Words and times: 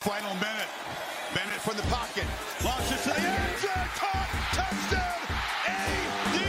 Final 0.00 0.32
minute. 0.36 0.72
Bennett 1.34 1.60
from 1.60 1.76
the 1.76 1.82
pocket. 1.92 2.24
Launches 2.64 3.02
to 3.02 3.10
the 3.10 3.20
end 3.20 3.58
zone. 3.60 3.88
Caught. 4.00 4.32
Touchdown. 4.56 5.28
A.D. 5.68 6.40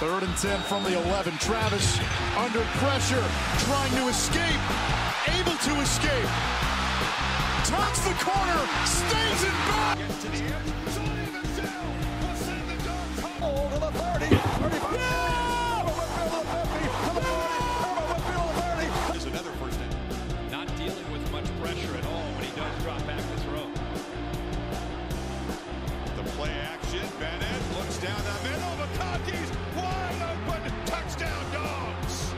Third 0.00 0.22
and 0.22 0.34
10 0.38 0.60
from 0.62 0.82
the 0.84 0.96
11. 0.96 1.36
Travis 1.40 1.98
under 2.38 2.64
pressure, 2.80 3.22
trying 3.68 3.92
to 4.00 4.08
escape, 4.08 4.62
able 5.28 5.52
to 5.52 5.78
escape. 5.84 6.32
Turns 7.68 8.00
the 8.00 8.16
corner, 8.24 8.66
stays 8.88 9.44
in 9.44 9.52
back. 9.68 9.98
Gets 9.98 10.22
to 10.22 10.28
the 10.28 10.38
end. 10.38 10.72
Sony 10.88 11.32
Michel 11.36 11.84
will 12.22 12.34
send 12.34 12.64
the 12.64 12.76
dog 12.82 13.12
home 13.44 13.72
to 13.72 13.78
the 13.78 13.92
30. 13.92 14.36
35. 14.36 14.94
Yeah! 14.94 15.51
Bennett 27.22 27.78
looks 27.78 27.98
down 27.98 28.18
the 28.24 28.48
middle. 28.48 28.74
McConkey's 28.82 29.52
wide 29.76 30.36
open. 30.48 30.72
Touchdown, 30.86 31.52
dogs. 31.52 32.34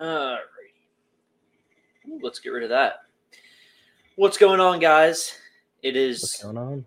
Alrighty. 0.00 0.38
Ooh, 2.08 2.18
Let's 2.20 2.40
get 2.40 2.48
rid 2.48 2.64
of 2.64 2.70
that. 2.70 3.02
What's 4.16 4.36
going 4.36 4.58
on, 4.58 4.80
guys? 4.80 5.38
It 5.84 5.94
is 5.94 6.22
What's 6.22 6.42
going 6.42 6.58
on? 6.58 6.84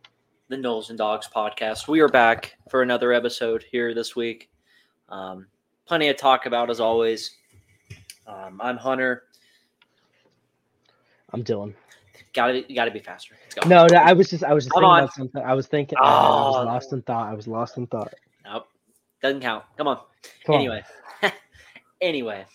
the 0.49 0.57
Noles 0.57 0.89
and 0.89 0.97
Dogs 0.97 1.29
podcast. 1.33 1.87
We 1.87 2.01
are 2.01 2.09
back 2.09 2.57
for 2.69 2.81
another 2.81 3.13
episode 3.13 3.63
here 3.71 3.93
this 3.93 4.13
week. 4.13 4.49
Um, 5.07 5.47
plenty 5.85 6.09
of 6.09 6.17
talk 6.17 6.47
about 6.47 6.69
as 6.69 6.81
always. 6.81 7.37
Um, 8.27 8.59
I'm 8.61 8.75
Hunter. 8.75 9.23
I'm 11.31 11.45
Dylan. 11.45 11.73
Gotta 12.33 12.63
be, 12.67 12.73
gotta 12.75 12.91
be 12.91 12.99
faster. 12.99 13.35
Let's 13.43 13.55
go. 13.55 13.67
No, 13.67 13.87
no, 13.91 13.97
I 13.99 14.13
was 14.13 14.29
just, 14.29 14.43
I 14.43 14.53
was 14.53 14.65
just 14.65 14.73
thinking 14.75 14.89
on. 14.89 14.99
about 15.03 15.13
something. 15.13 15.41
I 15.43 15.53
was 15.53 15.67
thinking, 15.67 15.97
I, 15.99 16.03
I 16.03 16.29
was 16.47 16.55
Oh. 16.57 16.63
lost 16.63 16.93
in 16.93 17.01
thought. 17.01 17.29
I 17.29 17.33
was 17.33 17.47
lost 17.47 17.77
in 17.77 17.87
thought. 17.87 18.13
Nope. 18.45 18.67
Doesn't 19.21 19.41
count. 19.41 19.63
Come 19.77 19.87
on. 19.87 19.97
Come 20.45 20.55
on. 20.55 20.61
anyway, 20.61 20.83
anyway, 22.01 22.45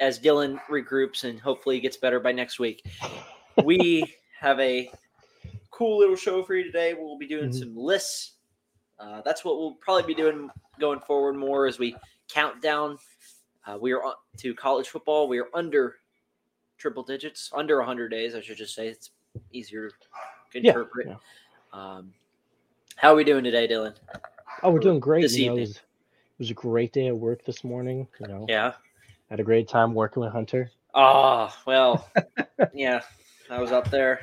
as 0.00 0.18
Dylan 0.18 0.60
regroups 0.70 1.24
and 1.24 1.40
hopefully 1.40 1.80
gets 1.80 1.96
better 1.96 2.20
by 2.20 2.32
next 2.32 2.58
week, 2.58 2.84
we 3.64 4.04
have 4.40 4.58
a 4.60 4.90
cool 5.70 5.98
little 5.98 6.16
show 6.16 6.42
for 6.44 6.54
you 6.54 6.64
today. 6.64 6.94
We'll 6.94 7.18
be 7.18 7.26
doing 7.26 7.50
Mhm. 7.50 7.58
some 7.58 7.76
lists. 7.76 8.32
Uh, 8.98 9.20
that's 9.24 9.44
what 9.44 9.58
we'll 9.58 9.74
probably 9.80 10.04
be 10.04 10.14
doing 10.14 10.48
going 10.78 11.00
forward 11.00 11.34
more 11.34 11.66
as 11.66 11.78
we 11.78 11.96
count 12.28 12.62
down. 12.62 12.98
Uh, 13.66 13.78
we 13.80 13.92
are 13.92 14.02
on 14.04 14.14
to 14.38 14.54
college 14.54 14.88
football. 14.88 15.26
We 15.28 15.38
are 15.40 15.48
under 15.54 15.96
triple 16.78 17.02
digits, 17.02 17.50
under 17.52 17.78
100 17.78 18.08
days, 18.10 18.34
I 18.34 18.40
should 18.40 18.56
just 18.58 18.74
say. 18.74 18.88
It's 18.88 19.10
easier 19.52 19.88
to 19.90 19.94
Yeah, 20.60 20.70
interpret. 20.70 21.08
yeah. 21.08 21.16
Um, 21.72 22.12
how 22.96 23.12
are 23.12 23.16
we 23.16 23.24
doing 23.24 23.44
today, 23.44 23.66
Dylan? 23.66 23.94
Oh, 24.62 24.70
we're 24.70 24.78
doing 24.78 25.00
great. 25.00 25.22
This 25.22 25.36
you 25.36 25.46
know, 25.50 25.56
it 25.56 25.60
was, 25.60 25.70
it 25.76 25.82
was 26.38 26.50
a 26.50 26.54
great 26.54 26.92
day 26.92 27.08
at 27.08 27.16
work 27.16 27.44
this 27.44 27.64
morning. 27.64 28.06
You 28.20 28.28
know, 28.28 28.46
Yeah. 28.48 28.74
had 29.30 29.40
a 29.40 29.44
great 29.44 29.68
time 29.68 29.94
working 29.94 30.22
with 30.22 30.32
Hunter. 30.32 30.70
Oh, 30.94 31.54
well, 31.66 32.08
yeah, 32.74 33.00
I 33.50 33.60
was 33.60 33.72
up 33.72 33.90
there, 33.90 34.20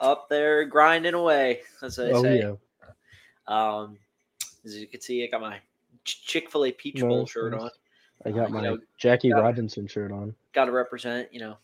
up 0.00 0.28
there 0.28 0.64
grinding 0.64 1.14
away, 1.14 1.62
as 1.82 1.98
I 1.98 2.10
oh 2.12 2.22
say. 2.22 2.38
yeah, 2.38 2.54
Um, 3.48 3.98
as 4.64 4.76
you 4.76 4.86
can 4.86 5.00
see, 5.00 5.24
I 5.24 5.26
got 5.26 5.40
my 5.40 5.58
Chick 6.04 6.50
Fil 6.50 6.66
A 6.66 6.72
Peach 6.72 7.00
Bowl 7.00 7.26
shirt 7.26 7.54
on. 7.54 7.70
I 8.24 8.30
got 8.30 8.48
you 8.50 8.54
my 8.54 8.62
know, 8.62 8.78
Jackie 8.96 9.28
yeah. 9.28 9.34
Robinson 9.34 9.86
shirt 9.88 10.12
on. 10.12 10.34
Got 10.52 10.66
to 10.66 10.72
represent, 10.72 11.32
you 11.32 11.40
know. 11.40 11.56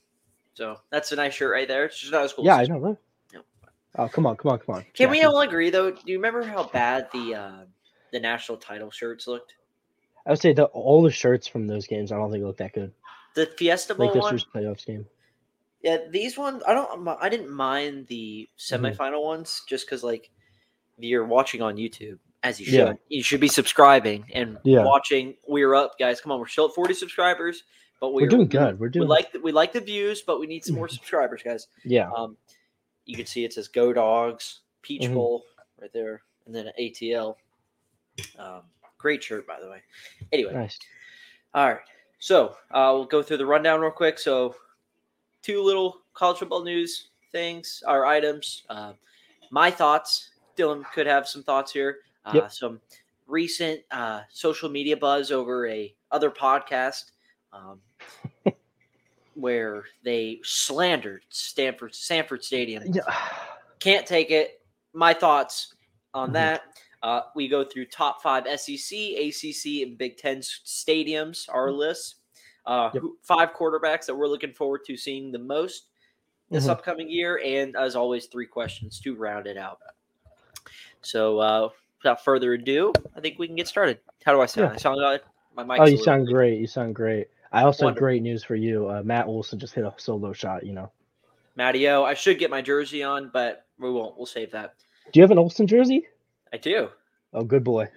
So 0.55 0.77
that's 0.91 1.13
a 1.13 1.17
nice 1.17 1.35
shirt 1.35 1.51
right 1.53 1.67
there. 1.69 1.85
It's 1.87 1.99
just 1.99 2.13
not 2.13 2.23
as 2.25 2.33
cool. 2.33 2.45
Yeah, 2.45 2.61
as 2.61 2.71
I 2.71 2.73
know. 2.73 2.79
Right? 2.79 2.97
Oh, 3.97 4.09
come 4.09 4.27
on, 4.27 4.37
come 4.37 4.51
on, 4.51 4.59
come 4.59 4.75
on. 4.77 4.85
Can 4.93 5.09
we 5.11 5.23
all 5.23 5.41
agree 5.41 5.71
though? 5.71 5.91
Do 5.93 6.01
you 6.07 6.17
remember 6.19 6.43
how 6.43 6.65
bad 6.65 7.09
the 7.13 7.35
uh, 7.35 7.53
the 8.13 8.19
national 8.19 8.59
title 8.59 8.91
shirts 8.91 9.29
looked? 9.29 9.55
I 10.27 10.31
would 10.31 10.41
say 10.41 10.53
that 10.53 10.65
all 10.67 11.01
the 11.03 11.13
shirts 11.13 11.47
from 11.47 11.67
those 11.69 11.87
games, 11.87 12.11
I 12.11 12.17
don't 12.17 12.33
think 12.33 12.43
look 12.43 12.57
that 12.57 12.73
good. 12.73 12.93
The 13.37 13.47
Fiesta 13.47 13.95
Bowl 13.95 14.07
Like 14.07 14.15
this 14.15 14.23
one. 14.23 14.33
year's 14.33 14.47
playoffs 14.53 14.85
game. 14.87 15.07
Yeah, 15.83 15.99
these 16.11 16.37
ones 16.37 16.63
I 16.67 16.73
don't. 16.75 17.07
I 17.21 17.29
didn't 17.29 17.51
mind 17.51 18.07
the 18.09 18.49
Mm-hmm. 18.59 18.85
semifinal 18.87 19.23
ones 19.23 19.63
just 19.69 19.87
because 19.87 20.03
like 20.03 20.31
you're 20.99 21.25
watching 21.27 21.63
on 21.63 21.77
YouTube 21.77 22.19
as 22.43 22.59
you 22.59 22.67
should. 22.67 22.75
Yeah. 22.75 22.93
You 23.09 23.23
should 23.23 23.41
be 23.41 23.49
subscribing 23.49 24.25
and 24.33 24.59
Yeah. 24.65 24.85
watching. 24.85 25.35
We're 25.47 25.75
up, 25.77 25.99
guys. 26.01 26.21
Come 26.21 26.33
on, 26.33 26.41
we're 26.41 26.47
still 26.49 26.67
at 26.69 26.75
40 26.75 26.95
subscribers, 26.95 27.63
but 28.01 28.13
we're, 28.13 28.23
We're 28.23 28.29
doing 28.29 28.49
good. 28.49 28.79
We're 28.79 28.87
We 28.89 28.93
doing 28.93 29.09
like 29.09 29.33
the, 29.33 29.41
we 29.41 29.53
like 29.53 29.73
the 29.73 29.81
views, 29.81 30.23
but 30.23 30.41
we 30.41 30.47
need 30.47 30.65
some 30.65 30.77
more 30.77 30.89
subscribers, 30.99 31.43
guys. 31.43 31.69
yeah. 31.85 32.11
Um, 32.11 32.37
you 33.07 33.17
can 33.17 33.27
see 33.27 33.45
it 33.45 33.53
says 33.53 33.69
"Go 33.69 33.93
Dogs," 33.93 34.61
Peach 34.83 35.03
Mhm. 35.03 35.15
Bowl 35.15 35.45
right 35.81 35.93
there, 35.93 36.23
and 36.47 36.55
then 36.55 36.71
ATL. 36.81 37.37
Um, 38.39 38.63
great 38.99 39.23
shirt, 39.23 39.47
by 39.47 39.61
the 39.61 39.69
way. 39.69 39.83
Anyway, 40.33 40.53
Nice. 40.55 40.79
all 41.53 41.69
right. 41.69 41.81
So 42.19 42.57
uh, 42.71 42.91
we'll 42.95 43.05
go 43.05 43.23
through 43.23 43.37
the 43.39 43.47
rundown 43.47 43.81
real 43.81 43.91
quick. 43.91 44.19
So, 44.19 44.57
two 45.43 45.63
little 45.63 46.01
college 46.15 46.39
football 46.39 46.65
news 46.65 47.09
things, 47.33 47.83
our 47.87 48.07
items. 48.07 48.63
Uh, 48.71 48.93
my 49.51 49.71
thoughts. 49.71 50.31
Dylan 50.57 50.85
could 50.95 51.07
have 51.07 51.27
some 51.29 51.43
thoughts 51.43 51.73
here. 51.73 51.99
Uh, 52.25 52.31
Yep. 52.35 52.53
Some 52.53 52.81
recent 53.27 53.81
uh, 53.91 54.21
social 54.31 54.69
media 54.71 54.97
buzz 54.97 55.33
over 55.33 55.67
a 55.67 55.93
other 56.13 56.31
podcast 56.31 57.11
um, 57.55 57.81
where 59.35 59.85
they 60.05 60.41
slandered 60.45 61.23
Stanford 61.29 61.95
Sanford 61.95 62.45
Stadium. 62.45 62.83
Yeah. 62.93 63.03
Can't 63.81 64.07
take 64.07 64.31
it. 64.31 64.61
My 64.93 65.13
thoughts 65.15 65.75
on 66.13 66.31
Mhm. 66.31 66.33
that. 66.35 66.63
Uh, 67.03 67.23
we 67.35 67.49
go 67.49 67.65
through 67.65 67.85
top 67.87 68.23
five 68.23 68.47
SEC, 68.47 69.17
ACC, 69.17 69.83
and 69.83 69.99
Big 69.99 70.17
Ten 70.17 70.39
stadiums, 70.41 71.49
our 71.53 71.71
list. 71.71 72.17
Uh, 72.65 72.91
Yep. 72.95 73.03
Five 73.23 73.53
quarterbacks 73.53 74.07
that 74.07 74.15
we're 74.15 74.29
looking 74.29 74.53
forward 74.55 74.85
to 74.87 74.97
seeing 74.97 75.31
the 75.33 75.39
most 75.39 75.89
this 76.51 76.65
Mhm. 76.67 76.71
upcoming 76.71 77.11
year. 77.11 77.41
And 77.45 77.77
as 77.77 77.95
always, 77.97 78.27
three 78.27 78.47
questions 78.47 78.99
to 79.01 79.15
round 79.17 79.47
it 79.47 79.57
out. 79.59 79.81
So 81.03 81.39
uh, 81.41 81.69
without 81.99 82.25
further 82.25 82.55
ado, 82.55 82.93
I 83.15 83.21
think 83.21 83.39
we 83.39 83.47
can 83.49 83.57
get 83.57 83.69
started. 83.69 83.99
How 84.25 84.33
do 84.33 84.41
I 84.41 84.47
sound? 84.47 84.71
Yeah. 84.71 84.75
I 84.75 84.79
sound 84.79 84.99
good? 84.99 85.21
My 85.55 85.63
mic's 85.65 85.81
Oh, 85.81 85.85
you 85.87 85.99
sound 85.99 86.27
great. 86.29 86.59
You 86.59 86.67
sound 86.67 86.95
great. 86.95 87.29
I 87.55 87.63
also 87.65 87.85
have 87.85 87.93
Wonderful. 87.93 88.05
great 88.07 88.23
news 88.23 88.43
for 88.45 88.55
you. 88.57 88.89
Uh, 88.91 89.03
Matt 89.05 89.27
Olson 89.27 89.59
just 89.59 89.75
hit 89.75 89.85
a 89.85 89.95
solo 89.97 90.33
shot. 90.33 90.67
You 90.67 90.73
know. 90.73 90.91
Matty-O. 91.57 92.05
I 92.05 92.15
should 92.15 92.39
get 92.39 92.51
my 92.51 92.61
jersey 92.61 93.03
on, 93.03 93.31
but 93.33 93.65
we 93.79 93.91
won't. 93.91 94.17
We'll 94.17 94.27
save 94.27 94.51
that. 94.53 94.75
Do 95.13 95.21
you 95.21 95.23
have 95.23 95.31
an 95.31 95.39
Olson 95.39 95.67
jersey? 95.67 96.07
I 96.53 96.57
do. 96.57 96.89
Oh, 97.33 97.45
good 97.45 97.63
boy. 97.65 97.89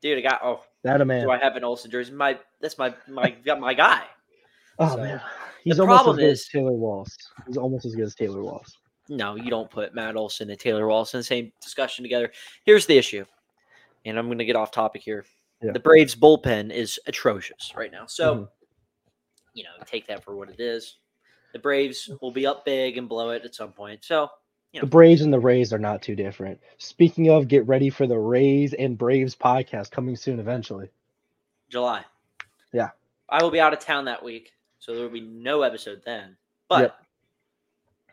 Dude, 0.00 0.18
I 0.18 0.20
got 0.20 0.40
oh 0.42 0.60
That 0.82 1.00
a 1.00 1.04
man. 1.04 1.24
do 1.24 1.30
I 1.30 1.38
have 1.38 1.56
an 1.56 1.64
Olson 1.64 1.90
jersey? 1.90 2.12
My 2.12 2.38
that's 2.60 2.78
my 2.78 2.94
my 3.08 3.30
got 3.30 3.60
my 3.60 3.74
guy. 3.74 4.02
Oh 4.78 4.90
So, 4.90 4.96
man, 4.98 5.20
he's 5.62 5.78
almost 5.80 6.02
problem 6.02 6.16
as 6.18 6.20
good 6.22 6.30
is- 6.32 6.40
as 6.40 6.46
Taylor 6.48 6.72
Walls. 6.72 7.16
He's 7.46 7.56
almost 7.56 7.84
as 7.86 7.94
good 7.94 8.04
as 8.06 8.14
Taylor 8.14 8.42
Walls. 8.42 8.76
No, 9.10 9.36
you 9.36 9.50
don't 9.50 9.70
put 9.70 9.94
Matt 9.94 10.16
Olson 10.16 10.48
and 10.50 10.58
Taylor 10.58 10.86
Walls 10.88 11.12
in 11.14 11.20
the 11.20 11.24
same 11.24 11.52
discussion 11.62 12.02
together. 12.02 12.32
Here's 12.64 12.86
the 12.86 12.96
issue, 12.96 13.24
and 14.06 14.18
I'm 14.18 14.26
going 14.26 14.38
to 14.38 14.46
get 14.46 14.56
off 14.56 14.70
topic 14.70 15.02
here. 15.02 15.24
Yeah. 15.62 15.72
The 15.72 15.78
Braves 15.80 16.14
bullpen 16.16 16.70
is 16.72 16.98
atrocious 17.06 17.72
right 17.76 17.92
now. 17.92 18.06
So, 18.06 18.34
Mhm. 18.34 18.48
You 19.54 19.64
know, 19.64 19.70
take 19.86 20.06
that 20.08 20.22
for 20.24 20.36
what 20.36 20.50
it 20.50 20.60
is. 20.60 20.98
The 21.52 21.58
Braves 21.58 22.10
will 22.20 22.32
be 22.32 22.46
up 22.46 22.64
big 22.64 22.98
and 22.98 23.08
blow 23.08 23.30
it 23.30 23.44
at 23.44 23.54
some 23.54 23.72
point. 23.72 24.04
So, 24.04 24.28
you 24.72 24.80
know. 24.80 24.86
The 24.86 24.90
Braves 24.90 25.22
and 25.22 25.32
the 25.32 25.38
Rays 25.40 25.72
are 25.72 25.78
not 25.78 26.02
too 26.02 26.16
different. 26.16 26.60
Speaking 26.78 27.30
of, 27.30 27.48
get 27.48 27.66
ready 27.66 27.90
for 27.90 28.06
the 28.06 28.18
Rays 28.18 28.74
and 28.74 28.98
Braves 28.98 29.36
podcast 29.36 29.90
coming 29.92 30.16
soon. 30.16 30.40
Eventually, 30.40 30.90
July. 31.68 32.04
Yeah. 32.72 32.90
I 33.28 33.42
will 33.42 33.50
be 33.52 33.60
out 33.60 33.72
of 33.72 33.78
town 33.78 34.04
that 34.06 34.22
week, 34.22 34.52
so 34.80 34.92
there 34.92 35.02
will 35.04 35.10
be 35.10 35.20
no 35.20 35.62
episode 35.62 36.02
then. 36.04 36.36
But 36.68 36.80
Yep. 36.82 36.96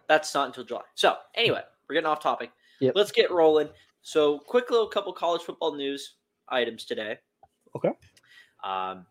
that's 0.07 0.33
not 0.35 0.47
until 0.47 0.63
July. 0.63 0.83
So 0.93 1.15
anyway, 1.35 1.61
we're 1.89 1.95
getting 1.95 2.07
off 2.07 2.21
topic. 2.21 2.51
Yep. 2.79 2.93
Let's 2.95 3.11
get 3.11 3.31
rolling. 3.31 3.69
So 4.03 4.39
quick 4.39 4.69
little 4.69 4.87
couple 4.87 5.13
college 5.13 5.41
football 5.41 5.75
news 5.75 6.15
items 6.49 6.85
today. 6.85 7.17
Okay. 7.75 7.91
Um, 8.63 9.05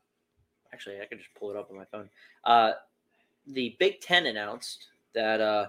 actually, 0.72 1.00
I 1.00 1.06
can 1.06 1.18
just 1.18 1.32
pull 1.34 1.50
it 1.50 1.56
up 1.56 1.70
on 1.70 1.76
my 1.76 1.84
phone. 1.84 2.08
Uh, 2.44 2.72
the 3.46 3.76
Big 3.78 4.00
Ten 4.00 4.26
announced 4.26 4.86
that 5.14 5.40
uh, 5.40 5.66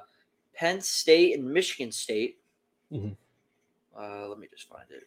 Penn 0.54 0.82
State 0.82 1.38
and 1.38 1.52
Michigan 1.52 1.92
State. 1.92 2.40
Mhm. 2.92 3.16
Uh, 3.98 4.28
let 4.28 4.40
me 4.40 4.48
just 4.54 4.70
find 4.70 4.84
it. 4.90 5.04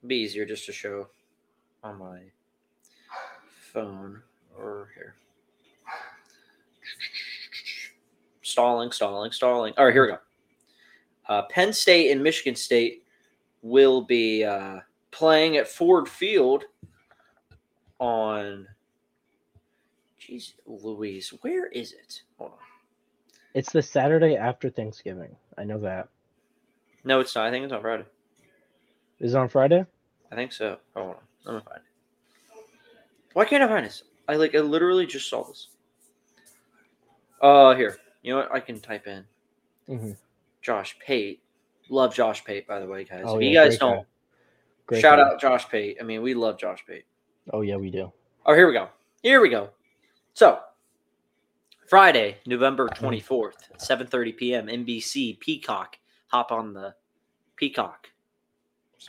It'd 0.00 0.08
be 0.08 0.16
easier 0.16 0.44
just 0.44 0.66
to 0.66 0.72
show 0.72 1.08
on 1.82 1.98
my 1.98 2.20
phone 3.72 4.22
or 4.56 4.90
here. 4.94 5.14
Stalling, 8.42 8.92
stalling, 8.92 9.32
stalling. 9.32 9.72
All 9.78 9.86
right, 9.86 9.92
here 9.94 10.02
we 10.04 10.08
go. 10.12 10.18
Uh, 11.28 11.42
Penn 11.42 11.72
State 11.72 12.10
and 12.10 12.22
Michigan 12.22 12.54
State 12.54 13.02
will 13.62 14.02
be 14.02 14.44
uh, 14.44 14.80
playing 15.10 15.56
at 15.56 15.66
Ford 15.66 16.08
Field 16.08 16.64
on. 17.98 18.66
Jeez, 20.20 20.54
Louise, 20.66 21.30
where 21.42 21.66
is 21.66 21.92
it? 21.92 22.22
Hold 22.38 22.52
on. 22.52 22.58
It's 23.54 23.72
the 23.72 23.82
Saturday 23.82 24.36
after 24.36 24.70
Thanksgiving. 24.70 25.36
I 25.58 25.64
know 25.64 25.78
that. 25.80 26.08
No, 27.04 27.20
it's 27.20 27.34
not. 27.34 27.46
I 27.46 27.50
think 27.50 27.64
it's 27.64 27.72
on 27.72 27.82
Friday. 27.82 28.04
Is 29.20 29.34
it 29.34 29.38
on 29.38 29.48
Friday? 29.48 29.84
I 30.32 30.34
think 30.34 30.52
so. 30.52 30.78
Hold 30.96 31.10
on. 31.10 31.16
Let 31.44 31.54
me 31.56 31.60
find 31.68 31.76
it. 31.78 32.64
Why 33.34 33.44
can't 33.44 33.62
I 33.62 33.68
find 33.68 33.84
this? 33.84 34.02
I 34.28 34.36
like 34.36 34.54
I 34.54 34.60
literally 34.60 35.06
just 35.06 35.28
saw 35.28 35.44
this. 35.44 35.68
Uh 37.42 37.74
here. 37.74 37.98
You 38.22 38.32
know 38.32 38.40
what? 38.40 38.52
I 38.54 38.60
can 38.60 38.80
type 38.80 39.06
in 39.06 39.24
Mm-hmm. 39.88 40.12
Josh 40.62 40.96
Pate. 40.98 41.42
Love 41.90 42.14
Josh 42.14 42.42
Pate, 42.42 42.66
by 42.66 42.80
the 42.80 42.86
way, 42.86 43.04
guys. 43.04 43.24
Oh, 43.26 43.36
if 43.36 43.42
yeah, 43.42 43.48
you 43.50 43.54
guys 43.54 43.76
don't 43.76 44.06
Great 44.86 45.02
shout 45.02 45.18
guy. 45.18 45.24
out 45.34 45.38
Josh 45.40 45.68
Pate. 45.68 45.98
I 46.00 46.04
mean, 46.04 46.22
we 46.22 46.32
love 46.32 46.58
Josh 46.58 46.82
Pate. 46.86 47.04
Oh 47.52 47.60
yeah, 47.60 47.76
we 47.76 47.90
do. 47.90 48.12
Oh, 48.46 48.54
here 48.54 48.66
we 48.66 48.72
go. 48.72 48.88
Here 49.22 49.40
we 49.40 49.48
go. 49.48 49.70
So, 50.34 50.60
Friday, 51.88 52.38
November 52.46 52.88
24th, 52.88 53.70
7:30 53.78 54.36
p.m. 54.36 54.66
NBC 54.66 55.38
Peacock. 55.40 55.98
Hop 56.28 56.52
on 56.52 56.72
the 56.72 56.94
Peacock. 57.56 58.08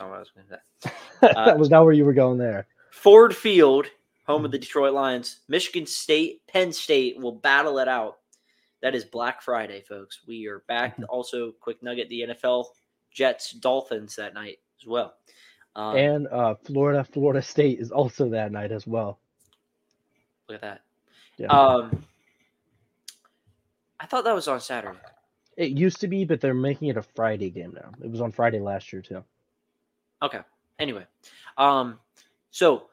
I 0.00 0.18
was 0.18 0.30
going 0.30 0.46
to 0.46 0.60
say. 0.82 1.32
that 1.34 1.58
was 1.58 1.70
not 1.70 1.84
where 1.84 1.94
you 1.94 2.04
were 2.04 2.12
going 2.12 2.38
there. 2.38 2.66
Ford 2.90 3.34
Field, 3.34 3.86
home 4.26 4.44
of 4.44 4.50
the 4.50 4.58
mm-hmm. 4.58 4.62
Detroit 4.62 4.92
Lions. 4.92 5.40
Michigan 5.48 5.86
State, 5.86 6.46
Penn 6.46 6.72
State 6.72 7.18
will 7.18 7.32
battle 7.32 7.78
it 7.78 7.88
out. 7.88 8.18
That 8.82 8.94
is 8.94 9.04
Black 9.04 9.42
Friday, 9.42 9.82
folks. 9.88 10.20
We 10.26 10.46
are 10.46 10.62
back. 10.68 10.94
Mm-hmm. 10.94 11.04
Also, 11.08 11.52
quick 11.60 11.82
nugget: 11.82 12.08
the 12.08 12.26
NFL 12.28 12.66
Jets 13.10 13.52
Dolphins 13.52 14.16
that 14.16 14.34
night 14.34 14.58
as 14.80 14.86
well. 14.86 15.14
Um, 15.76 15.96
and 15.96 16.26
uh, 16.28 16.54
Florida, 16.64 17.04
Florida 17.04 17.42
State 17.42 17.78
is 17.80 17.92
also 17.92 18.30
that 18.30 18.50
night 18.50 18.72
as 18.72 18.86
well. 18.86 19.18
look 20.48 20.56
at 20.56 20.62
that. 20.62 20.80
Yeah. 21.36 21.48
Um, 21.48 22.02
I 24.00 24.06
thought 24.06 24.24
that 24.24 24.34
was 24.34 24.48
on 24.48 24.58
Saturday. 24.60 24.98
it 25.58 25.72
used 25.72 26.00
to 26.00 26.08
be, 26.08 26.24
but 26.24 26.40
they're 26.40 26.54
making 26.54 26.88
it 26.88 26.96
a 26.96 27.02
Friday 27.02 27.50
game 27.50 27.72
now. 27.74 27.92
It 28.02 28.10
was 28.10 28.22
on 28.22 28.32
Friday 28.32 28.58
last 28.58 28.90
year 28.90 29.02
too. 29.02 29.22
Okay. 30.22 30.40
Anyway, 30.78 31.04
um, 31.58 31.98
so 32.50 32.88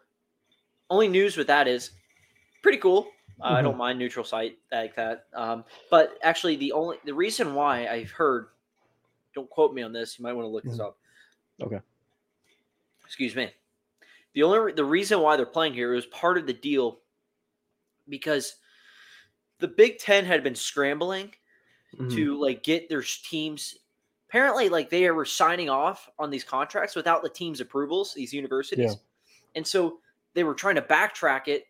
only 0.89 1.07
news 1.07 1.37
with 1.37 1.47
that 1.47 1.67
is 1.69 1.91
pretty 2.61 2.77
cool. 2.79 3.07
Uh, 3.41 3.47
I 3.47 3.61
don't 3.61 3.77
mind 3.77 3.97
neutral 3.99 4.23
site 4.25 4.57
like 4.71 4.95
that. 4.95 5.25
Um, 5.33 5.63
but 5.89 6.17
actually, 6.21 6.57
the 6.57 6.71
only 6.73 6.97
the 7.05 7.13
reason 7.13 7.55
why 7.55 7.87
I've 7.87 8.11
heard, 8.11 8.47
don't 9.33 9.49
quote 9.49 9.73
me 9.73 9.81
on 9.81 9.91
this. 9.93 10.19
You 10.19 10.23
might 10.23 10.33
want 10.33 10.45
to 10.45 10.49
look 10.49 10.63
this 10.63 10.79
up. 10.79 10.97
Okay. 11.61 11.79
Excuse 13.13 13.35
me. 13.35 13.51
The 14.33 14.41
only 14.41 14.57
re- 14.57 14.73
the 14.73 14.83
reason 14.83 15.19
why 15.19 15.37
they're 15.37 15.45
playing 15.45 15.75
here 15.75 15.93
was 15.93 16.07
part 16.07 16.39
of 16.39 16.47
the 16.47 16.53
deal 16.53 17.01
because 18.09 18.55
the 19.59 19.67
Big 19.67 19.99
Ten 19.99 20.25
had 20.25 20.43
been 20.43 20.55
scrambling 20.55 21.31
Mhm. 21.93 22.11
to 22.15 22.35
like 22.41 22.63
get 22.63 22.89
their 22.89 23.03
teams 23.03 23.75
apparently 24.27 24.67
like 24.67 24.89
they 24.89 25.11
were 25.11 25.25
signing 25.25 25.69
off 25.69 26.09
on 26.17 26.31
these 26.31 26.43
contracts 26.43 26.95
without 26.95 27.21
the 27.21 27.29
team's 27.29 27.61
approvals 27.61 28.15
these 28.15 28.33
universities 28.33 28.93
Yeah. 28.93 28.99
and 29.53 29.67
so 29.67 29.99
they 30.33 30.43
were 30.43 30.55
trying 30.55 30.73
to 30.73 30.81
backtrack 30.81 31.47
it 31.47 31.67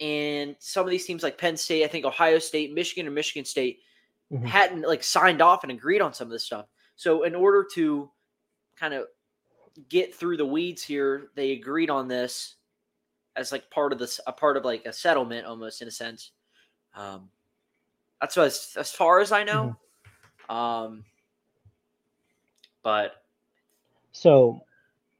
and 0.00 0.56
some 0.58 0.84
of 0.84 0.90
these 0.90 1.06
teams 1.06 1.22
like 1.22 1.38
penn 1.38 1.56
state 1.56 1.84
i 1.84 1.86
think 1.86 2.04
ohio 2.04 2.40
state 2.40 2.72
michigan 2.74 3.06
and 3.06 3.14
michigan 3.14 3.44
state 3.44 3.78
Mhm. 4.32 4.44
hadn't 4.44 4.82
like 4.82 5.04
signed 5.04 5.40
off 5.40 5.62
and 5.62 5.70
agreed 5.70 6.00
on 6.00 6.12
some 6.12 6.26
of 6.26 6.32
this 6.32 6.44
stuff 6.44 6.66
so 6.96 7.22
in 7.22 7.36
order 7.36 7.64
to 7.74 8.10
kind 8.74 8.92
of 8.92 9.06
get 9.88 10.14
through 10.14 10.36
the 10.36 10.46
weeds 10.46 10.82
here 10.82 11.28
they 11.34 11.52
agreed 11.52 11.90
on 11.90 12.08
this 12.08 12.54
as 13.36 13.50
like 13.52 13.68
part 13.70 13.92
of 13.92 13.98
this 13.98 14.20
a 14.26 14.32
part 14.32 14.56
of 14.56 14.64
like 14.64 14.84
a 14.86 14.92
settlement 14.92 15.46
almost 15.46 15.82
in 15.82 15.88
a 15.88 15.90
sense 15.90 16.30
um 16.94 17.28
that's 18.20 18.36
as 18.38 18.74
as 18.76 18.92
far 18.92 19.20
as 19.20 19.32
i 19.32 19.42
know 19.42 19.76
um 20.48 21.04
but 22.82 23.24
So, 24.12 24.62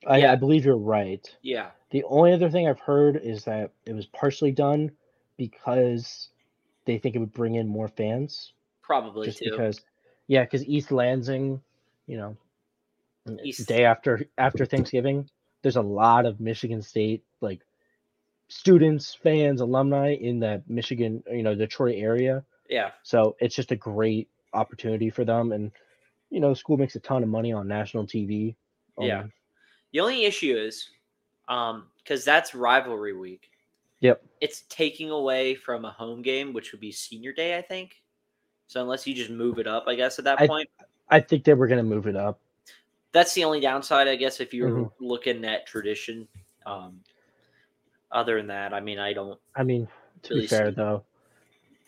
I, 0.07 0.19
Yeah. 0.19 0.33
I 0.33 0.37
believe 0.37 0.65
you're 0.65 0.77
right. 0.77 1.27
yeah 1.43 1.71
The 1.91 2.05
only 2.05 2.33
other 2.33 2.51
thing 2.51 2.69
I've 2.69 2.79
heard 2.79 3.17
is 3.17 3.43
that 3.45 3.73
it 3.87 3.95
was 3.95 4.07
partially 4.07 4.53
done 4.53 4.93
because 5.37 6.29
they 6.85 6.99
think 6.99 7.17
it 7.17 7.19
would 7.19 7.33
bring 7.33 7.57
in 7.57 7.67
more 7.67 7.89
fans. 7.89 8.53
probably 8.83 9.27
just 9.27 9.39
too 9.39 9.51
because, 9.51 9.81
yeah, 10.29 10.45
because 10.45 10.65
East 10.67 10.93
Lansing, 10.93 11.61
you 12.07 12.17
know, 12.19 12.37
East- 13.43 13.67
day 13.69 13.85
after 13.85 14.27
after 14.39 14.67
Thanksgiving, 14.67 15.29
there's 15.63 15.77
a 15.77 15.83
lot 15.83 16.27
of 16.27 16.41
Michigan 16.41 16.83
State 16.83 17.25
like 17.41 17.61
students, 18.49 19.15
fans, 19.15 19.61
alumni 19.61 20.15
in 20.15 20.39
that 20.41 20.69
Michigan, 20.69 21.23
you 21.31 21.43
know, 21.43 21.55
Detroit 21.55 21.97
area. 21.97 22.45
yeah 22.69 22.91
So 23.03 23.37
it's 23.41 23.55
just 23.57 23.73
a 23.73 23.77
great 23.77 24.29
opportunity 24.53 25.11
for 25.11 25.25
them, 25.25 25.53
and 25.53 25.73
you 26.31 26.41
know, 26.41 26.51
the 26.51 26.57
school 26.57 26.77
makes 26.77 26.97
a 26.97 27.01
ton 27.01 27.23
of 27.23 27.29
money 27.29 27.53
on 27.53 27.67
national 27.69 28.07
TV. 28.07 28.55
Yeah. 28.99 29.21
Um, 29.21 29.33
The 29.93 30.01
only 30.01 30.25
issue 30.25 30.57
is, 30.57 30.91
um, 31.49 31.89
because 31.99 32.25
that's 32.25 32.55
rivalry 32.55 33.13
week. 33.17 33.51
Yep. 34.01 34.23
It's 34.41 34.65
taking 34.69 35.11
away 35.11 35.55
from 35.55 35.85
a 35.85 35.91
home 35.91 36.21
game, 36.21 36.53
which 36.53 36.73
would 36.73 36.81
be 36.81 36.93
senior 36.93 37.33
day, 37.33 37.57
I 37.57 37.63
think. 37.63 38.03
So 38.67 38.83
unless 38.83 39.07
you 39.07 39.15
just 39.15 39.31
move 39.31 39.59
it 39.59 39.67
up, 39.67 39.85
I 39.87 39.95
guess 39.95 40.19
at 40.19 40.25
that 40.27 40.41
I- 40.41 40.47
point, 40.47 40.69
I 41.09 41.21
think 41.21 41.45
they 41.45 41.55
were 41.55 41.67
gonna 41.69 41.83
move 41.83 42.07
it 42.07 42.17
up. 42.17 42.41
That's 43.15 43.33
the 43.33 43.45
only 43.45 43.61
downside, 43.61 44.09
I 44.09 44.17
guess, 44.17 44.41
if 44.41 44.53
you're 44.53 44.69
Mhm. 44.71 44.93
looking 45.01 45.45
at 45.45 45.67
tradition. 45.67 46.29
Um, 46.67 47.01
other 48.11 48.37
than 48.37 48.49
that, 48.49 48.75
I 48.75 48.81
mean, 48.81 48.99
I 48.99 49.13
don't. 49.15 49.41
I 49.55 49.63
mean, 49.63 49.89
to 50.25 50.31
Really 50.35 50.43
be 50.43 50.49
fair 50.49 50.71
see. 50.71 50.75
though, 50.75 51.05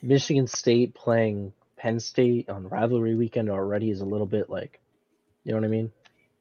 Michigan 0.02 0.46
State 0.46 0.94
playing 0.94 1.52
Penn 1.76 2.00
State 2.00 2.48
on 2.48 2.68
rivalry 2.68 3.14
weekend 3.16 3.50
already 3.50 3.90
is 3.90 4.00
a 4.00 4.04
little 4.04 4.26
bit 4.26 4.48
like, 4.48 4.80
you 5.44 5.52
know 5.52 5.58
what 5.58 5.64
I 5.66 5.68
mean? 5.68 5.92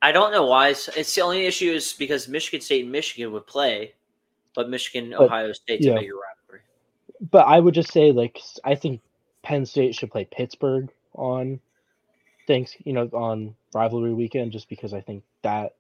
I 0.02 0.12
don't 0.12 0.32
know 0.32 0.46
why. 0.46 0.70
It's, 0.70 0.88
it's 0.90 1.14
the 1.16 1.22
only 1.22 1.46
issue 1.46 1.72
is 1.72 1.94
because 1.94 2.28
Michigan 2.28 2.62
State 2.62 2.84
and 2.84 2.92
Michigan 2.92 3.32
would 3.32 3.48
play, 3.48 3.96
but 4.54 4.70
Michigan, 4.70 5.10
But, 5.18 5.22
Ohio 5.26 5.52
State's 5.54 5.86
yeah. 5.86 5.94
a 5.94 6.00
bigger 6.00 6.14
rivalry. 6.16 6.62
But 7.32 7.48
I 7.48 7.60
would 7.60 7.74
just 7.74 7.92
say 7.92 8.12
like 8.12 8.40
I 8.64 8.76
think 8.76 9.02
Penn 9.42 9.66
State 9.66 9.96
should 9.96 10.12
play 10.12 10.26
Pittsburgh 10.26 10.92
on 11.14 11.60
thanks 12.48 12.76
you 12.84 12.94
know 12.94 13.08
on 13.14 13.56
rivalry 13.74 14.14
weekend 14.14 14.52
just 14.52 14.70
because 14.70 14.94
I 14.94 15.02
think 15.02 15.24
that 15.42 15.76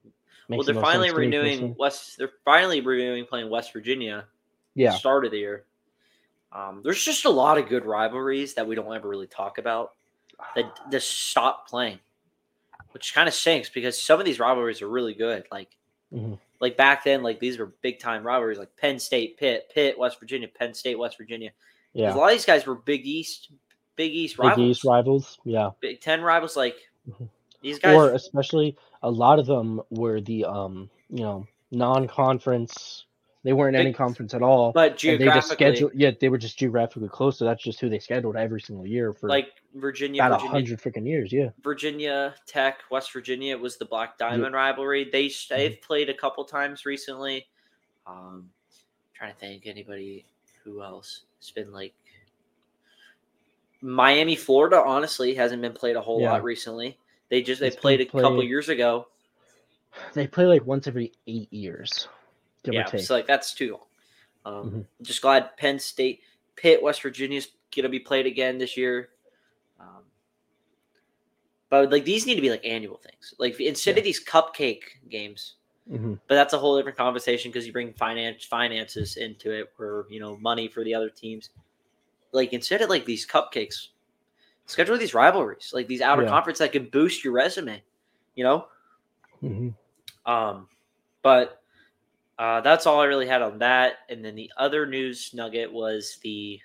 makes 0.49 0.65
Well, 0.65 0.73
they're 0.73 0.83
finally 0.83 1.11
renewing. 1.11 1.75
West. 1.77 2.17
They're 2.17 2.31
finally 2.43 2.81
renewing 2.81 3.25
playing 3.25 3.49
West 3.49 3.73
Virginia. 3.73 4.25
Yeah, 4.73 4.91
start 4.91 5.25
of 5.25 5.31
the 5.31 5.37
year. 5.37 5.65
Um, 6.51 6.81
there's 6.83 7.03
just 7.03 7.25
a 7.25 7.29
lot 7.29 7.57
of 7.57 7.67
good 7.67 7.85
rivalries 7.85 8.53
that 8.55 8.67
we 8.67 8.75
don't 8.75 8.93
ever 8.93 9.07
really 9.09 9.27
talk 9.27 9.57
about 9.57 9.91
that 10.55 10.65
just 10.91 11.09
stop 11.29 11.67
playing, 11.67 11.99
which 12.91 13.13
kind 13.13 13.27
of 13.27 13.33
stinks 13.33 13.69
because 13.69 14.01
some 14.01 14.19
of 14.19 14.25
these 14.25 14.39
rivalries 14.39 14.81
are 14.81 14.89
really 14.89 15.13
good. 15.13 15.45
Like, 15.51 15.75
Mhm. 16.13 16.37
like 16.61 16.77
back 16.77 17.03
then, 17.03 17.23
like 17.23 17.39
these 17.39 17.57
were 17.57 17.73
big 17.81 17.99
time 17.99 18.25
rivalries, 18.25 18.59
like 18.59 18.75
Penn 18.77 18.99
State, 18.99 19.37
Pitt, 19.37 19.69
Pitt, 19.73 19.97
West 19.97 20.19
Virginia, 20.19 20.47
Penn 20.47 20.73
State, 20.73 20.97
West 20.99 21.17
Virginia 21.17 21.51
yeah. 21.95 22.13
A 22.13 22.15
lot 22.15 22.25
of 22.25 22.31
these 22.33 22.45
guys 22.45 22.67
were 22.67 22.75
Big 22.75 23.05
East, 23.07 23.51
Big 23.95 24.11
East 24.13 24.37
Big 24.37 24.43
rivals, 24.45 24.69
East 24.77 24.83
rivals, 24.85 25.39
yeah. 25.45 25.69
Big 25.79 26.01
Ten 26.01 26.21
rivals. 26.21 26.55
Like 26.55 26.77
Mhm. 27.09 27.29
these 27.61 27.79
guys, 27.79 27.95
or 27.95 28.11
especially 28.13 28.75
a 29.03 29.09
lot 29.09 29.39
of 29.39 29.45
them 29.45 29.81
were 29.89 30.19
the 30.21 30.45
um 30.45 30.89
you 31.09 31.21
know 31.23 31.47
non-conference 31.71 33.05
they 33.43 33.53
weren't 33.53 33.75
any 33.75 33.93
conference 33.93 34.33
at 34.33 34.41
all 34.41 34.71
but 34.71 35.03
and 35.03 35.21
they 35.21 35.25
just 35.25 35.49
geographically, 35.49 35.55
scheduled 35.55 35.91
yeah 35.93 36.11
they 36.19 36.29
were 36.29 36.37
just 36.37 36.57
geographically 36.57 37.07
close 37.09 37.37
so 37.37 37.45
that's 37.45 37.63
just 37.63 37.79
who 37.79 37.89
they 37.89 37.99
scheduled 37.99 38.35
every 38.35 38.59
single 38.59 38.87
year 38.87 39.13
for 39.13 39.29
like 39.29 39.49
Virginia, 39.75 40.25
about 40.25 40.41
hundred 40.41 40.79
freaking 40.81 41.05
years 41.05 41.31
yeah 41.31 41.49
Virginia 41.63 42.33
Tech, 42.47 42.79
West 42.89 43.11
Virginia 43.13 43.55
was 43.57 43.77
the 43.77 43.85
Black 43.85 44.17
Diamond 44.17 44.55
rivalry. 44.55 45.09
They 45.11 45.25
Mm-hmm. 45.27 45.55
they've 45.55 45.81
played 45.81 46.09
a 46.09 46.13
couple 46.13 46.43
times 46.45 46.85
recently. 46.85 47.45
Um, 48.07 48.49
trying 49.13 49.33
to 49.33 49.39
think 49.39 49.67
anybody 49.67 50.25
who 50.63 50.81
else. 50.81 51.25
It's 51.39 51.51
been 51.51 51.71
like 51.71 51.93
Miami, 53.85 54.35
Florida. 54.35 54.81
Honestly, 54.83 55.35
hasn't 55.35 55.61
been 55.61 55.73
played 55.73 55.95
a 55.95 56.01
whole 56.01 56.19
Yeah. 56.19 56.31
lot 56.31 56.43
recently. 56.43 56.97
They 57.29 57.41
just 57.43 57.61
they 57.61 57.67
It's 57.67 57.75
played 57.75 58.01
a 58.01 58.05
couple 58.05 58.43
years 58.43 58.67
ago. 58.69 59.07
they 60.13 60.27
play 60.27 60.45
like 60.45 60.65
once 60.65 60.87
every 60.87 61.13
eight 61.27 61.51
years 61.53 62.07
yeah, 62.65 62.85
so 62.97 63.13
like 63.13 63.27
that's 63.27 63.53
too 63.53 63.73
long. 63.73 63.81
Um, 64.43 64.71
Mhm. 64.71 64.85
Just 65.05 65.21
glad 65.21 65.55
Penn 65.57 65.77
State, 65.79 66.21
Pitt, 66.55 66.81
West 66.81 67.01
Virginia's 67.03 67.49
gonna 67.75 67.89
be 67.89 67.99
played 67.99 68.25
again 68.25 68.57
this 68.57 68.75
year. 68.75 69.11
Um, 69.79 70.03
but 71.69 71.91
like 71.91 72.05
these 72.05 72.25
need 72.25 72.35
to 72.35 72.41
be 72.41 72.49
like 72.49 72.65
annual 72.65 72.97
things. 72.97 73.35
Like 73.37 73.59
instead 73.59 73.95
Yeah. 73.95 73.99
of 73.99 74.03
these 74.03 74.23
cupcake 74.23 74.81
games, 75.09 75.55
Mhm. 75.91 76.19
but 76.27 76.33
that's 76.35 76.53
a 76.53 76.57
whole 76.57 76.75
different 76.75 76.97
conversation 76.97 77.51
because 77.51 77.67
you 77.67 77.71
bring 77.73 77.93
finance 77.93 78.43
finances 78.45 79.17
into 79.17 79.51
it, 79.51 79.71
or 79.77 80.07
you 80.09 80.19
know 80.19 80.37
money 80.37 80.67
for 80.67 80.83
the 80.83 80.93
other 80.95 81.09
teams. 81.09 81.49
Like 82.35 82.53
instead 82.53 82.81
of 82.81 82.89
like 82.89 83.05
these 83.05 83.25
cupcakes, 83.25 83.87
schedule 84.65 84.97
these 84.97 85.13
rivalries, 85.13 85.71
like 85.73 85.87
these 85.87 86.01
outer 86.01 86.23
Yeah. 86.23 86.29
conference 86.29 86.59
that 86.59 86.71
can 86.73 86.89
boost 86.89 87.23
your 87.23 87.33
resume. 87.33 87.81
You 88.35 88.43
know, 88.43 88.67
Mhm. 89.41 89.73
um, 90.25 90.67
but 91.21 91.61
Uh, 92.37 92.59
that's 92.59 92.85
all 92.85 92.99
I 92.99 93.05
really 93.05 93.27
had 93.27 93.41
on 93.41 93.57
that. 93.59 93.99
And 94.09 94.23
then 94.23 94.35
the 94.35 94.51
other 94.57 94.85
news 94.85 95.33
nugget 95.33 95.71
was 95.71 96.17
the 96.21 96.59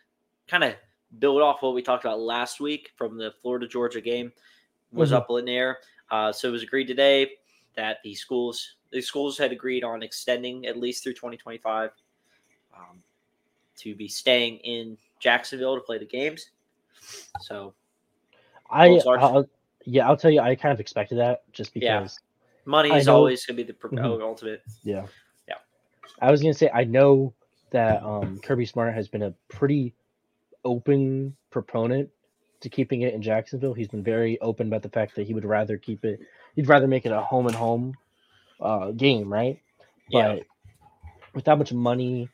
kind 0.48 0.64
of 0.64 0.74
build 1.20 1.40
off 1.42 1.62
what 1.62 1.74
we 1.74 1.80
talked 1.80 2.04
about 2.04 2.18
last 2.18 2.58
week 2.58 2.90
from 2.96 3.16
the 3.16 3.30
Florida 3.40 3.68
Georgia 3.68 4.00
game 4.00 4.32
was 4.90 5.12
Mhm. 5.12 5.14
up 5.14 5.30
in 5.30 5.44
the 5.44 5.56
air. 5.56 5.78
Uh, 6.10 6.32
so 6.32 6.48
it 6.48 6.50
was 6.50 6.64
agreed 6.64 6.88
today 6.88 7.36
that 7.76 7.98
the 8.02 8.16
schools 8.16 8.78
the 8.90 9.00
schools 9.00 9.38
had 9.38 9.52
agreed 9.52 9.84
on 9.84 10.02
extending 10.02 10.66
at 10.66 10.76
least 10.76 11.04
through 11.04 11.14
2025 11.14 11.92
um, 12.74 13.00
to 13.76 13.94
be 13.94 14.08
staying 14.08 14.56
in 14.64 14.98
Jacksonville 15.20 15.76
to 15.76 15.80
play 15.80 15.98
the 15.98 16.04
games. 16.06 16.50
So 17.40 17.74
I, 18.70 18.88
Both 19.04 19.46
yeah, 19.84 20.08
I'll 20.08 20.16
tell 20.16 20.30
you, 20.30 20.40
I 20.40 20.54
kind 20.54 20.72
of 20.72 20.80
expected 20.80 21.18
that 21.18 21.42
just 21.52 21.72
Yeah. 21.74 22.00
because. 22.00 22.18
money 22.66 22.90
is 22.90 23.06
know- 23.06 23.16
always 23.16 23.44
going 23.46 23.56
to 23.56 23.64
be 23.64 23.72
the 23.72 23.78
Mhm. 23.78 24.20
ultimate. 24.22 24.62
Yeah. 24.82 25.06
Yeah. 25.48 25.54
I 26.20 26.30
was 26.30 26.40
gonna 26.42 26.54
say 26.54 26.70
I 26.72 26.84
know 26.84 27.32
that 27.70 28.02
um, 28.02 28.38
Kirby 28.40 28.66
Smart 28.66 28.92
has 28.94 29.08
been 29.08 29.22
a 29.22 29.30
pretty 29.48 29.94
open 30.64 31.34
proponent 31.50 32.10
to 32.60 32.68
keeping 32.68 33.00
it 33.02 33.14
in 33.14 33.22
Jacksonville. 33.22 33.72
He's 33.72 33.88
been 33.88 34.02
very 34.02 34.38
open 34.40 34.66
about 34.68 34.82
the 34.82 34.90
fact 34.90 35.14
that 35.16 35.26
he 35.26 35.32
would 35.34 35.44
rather 35.46 35.78
keep 35.78 36.04
it. 36.04 36.20
He'd 36.54 36.68
rather 36.68 36.86
make 36.86 37.06
it 37.06 37.12
a 37.12 37.20
home 37.22 37.46
and 37.46 37.56
home 37.56 37.94
uh, 38.60 38.90
game, 38.90 39.32
right? 39.32 39.58
Yeah, 40.10 40.34
But 40.34 40.46
with 41.34 41.44
that 41.46 41.56
much 41.56 41.72
money 41.72 42.28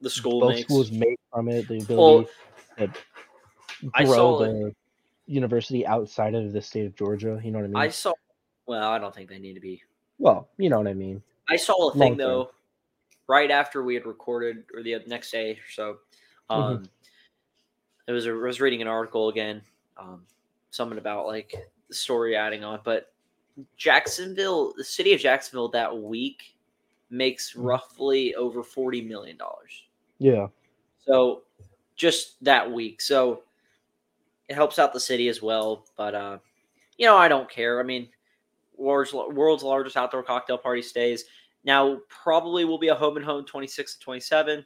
the 0.00 0.10
school 0.10 0.40
both 0.40 0.54
makes. 0.54 0.62
schools 0.68 0.90
make 0.92 1.18
from 1.32 1.48
it, 1.48 1.66
the 1.68 1.78
Well, 1.88 2.18
ability 2.18 2.30
to 2.78 2.90
I 3.94 4.04
grow 4.04 4.14
saw 4.14 4.38
the 4.38 4.74
university 5.26 5.86
outside 5.86 6.34
of 6.34 6.52
the 6.52 6.60
state 6.62 6.86
of 6.86 6.96
Georgia. 6.96 7.40
You 7.42 7.50
know 7.50 7.58
what 7.58 7.64
I 7.64 7.68
mean? 7.68 7.76
I 7.76 7.88
saw. 7.88 8.12
Well, 8.66 8.90
I 8.90 8.98
don't 8.98 9.14
think 9.14 9.28
they 9.28 9.38
need 9.38 9.54
to 9.54 9.60
be. 9.60 9.82
well, 10.18 10.48
you 10.58 10.68
know 10.70 10.78
what 10.78 10.88
I 10.88 10.94
mean. 10.94 11.22
I 11.48 11.56
saw 11.56 11.74
a 11.76 11.88
Long 11.88 11.98
thing 11.98 12.12
term. 12.12 12.18
though, 12.18 12.50
right 13.26 13.50
after 13.50 13.82
we 13.82 13.94
had 13.94 14.04
recorded, 14.06 14.64
or 14.74 14.82
the 14.82 14.98
next 15.06 15.30
day 15.30 15.52
or 15.52 15.70
so. 15.70 15.96
Mm-hmm. 16.50 16.62
Um, 16.62 16.88
it 18.06 18.12
was. 18.12 18.26
A, 18.26 18.30
I 18.30 18.34
was 18.34 18.60
reading 18.60 18.82
an 18.82 18.88
article 18.88 19.28
again, 19.28 19.62
um, 19.96 20.24
something 20.70 20.98
about 20.98 21.26
like 21.26 21.54
the 21.88 21.94
story 21.94 22.36
adding 22.36 22.64
on, 22.64 22.80
but 22.84 23.12
Jacksonville, 23.76 24.72
the 24.76 24.84
city 24.84 25.12
of 25.14 25.20
Jacksonville, 25.20 25.68
that 25.68 25.96
week 25.96 26.56
makes 27.10 27.52
Mhm. 27.54 27.64
roughly 27.64 28.34
over 28.34 28.62
forty 28.62 29.00
million 29.02 29.36
dollars. 29.36 29.84
Yeah. 30.18 30.48
So 31.04 31.42
just 31.96 32.42
that 32.44 32.70
week. 32.70 33.00
So 33.00 33.42
it 34.48 34.54
helps 34.54 34.78
out 34.78 34.92
the 34.92 35.00
city 35.00 35.28
as 35.28 35.42
well. 35.42 35.84
But 35.96 36.14
uh, 36.14 36.38
you 36.96 37.06
know, 37.06 37.16
I 37.16 37.28
don't 37.28 37.48
care. 37.50 37.80
I 37.80 37.82
mean, 37.82 38.08
world's 38.76 39.12
world's 39.12 39.62
largest 39.62 39.96
outdoor 39.96 40.22
cocktail 40.22 40.58
party 40.58 40.82
stays. 40.82 41.24
Now 41.64 41.98
probably 42.08 42.64
will 42.64 42.78
be 42.78 42.88
a 42.88 42.94
home 42.94 43.16
and 43.16 43.24
home 43.26 43.44
26 43.44 43.94
to 43.94 44.00
27. 44.00 44.64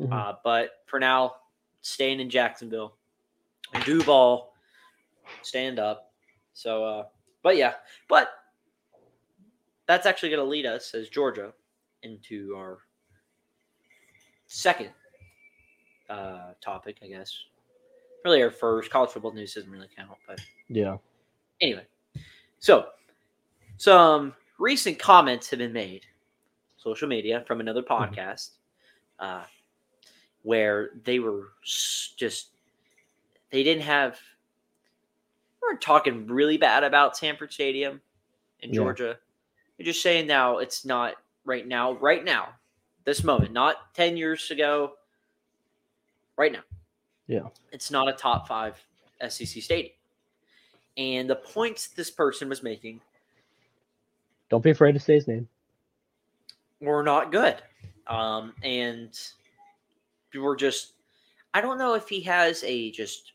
Mhm. 0.00 0.12
Uh, 0.12 0.34
but 0.44 0.70
for 0.86 0.98
now, 1.00 1.34
staying 1.82 2.20
in 2.20 2.30
Jacksonville. 2.30 2.96
Duval, 3.84 4.52
stand 5.42 5.78
up. 5.78 6.12
So 6.54 6.84
uh 6.84 7.04
but 7.42 7.56
yeah, 7.56 7.74
but 8.08 8.30
that's 9.86 10.06
actually 10.06 10.30
gonna 10.30 10.44
lead 10.44 10.66
us 10.66 10.94
as 10.94 11.08
Georgia 11.08 11.52
into 12.02 12.54
our 12.56 12.78
second 14.48 14.90
uh 16.10 16.52
topic, 16.60 16.96
I 17.02 17.06
guess. 17.06 17.32
Really 18.24 18.42
our 18.42 18.50
first 18.50 18.90
college 18.90 19.10
football 19.10 19.32
news 19.32 19.54
doesn't 19.54 19.70
really 19.70 19.88
count, 19.96 20.18
but 20.26 20.40
Yeah. 20.68 20.96
anyway. 21.60 21.86
So 22.58 22.88
some 23.76 24.34
recent 24.58 24.98
comments 24.98 25.48
have 25.50 25.60
been 25.60 25.72
made 25.72 26.04
social 26.76 27.08
media 27.08 27.44
from 27.46 27.60
another 27.60 27.82
podcast 27.82 28.50
uh 29.18 29.44
where 30.42 30.90
they 31.04 31.18
were 31.18 31.48
just 31.62 32.48
they 33.50 33.62
didn't 33.62 33.82
have 33.82 34.18
weren't 35.62 35.80
talking 35.80 36.26
really 36.26 36.56
bad 36.56 36.84
about 36.84 37.16
Sanford 37.16 37.52
Stadium 37.52 38.00
in 38.60 38.70
Yeah. 38.70 38.76
Georgia. 38.76 39.18
They're 39.76 39.84
just 39.84 40.02
saying 40.02 40.26
now 40.26 40.58
it's 40.58 40.84
not 40.84 41.14
right 41.44 41.66
now, 41.66 41.92
right 41.94 42.24
now, 42.24 42.48
this 43.08 43.24
moment, 43.24 43.52
not 43.52 43.94
10 43.94 44.18
years 44.18 44.50
ago, 44.50 44.92
right 46.36 46.52
now. 46.52 46.60
Yeah. 47.26 47.48
It's 47.72 47.90
not 47.90 48.06
a 48.06 48.12
top 48.12 48.46
five 48.46 48.76
SEC 49.26 49.62
stadium. 49.62 49.94
And 50.98 51.30
the 51.30 51.36
points 51.36 51.88
this 51.88 52.10
person 52.10 52.50
was 52.50 52.62
making 52.62 53.00
Don't 54.50 54.62
be 54.62 54.70
afraid 54.70 54.92
to 54.92 55.00
say 55.00 55.14
his 55.14 55.26
name. 55.26 55.48
were 56.82 57.02
not 57.02 57.32
good. 57.32 57.56
Um, 58.08 58.52
and 58.62 59.18
we're 60.34 60.56
just, 60.56 60.92
I 61.54 61.62
don't 61.62 61.78
know 61.78 61.94
if 61.94 62.10
he 62.10 62.20
has 62.22 62.62
a 62.64 62.90
just, 62.90 63.32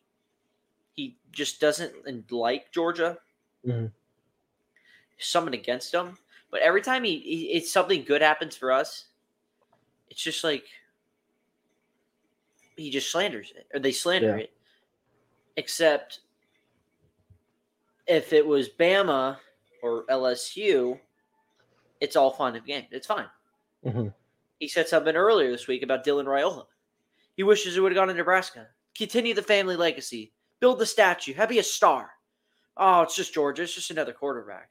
he 0.93 1.17
just 1.31 1.59
doesn't 1.59 2.31
like 2.31 2.71
Georgia. 2.71 3.17
Mhm. 3.65 3.91
Something 5.17 5.55
against 5.55 5.91
him. 5.95 6.15
But 6.51 6.61
every 6.61 6.83
time 6.83 7.03
he, 7.03 7.17
he, 7.19 7.45
it's 7.53 7.71
something 7.71 8.03
good 8.03 8.21
happens 8.21 8.55
for 8.55 8.71
us, 8.71 9.05
it's 10.13 10.21
just 10.21 10.43
like 10.43 10.63
he 12.77 12.91
just 12.91 13.11
slanders 13.11 13.51
it, 13.55 13.65
or 13.73 13.79
they 13.79 13.91
slander 13.91 14.37
Yeah. 14.37 14.43
it. 14.43 14.53
Except 15.57 16.19
if 18.07 18.31
it 18.31 18.45
was 18.45 18.69
Bama 18.69 19.39
or 19.81 20.05
LSU, 20.05 20.99
it's 21.99 22.15
all 22.15 22.29
fun 22.31 22.55
and 22.55 22.63
game. 22.65 22.85
It's 22.91 23.07
fine. 23.07 23.29
Mhm. 23.83 24.13
He 24.59 24.67
said 24.67 24.87
something 24.87 25.15
earlier 25.15 25.49
this 25.49 25.67
week 25.67 25.81
about 25.81 26.05
Dylan 26.05 26.25
Raiola. 26.25 26.67
He 27.35 27.41
wishes 27.41 27.75
it 27.75 27.79
would 27.79 27.91
have 27.91 27.95
gone 27.99 28.07
to 28.09 28.13
Nebraska. 28.13 28.69
Continue 28.95 29.33
the 29.33 29.41
family 29.41 29.75
legacy. 29.75 30.31
Build 30.59 30.77
the 30.77 30.85
statue. 30.85 31.33
Have 31.33 31.49
be 31.49 31.57
a 31.57 31.63
star. 31.63 32.11
Oh, 32.77 33.01
it's 33.01 33.15
just 33.15 33.33
Georgia. 33.33 33.63
It's 33.63 33.73
just 33.73 33.89
another 33.89 34.13
quarterback. 34.13 34.69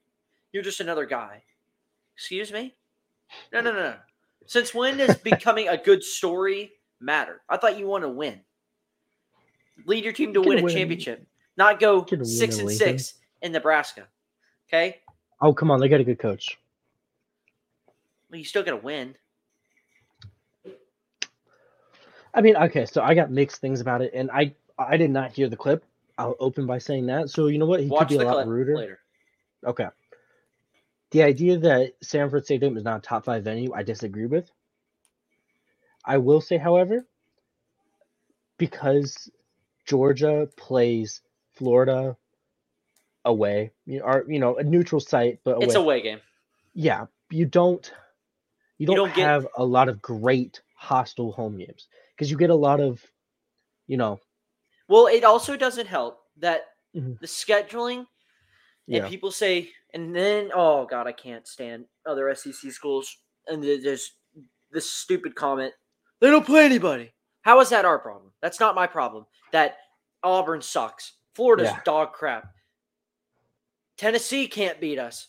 You're 0.53 0.63
just 0.63 0.79
another 0.81 1.05
guy. 1.05 1.45
Excuse 2.15 2.53
me? 2.53 2.77
No, 3.53 3.61
no, 3.61 3.73
no, 3.73 3.81
no. 3.91 4.01
Since 4.47 4.75
when 4.75 4.97
does 4.99 5.17
becoming 5.19 5.69
a 5.69 5.77
good 5.77 6.03
story 6.03 6.73
matter? 7.01 7.41
I 7.49 7.57
thought 7.57 7.79
you 7.79 7.87
want 7.87 8.05
to 8.05 8.09
win. 8.09 8.41
Lead 9.87 10.05
your 10.05 10.13
team 10.13 10.35
to 10.35 10.41
You 10.43 10.49
win 10.49 10.59
a 10.59 10.63
win. 10.63 10.75
championship, 10.75 11.27
not 11.57 11.81
go 11.81 12.07
win 12.11 12.25
six 12.25 12.59
and 12.59 12.67
Lincoln. 12.69 12.99
six 12.99 13.15
in 13.41 13.53
Nebraska. 13.53 14.07
Okay? 14.69 14.99
Oh, 15.41 15.53
come 15.53 15.71
on. 15.71 15.81
They 15.81 15.89
got 15.89 16.01
a 16.01 16.05
good 16.05 16.19
coach. 16.19 16.59
Well, 18.31 18.39
you 18.39 18.45
still 18.45 18.63
got 18.63 18.71
to 18.73 18.77
win. 18.79 19.15
I 22.35 22.41
mean, 22.41 22.57
okay, 22.57 22.87
so 22.87 23.03
I 23.03 23.15
got 23.15 23.31
mixed 23.31 23.61
things 23.61 23.81
about 23.81 24.01
it, 24.01 24.13
and 24.15 24.31
I 24.31 24.55
I 24.79 24.97
did 24.97 25.11
not 25.11 25.33
hear 25.33 25.49
the 25.49 25.57
clip. 25.57 25.85
I'll 26.17 26.37
open 26.41 26.67
by 26.67 26.79
saying 26.79 27.07
that. 27.07 27.29
So 27.29 27.49
you 27.49 27.59
know 27.59 27.67
what? 27.67 27.81
He 27.81 27.89
Watch 27.89 28.09
could 28.09 28.19
be 28.19 28.25
a 28.25 28.27
lot 28.27 28.47
ruder. 28.47 28.75
later. 28.77 29.01
Okay. 29.67 29.87
The 31.13 31.23
idea 31.23 31.59
that 31.59 31.93
Sanford 32.03 32.45
Stadium 32.45 32.77
is 32.77 32.85
not 32.85 32.99
a 32.99 33.03
top 33.03 33.25
five 33.27 33.45
venue, 33.45 33.73
I 33.75 33.83
disagree 33.83 34.27
with. 34.27 34.51
I 36.05 36.19
will 36.19 36.41
say, 36.41 36.57
however, 36.57 37.07
because 38.59 39.31
Georgia 39.87 40.49
plays 40.57 41.21
Florida 41.53 42.17
away, 43.25 43.73
you 43.87 43.99
know, 43.99 44.05
or 44.07 44.25
you 44.29 44.39
know, 44.39 44.57
a 44.57 44.65
neutral 44.65 45.01
site, 45.01 45.41
but 45.45 45.57
away. 45.57 45.67
It's 45.67 45.77
a 45.77 45.81
away 45.81 46.01
game. 46.01 46.21
yeah, 46.75 47.07
you 47.31 47.47
don't 47.47 47.93
you 48.79 48.87
don't, 48.87 48.97
don't 48.97 49.15
get- 49.15 49.25
have 49.27 49.47
a 49.57 49.65
lot 49.65 49.89
of 49.89 50.01
great 50.03 50.61
hostile 50.77 51.31
home 51.33 51.57
games 51.59 51.89
because 52.17 52.31
you 52.31 52.37
get 52.37 52.51
a 52.51 52.55
lot 52.55 52.81
of, 52.81 53.05
you 53.87 53.97
know, 53.97 54.19
Well, 54.89 55.07
it 55.07 55.25
also 55.25 55.57
doesn't 55.57 55.87
help 55.87 56.21
that 56.39 56.65
Mhm. 56.97 57.21
the 57.21 57.27
scheduling 57.27 58.07
yeah, 58.87 59.01
and 59.01 59.09
people 59.09 59.31
say, 59.31 59.71
and 59.95 60.15
then 60.15 60.51
oh 60.55 60.87
god, 60.87 61.07
I 61.07 61.13
can't 61.13 61.47
stand 61.47 61.87
other 62.07 62.33
SEC 62.35 62.71
schools, 62.73 63.17
and 63.47 63.63
there- 63.63 63.81
there's 63.81 64.13
this 64.71 64.91
stupid 64.91 65.35
comment. 65.35 65.75
They 66.21 66.31
don't 66.31 66.47
play 66.47 66.65
anybody. 66.65 67.13
How 67.43 67.61
is 67.61 67.69
that 67.71 67.85
our 67.85 67.99
problem? 67.99 68.33
That's 68.41 68.61
not 68.61 68.75
my 68.75 68.87
problem. 68.87 69.27
That 69.51 69.79
Auburn 70.23 70.63
sucks. 70.63 71.15
Florida's 71.35 71.69
Yeah. 71.71 71.81
dog 71.85 72.13
crap. 72.13 72.55
Tennessee 73.97 74.47
can't 74.49 74.81
beat 74.81 74.99
us. 74.99 75.29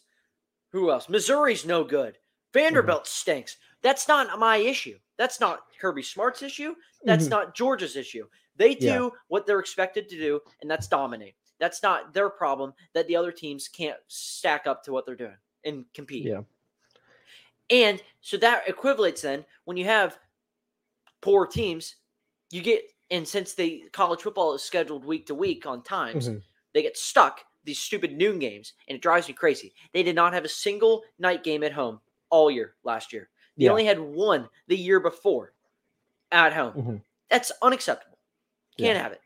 Who 0.72 0.92
else? 0.92 1.10
Missouri's 1.10 1.66
no 1.66 1.84
good. 1.84 2.18
Vanderbilt 2.54 3.08
stinks. 3.08 3.58
That's 3.82 4.08
not 4.08 4.38
my 4.40 4.58
issue. 4.58 5.00
That's 5.18 5.40
not 5.40 5.66
Kirby 5.80 6.04
Smart's 6.04 6.42
issue. 6.42 6.76
That's 7.04 7.26
Mhm. 7.26 7.30
not 7.32 7.56
Georgia's 7.56 7.96
issue. 7.96 8.28
They 8.56 8.76
do 8.76 8.86
Yeah. 8.86 9.10
what 9.28 9.46
they're 9.46 9.60
expected 9.60 10.08
to 10.10 10.18
do, 10.18 10.42
and 10.62 10.70
that's 10.70 10.88
dominate. 10.88 11.36
That's 11.60 11.84
not 11.84 12.14
their 12.14 12.30
problem 12.30 12.74
that 12.94 13.08
the 13.08 13.16
other 13.16 13.32
teams 13.32 13.68
can't 13.68 13.98
stack 14.08 14.68
up 14.68 14.84
to 14.84 14.92
what 14.92 15.06
they're 15.06 15.16
doing 15.16 15.38
and 15.64 15.86
compete. 15.94 16.26
Yeah. 16.26 16.42
And 17.70 18.02
so 18.22 18.38
that 18.38 18.66
equivalates 18.68 19.22
then 19.22 19.46
when 19.66 19.78
you 19.78 19.86
have 19.86 20.20
poor 21.22 21.46
teams, 21.48 21.96
you 22.52 22.62
get 22.62 22.84
and 23.12 23.28
since 23.28 23.54
the 23.54 23.84
college 23.94 24.22
football 24.22 24.54
is 24.56 24.64
scheduled 24.64 25.06
week 25.06 25.28
to 25.28 25.36
week 25.36 25.66
on 25.66 25.84
times, 25.84 26.30
Mhm. 26.30 26.42
they 26.74 26.82
get 26.82 26.98
stuck 26.98 27.46
these 27.64 27.80
stupid 27.80 28.12
noon 28.18 28.40
games, 28.40 28.74
and 28.88 28.96
it 28.96 29.02
drives 29.02 29.28
me 29.28 29.34
crazy. 29.34 29.74
They 29.94 30.04
did 30.04 30.16
not 30.16 30.34
have 30.34 30.44
a 30.44 30.50
single 30.50 31.04
night 31.20 31.44
game 31.44 31.64
at 31.64 31.72
home 31.72 32.02
all 32.30 32.50
year 32.52 32.76
last 32.84 33.14
year. 33.14 33.30
They 33.56 33.66
Yeah. 33.66 33.72
only 33.72 33.86
had 33.86 34.00
one 34.00 34.50
the 34.68 34.76
year 34.78 35.00
before 35.00 35.54
at 36.32 36.54
home. 36.54 36.74
Mhm. 36.74 37.04
That's 37.30 37.52
unacceptable. 37.62 38.18
Can't 38.78 38.98
have 38.98 39.12
it. 39.12 39.22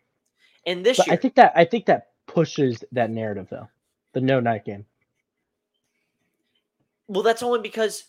And 0.65 0.85
this 0.85 0.97
But 0.97 1.07
year, 1.07 1.13
I 1.13 1.17
think 1.17 1.35
that 1.35 1.53
I 1.55 1.63
think 1.65 1.85
that 1.85 2.13
pushes 2.41 2.83
that 2.91 3.09
narrative 3.09 3.47
though. 3.49 3.67
The 4.13 4.21
no 4.21 4.39
night 4.39 4.63
game. 4.65 4.85
well, 7.07 7.23
that's 7.23 7.41
only 7.41 7.61
because 7.61 8.03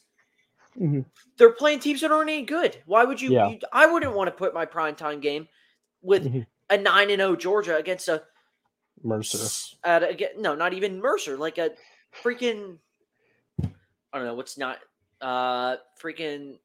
Mhm. 0.78 1.04
they're 1.36 1.52
playing 1.52 1.80
teams 1.80 2.00
that 2.02 2.10
aren't 2.10 2.28
any 2.30 2.42
good. 2.44 2.82
Why 2.86 3.04
would 3.04 3.20
you? 3.20 3.30
Yeah. 3.32 3.48
you 3.50 3.60
I 3.72 3.86
wouldn't 3.86 4.12
want 4.14 4.28
to 4.28 4.32
put 4.36 4.52
my 4.54 4.64
prime 4.66 4.94
time 4.96 5.20
game 5.20 5.48
with 6.02 6.24
Mhm. 6.24 6.46
a 6.70 6.76
nine 6.76 7.10
and 7.10 7.20
zero 7.20 7.36
Georgia 7.36 7.76
against 7.76 8.08
a 8.08 8.24
Mercer. 9.02 9.76
At 9.84 10.02
a, 10.02 10.32
no, 10.36 10.54
not 10.56 10.72
even 10.74 11.00
Mercer. 11.00 11.36
Like 11.36 11.58
a 11.58 11.70
freaking. 12.12 12.78
I 13.62 14.18
don't 14.18 14.24
know 14.24 14.34
what's 14.34 14.58
not. 14.58 14.78
Uh, 15.20 15.76
freaking 16.00 16.58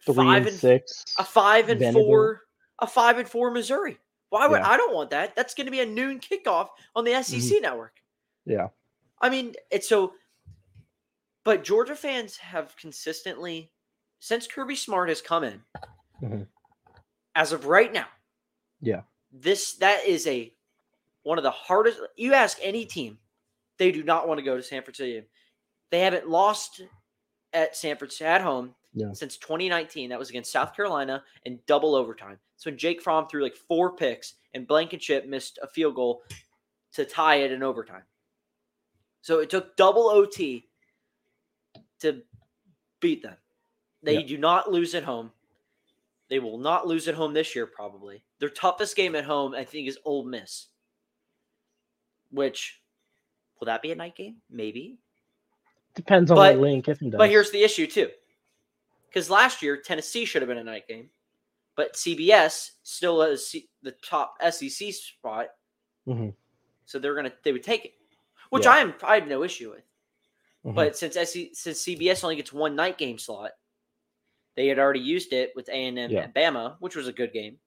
Three 0.00 0.14
five 0.14 0.38
and, 0.42 0.48
and 0.48 0.56
six. 0.56 1.04
a 1.18 1.24
five 1.24 1.68
and 1.68 1.80
Vanderbilt. 1.80 2.06
four, 2.06 2.42
a 2.78 2.86
five 2.86 3.18
and 3.18 3.28
four 3.28 3.50
Missouri. 3.50 3.98
Why 4.36 4.46
would 4.46 4.60
Yeah. 4.60 4.68
I 4.68 4.76
don't 4.76 4.94
want 4.94 5.08
that? 5.10 5.34
That's 5.34 5.54
going 5.54 5.66
to 5.66 5.70
be 5.70 5.80
a 5.80 5.86
noon 5.86 6.20
kickoff 6.20 6.68
on 6.94 7.04
the 7.04 7.14
SEC 7.22 7.62
network. 7.62 7.94
Yeah. 8.44 8.68
I 9.20 9.30
mean, 9.30 9.54
it's 9.70 9.88
so. 9.88 10.12
But 11.42 11.64
Georgia 11.64 11.96
fans 11.96 12.36
have 12.36 12.76
consistently, 12.76 13.72
since 14.20 14.46
Kirby 14.46 14.76
Smart 14.76 15.08
has 15.08 15.22
come 15.22 15.42
in, 15.42 15.64
Mhm. 16.22 16.46
as 17.34 17.52
of 17.52 17.64
right 17.64 17.90
now, 17.90 18.08
Yeah. 18.82 19.02
this 19.32 19.72
that 19.76 20.04
is 20.04 20.26
a 20.26 20.52
one 21.22 21.38
of 21.38 21.44
the 21.44 21.50
hardest. 21.50 21.98
You 22.16 22.34
ask 22.34 22.58
any 22.60 22.84
team, 22.84 23.18
they 23.78 23.90
do 23.90 24.02
not 24.02 24.28
want 24.28 24.36
to 24.38 24.44
go 24.44 24.56
to 24.58 24.62
San 24.62 24.82
Francisco. 24.82 25.26
They 25.90 26.00
haven't 26.00 26.28
lost 26.28 26.82
at 27.54 27.74
San 27.74 27.96
Francisco 27.96 28.26
at 28.26 28.42
home 28.42 28.74
Yeah. 28.96 29.12
since 29.12 29.36
2019. 29.36 30.08
That 30.08 30.18
was 30.18 30.30
against 30.30 30.50
South 30.50 30.74
Carolina 30.74 31.22
in 31.44 31.60
double 31.66 31.94
overtime. 31.94 32.38
So 32.56 32.70
Jake 32.70 33.02
Fromm 33.02 33.28
threw 33.28 33.42
like 33.42 33.54
four 33.54 33.94
picks, 33.94 34.34
and 34.54 34.66
Blankenship 34.66 35.26
missed 35.26 35.58
a 35.62 35.68
field 35.68 35.94
goal 35.94 36.22
to 36.94 37.04
tie 37.04 37.36
it 37.36 37.52
in 37.52 37.62
overtime. 37.62 38.02
So 39.20 39.40
it 39.40 39.50
took 39.50 39.76
double 39.76 40.08
OT 40.08 40.66
to 42.00 42.22
beat 43.00 43.22
them. 43.22 43.36
They 44.02 44.14
Yeah. 44.20 44.26
do 44.26 44.38
not 44.38 44.70
lose 44.72 44.94
at 44.94 45.04
home. 45.04 45.32
They 46.28 46.38
will 46.38 46.58
not 46.58 46.86
lose 46.86 47.06
at 47.06 47.14
home 47.14 47.34
this 47.34 47.54
year, 47.54 47.66
probably. 47.66 48.22
Their 48.38 48.48
toughest 48.48 48.96
game 48.96 49.14
at 49.14 49.24
home, 49.24 49.54
I 49.54 49.64
think, 49.64 49.88
is 49.88 49.98
Ole 50.04 50.24
Miss. 50.24 50.68
Which 52.30 52.80
will 53.60 53.66
that 53.66 53.82
be 53.82 53.92
a 53.92 53.94
night 53.94 54.16
game? 54.16 54.36
Maybe. 54.50 54.98
Depends 55.94 56.30
on 56.30 56.36
But- 56.36 56.58
Lane 56.58 56.82
Kiffin 56.82 57.10
does. 57.10 57.18
But 57.18 57.28
here's 57.30 57.50
the 57.50 57.62
issue 57.62 57.86
too, 57.86 58.10
because 59.16 59.30
last 59.30 59.62
year 59.62 59.78
Tennessee 59.78 60.26
should 60.26 60.42
have 60.42 60.48
been 60.50 60.58
a 60.58 60.64
night 60.64 60.86
game, 60.86 61.08
but 61.74 61.94
CBS 61.94 62.72
still 62.82 63.22
has 63.22 63.56
the 63.80 63.92
top 64.02 64.34
SEC 64.42 64.92
spot, 64.92 65.46
Mhm. 66.06 66.34
so 66.84 66.98
they're 66.98 67.14
gonna 67.14 67.32
they 67.42 67.52
would 67.52 67.62
take 67.62 67.86
it, 67.86 67.94
which 68.50 68.64
Yeah. 68.64 68.72
I 68.72 68.78
am 68.80 68.94
I 69.02 69.14
have 69.14 69.26
no 69.26 69.42
issue 69.42 69.70
with. 69.70 69.84
Mhm. 70.66 70.74
But 70.74 70.98
since 70.98 71.16
SC, 71.16 71.54
since 71.54 71.80
CBS 71.80 72.24
only 72.24 72.36
gets 72.36 72.52
one 72.52 72.76
night 72.76 72.98
game 72.98 73.16
slot, 73.18 73.52
they 74.54 74.66
had 74.66 74.78
already 74.78 75.00
used 75.00 75.32
it 75.32 75.56
with 75.56 75.70
A 75.70 75.86
and 75.86 75.98
M 75.98 76.10
Yeah. 76.10 76.24
and 76.24 76.34
Bama, 76.34 76.76
which 76.80 76.94
was 76.94 77.08
a 77.08 77.12
good 77.12 77.32
game. 77.32 77.58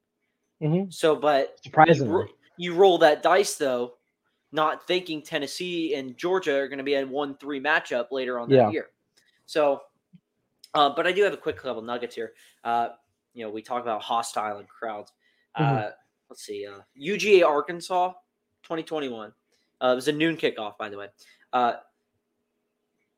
Mhm. 0.61 0.93
So, 0.93 1.15
but 1.15 1.53
you, 1.63 1.69
surprisingly, 1.71 2.13
ro- 2.13 2.27
you 2.57 2.75
roll 2.75 2.99
that 2.99 3.23
dice 3.23 3.55
though, 3.55 3.97
not 4.51 4.85
thinking 4.85 5.23
Tennessee 5.23 5.95
and 5.95 6.15
Georgia 6.15 6.53
are 6.59 6.67
going 6.67 6.77
to 6.77 6.83
be 6.83 6.93
a 6.93 7.05
one-three 7.07 7.59
matchup 7.59 8.11
later 8.11 8.37
on 8.37 8.49
that 8.49 8.55
Yeah. 8.55 8.69
year. 8.69 8.91
So, 9.47 9.83
uh, 10.73 10.89
but 10.89 11.07
I 11.07 11.11
do 11.11 11.23
have 11.23 11.33
a 11.33 11.37
quick 11.37 11.57
couple 11.57 11.81
nuggets 11.81 12.15
here. 12.15 12.33
Uh, 12.63 12.89
you 13.33 13.43
know, 13.45 13.51
we 13.51 13.61
talk 13.61 13.81
about 13.81 14.01
hostile 14.01 14.57
and 14.57 14.67
crowds. 14.67 15.13
Uh, 15.55 15.63
Mhm. 15.63 15.93
let's 16.29 16.43
see, 16.43 16.65
uh, 16.65 16.81
UGA 16.95 17.43
Arkansas, 17.43 18.13
2021. 18.63 19.33
Uh, 19.81 19.87
it 19.91 19.95
was 19.95 20.07
a 20.07 20.11
noon 20.11 20.35
kickoff, 20.37 20.77
by 20.77 20.89
the 20.89 20.97
way. 20.97 21.09
Uh, 21.53 21.73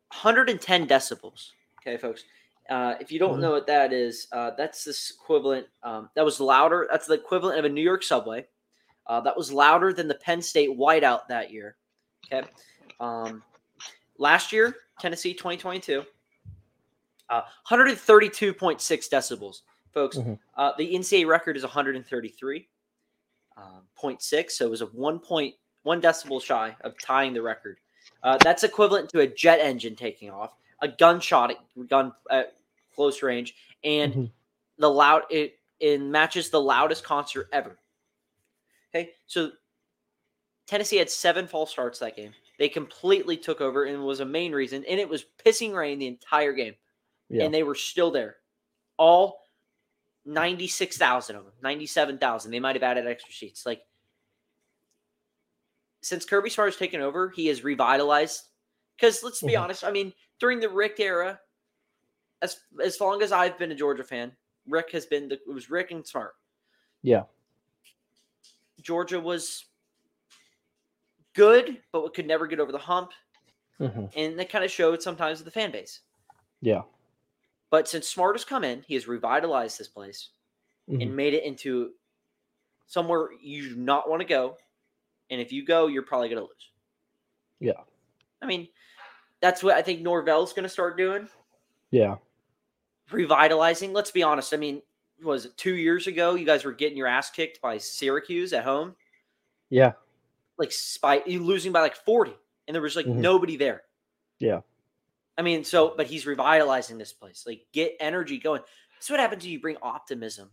110 0.10 0.88
decibels. 0.88 1.52
Okay, 1.82 1.98
folks. 1.98 2.24
Uh, 2.70 2.96
if 3.00 3.12
you 3.12 3.20
don't 3.20 3.38
Mhm. 3.38 3.42
know 3.42 3.52
what 3.52 3.68
that 3.68 3.92
is, 3.92 4.28
uh, 4.32 4.52
that's 4.52 4.84
this 4.84 5.12
equivalent. 5.12 5.68
Um, 5.84 6.10
that 6.16 6.24
was 6.24 6.40
louder. 6.40 6.88
That's 6.92 7.08
the 7.08 7.16
equivalent 7.16 7.60
of 7.60 7.66
a 7.66 7.70
New 7.70 7.82
York 7.82 8.04
subway. 8.04 8.48
Uh, 9.08 9.20
that 9.22 9.36
was 9.36 9.52
louder 9.52 9.92
than 9.94 10.08
the 10.08 10.16
Penn 10.16 10.42
State 10.42 10.70
whiteout 10.70 11.28
that 11.28 11.52
year. 11.52 11.78
Okay. 12.26 12.48
Um, 13.00 13.44
last 14.18 14.52
year, 14.52 14.76
Tennessee 15.00 15.34
2022, 15.34 16.06
uh, 17.32 17.42
132.6 17.70 19.10
decibels, 19.10 19.62
folks. 19.94 20.18
Mhm. 20.18 20.38
Uh, 20.56 20.74
the 20.78 20.94
NCAA 20.96 21.26
record 21.26 21.58
is 21.58 21.64
133.6, 21.64 22.68
um, 23.58 23.88
0.6, 23.96 24.52
so 24.58 24.66
it 24.66 24.70
was 24.70 24.82
a 24.82 24.88
1.1 24.88 26.02
decibel 26.02 26.42
shy 26.42 26.76
of 26.82 26.96
tying 27.02 27.34
the 27.34 27.42
record. 27.42 27.80
Uh, 28.24 28.38
that's 28.44 28.64
equivalent 28.64 29.10
to 29.10 29.22
a 29.22 29.28
jet 29.28 29.60
engine 29.60 29.96
taking 29.96 30.30
off, 30.30 30.56
a 30.82 30.88
gunshot 30.88 31.52
at 31.52 31.88
gun 31.88 32.14
at 32.30 32.58
close 32.94 33.24
range, 33.24 33.56
and 33.84 34.14
Mhm. 34.14 34.32
the 34.78 34.90
loud 34.90 35.24
it 35.32 35.58
it 35.80 36.00
matches 36.00 36.52
the 36.52 36.62
loudest 36.62 37.04
concert 37.04 37.50
ever. 37.52 37.80
Okay, 38.94 39.16
so 39.26 39.52
Tennessee 40.68 40.98
had 40.98 41.10
seven 41.10 41.48
false 41.48 41.72
starts 41.72 41.98
that 42.00 42.16
game. 42.16 42.36
They 42.60 42.70
completely 42.70 43.36
took 43.36 43.62
over 43.62 43.86
and 43.86 44.06
was 44.06 44.20
a 44.20 44.26
main 44.26 44.52
reason, 44.54 44.86
and 44.86 45.00
it 45.00 45.10
was 45.10 45.26
pissing 45.44 45.74
rain 45.74 45.98
the 45.98 46.06
entire 46.08 46.54
game, 46.54 46.76
Yeah. 47.32 47.46
and 47.46 47.54
they 47.54 47.64
were 47.64 47.76
still 47.76 48.12
there. 48.12 48.38
All 48.98 49.48
ninety-six 50.26 50.98
thousand 50.98 51.38
of 51.38 51.46
them, 51.46 51.54
ninety-seven 51.64 52.18
thousand. 52.18 52.52
They 52.52 52.60
might 52.60 52.76
have 52.76 52.84
added 52.84 53.08
extra 53.08 53.34
seats. 53.34 53.66
Like 53.66 53.82
since 56.02 56.26
Kirby 56.26 56.50
Smart 56.50 56.70
has 56.72 56.78
taken 56.78 57.02
over, 57.02 57.30
he 57.30 57.48
has 57.48 57.64
revitalized. 57.64 58.48
Because 58.96 59.24
let's 59.24 59.42
be 59.42 59.54
Mhm. 59.54 59.62
honest, 59.62 59.84
I 59.84 59.92
mean, 59.92 60.14
during 60.40 60.60
the 60.60 60.70
Richt 60.70 61.00
era, 61.00 61.40
as 62.42 62.60
as 62.84 63.00
long 63.00 63.22
as 63.22 63.32
I've 63.32 63.58
been 63.58 63.72
a 63.72 63.76
Georgia 63.76 64.04
fan, 64.04 64.36
Richt 64.68 64.92
has 64.92 65.06
been 65.06 65.28
the 65.30 65.36
it 65.36 65.48
was 65.48 65.70
Richt 65.70 65.92
and 65.92 66.06
Smart. 66.06 66.36
Yeah. 67.02 67.24
Georgia 68.82 69.20
was 69.20 69.66
good, 71.34 71.82
but 71.92 72.14
could 72.14 72.28
never 72.28 72.46
get 72.48 72.60
over 72.60 72.72
the 72.72 72.78
hump, 72.78 73.12
Mhm. 73.80 74.12
and 74.16 74.38
that 74.40 74.50
kind 74.50 74.66
of 74.66 74.72
showed 74.72 75.02
sometimes 75.02 75.40
with 75.40 75.46
the 75.46 75.52
fan 75.52 75.72
base. 75.72 76.02
Yeah. 76.62 76.84
But 77.72 77.88
since 77.88 78.08
Smart 78.08 78.36
has 78.36 78.46
come 78.46 78.64
in, 78.64 78.84
he 78.84 78.94
has 78.94 79.08
revitalized 79.08 79.80
this 79.80 79.88
place 79.88 80.30
Mhm. 80.88 81.02
and 81.02 81.16
made 81.16 81.34
it 81.34 81.44
into 81.44 81.96
somewhere 82.86 83.30
you 83.42 83.70
do 83.70 83.76
not 83.78 84.08
want 84.10 84.22
to 84.22 84.28
go. 84.28 84.58
And 85.32 85.42
if 85.42 85.52
you 85.52 85.66
go, 85.66 85.88
you're 85.88 86.04
probably 86.04 86.28
going 86.30 86.42
to 86.44 86.48
lose. 86.48 86.70
Yeah. 87.60 87.82
I 88.42 88.46
mean, 88.46 88.68
that's 89.40 89.64
what 89.64 89.76
I 89.76 89.82
think 89.82 90.02
Norvell's 90.02 90.52
going 90.54 90.64
to 90.64 90.70
start 90.70 90.98
doing, 90.98 91.30
Yeah. 91.92 92.18
revitalizing. 93.10 93.94
Let's 93.94 94.12
be 94.12 94.22
honest. 94.24 94.54
I 94.54 94.58
mean, 94.58 94.82
was 95.24 95.46
it 95.46 95.56
two 95.58 95.76
years 95.76 96.08
ago? 96.08 96.36
You 96.36 96.46
guys 96.46 96.66
were 96.66 96.74
getting 96.74 96.98
your 96.98 97.08
ass 97.08 97.30
kicked 97.32 97.62
by 97.62 97.78
Syracuse 97.78 98.52
at 98.52 98.66
home, 98.66 98.98
Yeah. 99.70 99.94
like 100.58 100.74
by 101.02 101.24
you 101.26 101.42
losing 101.44 101.72
by 101.72 101.82
like 101.82 101.96
40, 101.96 102.36
and 102.68 102.76
there 102.76 102.82
was 102.82 102.96
like 102.98 103.06
Mhm. 103.06 103.16
nobody 103.16 103.56
there. 103.56 103.86
Yeah. 104.40 104.62
I 105.38 105.42
mean, 105.42 105.64
so 105.64 105.94
but 105.96 106.08
he's 106.08 106.26
revitalizing 106.26 106.98
this 106.98 107.14
place. 107.14 107.44
Like 107.48 107.66
get 107.72 107.96
energy 108.00 108.38
going. 108.38 108.62
That's 108.96 109.10
what 109.10 109.20
happens 109.20 109.44
when 109.44 109.52
you 109.52 109.60
bring 109.60 109.78
optimism 109.82 110.52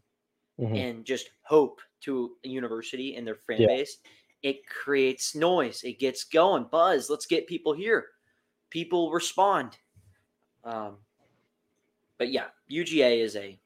Mhm. 0.58 0.76
and 0.76 1.04
just 1.04 1.30
hope 1.42 1.80
to 2.00 2.36
a 2.44 2.48
university 2.48 3.16
and 3.16 3.26
their 3.26 3.34
fan 3.36 3.60
Yeah. 3.60 3.66
base. 3.68 3.98
It 4.42 4.66
creates 4.66 5.34
noise. 5.34 5.82
It 5.84 5.98
gets 5.98 6.24
going, 6.24 6.64
buzz. 6.64 7.10
Let's 7.10 7.26
get 7.26 7.46
people 7.46 7.72
here. 7.72 8.06
People 8.70 9.10
respond. 9.10 9.76
Um, 10.64 10.98
but 12.18 12.30
yeah, 12.30 12.46
UGA 12.70 13.20
is 13.20 13.36
a 13.36 13.58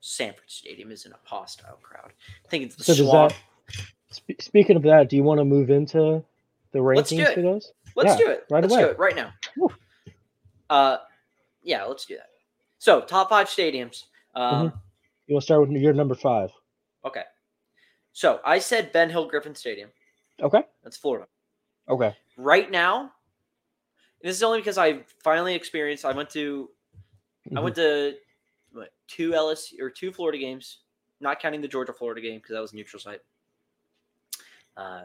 Sanford 0.00 0.48
Stadium 0.50 0.92
isn't 0.92 1.12
a 1.12 1.18
hostile 1.24 1.78
crowd. 1.82 2.12
I 2.44 2.48
think 2.48 2.64
it's 2.64 2.76
the 2.76 2.84
So 2.84 2.94
swamp. 2.94 3.32
that? 3.32 3.82
Sp- 4.14 4.40
speaking 4.40 4.76
of 4.76 4.82
that, 4.84 5.08
do 5.08 5.16
you 5.16 5.22
want 5.24 5.38
to 5.40 5.44
move 5.44 5.68
into 5.70 6.24
the 6.72 6.78
rankings 6.78 7.34
for 7.34 7.42
those? 7.42 7.72
Let's 7.96 8.18
Yeah, 8.20 8.26
do 8.26 8.30
it. 8.30 8.44
right 8.50 8.62
let's 8.62 8.74
away. 8.74 8.82
do 8.84 8.88
it 8.90 8.98
right 8.98 9.16
now. 9.16 9.32
Woo. 9.56 9.68
Uh, 10.70 10.98
yeah, 11.62 11.84
let's 11.84 12.04
do 12.04 12.16
that. 12.16 12.28
So 12.78 13.00
top 13.00 13.28
five 13.30 13.48
stadiums. 13.48 14.04
Um, 14.34 14.72
You 15.26 15.34
want 15.34 15.42
to 15.42 15.44
start 15.44 15.62
with 15.62 15.70
your 15.80 15.92
number 15.94 16.14
five? 16.14 16.50
Okay. 17.04 17.22
So 18.12 18.40
I 18.44 18.58
said 18.58 18.92
Ben 18.92 19.10
Hill 19.10 19.26
Griffin 19.28 19.54
Stadium. 19.54 19.90
Okay. 20.40 20.62
That's 20.84 20.96
Florida. 20.96 21.26
Okay. 21.88 22.14
Right 22.36 22.70
now, 22.70 23.12
this 24.22 24.36
is 24.36 24.42
only 24.42 24.58
because 24.60 24.76
I 24.78 25.00
finally 25.24 25.54
experienced. 25.54 26.04
I 26.04 26.12
went 26.12 26.30
to 26.30 26.70
I 27.52 27.60
Mhm. 27.60 27.62
went 27.62 27.76
to 27.76 28.16
what, 28.72 28.92
two 29.06 29.30
LSU 29.34 29.80
or 29.80 29.88
two 29.88 30.12
Florida 30.12 30.36
games, 30.38 30.80
not 31.20 31.38
counting 31.40 31.60
the 31.62 31.68
Georgia 31.68 31.92
Florida 31.92 32.20
game 32.20 32.38
because 32.40 32.54
that 32.54 32.60
was 32.60 32.72
a 32.72 32.76
neutral 32.76 33.00
site. 33.00 33.20
Uh, 34.76 35.04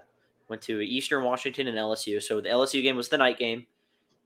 went 0.51 0.61
to 0.63 0.81
Eastern 0.81 1.23
Washington 1.23 1.67
and 1.67 1.77
LSU. 1.77 2.21
So 2.21 2.39
the 2.41 2.49
LSU 2.49 2.83
game 2.83 2.95
was 2.95 3.09
the 3.09 3.17
night 3.17 3.39
game. 3.39 3.65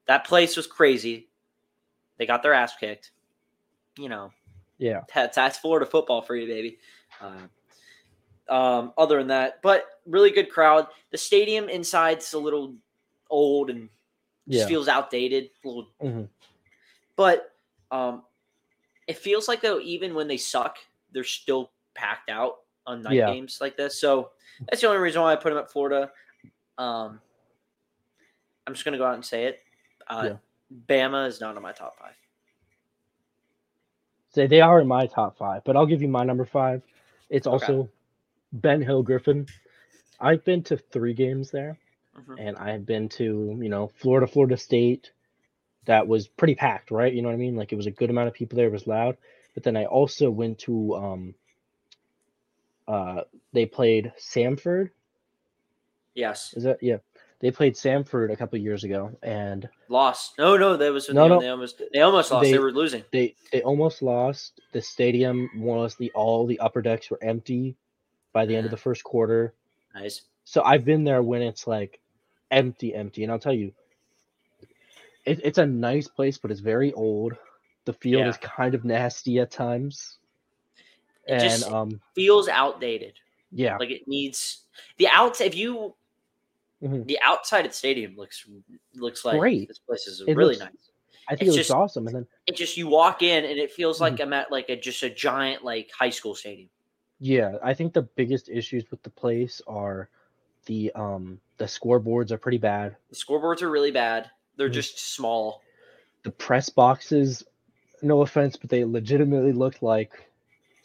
That 0.08 0.26
place 0.26 0.58
was 0.58 0.68
crazy. 0.68 1.30
They 2.18 2.26
got 2.26 2.44
their 2.44 2.54
ass 2.54 2.74
kicked. 2.78 3.12
you 3.98 4.10
know, 4.10 4.30
Yeah. 4.78 5.04
that's 5.14 5.38
that's 5.38 5.58
Florida 5.58 5.86
football 5.86 6.22
for 6.22 6.36
you, 6.36 6.48
baby. 6.48 6.80
Uh, 7.22 8.54
um, 8.54 8.92
other 8.98 9.18
than 9.20 9.28
that, 9.28 9.62
but 9.62 9.86
really 10.06 10.32
good 10.32 10.50
crowd. 10.52 10.88
The 11.12 11.18
stadium 11.18 11.70
inside's 11.70 12.34
a 12.34 12.38
little 12.40 12.76
old 13.30 13.70
and 13.70 13.88
just 14.50 14.64
Yeah. 14.64 14.68
feels 14.68 14.90
outdated. 14.90 15.50
A 15.64 15.68
little, 15.68 15.88
Mhm. 16.04 16.28
but 17.16 17.56
um, 17.92 18.26
it 19.08 19.18
feels 19.18 19.48
like 19.48 19.62
though 19.62 19.80
even 19.80 20.14
when 20.14 20.28
they 20.28 20.36
suck, 20.38 20.78
they're 21.12 21.24
still 21.24 21.72
packed 21.94 22.30
out 22.30 22.65
on 22.86 23.02
night 23.02 23.14
Yeah. 23.14 23.32
games 23.34 23.60
like 23.62 23.78
this. 23.78 24.00
So 24.00 24.32
that's 24.68 24.82
the 24.82 24.88
only 24.88 25.00
reason 25.00 25.22
why 25.22 25.32
I 25.34 25.36
put 25.36 25.50
them 25.50 25.58
at 25.58 25.72
Florida. 25.72 26.12
Um, 26.78 27.20
I'm 28.68 28.74
just 28.74 28.86
gonna 28.86 28.98
go 28.98 29.06
out 29.06 29.16
and 29.16 29.26
say 29.26 29.46
it. 29.46 29.60
Uh, 30.08 30.36
Bama 30.88 31.28
is 31.28 31.40
not 31.42 31.56
on 31.56 31.62
my 31.64 31.72
top 31.72 31.98
five. 32.00 32.16
So 34.30 34.48
they 34.48 34.62
are 34.62 34.82
in 34.82 34.88
my 34.88 35.08
top 35.08 35.38
five, 35.38 35.64
but 35.64 35.76
I'll 35.76 35.86
give 35.86 36.02
you 36.02 36.08
my 36.08 36.24
number 36.24 36.46
five. 36.46 36.82
It's 37.30 37.48
Okay. 37.48 37.54
also 37.54 37.90
Ben 38.52 38.82
Hill 38.82 39.02
Griffin. 39.04 39.48
I've 40.20 40.44
been 40.44 40.64
to 40.64 40.78
three 40.78 41.14
games 41.14 41.52
there, 41.52 41.78
Mhm. 42.18 42.36
and 42.40 42.58
I've 42.58 42.86
been 42.86 43.08
to 43.10 43.58
you 43.62 43.70
know 43.70 43.88
Florida, 43.88 44.28
Florida 44.28 44.58
State. 44.58 45.12
That 45.86 46.08
was 46.08 46.28
pretty 46.28 46.56
packed, 46.56 46.90
right? 46.92 47.14
You 47.14 47.22
know 47.22 47.28
what 47.30 47.36
I 47.36 47.38
mean? 47.38 47.56
Like 47.56 47.72
it 47.72 47.76
was 47.76 47.86
a 47.86 47.92
good 47.92 48.10
amount 48.10 48.28
of 48.28 48.34
people 48.34 48.56
there. 48.58 48.68
It 48.68 48.72
was 48.74 48.88
loud. 48.88 49.18
But 49.54 49.64
then 49.64 49.78
I 49.78 49.86
also 49.86 50.30
went 50.30 50.60
to 50.60 50.96
um. 50.96 51.36
Uh, 52.88 53.22
they 53.54 53.66
played 53.66 54.14
Samford. 54.20 54.90
Yes, 56.14 56.54
Is 56.56 56.64
that 56.64 56.82
yeah? 56.82 56.98
They 57.42 57.52
played 57.52 57.76
Samford 57.76 58.32
a 58.32 58.36
couple 58.38 58.58
years 58.58 58.86
ago, 58.86 59.12
and 59.22 59.68
lost. 59.90 60.38
No, 60.38 60.56
no, 60.56 60.78
that 60.78 60.94
was 60.94 61.08
when 61.10 61.16
No, 61.16 61.24
they, 61.24 61.30
no. 61.30 61.42
they 61.42 61.50
almost 61.50 61.82
they 61.94 62.02
almost 62.02 62.32
lost. 62.32 62.44
They, 62.44 62.52
They- 62.54 62.60
were 62.60 62.72
losing. 62.72 63.04
they 63.12 63.36
they 63.52 63.62
almost 63.64 64.02
lost. 64.02 64.62
The 64.72 64.82
stadium 64.82 65.50
more 65.54 65.78
was 65.78 65.96
the 65.96 66.12
all 66.16 66.46
the 66.46 66.58
upper 66.60 66.82
decks 66.82 67.10
were 67.10 67.20
empty 67.22 67.76
by 68.32 68.46
the 68.46 68.56
end 68.56 68.66
of 68.66 68.72
the 68.72 68.78
first 68.78 69.04
quarter. 69.04 69.54
Nice. 69.94 70.22
So 70.46 70.64
I've 70.64 70.86
been 70.86 71.04
there 71.04 71.22
when 71.22 71.42
it's 71.42 71.68
like 71.68 72.00
empty, 72.52 72.94
empty, 72.96 73.24
and 73.24 73.32
I'll 73.32 73.40
tell 73.40 73.54
you, 73.54 73.74
it, 75.26 75.42
it's 75.44 75.58
a 75.58 75.66
nice 75.66 76.08
place, 76.08 76.38
but 76.38 76.52
it's 76.52 76.60
very 76.62 76.94
old. 76.94 77.34
The 77.86 77.94
field 77.94 78.22
Yeah. 78.22 78.30
is 78.30 78.38
kind 78.38 78.74
of 78.76 78.86
nasty 78.86 79.40
at 79.40 79.52
times, 79.52 80.18
It 81.28 81.34
and 81.34 81.42
just 81.42 81.72
um, 81.72 82.02
feels 82.14 82.48
outdated. 82.48 83.14
yeah, 83.52 83.78
Like 83.78 83.90
it 83.92 84.08
needs 84.08 84.62
the 84.98 85.08
outs. 85.08 85.42
If 85.42 85.56
you 85.56 85.96
Mhm. 86.84 87.06
the 87.08 87.20
outside 87.24 87.66
of 87.66 87.72
the 87.72 87.78
stadium 87.78 88.16
looks 88.18 88.46
looks 88.96 89.24
like 89.26 89.40
Great. 89.40 89.68
this 89.68 89.80
place 89.80 90.08
is 90.08 90.22
It 90.28 90.36
really 90.36 90.56
looks- 90.56 90.66
nice. 90.66 90.92
I 91.28 91.36
think 91.36 91.48
it's 91.48 91.56
it 91.56 91.60
looks 91.60 91.68
just- 91.70 91.72
awesome. 91.72 92.08
And 92.08 92.16
then 92.18 92.28
It 92.46 92.56
just 92.56 92.78
you 92.78 92.88
walk 92.88 93.24
in 93.24 93.46
and 93.46 93.58
it 93.58 93.72
feels 93.72 94.00
like 94.02 94.16
Mhm. 94.18 94.22
I'm 94.24 94.34
at 94.34 94.52
like 94.52 94.70
a 94.70 94.76
just 94.76 95.02
a 95.02 95.10
giant 95.10 95.64
like 95.64 95.90
high 95.92 96.10
school 96.12 96.36
stadium. 96.36 96.70
yeah, 97.20 97.58
I 97.64 97.74
think 97.74 97.94
the 97.94 98.02
biggest 98.04 98.50
issues 98.50 98.92
with 98.92 99.02
the 99.04 99.10
place 99.10 99.62
are 99.68 100.10
the 100.66 100.92
um 100.94 101.40
the 101.58 101.66
scoreboards 101.66 102.32
are 102.32 102.38
pretty 102.38 102.58
bad. 102.58 102.98
The 103.10 103.16
scoreboards 103.16 103.62
are 103.62 103.70
really 103.72 103.92
bad. 103.92 104.30
They're 104.58 104.70
Mhm. 104.70 104.74
just 104.74 105.00
small. 105.00 105.62
the 106.24 106.32
press 106.32 106.70
boxes 106.70 107.44
no 108.02 108.22
offense 108.24 108.56
but 108.58 108.68
they 108.68 108.84
legitimately 108.84 109.52
look 109.54 109.82
like 109.84 110.28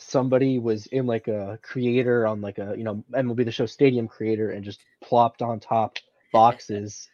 somebody 0.03 0.59
was 0.59 0.87
in 0.87 1.07
like 1.07 1.29
a 1.29 1.59
creator 1.63 2.27
on 2.27 2.41
like 2.41 2.59
a 2.59 2.75
you 2.77 2.85
know 2.85 3.05
mlb 3.13 3.45
the 3.45 3.53
show 3.53 3.67
stadium 3.67 4.09
creator 4.09 4.51
and 4.51 4.65
just 4.65 4.81
plopped 5.03 5.43
on 5.43 5.61
top 5.61 5.97
boxes 6.33 7.09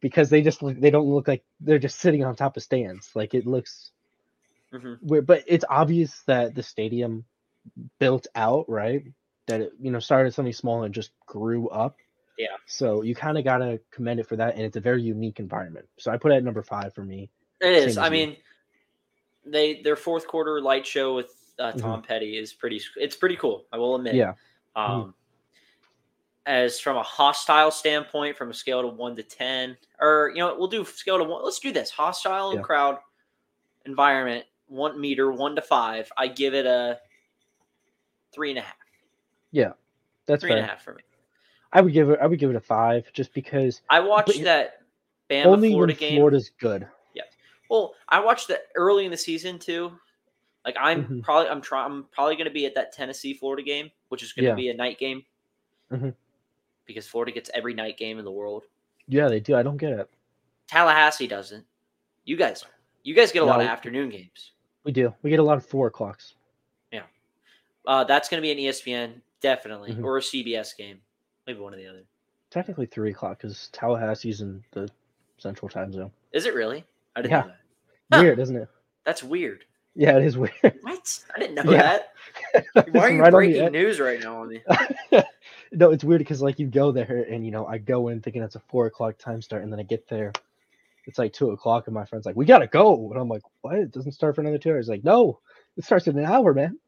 because 0.00 0.28
they 0.28 0.42
just 0.42 0.62
look 0.62 0.78
they 0.80 0.90
don't 0.90 1.06
look 1.06 1.28
like 1.28 1.42
they're 1.60 1.78
just 1.78 1.98
sitting 1.98 2.24
on 2.24 2.36
top 2.36 2.56
of 2.56 2.62
stands 2.62 3.10
like 3.14 3.34
it 3.34 3.46
looks 3.46 3.90
Mhm. 4.72 4.98
weird 5.00 5.26
but 5.26 5.44
it's 5.46 5.64
obvious 5.70 6.22
that 6.26 6.54
the 6.54 6.62
stadium 6.62 7.24
built 7.98 8.26
out 8.34 8.68
right 8.68 9.04
that 9.46 9.60
it 9.60 9.72
you 9.80 9.90
know 9.90 9.98
started 10.00 10.34
something 10.34 10.52
small 10.52 10.82
and 10.82 10.94
just 10.94 11.12
grew 11.26 11.68
up 11.68 11.96
Yeah. 12.38 12.56
so 12.66 13.02
you 13.02 13.14
kind 13.14 13.38
of 13.38 13.44
got 13.44 13.58
to 13.58 13.80
commend 13.92 14.20
it 14.20 14.26
for 14.28 14.36
that 14.36 14.54
and 14.56 14.62
it's 14.64 14.76
a 14.76 14.80
very 14.80 15.02
unique 15.02 15.40
environment 15.40 15.86
so 15.98 16.10
i 16.10 16.16
put 16.18 16.32
it 16.32 16.36
at 16.36 16.44
number 16.44 16.62
five 16.62 16.92
for 16.94 17.04
me 17.04 17.30
It 17.60 17.72
is. 17.72 17.96
I 17.96 18.06
you. 18.06 18.10
mean, 18.10 18.36
they 19.44 19.80
their 19.82 19.96
fourth 19.96 20.26
quarter 20.26 20.60
light 20.60 20.86
show 20.86 21.14
with 21.14 21.32
uh, 21.58 21.72
Tom 21.72 22.02
Petty 22.02 22.36
is 22.36 22.52
pretty. 22.52 22.80
It's 22.96 23.16
pretty 23.16 23.36
cool. 23.36 23.64
I 23.72 23.78
will 23.78 23.96
admit. 23.96 24.14
Mm-hmm. 24.14 24.18
Yeah. 24.18 24.84
Um, 24.84 25.14
as 26.46 26.78
from 26.78 26.96
a 26.96 27.02
hostile 27.02 27.70
standpoint, 27.70 28.36
from 28.36 28.50
a 28.50 28.54
scale 28.54 28.82
to 28.82 28.88
one 28.88 29.16
to 29.16 29.22
ten, 29.22 29.76
or 30.00 30.30
you 30.34 30.38
know, 30.38 30.54
we'll 30.56 30.68
do 30.68 30.84
scale 30.84 31.18
to 31.18 31.24
one. 31.24 31.44
Let's 31.44 31.58
do 31.58 31.72
this 31.72 31.90
hostile 31.90 32.54
Yeah. 32.54 32.60
crowd 32.60 32.98
environment, 33.84 34.44
one 34.68 35.00
meter, 35.00 35.32
one 35.32 35.56
to 35.56 35.62
five. 35.62 36.10
I 36.16 36.28
give 36.28 36.54
it 36.54 36.66
a 36.66 37.00
three 38.32 38.50
and 38.50 38.58
a 38.58 38.62
half. 38.62 38.76
Yeah, 39.50 39.72
that's 40.26 40.42
Three 40.42 40.52
and 40.52 40.60
a 40.60 40.66
half 40.66 40.82
for 40.82 40.94
me. 40.94 41.02
I 41.72 41.80
would 41.80 41.92
give 41.92 42.10
it. 42.10 42.18
I 42.22 42.26
would 42.26 42.38
give 42.38 42.50
it 42.50 42.56
a 42.56 42.60
five, 42.60 43.10
just 43.12 43.32
because 43.34 43.80
I 43.90 44.00
watched 44.00 44.42
that 44.44 44.82
Bama 45.28 45.46
only 45.46 45.70
Florida 45.70 45.92
when 45.94 45.98
game. 45.98 46.18
Florida's 46.18 46.50
good. 46.60 46.86
Yeah. 47.14 47.22
Well, 47.70 47.94
I 48.08 48.20
watched 48.20 48.48
that 48.48 48.66
early 48.76 49.04
in 49.04 49.10
the 49.10 49.16
season 49.16 49.58
too. 49.58 49.92
Like 50.66 50.76
I'm 50.78 51.04
Mhm. 51.06 51.22
probably 51.22 51.48
I'm 51.48 51.62
trying 51.62 51.86
I'm 51.86 52.04
probably 52.12 52.34
going 52.34 52.46
to 52.46 52.50
be 52.52 52.66
at 52.66 52.74
that 52.74 52.92
Tennessee 52.92 53.32
Florida 53.32 53.62
game, 53.62 53.90
which 54.08 54.22
is 54.22 54.32
going 54.32 54.44
to 54.44 54.50
Yeah. 54.50 54.54
be 54.56 54.68
a 54.68 54.74
night 54.74 54.98
game. 54.98 55.24
Mhm. 55.92 56.14
Because 56.84 57.06
Florida 57.06 57.32
gets 57.32 57.48
every 57.54 57.72
night 57.72 57.96
game 57.96 58.18
in 58.18 58.24
the 58.24 58.32
world. 58.32 58.64
Yeah, 59.08 59.28
they 59.28 59.40
do. 59.40 59.54
I 59.56 59.62
don't 59.62 59.76
get 59.76 59.92
it. 59.92 60.10
Tallahassee 60.66 61.28
doesn't. 61.28 61.64
You 62.24 62.36
guys 62.36 62.64
you 63.04 63.14
guys 63.14 63.30
get 63.30 63.42
a 63.42 63.46
lot 63.46 63.60
of 63.60 63.66
No. 63.66 63.72
afternoon 63.72 64.10
games. 64.10 64.52
We 64.82 64.90
do. 64.92 65.14
We 65.22 65.30
get 65.30 65.38
a 65.38 65.42
lot 65.44 65.56
of 65.56 65.64
four 65.64 65.86
o'clocks. 65.86 66.34
Uh, 67.88 68.02
that's 68.02 68.28
going 68.28 68.38
to 68.38 68.42
be 68.42 68.50
an 68.50 68.58
ESPN 68.58 69.22
definitely 69.40 69.92
Mhm. 69.92 70.02
or 70.02 70.16
a 70.18 70.20
CBS 70.20 70.72
game, 70.76 71.00
maybe 71.46 71.60
one 71.60 71.72
or 71.72 71.76
the 71.76 71.86
other. 71.86 72.02
Technically 72.50 72.86
three 72.86 73.12
o'clock 73.12 73.38
because 73.38 73.70
Tallahassee's 73.72 74.40
in 74.40 74.64
the 74.72 74.90
central 75.38 75.68
time 75.68 75.92
zone. 75.92 76.10
Is 76.32 76.46
it 76.46 76.54
really? 76.54 76.84
I 77.14 77.22
didn't 77.22 77.30
Yeah. 77.30 77.40
know 77.42 77.46
that. 77.46 77.60
Huh. 78.16 78.22
Weird, 78.24 78.38
isn't 78.40 78.56
it? 78.56 78.68
That's 79.04 79.22
weird. 79.22 79.66
Yeah, 79.98 80.16
it 80.18 80.24
is 80.24 80.36
weird. 80.36 80.52
What? 80.82 81.18
I 81.34 81.40
didn't 81.40 81.54
know 81.64 81.72
Yeah. 81.72 81.98
that. 82.74 82.88
Why 82.92 83.02
are 83.06 83.10
you 83.10 83.20
right 83.22 83.32
breaking 83.32 83.72
news 83.72 83.98
right 83.98 84.20
now 84.20 84.42
on 84.42 84.48
me? 84.48 84.60
no, 85.72 85.90
it's 85.90 86.04
weird 86.04 86.18
because 86.20 86.42
like 86.42 86.58
you 86.58 86.66
go 86.66 86.92
there 86.92 87.26
and 87.30 87.44
you 87.44 87.50
know 87.50 87.66
I 87.66 87.78
go 87.78 88.08
in 88.08 88.20
thinking 88.20 88.42
it's 88.42 88.56
a 88.56 88.60
four 88.68 88.86
o'clock 88.86 89.16
time 89.18 89.40
start, 89.40 89.62
and 89.62 89.72
then 89.72 89.80
I 89.80 89.84
get 89.84 90.06
there, 90.08 90.32
it's 91.06 91.18
like 91.18 91.32
two 91.32 91.50
o'clock, 91.52 91.86
and 91.86 91.94
my 91.94 92.04
friend's 92.04 92.26
like, 92.26 92.36
"We 92.36 92.44
gotta 92.44 92.66
go," 92.66 93.10
and 93.10 93.18
I'm 93.20 93.28
like, 93.28 93.42
"What? 93.62 93.76
It 93.76 93.90
doesn't 93.90 94.12
start 94.12 94.34
for 94.34 94.42
another 94.42 94.58
two 94.58 94.70
hours?" 94.70 94.88
Like, 94.88 95.02
no, 95.02 95.40
it 95.76 95.84
starts 95.84 96.06
in 96.08 96.18
an 96.18 96.24
hour, 96.26 96.52
man. 96.52 96.78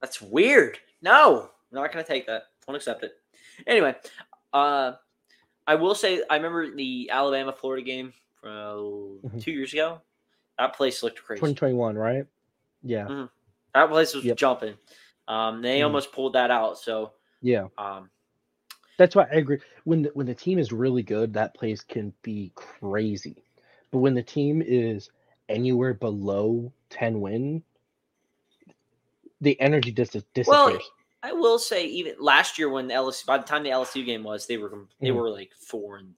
That's 0.00 0.22
weird. 0.22 0.78
No, 1.02 1.50
I'm 1.70 1.74
not 1.82 1.92
going 1.92 2.04
to 2.04 2.08
take 2.10 2.26
that. 2.26 2.44
Won't 2.66 2.76
accept 2.76 3.02
it. 3.04 3.12
Anyway, 3.66 3.94
uh, 4.52 4.92
I 5.66 5.74
will 5.74 5.94
say 5.94 6.22
I 6.30 6.36
remember 6.36 6.74
the 6.74 7.10
Alabama 7.12 7.52
Florida 7.52 7.82
game 7.84 8.12
from 8.40 9.18
Mhm. 9.24 9.42
two 9.42 9.50
years 9.52 9.72
ago. 9.72 10.00
That 10.58 10.74
place 10.76 11.02
looked 11.02 11.22
crazy. 11.22 11.40
2021, 11.40 11.96
right? 11.96 12.26
Yeah, 12.82 13.06
Mhm. 13.08 13.30
That 13.74 13.88
place 13.90 14.14
was 14.14 14.24
Yep. 14.24 14.36
jumping. 14.36 14.78
Um, 15.28 15.60
they 15.62 15.80
Mhm. 15.80 15.84
almost 15.84 16.12
pulled 16.12 16.32
that 16.34 16.50
out. 16.50 16.78
So, 16.78 17.12
yeah. 17.42 17.68
um, 17.76 18.10
That's 18.96 19.14
why 19.14 19.24
I 19.30 19.36
agree. 19.36 19.60
When 19.84 20.02
the, 20.02 20.08
when 20.14 20.26
the 20.26 20.34
team 20.34 20.58
is 20.58 20.72
really 20.72 21.02
good, 21.04 21.32
that 21.34 21.54
place 21.54 21.82
can 21.82 22.12
be 22.22 22.50
crazy. 22.56 23.44
But 23.92 23.98
when 23.98 24.14
the 24.14 24.22
team 24.22 24.60
is 24.60 25.10
anywhere 25.48 25.94
below 25.94 26.72
10 26.90 27.20
win, 27.20 27.62
the 29.40 29.60
energy 29.60 29.92
just 29.92 30.12
disappears. 30.34 30.46
well, 30.46 30.78
I 31.22 31.32
will 31.32 31.58
say 31.58 31.84
even 31.86 32.14
last 32.18 32.58
year 32.58 32.68
when 32.68 32.88
the 32.88 32.94
LSU, 32.94 33.24
by 33.26 33.38
the 33.38 33.44
time 33.44 33.62
the 33.62 33.70
LSU 33.70 34.04
game 34.04 34.24
was, 34.24 34.46
they 34.46 34.56
were 34.56 34.86
they 35.00 35.10
Mhm. 35.10 35.14
were 35.14 35.30
like 35.30 35.52
four 35.54 35.96
and 35.98 36.14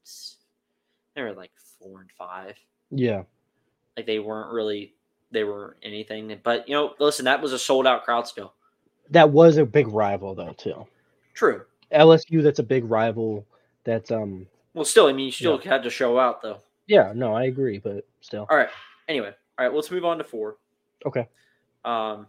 they 1.14 1.22
were 1.22 1.34
like 1.34 1.52
four 1.78 2.00
and 2.00 2.12
five. 2.12 2.58
yeah. 2.90 3.24
Like 3.96 4.06
they 4.06 4.18
weren't 4.20 4.52
really 4.52 4.94
they 5.30 5.44
were 5.44 5.76
anything. 5.82 6.38
But 6.42 6.68
you 6.68 6.74
know, 6.74 6.94
listen, 6.98 7.24
that 7.26 7.40
was 7.40 7.52
a 7.52 7.58
sold 7.58 7.86
out 7.86 8.04
crowd 8.04 8.26
still. 8.26 8.52
That 9.10 9.30
was 9.30 9.56
a 9.56 9.64
big 9.66 9.88
rival 9.88 10.34
though, 10.34 10.54
too. 10.56 10.86
True. 11.34 11.62
LSU 11.92 12.42
that's 12.42 12.60
a 12.60 12.62
big 12.64 12.84
rival 12.88 13.44
that's 13.84 14.10
um 14.10 14.46
Well, 14.74 14.84
still, 14.84 15.06
I 15.06 15.12
mean, 15.12 15.26
you 15.26 15.32
still 15.32 15.58
had 15.58 15.82
to 15.82 15.90
show 15.90 16.18
out 16.18 16.40
though. 16.42 16.60
yeah, 16.86 17.12
no, 17.14 17.34
I 17.34 17.44
agree, 17.44 17.78
but 17.78 18.06
still. 18.20 18.46
All 18.50 18.56
right. 18.56 18.68
Anyway, 19.08 19.34
all 19.58 19.66
right. 19.66 19.74
Let's 19.74 19.90
move 19.90 20.04
on 20.04 20.18
to 20.18 20.24
four. 20.24 20.56
Okay. 21.06 21.26
Um, 21.84 22.26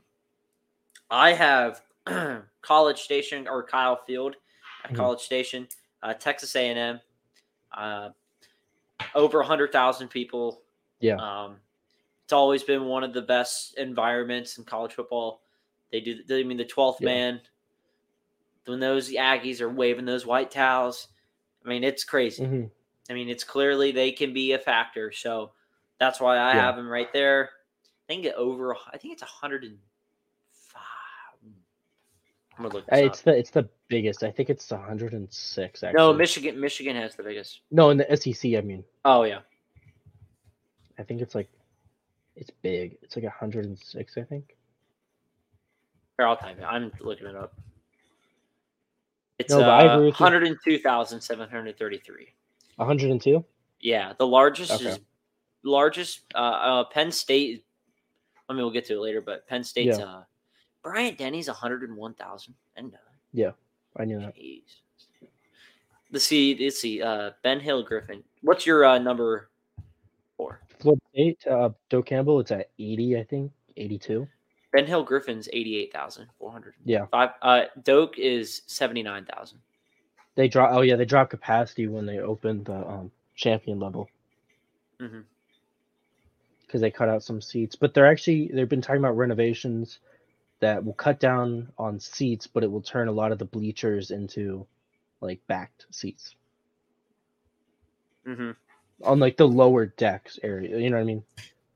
I 1.12 1.34
have 1.34 1.82
College 2.62 3.02
Station 3.02 3.48
or 3.48 3.62
Kyle 3.64 3.98
Field 4.08 4.36
at 4.84 4.92
Mhm. 4.92 4.96
College 4.96 5.20
Station, 5.20 5.68
uh, 6.02 6.14
Texas 6.16 6.56
A 6.56 6.70
and 6.70 6.80
M. 6.80 7.00
Uh, 7.78 8.10
over 9.14 9.42
a 9.42 9.46
hundred 9.46 9.72
thousand 9.72 10.08
people. 10.08 10.62
Yeah. 11.00 11.16
Um, 11.18 11.58
it's 12.32 12.34
always 12.38 12.64
been 12.64 12.86
one 12.86 13.04
of 13.04 13.12
the 13.12 13.22
best 13.22 13.78
environments 13.78 14.58
in 14.58 14.64
college 14.64 14.94
football. 14.94 15.42
They 15.92 16.00
do. 16.00 16.16
I 16.32 16.44
mean, 16.44 16.56
the 16.56 16.64
twelfth 16.64 17.02
Yeah. 17.02 17.06
man. 17.08 17.42
When 18.64 18.80
those 18.80 19.10
Aggies 19.12 19.60
are 19.60 19.68
waving 19.68 20.06
those 20.06 20.26
white 20.26 20.50
towels, 20.50 21.10
I 21.66 21.68
mean, 21.68 21.84
it's 21.84 22.06
crazy. 22.06 22.46
Mhm. 22.46 22.72
I 23.10 23.14
mean, 23.14 23.28
it's 23.28 23.44
clearly 23.44 23.92
they 23.92 24.14
can 24.14 24.32
be 24.32 24.54
a 24.54 24.60
factor. 24.60 25.12
So 25.12 25.52
that's 25.98 26.22
why 26.22 26.38
I 26.38 26.54
Yeah. 26.56 26.62
have 26.62 26.78
them 26.78 26.88
right 26.88 27.12
there. 27.12 27.50
I 27.84 28.14
think 28.14 28.24
it 28.24 28.36
over. 28.36 28.78
I 28.94 28.98
think 28.98 29.12
it's 29.12 29.24
hundred 29.24 29.66
and 29.66 29.78
five. 30.54 30.82
I'm 31.44 32.64
gonna 32.64 32.70
look. 32.74 32.86
This 32.86 33.00
It's 33.00 33.20
up. 33.20 33.26
the 33.26 33.38
it's 33.38 33.50
the 33.50 33.70
biggest. 33.90 34.24
I 34.24 34.32
think 34.32 34.50
it's 34.50 34.72
106. 34.72 35.84
Actually. 35.84 35.98
No, 35.98 36.14
Michigan. 36.14 36.58
Michigan 36.62 36.96
has 36.96 37.14
the 37.14 37.24
biggest. 37.24 37.60
No, 37.72 37.90
in 37.90 37.98
the 37.98 38.10
SEC. 38.16 38.56
I 38.58 38.62
mean, 38.62 38.86
Oh 39.04 39.24
yeah. 39.24 39.42
I 40.98 41.04
think 41.04 41.22
it's 41.22 41.36
like 41.36 41.50
it's 42.36 42.50
big. 42.62 42.98
It's 43.02 43.16
like 43.16 43.24
106. 43.26 44.18
I 44.18 44.22
think. 44.24 44.56
Here, 46.18 46.28
I'll 46.28 46.38
type 46.38 46.58
it. 46.60 46.64
I'm 46.64 46.92
looking 47.00 47.28
it 47.28 47.36
up. 47.36 47.54
It's 49.40 49.52
No, 49.54 49.62
uh, 49.62 49.94
agree 49.96 50.06
with 50.08 50.20
you. 50.20 50.24
102,733. 50.24 52.28
102. 52.76 53.46
Yeah, 53.80 54.14
the 54.18 54.28
largest 54.28 54.72
Okay. 54.72 54.90
is 54.90 55.00
largest. 55.64 56.22
Uh, 56.36 56.38
uh, 56.38 56.84
Penn 56.86 57.12
State. 57.12 57.64
I 58.50 58.54
mean, 58.54 58.64
we'll 58.64 58.72
get 58.72 58.86
to 58.86 58.94
it 58.96 59.00
later, 59.00 59.22
but 59.22 59.48
Penn 59.48 59.64
State's 59.64 59.98
Yeah. 60.00 60.06
uh, 60.06 60.24
Bryant 60.84 61.18
Denny's 61.18 61.48
101,000. 61.48 62.54
And 62.76 62.94
uh, 62.94 62.98
I 63.98 64.06
knew 64.06 64.20
that. 64.20 64.36
jeez. 64.36 64.64
Let's 66.12 66.26
see. 66.26 66.58
Let's 66.60 66.80
see. 66.80 67.02
Uh, 67.02 67.32
Ben 67.44 67.60
Hill 67.60 67.84
Griffin. 67.84 68.24
What's 68.42 68.66
your 68.66 68.84
uh, 68.86 68.98
number? 68.98 69.50
Florida 70.82 71.02
State. 71.14 71.48
Uh, 71.48 71.70
Doak 71.90 72.06
Campbell. 72.08 72.40
It's 72.40 72.52
at 72.52 72.70
80. 72.80 73.18
I 73.18 73.24
think 73.24 73.52
82. 73.78 74.28
Ben 74.74 74.86
Hill 74.86 75.04
Griffin's 75.04 75.50
88,400. 75.52 76.76
Yeah. 76.86 77.06
Five. 77.12 77.30
Uh, 77.42 77.64
Doak 77.84 78.18
is 78.18 78.62
79,000. 78.68 79.60
They 80.36 80.48
drop. 80.48 80.72
Oh 80.74 80.82
yeah, 80.82 80.96
they 80.96 81.06
drop 81.06 81.30
capacity 81.30 81.88
when 81.88 82.06
they 82.06 82.20
open 82.20 82.64
the 82.64 82.88
um, 82.88 83.12
champion 83.36 83.80
level 83.80 84.10
because 86.66 86.80
they 86.80 86.90
cut 86.90 87.10
out 87.10 87.22
some 87.22 87.42
seats. 87.42 87.76
But 87.76 87.94
they're 87.94 88.08
actually 88.08 88.50
they've 88.54 88.70
been 88.70 88.82
talking 88.82 89.02
about 89.02 89.18
renovations 89.18 90.00
that 90.62 90.84
will 90.86 90.94
cut 90.94 91.20
down 91.20 91.70
on 91.78 92.00
seats, 92.00 92.48
but 92.48 92.64
it 92.64 92.72
will 92.72 92.82
turn 92.82 93.10
a 93.10 93.12
lot 93.12 93.34
of 93.34 93.40
the 93.40 93.46
bleachers 93.46 94.12
into 94.12 94.66
like 95.20 95.42
backed 95.48 95.86
seats 95.92 96.36
Mm-hmm. 98.28 98.52
On 99.04 99.20
like 99.20 99.38
the 99.38 99.48
lower 99.48 99.86
decks 99.88 100.40
area. 100.44 100.78
You 100.78 100.90
know 100.90 100.98
what 100.98 101.02
I 101.02 101.06
mean? 101.06 101.24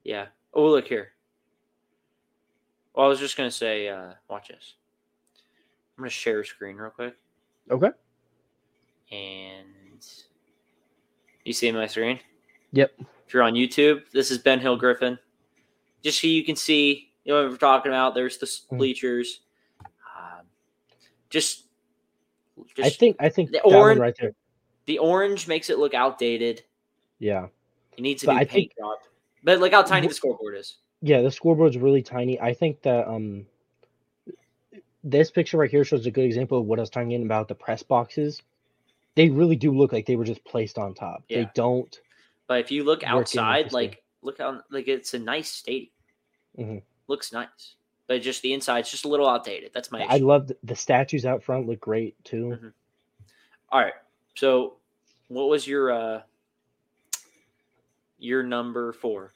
Yeah. 0.04 0.28
Oh, 0.54 0.68
look 0.70 0.88
here. 0.88 1.12
Well, 2.94 3.06
I 3.06 3.10
was 3.10 3.20
just 3.20 3.36
gonna 3.38 3.52
say, 3.52 3.90
uh, 3.90 4.14
watch 4.30 4.48
this. 4.50 4.76
I'm 5.98 6.04
gonna 6.04 6.10
share 6.10 6.40
a 6.42 6.46
screen 6.46 6.76
real 6.78 6.90
quick, 6.92 7.16
Okay. 7.70 7.90
and 9.12 9.66
you 11.44 11.54
see 11.54 11.72
my 11.72 11.88
screen. 11.88 12.20
Yep. 12.72 12.94
If 13.28 13.34
you're 13.34 13.44
on 13.44 13.54
YouTube, 13.54 14.10
this 14.12 14.32
is 14.32 14.38
Ben 14.38 14.60
Hill 14.60 14.78
Griffin. 14.78 15.18
Just 16.04 16.22
so 16.22 16.28
you 16.28 16.44
can 16.44 16.56
see, 16.56 17.12
you 17.24 17.34
know 17.34 17.42
what 17.44 17.52
we're 17.52 17.58
talking 17.58 17.92
about. 17.92 18.14
There's 18.14 18.38
the 18.38 18.46
Mhm. 18.46 18.78
bleachers. 18.78 19.42
Um, 20.16 20.46
just, 21.30 21.66
I 22.82 22.90
think 22.90 23.18
I 23.20 23.30
think 23.30 23.52
the 23.52 23.62
orange- 23.64 24.00
right 24.00 24.16
there. 24.20 24.36
the 24.86 25.00
orange 25.00 25.48
makes 25.48 25.70
it 25.70 25.80
look 25.80 25.94
outdated. 25.94 26.64
Yeah. 27.20 27.48
It 27.98 28.02
needs 28.02 28.22
to 28.22 28.28
But 28.28 28.34
be 28.34 28.38
I 28.40 28.46
paint 28.46 28.52
think- 28.52 28.78
job. 28.78 28.98
But 29.44 29.60
look 29.60 29.72
how 29.72 29.84
tiny 29.84 30.08
the 30.08 30.14
scoreboard 30.14 30.56
is. 30.58 30.78
Yeah, 31.02 31.22
the 31.22 31.30
scoreboard's 31.32 31.78
really 31.78 32.02
tiny. 32.02 32.40
I 32.42 32.54
think 32.54 32.82
that 32.82 33.08
um 33.08 33.46
this 35.04 35.30
picture 35.30 35.58
right 35.58 35.70
here 35.70 35.84
shows 35.86 36.06
a 36.06 36.12
good 36.12 36.26
example 36.26 36.58
of 36.58 36.66
what 36.66 36.80
I 36.80 36.82
was 36.82 36.90
talking 36.90 37.22
about 37.24 37.48
the 37.48 37.56
press 37.56 37.84
boxes. 37.84 38.42
They 39.16 39.30
really 39.30 39.56
do 39.56 39.72
look 39.72 39.94
like 39.94 40.06
they 40.08 40.16
were 40.16 40.26
just 40.26 40.44
placed 40.44 40.78
on 40.78 40.94
top. 40.96 41.24
They 41.30 41.48
don't 41.54 42.00
But 42.48 42.60
if 42.62 42.72
you 42.72 42.84
look 42.84 43.04
outside, 43.04 43.72
like 43.72 44.04
look 44.24 44.40
how 44.40 44.62
like 44.72 44.88
it's 44.88 45.14
a 45.14 45.20
nice 45.20 45.52
stadium. 45.52 45.92
Mhm. 46.58 46.82
Looks 47.08 47.32
nice, 47.32 47.76
but 48.08 48.22
just 48.24 48.42
the 48.42 48.54
inside's 48.54 48.90
just 48.90 49.06
a 49.06 49.08
little 49.08 49.28
outdated. 49.30 49.72
That's 49.74 49.92
my. 49.92 50.04
I 50.06 50.16
issue. 50.16 50.26
love 50.28 50.48
the, 50.48 50.58
the 50.64 50.76
statues 50.76 51.26
out 51.26 51.44
front 51.44 51.68
look 51.68 51.80
great 51.82 52.16
too. 52.24 52.58
Mhm. 52.60 52.74
All 53.70 53.80
right. 53.82 53.94
So, 54.36 54.78
what 55.28 55.50
was 55.50 55.68
your 55.68 55.92
uh 55.92 56.22
your 58.18 58.44
number 58.44 58.94
four, 58.94 59.32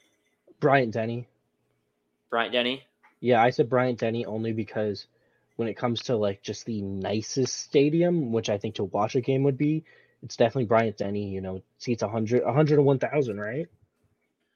Bryant 0.60 0.92
Denny. 0.92 1.26
Bryant 2.30 2.52
Denny? 2.52 2.82
Yeah, 3.20 3.42
I 3.42 3.50
said 3.50 3.68
Bryant 3.68 3.98
Denny 3.98 4.24
only 4.24 4.52
because 4.52 5.06
when 5.56 5.68
it 5.68 5.76
comes 5.76 6.02
to 6.02 6.16
like 6.16 6.42
just 6.42 6.64
the 6.64 6.80
nicest 6.82 7.58
stadium, 7.58 8.32
which 8.32 8.48
I 8.48 8.58
think 8.58 8.76
to 8.76 8.84
watch 8.84 9.14
a 9.14 9.20
game 9.20 9.42
would 9.42 9.58
be, 9.58 9.84
it's 10.22 10.36
definitely 10.36 10.66
Bryant 10.66 10.96
Denny, 10.96 11.28
you 11.28 11.40
know, 11.40 11.62
seats 11.78 12.02
100 12.02 12.44
101,000, 12.44 13.38
right? 13.40 13.66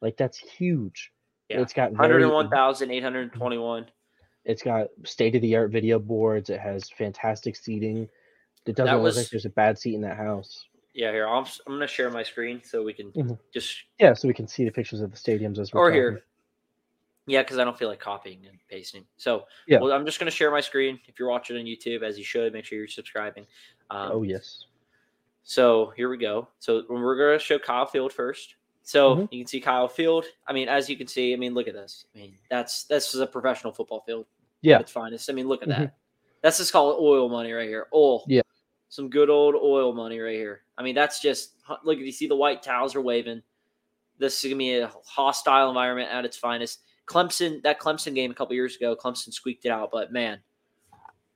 Like 0.00 0.16
that's 0.16 0.38
huge. 0.38 1.12
Yeah. 1.48 1.60
It's 1.60 1.72
got 1.74 1.90
One 1.90 1.96
hundred 2.00 2.12
very 2.14 2.22
and 2.24 2.32
one 2.32 2.48
thousand 2.48 2.90
eight 2.90 3.02
hundred 3.02 3.32
twenty-one. 3.34 3.86
It's 4.46 4.62
got 4.62 4.88
state 5.04 5.34
of 5.36 5.42
the 5.42 5.56
art 5.56 5.70
video 5.72 5.98
boards. 5.98 6.48
It 6.50 6.60
has 6.60 6.88
fantastic 6.90 7.56
seating. 7.56 8.08
It 8.66 8.76
doesn't 8.76 8.86
That 8.86 8.94
look 8.94 9.02
was- 9.04 9.16
like 9.18 9.28
there's 9.30 9.44
a 9.46 9.50
bad 9.50 9.78
seat 9.78 9.94
in 9.94 10.00
that 10.02 10.16
house. 10.16 10.64
Yeah, 10.94 11.10
here 11.10 11.26
I'm. 11.28 11.44
I'm 11.66 11.72
gonna 11.74 11.86
share 11.88 12.08
my 12.10 12.22
screen 12.22 12.62
so 12.62 12.82
we 12.82 12.92
can 12.92 13.10
Mhm. 13.12 13.38
just 13.52 13.82
Yeah, 13.98 14.14
so 14.14 14.28
we 14.28 14.34
can 14.34 14.46
see 14.46 14.64
the 14.64 14.70
pictures 14.70 15.00
of 15.00 15.10
the 15.10 15.16
stadiums 15.16 15.58
as 15.58 15.72
we're 15.72 15.80
or 15.80 15.88
talking. 15.90 15.94
here. 16.00 16.24
Yeah, 17.26 17.42
because 17.42 17.58
I 17.58 17.64
don't 17.64 17.76
feel 17.78 17.88
like 17.88 17.98
copying 18.00 18.46
and 18.46 18.58
pasting. 18.68 19.04
So 19.16 19.46
Yeah. 19.66 19.80
well, 19.80 19.92
I'm 19.92 20.06
just 20.06 20.18
gonna 20.18 20.30
share 20.30 20.50
my 20.50 20.60
screen. 20.60 21.00
If 21.06 21.18
you're 21.18 21.28
watching 21.28 21.56
on 21.56 21.64
YouTube, 21.64 22.02
as 22.02 22.16
you 22.16 22.24
should, 22.24 22.52
make 22.52 22.64
sure 22.64 22.78
you're 22.78 22.86
subscribing. 22.86 23.46
Um, 23.90 24.12
Oh 24.12 24.22
yes. 24.22 24.66
So 25.42 25.92
here 25.96 26.08
we 26.08 26.16
go. 26.16 26.48
So 26.58 26.84
we're 26.88 27.16
going 27.16 27.38
to 27.38 27.44
show 27.44 27.58
Kyle 27.58 27.84
Field 27.84 28.14
first. 28.14 28.54
So 28.82 29.16
Mhm. 29.16 29.28
you 29.32 29.40
can 29.42 29.46
see 29.46 29.60
Kyle 29.60 29.88
Field. 29.88 30.24
I 30.46 30.54
mean, 30.54 30.68
as 30.70 30.88
you 30.88 30.96
can 30.96 31.06
see, 31.06 31.34
I 31.34 31.36
mean, 31.36 31.52
look 31.52 31.68
at 31.68 31.74
this. 31.74 32.06
I 32.14 32.18
mean, 32.18 32.38
that's 32.48 32.84
this 32.84 33.14
is 33.14 33.20
a 33.20 33.26
professional 33.26 33.70
football 33.72 34.00
field. 34.00 34.26
Yeah. 34.62 34.78
its 34.80 34.90
finest. 34.92 35.28
I 35.28 35.34
mean, 35.34 35.46
look 35.46 35.62
at 35.62 35.68
that. 35.68 35.96
That's 36.40 36.56
just 36.56 36.72
called 36.72 36.96
oil 36.98 37.28
money 37.28 37.52
right 37.52 37.68
here. 37.68 37.88
Oil. 37.92 38.24
Yeah. 38.26 38.40
Some 38.94 39.10
good 39.10 39.28
old 39.28 39.56
oil 39.56 39.92
money 39.92 40.20
right 40.20 40.36
here. 40.36 40.60
I 40.78 40.84
mean, 40.84 40.94
that's 40.94 41.18
just 41.18 41.56
look. 41.82 41.98
If 41.98 42.04
you 42.06 42.12
see 42.12 42.28
the 42.28 42.36
white 42.36 42.62
towels 42.62 42.94
are 42.94 43.00
waving. 43.00 43.42
This 44.18 44.36
is 44.44 44.48
gonna 44.48 44.56
be 44.58 44.76
a 44.78 44.92
hostile 45.04 45.68
environment 45.68 46.10
at 46.12 46.24
its 46.24 46.36
finest. 46.36 46.82
Clemson, 47.04 47.60
that 47.64 47.80
Clemson 47.80 48.14
game 48.14 48.30
a 48.30 48.34
couple 48.34 48.54
years 48.54 48.76
ago, 48.76 48.94
Clemson 48.94 49.32
squeaked 49.32 49.64
it 49.64 49.70
out, 49.70 49.90
but 49.90 50.12
man, 50.12 50.38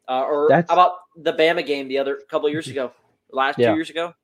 uh, 0.08 0.22
or 0.22 0.46
That's- 0.48 0.70
how 0.70 0.74
about 0.76 0.98
the 1.16 1.32
Bama 1.32 1.66
game 1.66 1.88
the 1.88 1.98
other 1.98 2.20
couple 2.30 2.48
years 2.48 2.68
ago, 2.68 2.92
last 3.32 3.58
Yeah. 3.58 3.70
two 3.70 3.74
years 3.74 3.90
ago, 3.90 4.14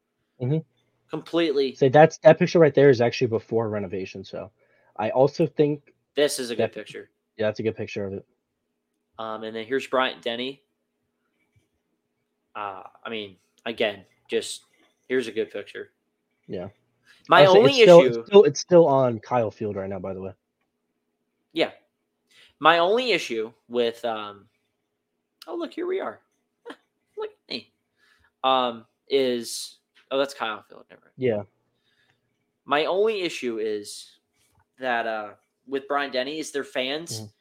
Mhm. 0.41 0.65
completely. 1.11 1.75
So 1.75 1.89
that's 1.89 2.19
that 2.19 2.39
picture 2.39 2.61
right 2.61 2.73
there 2.73 2.89
is 2.89 3.01
actually 3.01 3.27
before 3.27 3.69
renovation. 3.69 4.23
So 4.23 4.53
I 4.95 5.11
also 5.11 5.45
think 5.45 5.93
This 6.15 6.39
is 6.39 6.51
a 6.51 6.55
good 6.55 6.63
That- 6.71 6.73
picture. 6.75 7.11
yeah, 7.37 7.47
that's 7.49 7.59
a 7.59 7.65
good 7.65 7.77
picture 7.77 8.07
of 8.07 8.13
it. 8.13 8.25
Um, 9.19 9.43
and 9.43 9.57
then 9.57 9.67
here's 9.67 9.89
Bryant 9.89 10.23
Denny. 10.23 10.63
Uh, 12.55 12.83
I 13.05 13.11
mean, 13.11 13.37
again, 13.67 14.05
just 14.29 14.63
here's 15.09 15.27
a 15.29 15.33
good 15.33 15.51
picture. 15.51 15.91
Yeah. 16.47 16.69
My 17.29 17.47
only 17.47 17.73
it's 17.73 17.83
still, 17.83 18.01
issue, 18.01 18.19
It's 18.21 18.29
still, 18.29 18.43
it's 18.45 18.61
still 18.61 18.87
on 18.87 19.19
Kyle 19.21 19.51
Field 19.51 19.77
right 19.77 19.89
now, 19.89 19.99
by 19.99 20.13
the 20.13 20.21
way. 20.21 20.33
yeah, 21.53 21.71
my 22.61 22.79
only 22.79 23.13
issue 23.13 23.51
with, 23.69 24.05
um, 24.05 24.47
oh 25.47 25.55
look, 25.57 25.73
here 25.73 25.87
we 25.87 26.01
are. 26.01 26.21
look 27.17 27.31
at 27.31 27.53
me. 27.55 27.73
Um, 28.43 28.85
is 29.09 29.79
oh 30.11 30.19
that's 30.19 30.35
Kyle 30.35 30.63
Field. 30.69 30.85
Never. 30.91 31.13
Yeah. 31.17 31.43
My 32.67 32.85
only 32.87 33.23
issue 33.23 33.59
is 33.59 34.11
that 34.79 35.07
uh, 35.07 35.31
with 35.67 35.89
Bryant 35.89 36.13
Denny 36.13 36.39
is 36.39 36.51
their 36.51 36.65
fans, 36.65 37.21
Mhm. 37.23 37.33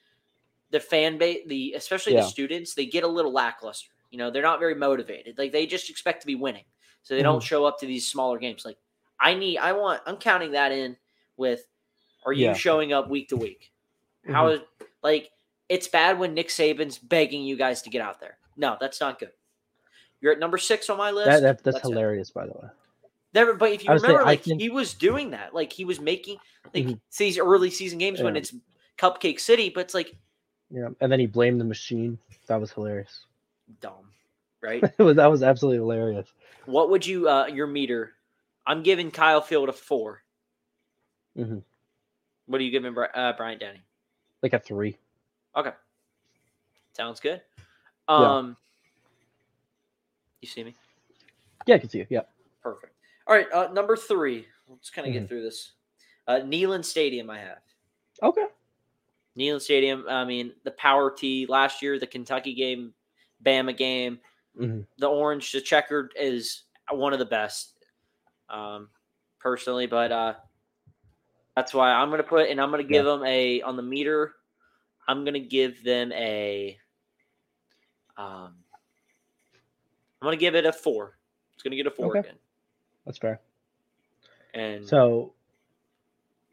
the 0.71 0.79
fan 0.79 1.17
base, 1.17 1.43
the 1.47 1.73
especially 1.73 2.13
Yeah. 2.13 2.21
the 2.21 2.27
students, 2.27 2.73
they 2.73 2.85
get 2.85 3.03
a 3.03 3.07
little 3.07 3.31
lackluster. 3.33 3.91
You 4.13 4.19
know, 4.19 4.29
they're 4.29 4.43
not 4.43 4.59
very 4.59 4.75
motivated. 4.75 5.39
Like 5.39 5.51
they 5.51 5.65
just 5.65 5.89
expect 5.89 6.21
to 6.21 6.27
be 6.27 6.35
winning, 6.35 6.65
so 7.01 7.15
they 7.15 7.23
don't 7.23 7.39
Mm-hmm. 7.39 7.45
show 7.47 7.65
up 7.65 7.79
to 7.79 7.87
these 7.87 8.07
smaller 8.07 8.37
games. 8.37 8.63
Like 8.63 8.77
I 9.19 9.33
need, 9.33 9.57
I 9.57 9.71
want, 9.71 10.03
I'm 10.05 10.17
counting 10.17 10.51
that 10.51 10.71
in 10.71 10.95
with. 11.35 11.65
Are 12.23 12.31
you 12.31 12.45
Yeah. 12.45 12.53
showing 12.53 12.93
up 12.93 13.09
week 13.09 13.29
to 13.29 13.35
week? 13.35 13.71
How 14.29 14.49
is 14.49 14.59
like 15.01 15.31
it's 15.67 15.87
bad 15.87 16.19
when 16.19 16.35
Nick 16.35 16.49
Saban's 16.49 16.99
begging 16.99 17.41
you 17.43 17.57
guys 17.57 17.81
to 17.81 17.89
get 17.89 18.01
out 18.03 18.19
there. 18.19 18.37
No, 18.55 18.77
that's 18.79 19.01
not 19.01 19.17
good. 19.19 19.31
You're 20.21 20.31
at 20.33 20.39
number 20.39 20.59
six 20.59 20.89
on 20.91 20.97
my 20.99 21.09
list. 21.09 21.25
That, 21.25 21.41
that 21.41 21.63
that's 21.63 21.77
it. 21.77 21.81
hilarious, 21.81 22.29
by 22.29 22.45
the 22.45 22.53
way. 22.53 22.67
Never, 23.33 23.55
but 23.55 23.71
if 23.71 23.83
you 23.83 23.91
remember, 23.91 24.21
I 24.21 24.25
like 24.25 24.43
think- 24.43 24.61
he 24.61 24.69
was 24.69 24.93
doing 24.93 25.31
that, 25.31 25.55
like 25.55 25.73
he 25.73 25.85
was 25.85 25.99
making 25.99 26.37
like 26.75 26.85
Mhm. 26.85 26.99
these 27.17 27.39
early 27.39 27.71
season 27.71 27.97
games 27.97 28.21
when 28.21 28.35
it's 28.35 28.53
Cupcake 28.99 29.39
City, 29.39 29.69
but 29.69 29.81
it's 29.81 29.95
like 29.95 30.15
Yeah. 30.69 30.89
And 31.01 31.11
then 31.11 31.19
he 31.19 31.25
blamed 31.25 31.59
the 31.59 31.65
machine. 31.65 32.19
That 32.45 32.61
was 32.61 32.71
hilarious. 32.71 33.25
dumb, 33.81 34.02
right? 34.63 34.81
Was 34.99 35.17
that 35.17 35.29
was 35.29 35.43
absolutely 35.43 35.77
hilarious. 35.77 36.31
what 36.65 36.89
would 36.89 37.05
you 37.05 37.27
uh 37.29 37.47
your 37.47 37.67
meter? 37.67 38.13
I'm 38.65 38.81
giving 38.83 39.11
Kyle 39.11 39.41
Field 39.41 39.69
a 39.69 39.73
4 39.73 40.21
Mhm. 41.37 41.63
What 42.45 42.61
are 42.61 42.63
you 42.63 42.71
giving 42.71 42.95
uh, 42.97 43.33
Bryant 43.33 43.59
Denny? 43.59 43.81
Like 44.41 44.53
a 44.53 44.59
three. 44.59 44.97
Okay, 45.55 45.71
sounds 46.95 47.19
good. 47.19 47.41
Yeah. 48.09 48.37
Um, 48.37 48.57
you 50.41 50.47
see 50.47 50.63
me? 50.63 50.75
Yeah, 51.65 51.75
I 51.75 51.79
can 51.79 51.89
see 51.89 51.99
you. 51.99 52.07
Yeah. 52.09 52.21
Perfect. 52.61 52.93
All 53.27 53.35
right, 53.35 53.47
uh, 53.53 53.69
number 53.71 53.95
three. 53.95 54.45
Let's 54.67 54.89
kind 54.89 55.07
of 55.07 55.11
Mhm. 55.11 55.19
get 55.21 55.29
through 55.29 55.43
this. 55.43 55.71
Uh, 56.27 56.39
Neyland 56.43 56.83
Stadium, 56.85 57.29
I 57.29 57.39
have. 57.39 57.61
Okay. 58.21 58.45
Neyland 59.37 59.61
Stadium. 59.61 60.05
I 60.09 60.25
mean, 60.25 60.53
the 60.63 60.71
Power 60.71 61.09
T 61.11 61.45
last 61.47 61.81
year, 61.81 61.97
the 61.97 62.07
Kentucky 62.07 62.53
game, 62.53 62.93
Bama 63.43 63.75
game, 63.75 64.19
Mhm. 64.59 64.85
the 64.97 65.07
orange, 65.07 65.51
the 65.51 65.61
checkered 65.61 66.13
is 66.15 66.63
one 66.91 67.13
of 67.13 67.19
the 67.19 67.25
best, 67.25 67.75
um, 68.49 68.89
personally. 69.39 69.87
But 69.87 70.11
uh, 70.11 70.33
that's 71.55 71.73
why 71.73 71.91
I'm 71.91 72.09
gonna 72.09 72.23
put, 72.23 72.49
and 72.49 72.59
I'm 72.61 72.71
gonna 72.71 72.83
give 72.83 73.05
them 73.05 73.23
a 73.25 73.61
on 73.61 73.75
the 73.75 73.83
meter. 73.83 74.33
I'm 75.07 75.25
gonna 75.25 75.39
give 75.39 75.83
them 75.83 76.11
a. 76.13 76.77
Um, 78.17 78.55
I'm 80.21 80.25
gonna 80.27 80.37
give 80.37 80.55
it 80.55 80.65
a 80.65 80.71
four. 80.73 81.17
It's 81.55 81.63
gonna 81.63 81.75
get 81.75 81.87
a 81.87 81.91
four 81.91 82.11
Okay. 82.17 82.19
again. 82.19 82.37
That's 83.05 83.17
fair. 83.17 83.41
And 84.53 84.87
So, 84.87 85.33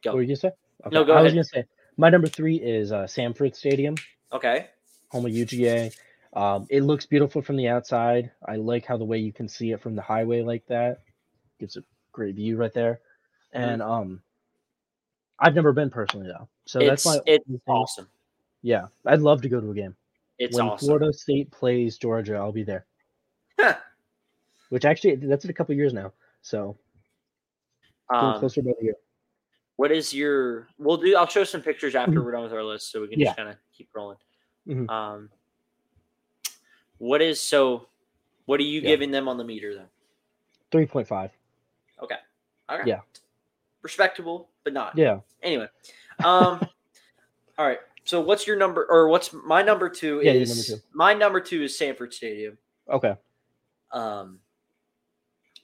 Go. 0.03 0.11
what 0.11 0.17
were 0.17 0.23
you 0.23 0.29
gonna 0.29 0.37
say? 0.37 0.53
Okay, 0.87 0.97
No, 0.97 1.05
go 1.05 1.13
I 1.13 1.23
was 1.23 1.33
ahead. 1.33 1.35
gonna 1.35 1.45
say 1.45 1.65
my 1.99 2.09
number 2.09 2.27
three 2.29 2.57
is 2.57 2.93
uh, 2.93 3.07
Sanford 3.07 3.55
Stadium, 3.55 3.95
okay, 4.33 4.69
home 5.11 5.27
of 5.27 5.33
UGA. 5.33 5.95
Um, 6.33 6.67
it 6.71 6.83
looks 6.83 7.07
beautiful 7.07 7.43
from 7.43 7.57
the 7.57 7.69
outside. 7.69 8.31
I 8.47 8.57
like 8.57 8.87
how 8.87 8.97
the 8.97 9.05
way 9.05 9.19
you 9.19 9.33
can 9.33 9.49
see 9.49 9.73
it 9.73 9.81
from 9.81 9.97
the 9.97 10.03
highway 10.03 10.43
like 10.43 10.65
that. 10.67 11.03
Gives 11.59 11.77
a 11.77 11.83
great 12.13 12.37
view 12.37 12.57
right 12.57 12.73
there. 12.73 13.01
Mm-hmm. 13.55 13.63
And 13.69 13.83
um, 13.83 14.23
I've 15.39 15.55
never 15.55 15.73
been 15.73 15.91
personally 15.91 16.29
though, 16.29 16.49
so 16.67 16.79
it's 16.81 17.03
that's 17.05 17.07
my 17.07 17.21
it's 17.27 17.45
awesome. 17.67 18.09
Yeah, 18.63 18.87
I'd 19.07 19.21
love 19.23 19.43
to 19.43 19.49
go 19.49 19.61
to 19.61 19.71
a 19.71 19.75
game. 19.75 19.97
It's 20.39 20.57
when 20.57 20.69
awesome. 20.69 20.87
Florida 20.87 21.13
State 21.13 21.51
plays 21.51 21.99
Georgia, 21.99 22.37
I'll 22.37 22.53
be 22.53 22.63
there. 22.63 22.87
Which 24.69 24.85
actually, 24.85 25.17
that's 25.17 25.45
in 25.45 25.51
a 25.51 25.55
couple 25.55 25.75
years 25.75 25.93
now. 25.93 26.13
So 26.43 26.79
Um, 28.09 28.39
closer 28.39 28.63
by 28.63 28.73
the 28.79 28.85
year. 28.85 28.95
what 29.77 29.91
is 29.91 30.15
your? 30.15 30.69
We'll 30.79 30.97
do. 30.97 31.17
I'll 31.17 31.27
show 31.27 31.43
some 31.45 31.61
pictures 31.63 31.95
after 31.97 32.21
Mhm. 32.21 32.25
we're 32.25 32.33
done 32.33 32.43
with 32.45 32.53
our 32.53 32.63
list, 32.63 32.91
so 32.93 33.01
we 33.01 33.09
can 33.09 33.19
Yeah. 33.19 33.27
just 33.27 33.37
kind 33.37 33.49
of 33.49 33.57
keep 33.73 33.89
rolling. 33.95 34.19
Mhm. 34.69 34.89
Um, 34.89 35.31
what 37.01 37.21
is 37.23 37.41
so? 37.41 37.89
What 38.47 38.61
are 38.61 38.65
you 38.65 38.81
Yeah. 38.81 38.89
giving 38.89 39.11
them 39.11 39.27
on 39.29 39.37
the 39.37 39.45
meter 39.45 39.75
then? 39.75 39.87
Three 40.71 40.87
point 40.87 41.09
five. 41.09 41.33
Okay. 42.03 42.17
Okay. 42.71 42.83
Yeah. 42.89 43.01
Respectable, 43.83 44.49
but 44.65 44.73
not. 44.73 44.97
Yeah. 44.97 45.21
Anyway. 45.43 45.67
Um. 46.23 46.61
all 47.59 47.67
right. 47.67 47.79
So 48.05 48.21
what's 48.21 48.47
your 48.47 48.57
number, 48.57 48.87
or 48.89 49.09
what's 49.09 49.33
my 49.33 49.63
number 49.63 49.89
two? 49.89 50.21
Yeah, 50.23 50.33
is 50.33 50.49
number 50.71 50.81
two. 50.83 50.87
my 50.93 51.15
number 51.15 51.41
two 51.41 51.63
is 51.65 51.77
Sanford 51.77 52.15
Stadium. 52.15 52.57
Okay. 52.89 53.15
um 53.93 54.39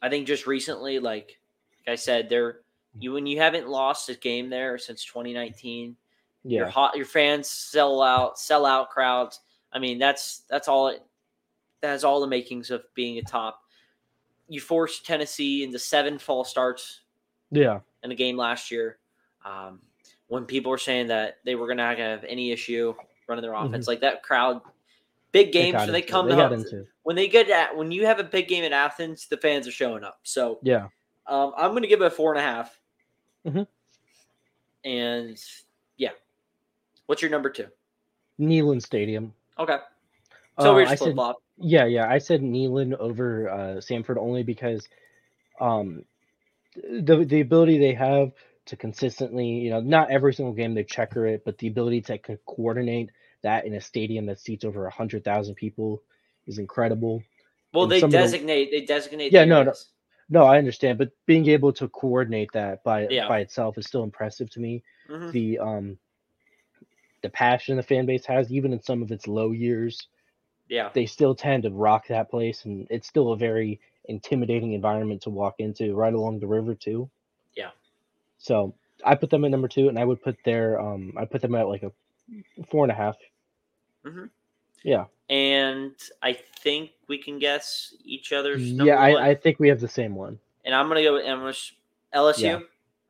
i 0.03 0.09
think 0.09 0.27
just 0.27 0.47
recently 0.49 0.99
like 0.99 1.39
like 1.87 1.93
i 1.93 1.95
said 1.95 2.29
there 2.29 2.61
you 2.99 3.13
when 3.13 3.25
you 3.27 3.39
haven't 3.39 3.69
lost 3.69 4.09
a 4.09 4.15
game 4.15 4.51
there 4.51 4.77
since 4.79 5.05
2019 5.05 5.97
Yeah. 6.45 6.59
your 6.59 6.69
hot 6.69 6.97
your 6.97 7.07
fans 7.07 7.49
sell 7.49 8.03
out 8.03 8.37
sell 8.39 8.67
out 8.67 8.91
crowds 8.91 9.41
i 9.73 9.79
mean 9.79 9.99
that's 9.99 10.43
that's 10.51 10.67
all 10.69 10.89
it 10.89 11.03
that 11.87 11.93
has 11.93 12.03
all 12.05 12.21
the 12.21 12.27
makings 12.27 12.71
of 12.73 12.83
being 12.95 13.19
a 13.19 13.23
top 13.23 13.63
you 14.49 14.61
forced 14.61 15.07
tennessee 15.07 15.63
into 15.63 15.79
seven 15.79 16.19
false 16.19 16.51
starts 16.51 17.03
Yeah. 17.51 17.81
in 18.03 18.11
the 18.11 18.17
game 18.17 18.37
last 18.37 18.71
year 18.73 18.99
um 19.45 19.81
when 20.29 20.45
people 20.45 20.71
were 20.71 20.79
saying 20.79 21.07
that 21.09 21.39
they 21.45 21.55
were 21.55 21.69
gonna 21.69 21.95
have 21.97 22.25
any 22.25 22.51
issue 22.51 22.93
running 23.29 23.43
their 23.43 23.55
offense 23.55 23.87
like 23.87 24.01
that 24.01 24.23
crowd 24.25 24.61
big 25.33 25.49
They 25.49 25.53
games 25.53 25.73
got 25.75 25.87
when 25.87 25.93
they 25.93 26.03
come 26.03 26.29
They 26.29 26.35
out 26.35 26.53
into. 26.53 26.87
when 27.05 27.15
they 27.15 27.29
get 27.29 27.49
at 27.51 27.77
when 27.77 27.93
you 27.93 28.05
have 28.07 28.19
a 28.19 28.25
big 28.25 28.49
game 28.49 28.65
in 28.65 28.73
Athens, 28.73 29.27
the 29.29 29.37
fans 29.37 29.69
are 29.69 29.73
showing 29.73 30.03
up. 30.03 30.19
So 30.23 30.59
Yeah. 30.63 30.89
um, 31.27 31.53
I'm 31.57 31.71
going 31.73 31.83
to 31.83 31.89
give 31.89 32.01
it 32.01 32.07
a 32.07 32.11
four 32.11 32.33
and 32.33 32.39
a 32.39 32.43
half. 32.43 32.81
Mhm. 33.45 33.67
And 34.85 35.39
yeah, 35.99 36.11
what's 37.07 37.21
your 37.23 37.31
number 37.31 37.51
two? 37.51 37.67
Neyland 38.41 38.83
Stadium. 38.83 39.35
Okay, 39.59 39.79
so 40.61 40.71
Uh, 40.71 40.75
we're 40.75 40.87
just 40.87 40.99
flip 41.03 41.15
flop. 41.15 41.37
Yeah, 41.59 41.87
yeah. 41.87 42.09
I 42.11 42.19
said 42.19 42.43
Neyland 42.43 42.95
over 42.99 43.49
uh, 43.49 43.81
Sanford 43.81 44.19
only 44.19 44.43
because 44.43 44.87
um, 45.61 46.05
the 46.75 47.25
the 47.25 47.41
ability 47.41 47.79
they 47.79 47.95
have 47.95 48.33
to 48.67 48.77
consistently, 48.77 49.47
you 49.47 49.71
know, 49.71 49.81
not 49.81 50.11
every 50.11 50.35
single 50.35 50.55
game 50.55 50.75
they 50.75 50.85
checker 50.85 51.27
it, 51.27 51.45
but 51.45 51.57
the 51.59 51.69
ability 51.69 52.03
to 52.03 52.19
co- 52.19 52.37
coordinate 52.47 53.11
that 53.43 53.65
in 53.65 53.75
a 53.75 53.81
stadium 53.81 54.27
that 54.27 54.41
seats 54.41 54.65
over 54.65 54.87
a 54.87 54.91
hundred 54.91 55.25
thousand 55.25 55.55
people 55.55 56.03
is 56.47 56.59
incredible. 56.59 57.23
Well, 57.73 57.85
and 57.85 57.93
they 57.93 58.01
some 58.01 58.09
of 58.09 58.13
the- 58.13 58.19
designate 58.19 58.71
they 58.71 58.85
designate. 58.85 59.33
Yeah, 59.33 59.45
no, 59.45 59.57
no. 59.57 59.61
areas. 59.71 59.89
No, 60.29 60.45
I 60.45 60.59
understand, 60.59 60.99
but 60.99 61.11
being 61.27 61.49
able 61.49 61.73
to 61.75 61.89
coordinate 61.89 62.51
that 62.53 62.83
by 62.83 63.09
Yeah. 63.09 63.29
by 63.29 63.41
itself 63.41 63.79
is 63.79 63.87
still 63.87 64.03
impressive 64.03 64.51
to 64.51 64.61
me. 64.61 64.83
Mhm. 65.09 65.31
The 65.33 65.59
um 65.59 65.99
the 67.23 67.31
passion 67.31 67.77
the 67.77 67.83
fan 67.83 68.07
base 68.07 68.27
has, 68.27 68.53
even 68.53 68.73
in 68.73 68.83
some 68.83 69.03
of 69.03 69.11
its 69.13 69.27
low 69.27 69.53
years, 69.53 70.09
Yeah, 70.69 70.91
they 70.95 71.07
still 71.07 71.35
tend 71.35 71.63
to 71.65 71.71
rock 71.71 72.09
that 72.09 72.31
place 72.31 72.65
and 72.65 72.87
it's 72.91 73.07
still 73.09 73.33
a 73.33 73.37
very 73.37 73.81
intimidating 74.07 74.73
environment 74.73 75.21
to 75.23 75.31
walk 75.31 75.57
into 75.59 75.95
right 75.95 76.15
along 76.15 76.39
the 76.41 76.47
river 76.47 76.75
too 76.75 77.09
Yeah. 77.57 77.71
so 78.39 78.73
i 79.05 79.15
put 79.17 79.31
them 79.31 79.45
at 79.45 79.51
number 79.51 79.67
two 79.69 79.89
and 79.89 79.99
i 79.99 80.05
would 80.05 80.23
put 80.23 80.37
their 80.45 80.81
um 80.81 81.13
i 81.17 81.25
put 81.25 81.43
them 81.43 81.55
at 81.57 81.67
like 81.69 81.83
a 81.83 81.91
four 82.69 82.85
and 82.85 82.93
a 82.93 82.95
half 82.95 83.17
Mhm. 84.05 84.31
yeah 84.85 85.07
and 85.29 85.95
I 86.23 86.35
think 86.35 86.93
we 87.09 87.19
can 87.19 87.41
guess 87.41 87.95
each 88.05 88.33
other's. 88.33 88.73
Number 88.73 88.93
yeah. 88.93 89.01
I, 89.01 89.31
I 89.31 89.35
think 89.35 89.59
we 89.59 89.69
have 89.69 89.81
the 89.81 89.89
same 89.89 90.15
one 90.15 90.39
and 90.65 90.75
I'm 90.75 90.87
going 90.89 90.99
to 90.99 91.03
go 91.03 91.15
with 91.15 91.25
gonna 91.25 91.53
LSU. 92.15 92.39
Yeah, 92.43 92.59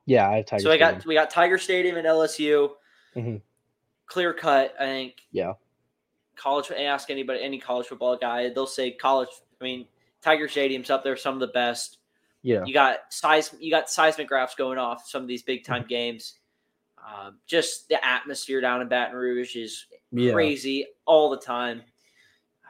yeah 0.07 0.31
i 0.31 0.37
have 0.37 0.47
Tiger 0.47 0.62
so 0.62 0.71
I 0.71 0.79
got 0.79 1.05
we 1.05 1.14
got 1.14 1.29
Tiger 1.31 1.59
Stadium 1.59 1.97
and 1.99 2.07
LSU. 2.07 2.71
Mhm. 3.14 3.40
Clear 4.07 4.33
cut, 4.33 4.75
I 4.81 4.85
think. 4.85 5.14
Yeah. 5.33 5.55
College. 6.37 6.70
Ask 6.70 7.11
anybody, 7.11 7.42
any 7.42 7.59
college 7.59 7.87
football 7.87 8.16
guy, 8.16 8.49
they'll 8.51 8.66
say 8.66 8.90
college. 8.92 9.29
I 9.61 9.64
mean, 9.64 9.87
Tiger 10.22 10.49
Stadium's 10.49 10.90
up 10.90 11.03
there, 11.03 11.16
some 11.16 11.35
of 11.35 11.40
the 11.40 11.46
best. 11.49 11.99
yeah 12.42 12.64
You 12.64 12.72
got 12.75 13.12
size. 13.12 13.55
You 13.59 13.70
got 13.70 13.87
seismographs 13.87 14.57
going 14.57 14.79
off 14.79 15.07
some 15.09 15.22
of 15.22 15.29
these 15.29 15.42
big 15.42 15.62
Mm-hmm. 15.64 15.72
time 15.72 15.85
games. 15.88 16.35
Um, 17.07 17.38
just 17.46 17.88
the 17.88 18.05
atmosphere 18.05 18.61
down 18.61 18.81
in 18.83 18.88
Baton 18.88 19.14
Rouge 19.14 19.55
is 19.57 19.87
yeah 20.11 20.33
crazy 20.33 20.87
all 21.05 21.31
the 21.31 21.37
time. 21.38 21.83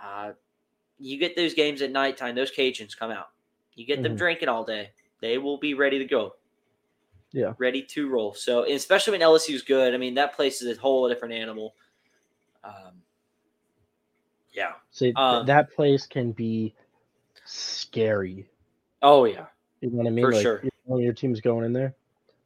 Uh, 0.02 0.32
you 0.98 1.18
get 1.18 1.36
those 1.36 1.54
games 1.54 1.80
at 1.82 1.90
nighttime; 1.90 2.34
those 2.34 2.50
Cajuns 2.52 2.96
come 2.96 3.10
out. 3.10 3.28
You 3.74 3.86
get 3.86 4.02
them 4.02 4.14
Mhm. 4.14 4.18
drinking 4.18 4.48
all 4.48 4.64
day; 4.64 4.90
they 5.20 5.38
will 5.38 5.56
be 5.58 5.74
ready 5.74 5.98
to 5.98 6.04
go. 6.04 6.34
Yeah. 7.32 7.52
ready 7.58 7.82
to 7.82 8.08
roll. 8.08 8.32
So, 8.32 8.62
especially 8.64 9.10
when 9.12 9.20
LSU's 9.20 9.60
good, 9.62 9.92
I 9.92 9.98
mean, 9.98 10.14
that 10.14 10.34
place 10.34 10.62
is 10.62 10.78
a 10.78 10.80
whole 10.80 11.06
different 11.08 11.34
animal. 11.34 11.74
Um, 12.64 13.02
yeah. 14.56 14.72
See, 14.90 15.06
th- 15.06 15.16
um, 15.16 15.46
that 15.46 15.72
place 15.72 16.06
can 16.06 16.32
be 16.32 16.74
scary 17.44 18.48
Oh 19.02 19.24
yeah. 19.24 19.46
you 19.80 19.90
know 19.90 19.98
what 19.98 20.06
i 20.08 20.10
mean 20.10 20.24
For 20.24 20.32
like 20.32 20.42
sure. 20.42 20.60
you 20.64 20.70
know, 20.88 20.98
your 20.98 21.12
team's 21.12 21.40
going 21.40 21.64
in 21.64 21.72
there 21.72 21.94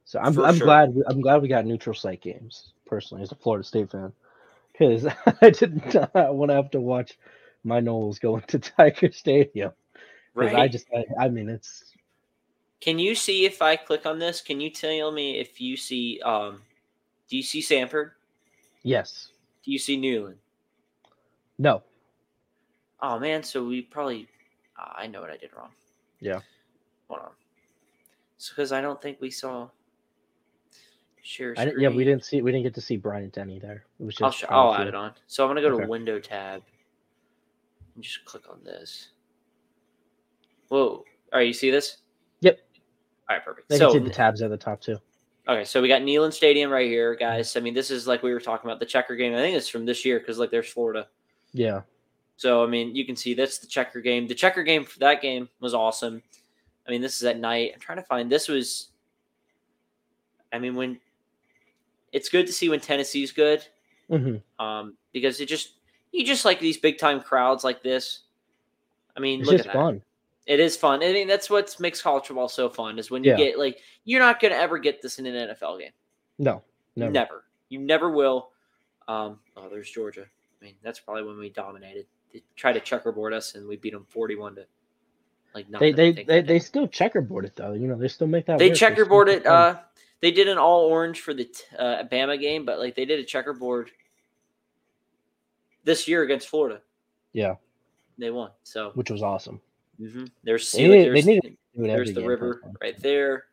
so 0.05 0.19
i'm, 0.21 0.35
For 0.35 0.45
I'm 0.45 0.57
sure. 0.57 0.67
glad 0.67 0.95
we, 0.95 1.03
i'm 1.07 1.23
glad 1.23 1.41
we 1.41 1.49
got 1.49 1.65
neutral 1.65 1.95
site 1.95 2.21
games 2.21 2.73
personally 2.85 3.23
as 3.23 3.33
a 3.33 3.37
florida 3.37 3.65
state 3.65 3.91
fan 3.91 4.13
because 4.73 5.07
i 5.41 5.49
did 5.49 5.95
not 5.95 6.35
want 6.35 6.51
to 6.51 6.55
have 6.55 6.71
to 6.73 6.81
watch 6.81 7.17
my 7.65 7.81
Noles 7.81 8.21
go 8.21 8.37
into 8.37 8.59
tiger 8.59 9.11
Stadium. 9.13 9.73
Right. 10.35 10.55
i 10.55 10.69
just 10.69 10.87
I, 10.95 11.25
I 11.25 11.29
mean 11.29 11.49
it's 11.49 11.85
Can 12.81 12.99
you 12.99 13.15
see 13.15 13.45
if 13.45 13.61
I 13.63 13.77
click 13.77 14.07
on 14.07 14.19
this? 14.19 14.41
Can 14.41 14.61
you 14.61 14.71
tell 14.71 15.13
me 15.13 15.39
if 15.39 15.61
you 15.61 15.77
see? 15.77 16.21
Um, 16.25 16.63
do 17.29 17.37
you 17.37 17.43
see 17.43 17.61
Sanford? 17.61 18.13
yes 18.83 19.29
Do 19.65 19.73
you 19.73 19.79
see 19.79 19.97
Neyland? 19.99 20.37
no 21.59 21.83
Oh 23.03 23.19
man, 23.19 23.43
so 23.43 23.65
we 23.65 23.83
probably. 23.83 24.29
Uh, 24.79 24.93
I 24.97 25.07
know 25.07 25.21
what 25.21 25.31
I 25.31 25.37
did 25.37 25.51
wrong. 25.57 25.71
Yeah. 26.21 26.41
Hold 27.09 27.21
on. 27.21 27.31
It's 28.37 28.49
because 28.49 28.73
I 28.73 28.81
don't 28.81 29.01
think 29.01 29.19
we 29.21 29.31
saw. 29.31 29.69
Share 31.23 31.55
I 31.59 31.67
didn't, 31.67 31.81
yeah 31.81 31.91
we 31.91 32.03
didn't 32.03 32.25
see 32.25 32.41
we 32.41 32.51
didn't 32.51 32.65
get 32.65 32.75
to 32.75 32.81
see 32.81 32.97
Bryant 32.97 33.35
Denny 33.35 33.59
there 33.59 33.85
it 34.01 34.05
was 34.05 34.15
just 34.15 34.23
I'll, 34.23 34.31
sh- 34.31 34.45
I'll 34.49 34.75
add 34.75 34.87
it 34.87 34.95
on. 34.95 35.13
So 35.27 35.45
I'm 35.45 35.51
gonna 35.51 35.61
go 35.61 35.79
to 35.79 35.87
Window 35.87 36.19
tab 36.19 36.63
and 37.95 38.03
just 38.03 38.25
click 38.25 38.45
on 38.49 38.65
this. 38.65 39.11
Whoa! 40.69 40.87
All 40.89 41.05
right, 41.35 41.47
you 41.47 41.53
see 41.53 41.71
this? 41.71 41.99
Yep. 42.41 42.59
All 43.29 43.37
right, 43.37 43.45
perfect. 43.45 43.69
they 43.69 43.77
so 43.77 43.93
can 43.93 44.01
see 44.01 44.09
the 44.09 44.15
tabs 44.15 44.41
at 44.41 44.49
the 44.49 44.57
top 44.57 44.81
too 44.81 44.99
okay, 45.51 45.65
so 45.65 45.83
we 45.83 45.89
got 45.89 46.03
Neyland 46.03 46.33
Stadium 46.33 46.71
right 46.71 46.89
here, 46.89 47.15
guys. 47.15 47.57
I 47.57 47.61
mean, 47.61 47.75
this 47.75 47.91
is 47.91 48.07
like 48.07 48.23
we 48.23 48.33
were 48.33 48.41
talking 48.41 48.69
about 48.69 48.81
the 48.81 48.87
checker 48.87 49.17
game. 49.17 49.35
I 49.35 49.39
think 49.39 49.57
it's 49.57 49.69
from 49.69 49.85
this 49.85 50.05
year 50.05 50.19
because 50.19 50.39
like 50.39 50.51
there's 50.51 50.69
Florida. 50.69 51.09
yeah 51.53 51.83
So 52.41 52.65
I 52.65 52.67
mean, 52.67 52.95
you 52.97 53.05
can 53.05 53.17
see 53.17 53.35
that's 53.35 53.59
the 53.59 53.67
checker 53.67 54.01
game. 54.01 54.27
The 54.27 54.35
checker 54.35 54.63
game 54.63 54.83
for 54.87 54.99
that 55.01 55.21
game 55.21 55.47
was 55.61 55.75
awesome. 55.75 56.23
I 56.89 56.91
mean, 56.91 57.03
this 57.03 57.19
is 57.19 57.25
at 57.25 57.39
night. 57.39 57.73
I'm 57.75 57.81
trying 57.81 57.99
to 57.99 58.03
find 58.05 58.33
this 58.33 58.49
was. 58.49 58.89
I 60.51 60.59
mean, 60.59 60.75
when 60.75 60.99
it's 62.13 62.31
good 62.31 62.47
to 62.47 62.53
see 62.55 62.71
when 62.71 62.81
Tennessee's 62.81 63.31
good, 63.31 63.63
hmm 64.09 64.37
um, 64.59 64.97
because 65.13 65.39
it 65.43 65.51
just 65.51 65.75
you 66.13 66.25
just 66.25 66.47
like 66.47 66.61
these 66.61 66.79
big 66.79 66.97
time 66.97 67.21
crowds 67.21 67.63
like 67.63 67.83
this. 67.83 68.21
I 69.15 69.21
mean, 69.21 69.41
it's 69.41 69.51
look 69.51 69.61
at 69.61 69.67
that. 69.67 69.75
fun 69.75 70.01
It 70.47 70.61
is 70.61 70.79
fun. 70.79 71.03
I 71.03 71.13
mean, 71.13 71.29
that's 71.29 71.51
what 71.51 71.79
makes 71.79 72.01
college 72.01 72.25
football 72.25 72.49
so 72.49 72.71
fun 72.71 72.99
is 72.99 73.11
when 73.11 73.23
you 73.23 73.33
Yeah. 73.33 73.37
get 73.37 73.59
like 73.59 73.81
you're 74.05 74.19
not 74.19 74.41
gonna 74.41 74.55
ever 74.55 74.79
get 74.79 75.03
this 75.03 75.19
in 75.19 75.27
an 75.27 75.51
NFL 75.51 75.79
game. 75.79 75.93
no 76.39 76.63
never. 76.97 77.13
Never. 77.13 77.45
You 77.69 77.81
never 77.81 78.11
will. 78.11 78.49
Um, 79.09 79.41
oh, 79.59 79.69
there's 79.69 79.91
Georgia. 79.91 80.25
I 80.25 80.65
mean, 80.65 80.77
that's 80.83 81.01
probably 81.01 81.25
when 81.25 81.39
we 81.39 81.51
dominated. 81.51 82.07
They 82.33 82.43
tried 82.57 82.75
to 82.75 82.81
checkerboard 82.81 83.33
us, 83.33 83.55
and 83.55 83.67
we 83.67 83.77
beat 83.77 83.93
them 83.93 84.07
forty-one 84.09 84.55
to 84.57 84.67
like 85.55 85.67
They 85.67 85.73
nothing. 85.73 85.95
I 85.95 85.97
they 85.97 86.25
they, 86.25 86.41
they 86.43 86.59
still 86.59 86.87
checkerboard 86.87 87.45
it 87.45 87.57
though. 87.57 87.73
You 87.73 87.89
know, 87.89 87.97
they 87.97 88.09
still 88.09 88.27
make 88.27 88.47
that. 88.47 88.59
they 88.59 88.71
checkerboard 88.71 89.29
it. 89.29 89.45
Uh, 89.47 89.79
they 90.21 90.31
did 90.31 90.49
an 90.49 90.59
all 90.59 90.83
orange 90.87 91.21
for 91.21 91.35
the 91.35 91.49
uh, 91.79 92.05
Bama 92.05 92.39
game, 92.41 92.65
but 92.65 92.79
like 92.79 92.95
they 92.95 93.05
did 93.05 93.19
a 93.21 93.25
checkerboard 93.25 93.91
this 95.85 96.07
year 96.07 96.23
against 96.23 96.49
Florida. 96.49 96.81
Yeah. 97.33 97.55
they 98.19 98.31
won. 98.31 98.51
So 98.65 98.91
which 98.95 99.11
was 99.11 99.23
awesome. 99.23 99.61
hmm 99.99 100.25
there's 100.45 100.71
They 100.73 100.87
need- 100.89 100.91
they 100.91 101.05
there's, 101.11 101.27
need 101.27 101.41
to 101.43 101.49
Do 101.77 101.85
it 101.85 101.89
there's 101.89 102.13
the 102.13 102.25
river 102.27 102.61
right 102.83 102.99
there. 103.01 103.45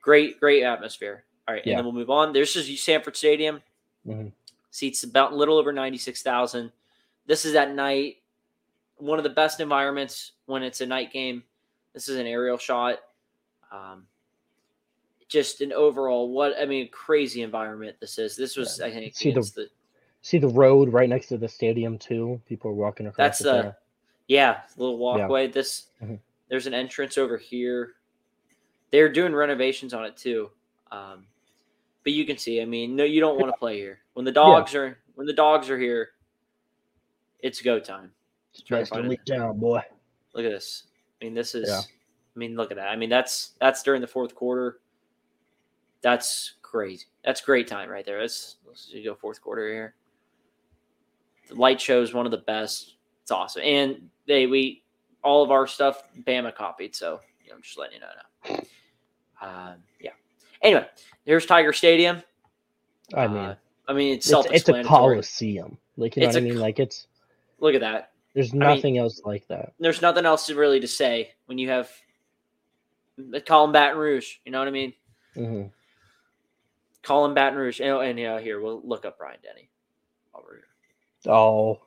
Great, 0.00 0.38
great 0.38 0.62
atmosphere. 0.62 1.24
All 1.48 1.54
right, 1.54 1.62
Yeah. 1.64 1.72
and 1.72 1.78
then 1.78 1.84
we'll 1.86 1.94
move 1.94 2.10
on. 2.10 2.32
There's 2.32 2.52
just 2.52 2.84
Sanford 2.84 3.16
Stadium. 3.16 3.60
Mhm. 4.06 4.32
Seats 4.70 5.02
about 5.04 5.32
a 5.32 5.34
little 5.36 5.56
over 5.58 5.72
ninety 5.72 5.98
six 5.98 6.22
thousand. 6.22 6.70
This 7.26 7.44
is 7.44 7.54
at 7.54 7.74
night. 7.74 8.16
One 8.98 9.18
of 9.18 9.24
the 9.24 9.30
best 9.30 9.60
environments 9.60 10.32
when 10.46 10.62
it's 10.62 10.80
a 10.80 10.86
night 10.86 11.12
game. 11.12 11.42
This 11.92 12.08
is 12.08 12.18
an 12.18 12.26
aerial 12.26 12.56
shot. 12.58 12.98
Um, 13.72 14.06
just 15.28 15.60
an 15.60 15.72
overall 15.72 16.30
what 16.32 16.54
I 16.60 16.66
mean, 16.66 16.88
crazy 16.90 17.42
environment. 17.42 17.96
This 18.00 18.18
is. 18.18 18.36
This 18.36 18.56
was 18.56 18.78
Yeah. 18.78 18.86
I 18.86 18.90
think 18.92 19.14
See 19.16 19.32
the- 19.32 19.40
the 19.40 19.70
See 20.22 20.38
the 20.38 20.48
road 20.48 20.92
right 20.92 21.08
next 21.08 21.26
to 21.28 21.38
the 21.38 21.48
stadium 21.48 21.98
too. 21.98 22.40
People 22.48 22.70
are 22.72 22.74
walking 22.74 23.06
across. 23.06 23.16
That's 23.16 23.38
the 23.38 23.52
there. 23.62 23.78
yeah, 24.26 24.62
little 24.76 24.98
walkway. 24.98 25.46
This 25.46 25.86
Mhm. 26.02 26.18
there's 26.48 26.66
an 26.66 26.74
entrance 26.74 27.16
over 27.16 27.36
here. 27.36 27.94
They're 28.90 29.08
doing 29.08 29.34
renovations 29.34 29.94
on 29.94 30.04
it 30.04 30.16
too. 30.16 30.50
Um, 30.90 31.26
but 32.02 32.12
you 32.12 32.24
can 32.24 32.38
see, 32.38 32.60
I 32.60 32.64
mean, 32.64 32.96
no, 32.96 33.04
you 33.04 33.20
don't 33.20 33.38
want 33.38 33.52
to 33.52 33.58
play 33.58 33.76
here. 33.78 34.00
When 34.14 34.24
the 34.24 34.32
dogs 34.32 34.74
are 34.74 34.98
when 35.14 35.26
the 35.28 35.32
dogs 35.32 35.70
are 35.70 35.78
here, 35.78 36.10
it's 37.40 37.60
go 37.62 37.78
time. 37.78 38.12
It's 38.52 38.62
try 38.62 38.82
to 38.82 38.90
best 38.90 39.12
it. 39.12 39.24
down, 39.26 39.58
boy. 39.58 39.82
Look 40.34 40.44
at 40.44 40.50
this. 40.50 40.84
I 41.20 41.24
mean, 41.24 41.34
this 41.34 41.54
is 41.54 41.68
Yeah. 41.68 41.80
I 41.80 42.38
mean, 42.38 42.56
look 42.56 42.70
at 42.70 42.76
that. 42.76 42.88
I 42.88 42.96
mean, 42.96 43.08
that's 43.10 43.52
that's 43.60 43.82
during 43.82 44.00
the 44.00 44.06
fourth 44.06 44.34
quarter. 44.34 44.80
That's 46.02 46.54
crazy. 46.62 47.06
That's 47.24 47.40
great 47.40 47.66
time 47.66 47.88
right 47.88 48.04
there. 48.04 48.20
Let's 48.20 48.56
let's 48.66 48.92
go 49.04 49.14
fourth 49.14 49.40
quarter 49.40 49.66
here. 49.72 49.94
The 51.48 51.54
light 51.54 51.80
show 51.80 52.02
is 52.02 52.12
one 52.12 52.26
of 52.26 52.32
the 52.32 52.38
best. 52.38 52.96
It's 53.22 53.30
awesome, 53.30 53.62
and 53.62 54.10
they 54.26 54.46
we 54.46 54.82
all 55.24 55.42
of 55.42 55.50
our 55.50 55.66
stuff 55.66 56.02
Bama 56.26 56.54
copied. 56.54 56.94
So 56.94 57.20
you 57.42 57.50
know, 57.50 57.56
I'm 57.56 57.62
just 57.62 57.78
letting 57.78 57.94
you 57.94 58.00
know 58.00 58.60
now. 59.40 59.70
Um, 59.72 59.74
yeah. 60.00 60.10
Anyway, 60.62 60.86
here's 61.24 61.46
Tiger 61.46 61.72
Stadium. 61.72 62.22
I 63.14 63.26
mean, 63.26 63.36
Uh, 63.36 63.54
I 63.88 63.92
mean, 63.92 64.14
it's 64.14 64.26
it's, 64.26 64.26
it's 64.26 64.28
a 64.28 64.30
self-explanatory. 64.30 64.84
coliseum. 64.88 65.78
Like 65.96 66.16
you 66.16 66.22
know 66.22 66.28
It's 66.28 66.36
what 66.36 66.42
I 66.42 66.44
mean? 66.44 66.58
Like 66.58 66.78
it's 66.78 67.06
Look 67.58 67.74
at 67.74 67.80
that. 67.80 68.12
there's 68.34 68.52
mean- 68.52 68.60
nothing 68.60 68.98
else 68.98 69.22
like 69.24 69.46
that. 69.48 69.72
There's 69.78 70.02
nothing 70.02 70.26
else 70.26 70.46
to 70.46 70.54
really 70.54 70.80
to 70.80 70.86
say 70.88 71.32
when 71.46 71.58
you 71.58 71.68
have 71.70 71.90
call 73.46 73.64
them 73.66 73.72
Baton 73.72 73.98
Rouge. 73.98 74.36
You 74.44 74.52
know 74.52 74.58
what 74.58 74.68
I 74.68 74.72
mean? 74.72 74.92
hmm 75.34 75.62
Call 77.02 77.24
him 77.24 77.34
Baton 77.34 77.56
Rouge. 77.58 77.80
And, 77.80 77.90
and 78.02 78.18
yeah, 78.18 78.40
here 78.40 78.60
we'll 78.60 78.82
look 78.84 79.04
up 79.04 79.16
Bryant 79.18 79.40
Denny 79.42 79.68
over 80.34 80.60
here. 81.24 81.32
Oh, 81.32 81.80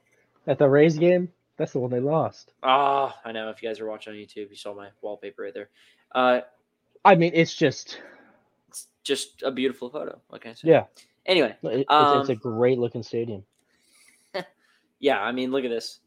at 0.48 0.58
the 0.58 0.68
Rays 0.68 0.98
game, 0.98 1.30
that's 1.58 1.74
the 1.74 1.80
one 1.80 1.92
they 1.92 2.00
lost. 2.00 2.54
Ah, 2.64 3.20
I 3.26 3.32
know. 3.34 3.50
If 3.50 3.62
you 3.62 3.68
guys 3.70 3.80
are 3.82 3.86
watching 3.86 4.14
on 4.14 4.20
YouTube, 4.20 4.50
you 4.50 4.56
saw 4.56 4.74
my 4.74 4.88
wallpaper 5.02 5.44
right 5.44 5.54
there. 5.54 5.70
Uh, 6.16 6.42
I 7.04 7.16
mean, 7.16 7.32
it's 7.36 7.54
just 7.54 8.02
it's 8.70 8.88
just 9.04 9.44
a 9.44 9.52
beautiful 9.52 9.90
photo. 9.90 10.20
Like 10.32 10.46
I 10.46 10.54
said. 10.54 10.70
yeah, 10.70 10.86
Anyway, 11.26 11.56
it, 11.64 11.80
it's, 11.82 11.92
Um, 11.92 12.22
it's 12.22 12.30
a 12.30 12.36
great 12.36 12.80
looking 12.80 13.04
stadium. 13.04 13.44
Yeah. 15.00 15.20
I 15.22 15.32
mean, 15.32 15.52
look 15.52 15.64
at 15.66 15.70
this. 15.70 16.00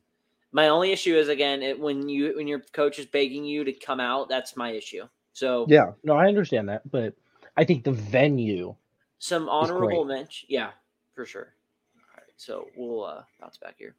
My 0.53 0.68
only 0.68 0.93
issue 0.93 1.16
is 1.16 1.28
again 1.28 1.62
it, 1.62 1.78
when 1.78 2.09
you 2.09 2.34
when 2.36 2.47
your 2.47 2.61
coach 2.72 2.99
is 2.99 3.07
begging 3.07 3.45
you 3.45 3.64
to 3.64 3.72
come 3.72 4.01
out. 4.01 4.28
That's 4.28 4.57
my 4.57 4.70
issue. 4.70 5.05
So 5.32 5.66
Yeah, 5.68 5.93
no, 6.05 6.14
I 6.14 6.26
understand 6.28 6.68
that, 6.68 6.88
but 6.90 7.14
I 7.57 7.64
think 7.64 7.84
the 7.84 7.93
venue. 7.93 8.74
some 9.18 9.49
honorable 9.49 10.05
mention. 10.05 10.47
Yeah, 10.51 10.70
for 11.14 11.24
sure. 11.24 11.55
All 11.97 12.03
right, 12.18 12.32
so 12.36 12.68
we'll 12.76 13.05
uh, 13.05 13.22
bounce 13.40 13.57
back 13.57 13.76
here. 13.78 13.95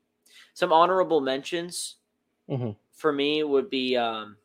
Some 0.53 0.71
honorable 0.71 1.21
mentions 1.21 1.95
Mhm. 2.49 2.75
for 2.91 3.11
me 3.11 3.41
would 3.43 3.69
be 3.69 3.95
um, 3.97 4.37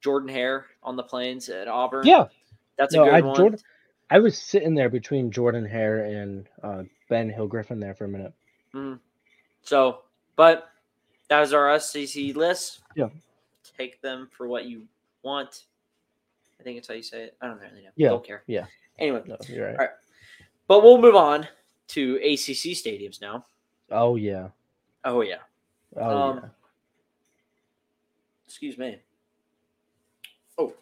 Jordan 0.00 0.28
Hare 0.28 0.66
on 0.82 0.96
the 0.96 1.02
plains 1.02 1.48
at 1.50 1.68
Auburn. 1.68 2.06
Yeah, 2.06 2.28
that's 2.78 2.94
a 2.94 2.98
no, 2.98 3.04
good 3.04 3.14
I 3.14 3.20
one. 3.20 3.36
Jordan. 3.36 3.58
I 4.10 4.18
was 4.20 4.38
sitting 4.38 4.74
there 4.74 4.88
between 4.90 5.30
Jordan 5.30 5.64
Hare 5.66 6.04
and 6.04 6.48
uh, 6.62 6.84
Ben 7.08 7.28
Hill 7.28 7.46
Griffin 7.48 7.80
there 7.80 7.94
for 7.94 8.04
a 8.04 8.08
minute. 8.08 8.32
Mhm. 8.72 9.00
So, 9.64 10.00
but 10.36 10.68
that 11.28 11.40
was 11.40 11.52
our 11.52 11.78
SEC 11.78 12.36
list. 12.36 12.80
Yeah. 12.94 13.08
Take 13.78 14.00
them 14.02 14.28
for 14.30 14.46
what 14.46 14.66
you 14.66 14.84
want. 15.22 15.64
I 16.60 16.62
think 16.62 16.78
it's 16.78 16.88
how 16.88 16.94
you 16.94 17.02
say 17.02 17.24
it. 17.24 17.36
I 17.40 17.48
don't 17.48 17.58
really 17.60 17.82
know. 17.82 17.90
Yeah, 17.96 18.08
Don't 18.10 18.24
care. 18.24 18.42
yeah. 18.46 18.66
Anyway, 18.98 19.22
No, 19.26 19.36
you're 19.48 19.66
right. 19.66 19.72
All 19.72 19.78
right. 19.78 19.90
but 20.68 20.82
we'll 20.82 21.00
move 21.00 21.16
on 21.16 21.48
to 21.88 22.16
ACC 22.16 22.72
stadiums 22.76 23.20
now. 23.20 23.44
Oh 23.90 24.16
yeah. 24.16 24.48
Oh 25.04 25.20
yeah. 25.22 25.38
Oh 25.96 26.16
Um, 26.30 26.40
yeah. 26.42 26.48
Excuse 28.46 28.78
me. 28.78 28.98
Oh, 30.58 30.72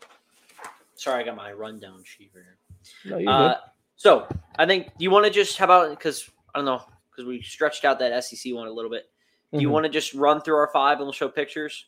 sorry, 0.95 1.23
I 1.23 1.27
got 1.27 1.37
my 1.37 1.53
rundown 1.53 2.03
sheet 2.05 2.31
here. 2.35 2.59
No, 3.07 3.19
you're 3.19 3.31
Uh, 3.31 3.55
so 3.97 4.27
I 4.59 4.67
think 4.67 4.91
you 4.99 5.11
want 5.11 5.25
to 5.25 5.31
just 5.31 5.57
how 5.57 5.65
about 5.65 5.91
because 5.91 6.29
I 6.55 6.59
don't 6.59 6.67
know 6.67 6.83
because 7.13 7.27
we 7.27 7.43
stretched 7.43 7.85
out 7.85 7.99
that 7.99 8.25
SEC 8.25 8.53
one 8.55 8.67
a 8.67 8.73
little 8.73 8.91
bit. 8.91 9.11
Do 9.53 9.61
you 9.61 9.69
Mhm. 9.69 9.73
want 9.73 9.85
to 9.85 9.91
just 9.91 10.15
run 10.15 10.41
through 10.41 10.57
our 10.57 10.71
five 10.73 10.97
and 10.99 11.05
we'll 11.07 11.13
show 11.13 11.29
pictures? 11.29 11.87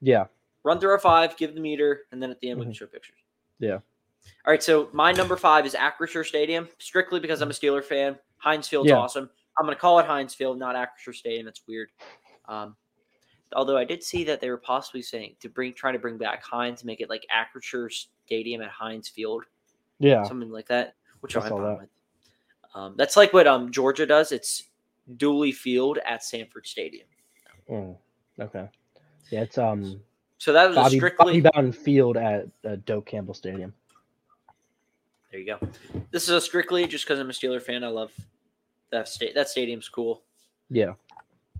Yeah. 0.00 0.26
Run 0.62 0.80
through 0.80 0.90
our 0.90 0.98
five, 0.98 1.36
give 1.36 1.54
the 1.54 1.60
meter, 1.60 2.06
and 2.10 2.22
then 2.22 2.30
at 2.30 2.40
the 2.40 2.48
end 2.50 2.58
we 2.58 2.64
can 2.66 2.72
show 2.72 2.86
pictures. 2.86 3.18
Mm-hmm. 3.60 3.64
Yeah. 3.64 3.74
All 3.74 4.50
right. 4.52 4.62
So 4.62 4.88
my 4.92 5.12
number 5.12 5.36
five 5.36 5.66
is 5.66 5.74
Acrisure 5.74 6.24
Stadium, 6.26 6.68
strictly 6.78 7.20
because 7.20 7.42
I'm 7.42 7.50
a 7.50 7.52
Steeler 7.52 7.84
fan. 7.84 8.18
Heinz 8.38 8.66
Field's 8.68 8.88
Yeah. 8.90 8.96
awesome. 8.96 9.30
I'm 9.58 9.64
going 9.66 9.76
to 9.76 9.80
call 9.80 9.98
it 10.00 10.06
Heinz 10.06 10.34
Field, 10.34 10.58
not 10.58 10.74
Acrisure 10.74 11.14
Stadium. 11.14 11.46
It's 11.48 11.66
weird. 11.66 11.90
Um, 12.46 12.76
although 13.54 13.76
I 13.76 13.84
did 13.84 14.02
see 14.02 14.24
that 14.24 14.40
they 14.40 14.50
were 14.50 14.56
possibly 14.58 15.02
saying 15.02 15.36
to 15.40 15.48
bring, 15.48 15.72
trying 15.74 15.92
to 15.92 15.98
bring 15.98 16.18
back 16.18 16.42
Heinz, 16.42 16.82
make 16.84 17.00
it 17.00 17.08
like 17.08 17.24
Acrisure 17.34 17.90
Stadium 17.92 18.60
at 18.62 18.70
Heinz 18.70 19.08
Field, 19.08 19.44
Yeah. 19.98 20.24
something 20.24 20.50
like 20.50 20.66
that, 20.68 20.94
which 21.20 21.36
I 21.36 21.40
I'm 21.42 21.50
fine 21.50 21.78
with. 21.78 21.88
Um, 22.76 22.94
that's 22.96 23.16
like 23.16 23.32
what 23.32 23.46
um 23.46 23.72
Georgia 23.72 24.04
does. 24.04 24.32
It's 24.32 24.64
Dooley 25.16 25.50
Field 25.50 25.98
at 26.06 26.22
Sanford 26.22 26.66
Stadium. 26.66 27.06
Mm, 27.70 27.96
okay. 28.38 28.68
Yeah, 29.30 29.40
it's 29.40 29.56
um 29.56 29.98
So 30.36 30.52
that 30.52 30.68
was 30.68 30.76
a 30.76 30.80
Bobby, 30.80 30.96
strictly. 30.98 31.40
Bobby 31.40 31.50
Bowden 31.54 31.72
Field 31.72 32.18
at 32.18 32.48
uh, 32.68 32.76
Doak 32.84 33.06
Campbell 33.06 33.32
Stadium. 33.32 33.72
There 35.30 35.40
you 35.40 35.46
go. 35.46 35.68
This 36.10 36.24
is 36.24 36.30
a 36.30 36.40
strictly 36.40 36.86
just 36.86 37.04
because 37.06 37.18
I'm 37.18 37.30
a 37.30 37.32
Steeler 37.32 37.62
fan. 37.62 37.82
I 37.82 37.88
love 37.88 38.12
that 38.90 39.08
state. 39.08 39.34
That 39.34 39.48
stadium's 39.48 39.88
cool. 39.88 40.22
Yeah. 40.70 40.92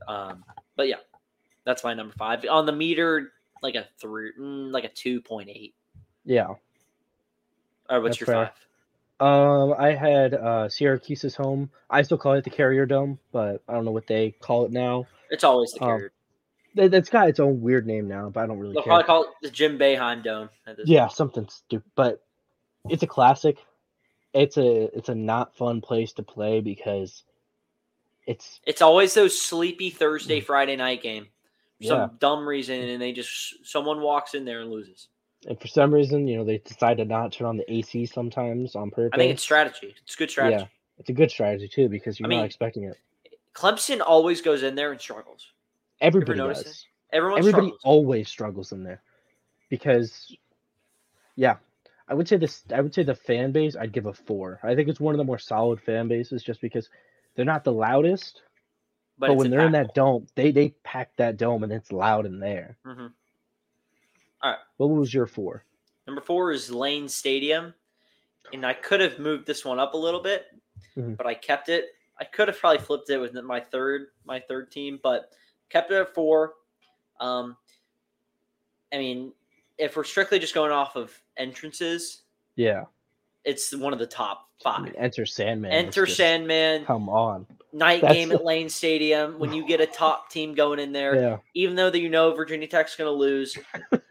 Um, 0.06 0.44
but 0.76 0.88
yeah, 0.88 0.96
that's 1.64 1.82
my 1.82 1.94
number 1.94 2.14
five 2.18 2.44
on 2.48 2.66
the 2.66 2.72
meter. 2.72 3.32
Like 3.62 3.74
a 3.74 3.86
three, 3.98 4.32
mm, 4.38 4.70
like 4.70 4.84
a 4.84 4.88
two 4.88 5.22
point 5.22 5.48
eight. 5.48 5.74
Yeah. 6.26 6.44
All 6.46 6.58
right, 7.88 7.98
what's 7.98 8.18
That's 8.18 8.20
your 8.20 8.26
fair. 8.26 8.46
five? 8.46 8.65
Um, 9.18 9.74
I 9.78 9.92
had 9.94 10.34
uh 10.34 10.68
Syracuse's 10.68 11.34
home. 11.34 11.70
I 11.88 12.02
still 12.02 12.18
call 12.18 12.34
it 12.34 12.44
the 12.44 12.50
Carrier 12.50 12.84
Dome, 12.86 13.18
but 13.32 13.62
I 13.68 13.72
don't 13.72 13.84
know 13.84 13.90
what 13.92 14.06
they 14.06 14.32
call 14.40 14.66
it 14.66 14.72
now. 14.72 15.06
It's 15.30 15.44
always 15.44 15.72
the 15.72 15.84
Um, 15.84 15.90
carrier. 15.90 16.12
It, 16.76 16.92
it's 16.92 17.08
got 17.08 17.28
its 17.28 17.40
own 17.40 17.62
weird 17.62 17.86
name 17.86 18.06
now, 18.08 18.28
but 18.28 18.40
I 18.44 18.46
don't 18.46 18.58
really 18.58 18.74
They'll 18.74 18.82
care. 18.82 18.90
probably 18.90 19.04
call 19.06 19.22
it 19.24 19.30
the 19.42 19.50
Jim 19.50 19.78
Boeheim 19.78 20.22
Dome. 20.22 20.50
Yeah, 20.84 21.08
something 21.08 21.48
stupid, 21.48 21.90
but 21.94 22.22
it's 22.90 23.02
a 23.02 23.06
classic. 23.06 23.56
It's 24.34 24.58
a 24.58 24.94
it's 24.96 25.08
a 25.08 25.14
not 25.14 25.56
fun 25.56 25.80
place 25.80 26.12
to 26.14 26.22
play 26.22 26.60
because 26.60 27.24
it's 28.26 28.60
It's 28.66 28.82
always 28.82 29.14
those 29.14 29.40
sleepy 29.40 29.88
Thursday, 29.88 30.40
Friday 30.40 30.76
night 30.76 31.02
game. 31.02 31.28
For 31.78 31.84
some 31.88 32.10
Mm. 32.10 32.18
dumb 32.18 32.46
reason, 32.48 32.80
and 32.82 33.00
they 33.00 33.12
just 33.12 33.64
someone 33.66 34.00
walks 34.02 34.34
in 34.34 34.44
there 34.44 34.60
and 34.60 34.70
loses. 34.70 35.08
And 35.46 35.60
for 35.60 35.68
some 35.68 35.94
reason, 35.94 36.26
you 36.26 36.36
know, 36.36 36.44
they 36.44 36.58
decide 36.58 36.96
to 36.98 37.04
not 37.04 37.32
turn 37.32 37.46
on 37.46 37.56
the 37.56 37.72
AC 37.72 38.06
sometimes 38.06 38.74
on 38.74 38.90
purpose. 38.90 39.10
I 39.14 39.18
think 39.18 39.32
it's 39.32 39.42
strategy. 39.42 39.94
It's 40.02 40.16
good 40.16 40.30
strategy. 40.30 40.62
Yeah, 40.62 40.66
it's 40.98 41.08
a 41.08 41.12
good 41.12 41.30
strategy 41.30 41.68
too 41.68 41.88
because 41.88 42.18
you're 42.18 42.26
I 42.26 42.30
mean, 42.30 42.38
not 42.38 42.46
expecting 42.46 42.84
it. 42.84 42.98
Clemson 43.54 44.00
always 44.04 44.42
goes 44.42 44.62
in 44.62 44.74
there 44.74 44.92
and 44.92 45.00
struggles. 45.00 45.52
Everybody 46.00 46.38
does. 46.38 46.86
Everyone 47.12 47.38
Everybody 47.38 47.68
struggles. 47.68 47.80
always 47.84 48.28
struggles 48.28 48.72
in 48.72 48.82
there 48.82 49.00
because, 49.70 50.36
yeah, 51.36 51.56
I 52.08 52.14
would 52.14 52.28
say 52.28 52.36
this. 52.36 52.64
I 52.74 52.80
would 52.80 52.92
say 52.92 53.04
the 53.04 53.14
fan 53.14 53.52
base. 53.52 53.76
I'd 53.76 53.92
give 53.92 54.06
a 54.06 54.12
four. 54.12 54.58
I 54.62 54.74
think 54.74 54.88
it's 54.88 55.00
one 55.00 55.14
of 55.14 55.18
the 55.18 55.24
more 55.24 55.38
solid 55.38 55.80
fan 55.80 56.08
bases 56.08 56.42
just 56.42 56.60
because 56.60 56.90
they're 57.34 57.44
not 57.44 57.64
the 57.64 57.72
loudest, 57.72 58.42
but, 59.18 59.30
it's 59.30 59.38
when 59.38 59.50
they're 59.50 59.66
in 59.66 59.72
that 59.72 59.94
dome, 59.94 60.26
they 60.34 60.50
they 60.50 60.70
pack 60.82 61.10
that 61.16 61.36
dome 61.36 61.62
and 61.62 61.72
it's 61.72 61.92
loud 61.92 62.26
in 62.26 62.40
there. 62.40 62.76
Mm-hmm. 62.84 63.06
Mhm. 64.54 64.58
What 64.76 64.86
was 64.88 65.12
your 65.12 65.26
four? 65.26 65.64
Number 66.06 66.20
four 66.20 66.52
is 66.52 66.70
Lane 66.70 67.08
Stadium, 67.08 67.74
and 68.52 68.64
I 68.64 68.74
could 68.74 69.00
have 69.00 69.18
moved 69.18 69.46
this 69.46 69.64
one 69.64 69.78
up 69.78 69.94
a 69.94 69.96
little 69.96 70.20
bit, 70.20 70.46
Mhm. 70.96 71.16
but 71.16 71.26
I 71.26 71.34
kept 71.34 71.68
it. 71.68 71.94
I 72.18 72.24
could 72.24 72.48
have 72.48 72.58
probably 72.58 72.78
flipped 72.78 73.10
it 73.10 73.18
with 73.18 73.34
my 73.34 73.60
third 73.60 74.08
my 74.24 74.40
third 74.40 74.70
team, 74.70 74.98
but 75.02 75.32
kept 75.68 75.90
it 75.90 75.96
at 75.96 76.14
four. 76.14 76.54
Um, 77.20 77.56
I 78.92 78.98
mean, 78.98 79.32
if 79.78 79.96
we're 79.96 80.04
strictly 80.04 80.38
just 80.38 80.54
going 80.54 80.72
off 80.72 80.96
of 80.96 81.20
entrances, 81.36 82.22
Yeah. 82.54 82.86
it's 83.44 83.74
one 83.74 83.92
of 83.92 83.98
the 83.98 84.06
top 84.06 84.50
five. 84.62 84.94
enter 84.96 85.26
Sandman. 85.26 85.70
Enter 85.72 86.06
Sandman, 86.06 86.84
Come 86.86 87.08
on. 87.08 87.46
Night 87.76 88.00
That's 88.00 88.14
game 88.14 88.32
at 88.32 88.44
Lane 88.44 88.68
Stadium. 88.68 89.38
When 89.38 89.52
you 89.52 89.66
get 89.66 89.80
a 89.80 89.86
top 89.86 90.30
team 90.30 90.54
going 90.54 90.78
in 90.78 90.92
there, 90.92 91.14
Yeah. 91.14 91.36
even 91.54 91.76
though 91.76 91.90
that 91.90 92.00
you 92.00 92.08
know 92.08 92.32
Virginia 92.34 92.66
Tech's 92.66 92.96
going 92.96 93.08
to 93.08 93.16
lose, 93.16 93.56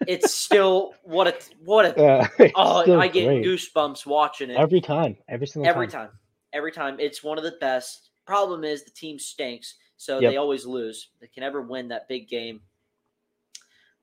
it's 0.08 0.34
still 0.34 0.94
what 1.04 1.28
a 1.28 1.36
what 1.64 1.86
a 1.86 1.94
Yeah. 2.38 2.50
oh 2.56 3.00
I 3.00 3.08
get 3.08 3.26
great. 3.26 3.46
goosebumps 3.46 4.06
watching 4.06 4.50
it 4.50 4.58
every 4.58 4.82
time. 4.82 5.18
Every 5.28 5.48
single 5.48 5.70
every 5.70 5.88
time. 5.88 6.08
time. 6.08 6.18
Every 6.54 6.72
time. 6.72 7.00
It's 7.00 7.24
one 7.24 7.38
of 7.38 7.44
the 7.44 7.58
best. 7.60 8.10
Problem 8.26 8.64
is 8.64 8.84
the 8.84 8.92
team 8.92 9.20
stinks, 9.20 9.76
so 9.98 10.20
Yep. 10.20 10.32
they 10.32 10.38
always 10.38 10.66
lose. 10.66 11.10
They 11.22 11.28
can 11.28 11.42
never 11.42 11.62
win 11.62 11.88
that 11.90 12.08
big 12.08 12.28
game. 12.30 12.62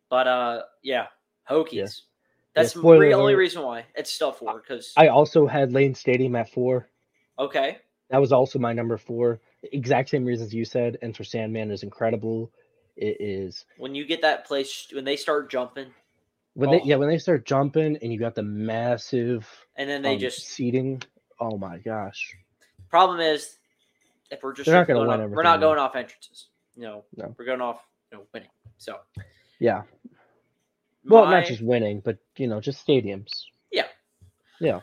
But 0.09 0.27
uh 0.27 0.63
yeah, 0.83 1.07
Hokies. 1.49 2.03
That's 2.55 2.75
the 2.75 2.83
re- 2.83 3.15
only 3.15 3.35
reason 3.35 3.63
why 3.63 3.87
it's 3.95 4.13
still 4.13 4.31
four 4.33 4.61
because 4.61 4.93
I 4.97 5.09
also 5.09 5.47
had 5.47 5.73
Lane 5.73 5.95
Stadium 5.95 6.37
at 6.37 6.51
four. 6.51 6.89
okay. 7.39 7.79
That 8.11 8.21
was 8.21 8.31
also 8.31 8.59
my 8.59 8.75
number 8.75 8.99
four. 8.99 9.41
Exact 9.63 10.09
same 10.11 10.25
reasons 10.25 10.53
you 10.53 10.65
said. 10.65 10.99
Enter 11.03 11.25
Sandman 11.25 11.71
is 11.71 11.83
incredible. 11.83 12.51
It 12.97 13.17
is 13.21 13.65
When 13.79 13.95
you 13.95 14.05
get 14.05 14.23
that 14.23 14.45
place 14.47 14.89
when 14.93 15.05
they 15.05 15.17
start 15.17 15.51
jumping 15.51 15.87
when 16.55 16.71
they 16.71 16.81
Oh. 16.81 16.85
yeah 16.85 16.97
when 16.97 17.09
they 17.09 17.17
start 17.19 17.47
jumping 17.47 17.97
and 18.03 18.13
you 18.13 18.19
got 18.19 18.35
the 18.35 18.43
massive 18.43 19.49
and 19.77 19.89
then 19.89 20.03
they 20.03 20.15
um, 20.15 20.19
just 20.19 20.47
seating. 20.47 21.03
Oh 21.41 21.57
my 21.57 21.79
gosh. 21.79 22.37
problem 22.91 23.21
is 23.21 23.59
if 24.31 24.43
we're 24.43 24.53
just 24.53 24.67
They're 24.67 24.75
not 24.75 24.87
gonna 24.87 24.99
going 25.01 25.09
win 25.21 25.21
off- 25.31 25.31
we're 25.31 25.43
not 25.43 25.61
going 25.61 25.79
off 25.79 25.97
entrances. 25.97 26.49
No, 26.77 27.05
No. 27.17 27.35
we're 27.39 27.45
going 27.47 27.61
off 27.63 27.81
you 28.11 28.19
know, 28.19 28.25
winning. 28.35 28.49
So 28.79 28.99
Yeah. 29.59 29.83
Well, 31.05 31.25
my 31.25 31.41
not 31.41 31.47
just 31.47 31.63
winning, 31.63 32.01
but 32.05 32.19
you 32.37 32.47
know, 32.47 32.61
just 32.61 32.87
stadiums. 32.87 33.31
Yeah. 33.71 33.87
Yeah. 34.61 34.81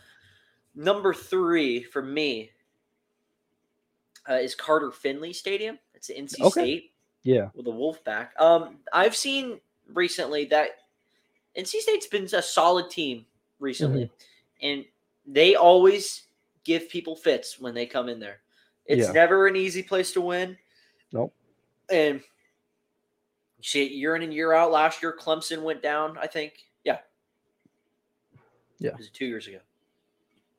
Number 0.75 1.13
three 1.13 1.83
for 1.83 2.01
me 2.01 2.51
uh, 4.29 4.33
is 4.33 4.55
Carter 4.55 4.91
Finley 4.91 5.33
Stadium. 5.33 5.79
It's 5.93 6.09
NC 6.09 6.39
Okay. 6.41 6.49
State. 6.51 6.91
Yeah. 7.23 7.49
with 7.53 7.65
the 7.65 7.71
Wolfpack. 7.71 8.29
Um, 8.39 8.77
I've 8.93 9.15
seen 9.15 9.59
recently 9.93 10.45
that 10.45 10.69
NC 11.57 11.79
State's 11.81 12.07
been 12.07 12.23
a 12.33 12.41
solid 12.41 12.89
team 12.89 13.25
recently, 13.59 14.03
Mm-hmm. 14.05 14.65
and 14.67 14.85
they 15.27 15.55
always 15.55 16.23
give 16.63 16.87
people 16.89 17.15
fits 17.15 17.59
when 17.59 17.73
they 17.73 17.85
come 17.85 18.07
in 18.07 18.19
there. 18.19 18.39
It's 18.85 19.07
Yeah. 19.07 19.11
never 19.11 19.47
an 19.47 19.55
easy 19.57 19.83
place 19.83 20.13
to 20.13 20.21
win. 20.21 20.57
Nope. 21.11 21.33
And 21.91 22.21
you 23.57 23.63
see 23.63 23.85
it 23.85 23.91
year 23.91 24.15
in 24.15 24.21
and 24.23 24.33
year 24.33 24.53
out. 24.53 24.71
Last 24.71 25.03
year, 25.03 25.15
Clemson 25.19 25.61
went 25.61 25.81
down. 25.83 26.17
I 26.17 26.27
think, 26.27 26.53
yeah, 26.85 26.99
Yeah. 28.79 28.95
was 28.95 29.09
two 29.09 29.25
years 29.25 29.47
ago? 29.47 29.59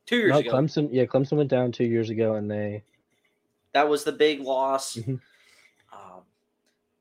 Two 0.06 0.16
years 0.18 0.32
No, 0.32 0.38
ago. 0.40 0.50
Clemson. 0.52 0.88
Yeah, 0.92 1.06
Clemson 1.06 1.38
went 1.38 1.48
down 1.50 1.72
two 1.72 1.84
years 1.86 2.10
ago, 2.10 2.34
and 2.34 2.50
they. 2.50 2.82
That 3.72 3.88
was 3.88 4.04
the 4.04 4.12
big 4.12 4.40
loss. 4.40 4.96
Mhm. 4.96 5.20
Um, 5.92 6.22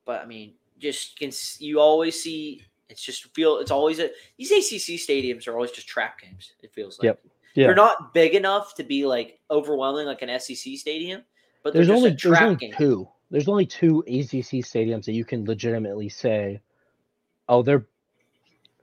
but 0.04 0.22
I 0.22 0.26
mean, 0.26 0.54
just 0.78 1.18
can 1.18 1.30
you 1.58 1.80
always 1.80 2.20
see 2.20 2.62
it's 2.88 3.02
just 3.02 3.32
feel 3.34 3.58
it's 3.58 3.70
always 3.70 3.98
a 4.00 4.10
these 4.36 4.50
ACC 4.50 4.96
stadiums 4.98 5.46
are 5.46 5.54
always 5.54 5.70
just 5.72 5.88
trap 5.88 6.20
games. 6.20 6.52
It 6.62 6.72
feels 6.72 6.98
like 6.98 7.04
Yep. 7.06 7.20
Yeah. 7.54 7.66
they're 7.66 7.74
not 7.76 8.14
big 8.14 8.34
enough 8.34 8.74
to 8.76 8.84
be 8.84 9.04
like 9.06 9.38
overwhelming 9.50 10.06
like 10.06 10.22
an 10.22 10.28
SEC 10.40 10.76
stadium, 10.76 11.22
but 11.62 11.72
There's 11.72 11.86
just 11.88 11.96
only 11.96 12.08
a 12.08 12.12
there's 12.12 12.22
trap 12.22 12.42
only 12.42 12.56
game. 12.56 12.72
two. 12.76 13.08
There's 13.30 13.48
only 13.48 13.66
two 13.66 14.00
ACC 14.08 14.62
stadiums 14.64 15.04
that 15.04 15.12
you 15.12 15.24
can 15.24 15.44
legitimately 15.44 16.08
say, 16.08 16.60
oh, 17.48 17.62
they're 17.62 17.86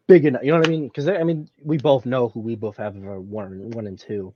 big 0.08 0.26
enough. 0.26 0.42
You 0.44 0.52
know 0.52 0.60
what 0.60 0.68
I 0.68 0.72
mean? 0.72 0.88
Because 0.88 1.10
I 1.10 1.24
mean, 1.24 1.50
we 1.64 1.78
both 1.78 2.06
know 2.06 2.30
who 2.30 2.40
we 2.40 2.56
both 2.56 2.78
have 2.78 2.96
are 2.96 3.20
one, 3.20 3.72
one 3.72 3.88
and 3.88 4.00
two, 4.00 4.34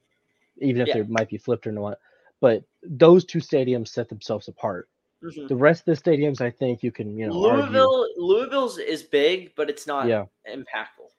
even 0.58 0.82
if 0.82 0.90
Yeah. 0.90 0.96
they 0.96 1.04
might 1.04 1.30
be 1.30 1.38
flipped 1.38 1.66
or 1.66 1.72
not. 1.72 1.98
But 2.42 2.64
those 2.84 3.24
two 3.24 3.40
stadiums 3.40 3.88
set 3.88 4.10
themselves 4.10 4.50
apart. 4.50 4.90
Mhm. 5.24 5.48
The 5.48 5.56
rest 5.56 5.88
of 5.88 5.96
the 5.96 6.02
stadiums, 6.12 6.42
I 6.42 6.50
think 6.50 6.82
you 6.84 6.92
can, 6.92 7.16
you 7.16 7.28
know, 7.28 7.46
argue. 7.46 7.62
Louisville, 7.64 8.08
Louisville's 8.18 8.78
is 8.80 9.04
big, 9.04 9.54
but 9.56 9.70
it's 9.70 9.86
not 9.88 10.08
Yeah, 10.08 10.26
impactful. 10.50 11.10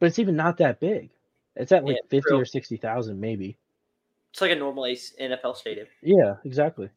but 0.00 0.06
it's 0.06 0.18
even 0.18 0.34
not 0.36 0.56
that 0.58 0.80
big. 0.80 1.10
It's 1.54 1.70
at 1.72 1.84
like 1.84 1.94
Yeah, 1.96 2.02
fifty 2.08 2.28
true. 2.30 2.40
or 2.40 2.44
sixty 2.44 2.76
thousand, 2.76 3.20
maybe. 3.20 3.56
It's 4.32 4.40
like 4.40 4.50
a 4.50 4.56
normal 4.56 4.84
NFL 4.84 5.54
stadium. 5.54 5.86
Yeah, 6.02 6.36
exactly. 6.44 6.90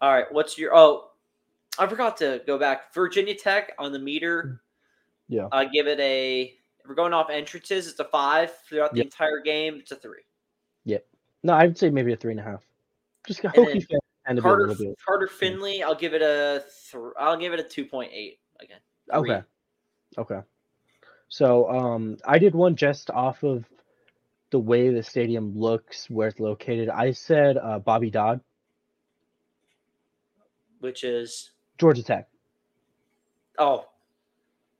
All 0.00 0.12
right, 0.12 0.30
what's 0.32 0.56
your? 0.56 0.74
Oh, 0.74 1.10
I 1.78 1.86
forgot 1.88 2.16
to 2.18 2.42
go 2.46 2.56
back. 2.58 2.94
Virginia 2.94 3.34
Tech 3.34 3.74
on 3.78 3.92
the 3.92 3.98
meter. 3.98 4.62
Yeah. 5.28 5.48
I 5.52 5.64
give 5.66 5.86
it 5.88 5.98
a. 6.00 6.56
We're 6.86 6.94
going 6.94 7.12
off 7.12 7.28
entrances, 7.30 7.86
it's 7.88 8.00
a 8.00 8.04
five 8.04 8.56
throughout 8.68 8.94
the 8.94 9.00
entire 9.00 9.40
game. 9.40 9.76
It's 9.80 9.92
a 9.92 9.96
three. 9.96 10.22
No, 11.42 11.54
I'd 11.54 11.78
say 11.78 11.90
maybe 11.90 12.12
a 12.12 12.16
three 12.16 12.32
and 12.32 12.40
a 12.40 12.42
half. 12.42 12.62
Just 13.26 13.42
then 13.42 13.52
Hokie 13.52 13.86
fan 13.86 14.00
to 14.26 14.34
be 14.34 14.38
a 14.38 14.42
Carter 14.42 14.66
little 14.68 14.86
bit. 14.86 14.98
Carter 15.06 15.26
Finley, 15.26 15.82
I'll 15.82 15.94
give 15.94 16.14
it 16.14 16.22
a. 16.22 16.64
Th- 16.90 17.02
I'll 17.18 17.36
give 17.36 17.52
it 17.52 17.60
a 17.60 17.62
two 17.62 17.84
point 17.84 18.10
eight 18.12 18.38
again. 18.60 18.78
three. 19.12 19.32
Okay. 19.32 19.42
Okay. 20.18 20.40
So 21.28 21.70
um 21.70 22.16
I 22.24 22.38
did 22.38 22.54
one 22.54 22.76
just 22.76 23.10
off 23.10 23.42
of 23.42 23.64
the 24.50 24.58
way 24.58 24.90
the 24.90 25.02
stadium 25.02 25.56
looks, 25.56 26.10
where 26.10 26.28
it's 26.28 26.40
located. 26.40 26.88
I 26.88 27.12
said 27.12 27.56
uh, 27.56 27.78
Bobby 27.78 28.10
Dodd, 28.10 28.40
Which 30.80 31.04
is 31.04 31.52
Georgia 31.78 32.02
Tech. 32.02 32.28
oh, 33.58 33.86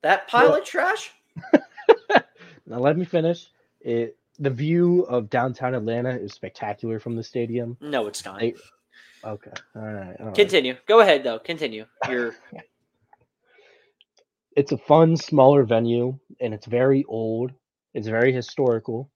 that 0.03 0.27
pilot 0.29 0.65
trash. 0.65 1.13
Now 2.67 2.79
let 2.79 2.97
me 2.97 3.05
finish. 3.05 3.49
It 3.81 4.17
the 4.41 4.51
view 4.51 5.03
of 5.03 5.30
downtown 5.30 5.74
Atlanta 5.74 6.11
is 6.11 6.32
spectacular 6.32 6.99
from 6.99 7.14
the 7.14 7.22
stadium. 7.22 7.76
No, 7.80 8.07
it's 8.09 8.24
not. 8.24 8.41
They- 8.41 8.55
Okay. 9.22 9.51
All 9.76 9.82
right. 9.82 10.16
all 10.18 10.26
right. 10.28 10.34
Continue. 10.34 10.76
Go 10.86 11.01
ahead 11.01 11.22
though. 11.24 11.38
Continue. 11.38 11.84
You're 12.09 12.34
It's 14.57 14.72
a 14.72 14.78
fun, 14.78 15.14
smaller 15.16 15.62
venue, 15.64 16.18
and 16.41 16.55
it's 16.55 16.64
very 16.66 17.05
old. 17.05 17.53
It's 17.93 18.09
very 18.09 18.32
historical. 18.32 19.11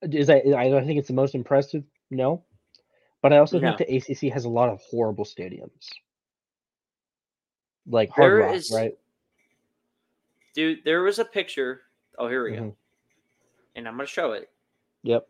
Is 0.00 0.30
I 0.30 0.36
I 0.56 0.84
think 0.86 0.98
it's 0.98 1.08
the 1.08 1.14
most 1.14 1.34
impressive? 1.34 1.84
No. 2.10 2.42
But 3.20 3.34
I 3.34 3.38
also 3.38 3.58
No. 3.58 3.76
think 3.76 3.86
the 3.86 3.96
ACC 4.28 4.32
has 4.32 4.46
a 4.46 4.48
lot 4.48 4.70
of 4.70 4.80
horrible 4.90 5.26
stadiums. 5.26 5.88
Like 7.86 8.08
Hard 8.10 8.30
There 8.32 8.38
Rock, 8.46 8.54
is- 8.54 8.72
right? 8.74 8.96
dude. 10.54 10.84
There 10.86 11.02
was 11.02 11.18
a 11.18 11.24
picture. 11.26 11.82
Oh, 12.18 12.28
here 12.28 12.44
we 12.44 12.52
go. 12.52 12.56
Mm-hmm. 12.62 12.68
And 13.76 13.86
I'm 13.86 13.94
gonna 13.96 14.06
show 14.06 14.32
it. 14.32 14.50
Yep. 15.02 15.26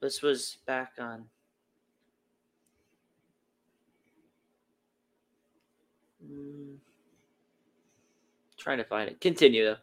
This 0.00 0.22
was 0.22 0.58
back 0.66 0.92
on. 0.98 1.24
Mm, 6.24 6.76
trying 8.58 8.78
to 8.78 8.84
find 8.84 9.10
it. 9.10 9.20
Continue 9.20 9.64
though. 9.64 9.76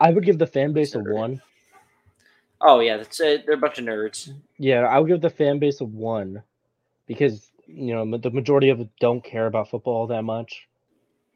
I 0.00 0.10
would 0.10 0.24
give 0.24 0.38
the 0.38 0.46
fan 0.46 0.72
base 0.72 0.94
a 0.94 0.98
one. 0.98 1.40
Oh 2.60 2.80
yeah, 2.80 2.96
that's 2.96 3.20
it. 3.20 3.46
They're 3.46 3.54
a 3.54 3.58
bunch 3.58 3.78
of 3.78 3.84
nerds. 3.84 4.32
Yeah, 4.58 4.80
I 4.82 4.98
would 4.98 5.08
give 5.08 5.20
the 5.20 5.30
fan 5.30 5.58
base 5.58 5.80
a 5.80 5.84
one 5.84 6.42
because 7.06 7.50
you 7.66 7.94
know 7.94 8.18
the 8.18 8.30
majority 8.30 8.68
of 8.70 8.80
it 8.80 8.88
don't 9.00 9.24
care 9.24 9.46
about 9.46 9.70
football 9.70 10.06
that 10.08 10.22
much, 10.22 10.68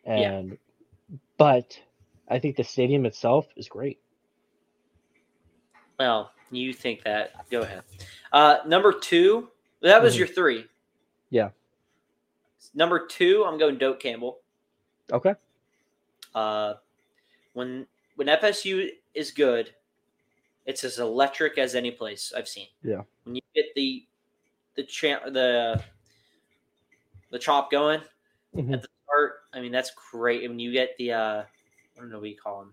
Yeah. 0.06 0.32
and 0.32 0.58
but 1.38 1.78
I 2.30 2.38
think 2.38 2.56
the 2.56 2.64
stadium 2.64 3.04
itself 3.06 3.48
is 3.56 3.68
great. 3.68 4.00
Well, 5.98 6.32
you 6.50 6.72
think 6.72 7.02
that? 7.02 7.48
Go 7.50 7.60
ahead. 7.62 7.82
Uh, 8.32 8.58
number 8.66 8.92
two. 8.92 9.50
That 9.82 10.02
was 10.02 10.14
Mhm. 10.14 10.18
your 10.18 10.26
three. 10.28 10.66
Yeah. 11.30 11.50
Number 12.74 13.06
two, 13.06 13.44
I'm 13.44 13.58
going 13.58 13.78
Doak 13.78 13.98
Campbell. 14.00 14.40
Okay. 15.12 15.34
Uh, 16.34 16.74
when 17.54 17.86
when 18.16 18.28
FSU 18.28 18.90
is 19.14 19.30
good, 19.30 19.74
it's 20.66 20.84
as 20.84 20.98
electric 20.98 21.56
as 21.58 21.74
any 21.74 21.90
place 21.90 22.32
I've 22.36 22.46
seen. 22.48 22.68
Yeah. 22.82 23.02
When 23.24 23.34
you 23.36 23.42
get 23.54 23.74
the 23.74 24.06
the 24.74 24.84
champ 24.84 25.24
the 25.32 25.82
the 27.30 27.38
chop 27.38 27.70
going 27.70 28.02
Mhm. 28.54 28.74
at 28.74 28.82
the 28.82 28.88
start, 29.04 29.44
I 29.52 29.60
mean 29.60 29.72
that's 29.72 29.90
great. 30.12 30.42
And 30.42 30.50
when 30.52 30.60
you 30.60 30.72
get 30.72 30.96
the 30.98 31.12
uh, 31.12 31.44
I 32.00 32.02
don't 32.02 32.10
know 32.12 32.18
what 32.20 32.30
you 32.30 32.36
call 32.36 32.62
him, 32.62 32.72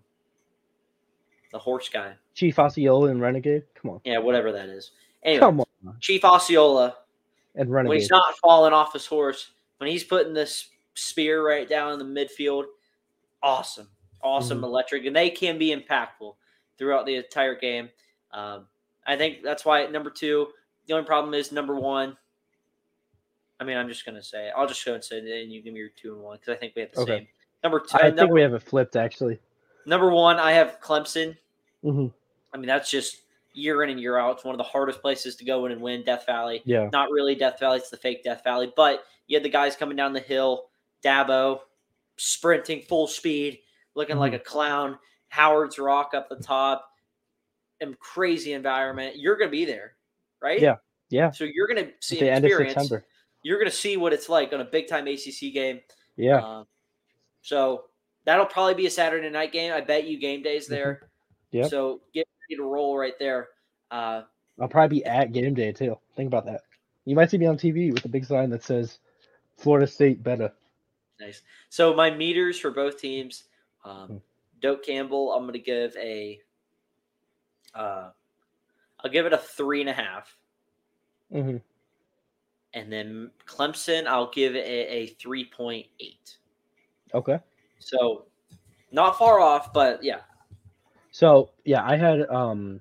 the 1.52 1.58
horse 1.58 1.90
guy. 1.90 2.14
Chief 2.34 2.58
Osceola 2.58 3.10
and 3.10 3.20
Renegade. 3.20 3.64
Come 3.74 3.90
on. 3.90 4.00
Yeah, 4.04 4.16
whatever 4.18 4.52
that 4.52 4.70
is. 4.70 4.92
Anyway, 5.22 5.40
Come 5.40 5.60
on. 5.60 5.96
Chief 6.00 6.24
Osceola 6.24 6.96
And 7.54 7.70
Renegade. 7.70 7.88
when 7.90 7.98
he's 7.98 8.10
not 8.10 8.38
falling 8.38 8.72
off 8.72 8.94
his 8.94 9.04
horse, 9.04 9.50
when 9.76 9.90
he's 9.90 10.02
putting 10.02 10.32
this 10.32 10.70
spear 10.94 11.46
right 11.46 11.68
down 11.68 11.92
in 11.92 11.98
the 11.98 12.04
midfield, 12.06 12.64
awesome, 13.42 13.90
awesome, 14.22 14.60
Mhm. 14.62 14.64
electric, 14.64 15.04
and 15.04 15.14
they 15.14 15.28
can 15.28 15.58
be 15.58 15.76
impactful 15.76 16.34
throughout 16.78 17.04
the 17.04 17.16
entire 17.16 17.54
game. 17.54 17.90
Um, 18.30 18.66
I 19.06 19.16
think 19.18 19.42
that's 19.42 19.66
why 19.66 19.84
number 19.88 20.08
two. 20.10 20.54
The 20.86 20.94
only 20.94 21.06
problem 21.06 21.34
is 21.34 21.52
number 21.52 21.74
one. 21.76 22.16
I 23.60 23.64
mean, 23.64 23.76
I'm 23.76 23.88
just 23.88 24.06
gonna 24.06 24.22
say. 24.22 24.48
I'll 24.50 24.66
just 24.66 24.82
go 24.86 24.94
and 24.94 25.04
say 25.04 25.18
it, 25.18 25.42
and 25.42 25.52
you 25.52 25.60
give 25.60 25.74
me 25.74 25.80
your 25.80 25.90
two 25.90 26.14
and 26.14 26.22
one 26.22 26.38
because 26.38 26.54
I 26.54 26.58
think 26.58 26.74
we 26.74 26.80
have 26.82 26.92
the 26.92 27.00
Okay. 27.02 27.18
same. 27.18 27.28
Number 27.62 27.80
two. 27.80 27.96
I 27.96 28.02
think 28.02 28.16
number, 28.16 28.34
we 28.34 28.40
have 28.42 28.54
it 28.54 28.62
flipped 28.62 28.96
actually. 28.96 29.38
number 29.86 30.10
one, 30.10 30.38
I 30.38 30.52
have 30.52 30.78
Clemson. 30.80 31.36
hmm 31.82 32.06
I 32.52 32.56
mean, 32.56 32.66
that's 32.66 32.90
just 32.90 33.18
year 33.52 33.82
in 33.82 33.90
and 33.90 34.00
year 34.00 34.16
out. 34.18 34.36
It's 34.36 34.44
one 34.44 34.54
of 34.54 34.58
the 34.58 34.64
hardest 34.64 35.02
places 35.02 35.36
to 35.36 35.44
go 35.44 35.66
in 35.66 35.72
and 35.72 35.80
win. 35.82 36.02
Death 36.04 36.24
Valley. 36.26 36.62
Yeah. 36.64 36.88
Not 36.92 37.10
really 37.10 37.34
Death 37.34 37.58
Valley. 37.60 37.78
It's 37.78 37.90
the 37.90 37.96
fake 37.96 38.24
Death 38.24 38.42
Valley. 38.44 38.72
But 38.74 39.04
you 39.26 39.36
had 39.36 39.42
the 39.44 39.50
guys 39.50 39.76
coming 39.76 39.96
down 39.96 40.12
the 40.12 40.20
hill, 40.20 40.66
Dabo, 41.04 41.60
sprinting 42.16 42.82
full 42.82 43.06
speed, 43.06 43.58
looking 43.94 44.16
like 44.16 44.32
a 44.32 44.38
clown. 44.38 44.98
Howard's 45.28 45.78
Rock 45.78 46.12
up 46.14 46.28
the 46.30 46.36
top, 46.36 46.88
and 47.80 47.98
crazy 47.98 48.54
environment. 48.54 49.16
You're 49.18 49.36
going 49.36 49.48
to 49.50 49.56
be 49.56 49.66
there, 49.66 49.92
right? 50.40 50.60
Yeah. 50.60 50.76
Yeah. 51.10 51.30
So 51.30 51.44
you're 51.44 51.66
going 51.66 51.84
to 51.84 51.92
see 52.00 52.16
At 52.16 52.20
the 52.20 52.30
end 52.30 52.44
of 52.44 52.48
experience. 52.50 52.74
September. 52.74 53.06
You're 53.42 53.58
going 53.58 53.70
to 53.70 53.76
see 53.76 53.96
what 53.98 54.12
it's 54.14 54.28
like 54.28 54.52
on 54.54 54.60
a 54.60 54.64
big 54.64 54.88
time 54.88 55.06
ACC 55.06 55.52
game. 55.52 55.80
Yeah. 56.16 56.38
Um, 56.38 56.66
so 57.42 57.84
that'll 58.24 58.46
probably 58.46 58.74
be 58.74 58.86
a 58.86 58.90
Saturday 58.90 59.30
night 59.30 59.52
game. 59.52 59.72
I 59.72 59.80
bet 59.80 60.06
you 60.06 60.18
game 60.18 60.42
days 60.42 60.66
there. 60.66 60.94
Mm-hmm. 60.94 61.56
Yep. 61.58 61.70
So 61.70 62.00
get 62.12 62.26
ready 62.48 62.56
to 62.58 62.64
roll 62.64 62.96
right 62.98 63.18
there. 63.18 63.48
Uh, 63.90 64.22
I'll 64.60 64.68
probably 64.68 64.98
be 64.98 65.04
at 65.04 65.32
game 65.32 65.54
day 65.54 65.72
too. 65.72 65.96
Think 66.16 66.26
about 66.26 66.44
that. 66.46 66.62
You 67.04 67.16
might 67.16 67.30
see 67.30 67.38
me 67.38 67.46
on 67.46 67.56
TV 67.56 67.92
with 67.92 68.04
a 68.04 68.08
big 68.08 68.24
sign 68.26 68.50
that 68.50 68.62
says 68.62 68.98
Florida 69.56 69.86
State 69.86 70.22
better. 70.22 70.52
Nice. 71.20 71.42
So 71.70 71.94
my 71.94 72.10
meters 72.10 72.58
for 72.58 72.70
both 72.70 72.98
teams, 73.00 73.44
Hmm. 73.82 73.90
um, 73.90 74.22
Doak 74.60 74.84
Campbell, 74.84 75.32
I'm 75.32 75.42
going 75.44 75.54
to 75.54 75.58
give 75.58 75.96
a, 75.96 76.40
uh, 77.74 78.10
I'll 79.02 79.10
give 79.10 79.24
it 79.26 79.32
a 79.32 79.38
three 79.38 79.80
and 79.80 79.88
a 79.88 79.92
half, 79.92 80.36
hmm 81.32 81.58
and 82.74 82.92
then 82.92 83.30
Clemson, 83.46 84.06
I'll 84.06 84.30
give 84.30 84.54
it 84.54 84.66
a, 84.66 84.92
a 84.92 85.06
three 85.06 85.44
point 85.44 85.86
eight. 86.00 86.38
Okay. 87.14 87.38
So 87.78 88.26
not 88.90 89.18
far 89.18 89.40
off, 89.40 89.72
but 89.72 90.02
yeah, 90.02 90.20
So 91.10 91.50
yeah, 91.64 91.84
I 91.84 91.96
had 91.96 92.28
um 92.28 92.80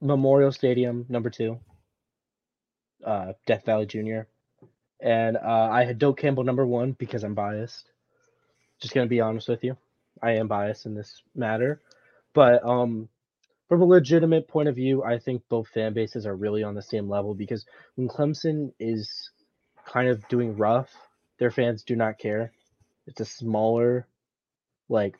Memorial 0.00 0.52
Stadium 0.52 1.06
number 1.08 1.30
two, 1.30 1.58
uh, 3.04 3.32
Death 3.46 3.64
Valley 3.66 3.86
Junior, 3.86 4.28
and 5.00 5.36
uh, 5.36 5.68
I 5.70 5.84
had 5.84 5.98
Doak 5.98 6.18
Campbell 6.18 6.44
number 6.44 6.66
one 6.66 6.92
because 6.92 7.24
I'm 7.24 7.34
biased. 7.34 7.90
Just 8.80 8.94
gonna 8.94 9.06
be 9.06 9.20
honest 9.20 9.48
with 9.48 9.62
you, 9.62 9.76
I 10.22 10.32
am 10.32 10.48
biased 10.48 10.86
in 10.86 10.94
this 10.94 11.22
matter, 11.34 11.80
but 12.34 12.64
um, 12.64 13.08
from 13.68 13.82
a 13.82 13.86
legitimate 13.86 14.48
point 14.48 14.68
of 14.68 14.74
view, 14.74 15.04
I 15.04 15.18
think 15.18 15.42
both 15.48 15.68
fan 15.68 15.92
bases 15.92 16.26
are 16.26 16.34
really 16.34 16.62
on 16.62 16.74
the 16.74 16.82
same 16.82 17.08
level 17.08 17.34
because 17.34 17.66
when 17.94 18.08
Clemson 18.08 18.72
is 18.80 19.30
kind 19.86 20.08
of 20.08 20.26
doing 20.28 20.56
rough, 20.56 20.90
their 21.38 21.50
fans 21.50 21.82
do 21.84 21.94
not 21.94 22.18
care. 22.18 22.52
It's 23.10 23.20
a 23.20 23.24
smaller, 23.24 24.06
like 24.88 25.16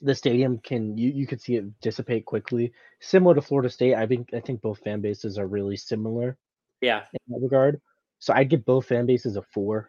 the 0.00 0.14
stadium 0.14 0.58
can 0.58 0.96
you, 0.98 1.10
you 1.10 1.26
could 1.26 1.40
see 1.40 1.56
it 1.56 1.80
dissipate 1.80 2.24
quickly. 2.24 2.72
Similar 3.00 3.34
to 3.34 3.42
Florida 3.42 3.70
State, 3.70 3.94
I 3.94 4.06
think 4.06 4.30
I 4.34 4.40
think 4.40 4.60
both 4.60 4.80
fan 4.80 5.00
bases 5.00 5.38
are 5.38 5.46
really 5.46 5.76
similar 5.76 6.36
yeah. 6.80 7.04
in 7.12 7.20
that 7.28 7.42
regard. 7.42 7.80
So 8.18 8.34
I'd 8.34 8.50
give 8.50 8.64
both 8.64 8.86
fan 8.86 9.06
bases 9.06 9.36
a 9.36 9.42
four. 9.42 9.88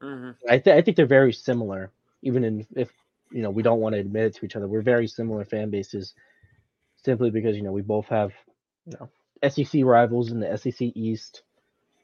hmm 0.00 0.30
I, 0.48 0.58
th- 0.58 0.76
I 0.76 0.82
think 0.82 0.96
they're 0.96 1.06
very 1.06 1.32
similar, 1.32 1.90
even 2.22 2.44
in 2.44 2.66
if 2.76 2.90
you 3.30 3.42
know 3.42 3.50
we 3.50 3.62
don't 3.62 3.80
want 3.80 3.94
to 3.94 4.00
admit 4.00 4.26
it 4.26 4.34
to 4.36 4.44
each 4.44 4.56
other. 4.56 4.68
We're 4.68 4.82
very 4.82 5.06
similar 5.06 5.44
fan 5.44 5.70
bases, 5.70 6.14
simply 7.02 7.30
because 7.30 7.56
you 7.56 7.62
know 7.62 7.72
we 7.72 7.82
both 7.82 8.06
have 8.08 8.32
you 8.86 8.96
know 8.98 9.48
SEC 9.48 9.82
rivals 9.84 10.30
in 10.30 10.40
the 10.40 10.56
SEC 10.58 10.92
East, 10.94 11.42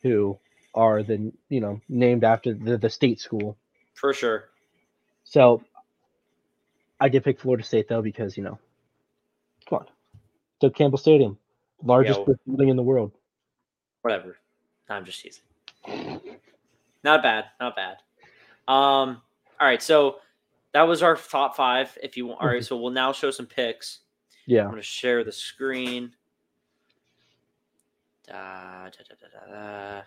who 0.03 0.39
are 0.75 1.03
the 1.03 1.33
you 1.49 1.61
know 1.61 1.81
named 1.89 2.25
after 2.25 2.55
the 2.55 2.79
the 2.79 2.91
state 2.91 3.21
school. 3.21 3.57
For 4.01 4.13
sure. 4.13 4.51
So 5.25 5.63
I 7.01 7.09
did 7.09 7.25
pick 7.25 7.41
Florida 7.41 7.65
State 7.65 7.89
though 7.89 8.03
because 8.03 8.37
you 8.37 8.43
know, 8.45 8.59
come 9.69 9.81
on, 9.81 9.87
Doak 10.61 10.75
Campbell 10.75 10.99
Stadium, 10.99 11.37
largest 11.83 12.21
Yeah. 12.21 12.25
brick 12.25 12.39
building 12.47 12.69
in 12.69 12.77
the 12.77 12.83
world. 12.83 13.13
Whatever. 14.03 14.39
I'm 14.89 15.05
just 15.05 15.21
teasing. 15.21 15.43
Not 17.05 17.23
bad. 17.23 17.47
Not 17.61 17.77
bad. 17.77 17.97
Um. 18.67 19.21
All 19.61 19.67
right. 19.67 19.83
So 19.83 20.17
that 20.73 20.83
was 20.83 21.03
our 21.03 21.17
top 21.17 21.57
five. 21.57 21.97
If 22.03 22.17
you 22.17 22.27
want. 22.27 22.41
All 22.41 22.49
right. 22.49 22.65
So 22.65 22.77
we'll 22.77 22.93
now 22.93 23.13
show 23.13 23.31
some 23.31 23.47
picks. 23.47 24.01
Yeah. 24.47 24.63
I'm 24.63 24.71
going 24.71 24.77
to 24.77 24.83
share 24.83 25.25
the 25.25 25.33
screen. 25.33 26.13
Da, 28.27 28.85
da, 28.85 28.91
da, 28.91 29.15
da, 29.21 29.53
da, 29.53 29.53
da. 29.53 30.03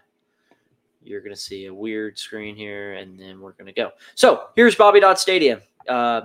You're 1.04 1.22
going 1.22 1.34
to 1.34 1.40
see 1.40 1.66
a 1.66 1.74
weird 1.74 2.18
screen 2.20 2.56
here, 2.56 2.94
and 2.94 3.20
then 3.20 3.40
we're 3.42 3.54
going 3.54 3.66
to 3.68 3.74
go. 3.74 3.92
So 4.16 4.48
here's 4.56 4.76
Bobby 4.76 5.00
Dodd 5.00 5.20
Stadium. 5.20 5.62
Uh, 5.88 6.22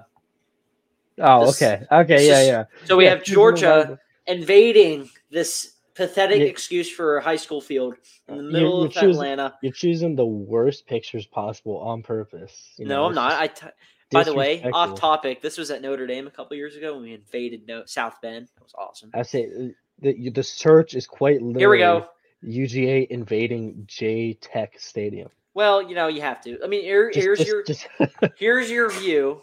Oh, 1.19 1.47
This- 1.47 1.63
okay, 1.63 1.83
okay, 1.91 2.27
yeah, 2.29 2.41
is- 2.41 2.47
yeah. 2.49 2.65
so 2.85 2.95
we 2.97 3.05
Yeah, 3.05 3.11
have 3.15 3.25
Georgia 3.25 3.99
invading 4.27 5.09
this 5.31 5.77
pathetic 5.95 6.41
Yeah. 6.41 6.45
excuse 6.45 6.91
for 6.91 7.17
a 7.17 7.23
high 7.23 7.37
school 7.37 7.63
field 7.63 7.95
in 8.29 8.37
the 8.37 8.43
You- 8.43 8.51
middle 8.51 8.81
you 8.81 8.87
of 8.89 8.93
choose- 8.93 9.17
Atlanta. 9.17 9.55
You're 9.63 9.73
choosing 9.73 10.15
the 10.15 10.27
worst 10.27 10.87
pictures 10.87 11.25
possible 11.27 11.79
on 11.79 12.03
purpose. 12.03 12.75
you 12.77 12.85
No, 12.85 12.97
know, 12.97 13.05
I'm 13.07 13.15
not. 13.15 13.33
I 13.33 13.47
t- 13.47 13.67
by 14.11 14.25
the 14.25 14.35
way, 14.35 14.63
off 14.75 15.01
topic. 15.01 15.41
This 15.41 15.57
was 15.57 15.71
at 15.71 15.81
Notre 15.81 16.07
Dame 16.07 16.27
a 16.27 16.31
couple 16.31 16.55
years 16.55 16.77
ago 16.77 16.93
when 16.95 17.03
we 17.05 17.15
invaded 17.15 17.67
no- 17.67 17.87
South 17.87 18.21
Bend. 18.21 18.49
That 18.55 18.63
was 18.65 18.75
awesome. 18.77 19.11
I 19.15 19.23
say 19.23 19.47
uh, 19.47 19.69
the 20.01 20.29
the 20.31 20.43
search 20.43 20.95
is 20.95 21.07
quite 21.07 21.37
literally 21.41 21.61
Here 21.61 21.71
we 21.71 21.79
go. 21.79 22.09
UGA 22.47 23.07
invading 23.09 23.85
J 23.87 24.35
Tech 24.35 24.79
Stadium. 24.79 25.29
Well, 25.55 25.83
you 25.83 25.95
know 25.95 26.09
you 26.09 26.21
have 26.21 26.41
to. 26.43 26.59
I 26.63 26.67
mean, 26.67 26.83
here, 26.83 27.11
Just- 27.11 27.25
here's 27.25 27.39
just- 27.39 27.49
your 27.51 27.63
just- 27.65 27.89
here's 28.39 28.71
your 28.71 28.91
view, 28.91 29.43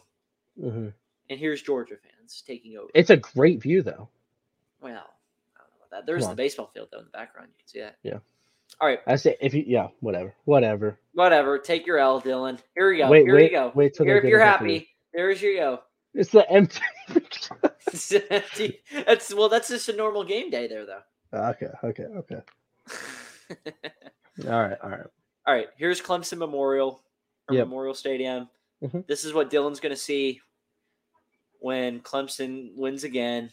Mhm. 0.61 0.93
and 1.29 1.39
here's 1.39 1.61
Georgia 1.61 1.95
fans 1.97 2.43
taking 2.45 2.77
over. 2.77 2.89
It's 2.93 3.09
a 3.09 3.17
great 3.17 3.61
view 3.61 3.81
though. 3.81 4.09
well, 4.81 4.91
I 4.91 5.59
don't 5.59 5.69
know 5.71 5.77
about 5.87 5.89
that. 5.91 6.05
There's 6.05 6.27
the 6.27 6.35
baseball 6.35 6.67
field 6.73 6.89
though 6.91 6.99
in 6.99 7.05
the 7.05 7.11
background. 7.11 7.49
You 7.51 7.57
can 7.59 7.67
see 7.67 7.79
that. 7.79 7.97
Yeah. 8.03 8.19
All 8.81 8.87
right. 8.87 8.99
I 9.07 9.15
say 9.17 9.35
if 9.41 9.53
you 9.53 9.63
yeah 9.67 9.87
whatever 9.99 10.33
whatever. 10.45 10.97
Whatever. 11.13 11.57
Take 11.59 11.85
your 11.85 11.97
L, 11.99 12.21
Dylan. 12.21 12.59
Here 12.75 12.89
we 12.89 12.97
go. 12.97 13.09
Wait, 13.09 13.25
Here 13.25 13.35
wait, 13.35 13.51
you 13.51 13.57
go. 13.57 13.71
wait 13.75 13.93
till 13.93 14.05
Here, 14.05 14.17
if 14.17 14.23
you're 14.23 14.41
enough 14.41 14.59
happy, 14.59 14.87
there's 15.13 15.41
your 15.41 15.55
go. 15.55 15.79
It's 16.15 16.31
the 16.31 16.49
empty. 16.49 16.79
it's 17.87 18.13
empty. 18.29 18.79
that's 19.05 19.33
well. 19.33 19.49
That's 19.49 19.69
just 19.69 19.89
a 19.89 19.95
normal 19.95 20.23
game 20.23 20.49
day 20.51 20.67
there, 20.67 20.85
though. 20.85 21.01
okay, 21.33 21.69
okay, 21.83 22.03
okay. 22.03 22.41
All 24.47 24.61
right, 24.61 24.77
all 24.83 24.89
right. 24.89 24.99
All 25.45 25.53
right, 25.53 25.67
here's 25.77 26.01
Clemson 26.01 26.37
Memorial 26.39 27.03
or 27.49 27.55
Yep. 27.55 27.67
Memorial 27.67 27.93
Stadium. 27.93 28.49
Mhm. 28.81 29.05
This 29.07 29.25
is 29.25 29.33
what 29.33 29.49
Dylan's 29.51 29.79
going 29.79 29.93
to 29.93 29.99
see 30.01 30.41
when 31.59 31.99
Clemson 32.01 32.75
wins 32.75 33.03
again. 33.03 33.51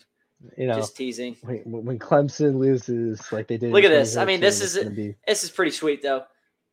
You 0.56 0.68
know, 0.68 0.74
Just 0.76 0.96
teasing. 0.96 1.36
when, 1.42 1.84
when 1.84 1.98
Clemson 1.98 2.56
loses 2.56 3.30
like 3.30 3.46
they 3.46 3.58
did. 3.58 3.72
Look 3.72 3.84
at 3.84 3.90
this. 3.90 4.16
I 4.16 4.24
mean, 4.24 4.40
this 4.40 4.60
is- 4.62 4.88
be 4.88 5.14
This 5.26 5.44
is 5.44 5.50
pretty 5.50 5.70
sweet, 5.70 6.00
though. 6.02 6.24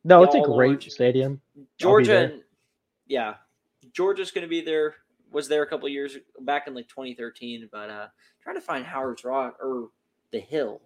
no, 0.04 0.22
it's 0.22 0.34
a 0.34 0.40
great 0.40 0.68
orange. 0.68 0.90
stadium. 0.90 1.42
Georgia, 1.76 2.18
and 2.32 2.42
yeah, 3.06 3.34
Georgia's 3.92 4.30
going 4.30 4.42
to 4.42 4.48
be 4.48 4.62
there. 4.62 4.94
Was 5.30 5.48
there 5.48 5.62
a 5.62 5.66
couple 5.66 5.86
years 5.90 6.16
back 6.40 6.66
in 6.66 6.74
like 6.74 6.88
2013, 6.88 7.68
but 7.70 7.90
uh 7.90 8.06
trying 8.42 8.56
to 8.56 8.62
find 8.62 8.86
Howard's 8.86 9.22
Rock 9.24 9.58
or 9.62 9.90
the 10.30 10.40
Hill. 10.40 10.80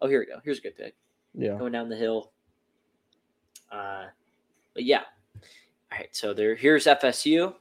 Oh, 0.00 0.06
here 0.06 0.20
we 0.20 0.26
go. 0.26 0.40
Here's 0.44 0.58
a 0.58 0.62
good 0.62 0.76
pick. 0.76 0.94
Yeah, 1.34 1.56
going 1.58 1.72
down 1.72 1.88
the 1.88 1.96
hill. 1.96 2.32
Uh, 3.70 4.06
but 4.74 4.84
yeah. 4.84 5.02
All 5.92 5.98
right, 5.98 6.08
so 6.14 6.32
there. 6.34 6.54
Here's 6.54 6.86
FSU. 6.86 7.54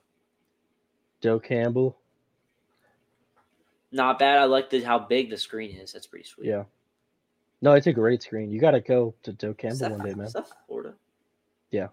Doak 1.22 1.43
Campbell. 1.45 1.97
Not 3.91 4.20
bad. 4.20 4.38
I 4.38 4.43
like 4.45 4.70
the 4.70 4.82
how 4.84 4.99
big 4.99 5.30
the 5.30 5.38
screen 5.38 5.76
is. 5.76 5.91
That's 5.91 6.07
pretty 6.07 6.26
sweet. 6.26 6.47
Yeah, 6.47 6.63
no, 7.61 7.74
it's 7.74 7.88
a 7.88 7.93
great 7.93 8.22
screen. 8.22 8.51
You 8.51 8.59
got 8.59 8.72
to 8.72 8.82
go 8.82 9.15
to 9.24 9.34
Doak 9.34 9.57
Campbell 9.59 9.89
one 9.89 10.05
day, 10.05 10.13
man. 10.13 10.28
is 10.28 10.34
that 10.34 10.47
Florida? 10.67 10.93
Yeah. 11.72 11.88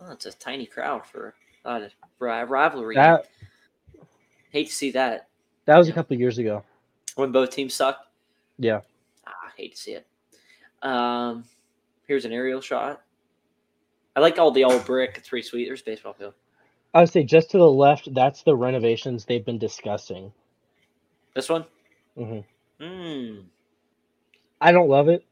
Oh, 0.00 0.10
it's 0.12 0.26
a 0.26 0.32
tiny 0.32 0.66
crowd 0.66 1.06
for 1.06 1.34
for 2.18 2.28
a 2.28 2.44
rivalry. 2.46 2.96
That 2.96 3.26
Hate 4.50 4.66
to 4.68 4.72
see 4.72 4.90
that 4.90 5.28
that 5.64 5.78
was 5.78 5.86
a 5.86 5.90
Yeah. 5.90 5.94
couple 5.94 6.16
years 6.16 6.38
ago. 6.38 6.64
when 7.14 7.30
both 7.32 7.50
teams 7.50 7.74
suck. 7.74 8.06
Yeah, 8.58 8.80
Ah, 9.26 9.52
hate 9.56 9.72
to 9.76 9.80
see 9.80 9.92
it. 9.92 10.06
Um, 10.82 11.44
here's 12.06 12.24
an 12.24 12.32
aerial 12.32 12.60
shot. 12.60 13.02
I 14.14 14.20
like 14.20 14.38
all 14.38 14.50
the 14.50 14.64
old 14.64 14.84
brick. 14.84 15.14
It's 15.16 15.28
pretty 15.28 15.46
sweet. 15.46 15.66
There's 15.66 15.82
baseball 15.82 16.12
field. 16.12 16.34
I 16.94 17.00
would 17.00 17.08
say 17.10 17.22
just 17.24 17.50
to 17.52 17.58
the 17.58 17.70
left. 17.70 18.12
That's 18.14 18.42
the 18.42 18.54
renovations 18.54 19.24
they've 19.24 19.44
been 19.44 19.58
discussing. 19.58 20.32
This 21.34 21.48
one. 21.48 21.64
hmm 22.16 22.40
Hmm. 22.80 23.40
I 24.60 24.72
don't 24.72 24.88
love 24.88 25.08
it. 25.08 25.24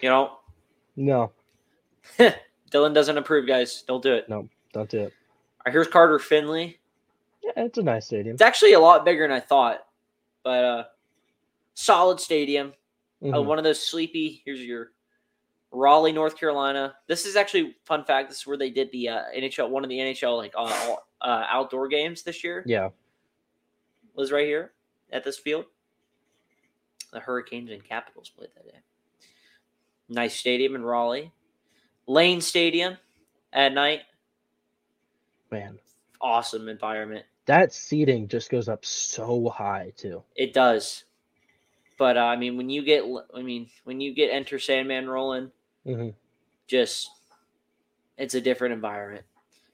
You 0.00 0.08
know, 0.08 0.38
No, 0.96 1.32
Dylan 2.18 2.94
doesn't 2.94 3.16
approve, 3.16 3.46
guys. 3.46 3.82
Don't 3.86 4.02
do 4.02 4.14
it. 4.14 4.28
no, 4.28 4.48
don't 4.72 4.88
do 4.90 4.98
it. 5.00 5.12
All 5.12 5.62
right, 5.66 5.72
here's 5.72 5.86
Carter 5.88 6.18
Finley. 6.18 6.78
Yeah, 7.44 7.52
it's 7.64 7.78
a 7.78 7.82
nice 7.82 8.06
stadium. 8.06 8.34
It's 8.34 8.42
actually 8.42 8.72
a 8.72 8.80
lot 8.80 9.04
bigger 9.04 9.22
than 9.26 9.36
I 9.36 9.40
thought, 9.40 9.86
but 10.42 10.64
uh, 10.64 10.84
solid 11.74 12.20
stadium. 12.20 12.72
Uh, 13.22 13.26
Mhm. 13.26 13.46
one 13.46 13.58
of 13.58 13.64
those 13.64 13.84
sleepy. 13.84 14.42
Here's 14.44 14.60
your 14.64 14.92
Raleigh, 15.70 16.12
North 16.12 16.36
Carolina. 16.38 16.96
This 17.08 17.26
is 17.26 17.36
actually 17.36 17.76
fun 17.84 18.04
fact. 18.04 18.28
This 18.28 18.38
is 18.38 18.46
where 18.46 18.56
they 18.56 18.70
did 18.70 18.90
the 18.92 19.08
uh, 19.08 19.22
NHL. 19.34 19.68
One 19.70 19.84
of 19.84 19.90
the 19.90 19.98
NHL 19.98 20.36
like 20.36 20.54
uh, 20.56 20.96
uh, 21.20 21.44
outdoor 21.48 21.88
games 21.88 22.22
this 22.22 22.42
year 22.44 22.62
yeah. 22.66 22.90
was 24.14 24.30
right 24.32 24.46
here 24.46 24.72
at 25.12 25.24
this 25.24 25.38
field. 25.38 25.66
The 27.12 27.20
Hurricanes 27.20 27.70
and 27.70 27.82
Capitals 27.84 28.30
played 28.30 28.50
that 28.54 28.66
day. 28.66 28.78
Nice 30.08 30.36
stadium 30.36 30.74
in 30.74 30.82
Raleigh. 30.84 31.32
Lane 32.06 32.40
Stadium 32.40 32.96
at 33.52 33.72
night. 33.74 34.00
Man, 35.50 35.78
Awesome 36.20 36.68
environment. 36.68 37.24
that 37.46 37.72
seating 37.72 38.28
just 38.28 38.50
goes 38.50 38.68
up 38.68 38.84
so 38.84 39.48
high 39.50 39.92
too. 39.96 40.22
It 40.36 40.52
does. 40.52 41.04
But 41.98 42.16
uh, 42.16 42.20
I 42.20 42.36
mean, 42.36 42.56
when 42.56 42.70
you 42.70 42.82
get, 42.82 43.04
I 43.34 43.42
mean, 43.42 43.68
when 43.84 44.00
you 44.00 44.14
get 44.14 44.30
Enter 44.30 44.58
Sandman 44.58 45.08
rolling, 45.08 45.50
hmm 45.84 46.10
just 46.68 47.10
it's 48.18 48.34
a 48.34 48.40
different 48.40 48.74
environment. 48.74 49.24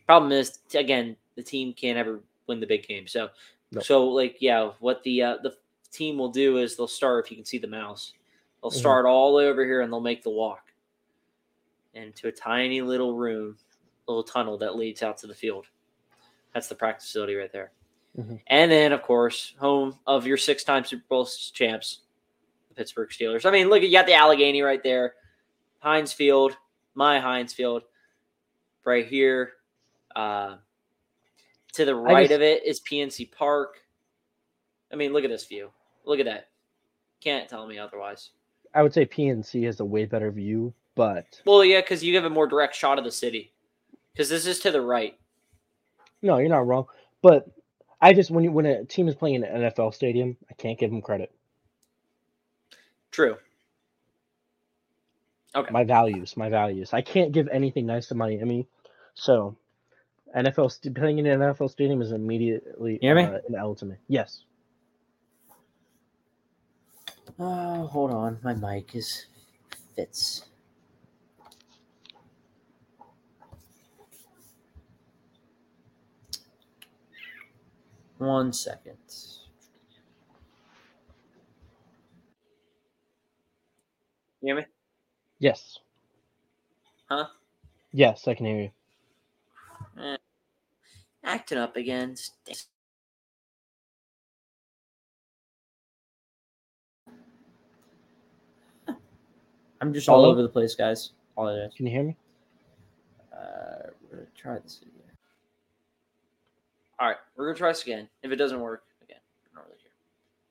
Problem 0.06 0.32
is, 0.32 0.60
again, 0.74 1.16
the 1.34 1.42
team 1.42 1.72
can't 1.72 1.98
ever 1.98 2.20
win 2.46 2.60
the 2.60 2.66
big 2.66 2.86
game. 2.86 3.06
So, 3.06 3.28
No. 3.72 3.80
so 3.80 4.06
like, 4.08 4.36
yeah, 4.40 4.70
what 4.80 5.02
the 5.02 5.22
uh, 5.22 5.36
the 5.42 5.56
team 5.90 6.18
will 6.18 6.30
do 6.30 6.58
is 6.58 6.76
they'll 6.76 6.86
start. 6.88 7.24
If 7.26 7.30
you 7.30 7.36
can 7.36 7.44
see 7.46 7.58
the 7.58 7.66
mouse, 7.66 8.12
they'll 8.62 8.70
Mhm. 8.70 8.74
start 8.76 9.06
all 9.06 9.30
the 9.32 9.38
way 9.38 9.46
over 9.48 9.64
here 9.64 9.80
and 9.82 9.92
they'll 9.92 10.00
make 10.00 10.22
the 10.22 10.30
walk 10.30 10.72
into 11.94 12.28
a 12.28 12.32
tiny 12.32 12.80
little 12.82 13.14
room, 13.16 13.56
little 14.08 14.24
tunnel 14.24 14.58
that 14.58 14.76
leads 14.76 15.02
out 15.02 15.18
to 15.18 15.26
the 15.26 15.34
field. 15.34 15.66
That's 16.52 16.68
the 16.68 16.74
practice 16.74 17.06
facility 17.06 17.34
right 17.34 17.52
there. 17.52 17.72
Mhm. 18.18 18.40
And 18.46 18.70
then, 18.70 18.92
of 18.92 19.02
course, 19.02 19.54
home 19.58 19.98
of 20.06 20.26
your 20.26 20.36
six-time 20.36 20.84
Super 20.84 21.04
Bowl 21.08 21.26
champs, 21.26 22.00
Pittsburgh 22.74 23.10
Steelers. 23.10 23.46
I 23.46 23.50
mean, 23.50 23.68
look, 23.68 23.78
at 23.78 23.88
you 23.88 23.92
got 23.92 24.06
the 24.06 24.14
Allegheny 24.14 24.62
right 24.62 24.82
there, 24.82 25.14
Heinz 25.78 26.12
Field, 26.12 26.56
my 26.94 27.20
Heinz 27.20 27.52
Field, 27.52 27.82
right 28.84 29.06
here. 29.06 29.52
Uh, 30.14 30.56
to 31.72 31.84
the 31.84 31.94
right 31.94 32.28
just- 32.28 32.34
of 32.34 32.42
it 32.42 32.64
is 32.64 32.80
PNC 32.80 33.30
Park. 33.32 33.80
I 34.92 34.96
mean, 34.96 35.12
look 35.12 35.24
at 35.24 35.30
this 35.30 35.44
view. 35.44 35.70
Look 36.04 36.20
at 36.20 36.26
that. 36.26 36.48
Can't 37.20 37.48
tell 37.48 37.66
me 37.66 37.78
otherwise. 37.78 38.30
I 38.74 38.82
would 38.82 38.92
say 38.92 39.06
PNC 39.06 39.64
has 39.64 39.80
a 39.80 39.84
way 39.84 40.04
better 40.04 40.30
view, 40.30 40.72
but 40.94 41.40
Well, 41.44 41.64
yeah, 41.64 41.80
because 41.80 42.04
you 42.04 42.14
have 42.16 42.24
a 42.24 42.30
more 42.30 42.46
direct 42.46 42.74
shot 42.74 42.98
of 42.98 43.04
the 43.04 43.10
city. 43.10 43.52
Because 44.12 44.28
this 44.28 44.46
is 44.46 44.60
to 44.60 44.70
the 44.70 44.80
right. 44.80 45.18
no, 46.22 46.38
you're 46.38 46.48
not 46.48 46.66
wrong. 46.66 46.86
But 47.22 47.48
I 48.00 48.12
just 48.12 48.30
when 48.30 48.44
you, 48.44 48.52
when 48.52 48.66
a 48.66 48.84
team 48.84 49.08
is 49.08 49.14
playing 49.14 49.36
in 49.36 49.44
an 49.44 49.62
NFL 49.62 49.94
stadium, 49.94 50.36
I 50.50 50.54
can't 50.54 50.78
give 50.78 50.90
them 50.90 51.02
credit. 51.02 51.32
True. 53.14 53.36
Okay. 55.54 55.70
My 55.70 55.84
values, 55.84 56.36
my 56.36 56.48
values. 56.48 56.92
I 56.92 57.00
can't 57.00 57.30
give 57.30 57.46
anything 57.46 57.86
nice 57.86 58.08
to 58.08 58.16
Miami. 58.16 58.66
So, 59.14 59.56
NFL 60.36 60.72
st- 60.72 60.96
playing 60.96 61.20
in 61.20 61.26
an 61.26 61.38
NFL 61.38 61.70
stadium 61.70 62.02
is 62.02 62.10
immediately 62.10 62.98
You 63.00 63.10
hear 63.10 63.14
me? 63.14 63.22
uh, 63.22 63.38
an 63.48 63.54
L 63.56 63.76
to 63.76 63.84
me. 63.84 63.94
Yes. 64.08 64.42
Oh, 67.38 67.86
hold 67.86 68.10
on. 68.10 68.38
My 68.42 68.54
mic 68.54 68.96
is 68.96 69.26
fits. 69.94 70.44
One 78.18 78.52
second. 78.52 78.96
You 84.44 84.54
hear 84.54 84.62
me? 84.62 84.66
Yes. 85.38 85.78
Huh? 87.08 87.24
Yes, 87.92 88.28
I 88.28 88.34
can 88.34 88.44
hear 88.44 88.60
you. 88.60 88.70
Eh. 90.02 90.16
Acting 91.24 91.56
up 91.56 91.76
again. 91.76 92.14
I'm 99.80 99.94
just 99.94 100.10
all 100.10 100.20
Hello? 100.20 100.32
over 100.32 100.42
the 100.42 100.48
place, 100.50 100.74
guys. 100.74 101.12
All 101.36 101.48
it 101.48 101.56
is. 101.56 101.72
Can 101.74 101.86
you 101.86 101.92
hear 101.92 102.02
me? 102.02 102.14
Uh, 103.32 103.88
we're 104.10 104.18
gonna 104.18 104.28
try 104.36 104.58
this 104.58 104.80
again. 104.82 104.92
All 107.00 107.08
right, 107.08 107.16
we're 107.34 107.46
gonna 107.46 107.56
try 107.56 107.70
this 107.70 107.82
again. 107.82 108.10
If 108.22 108.30
it 108.30 108.36
doesn't 108.36 108.60
work, 108.60 108.82
again, 109.02 109.20
I 109.50 109.56
don't 109.56 109.64
really 109.64 109.78
care. 109.78 109.90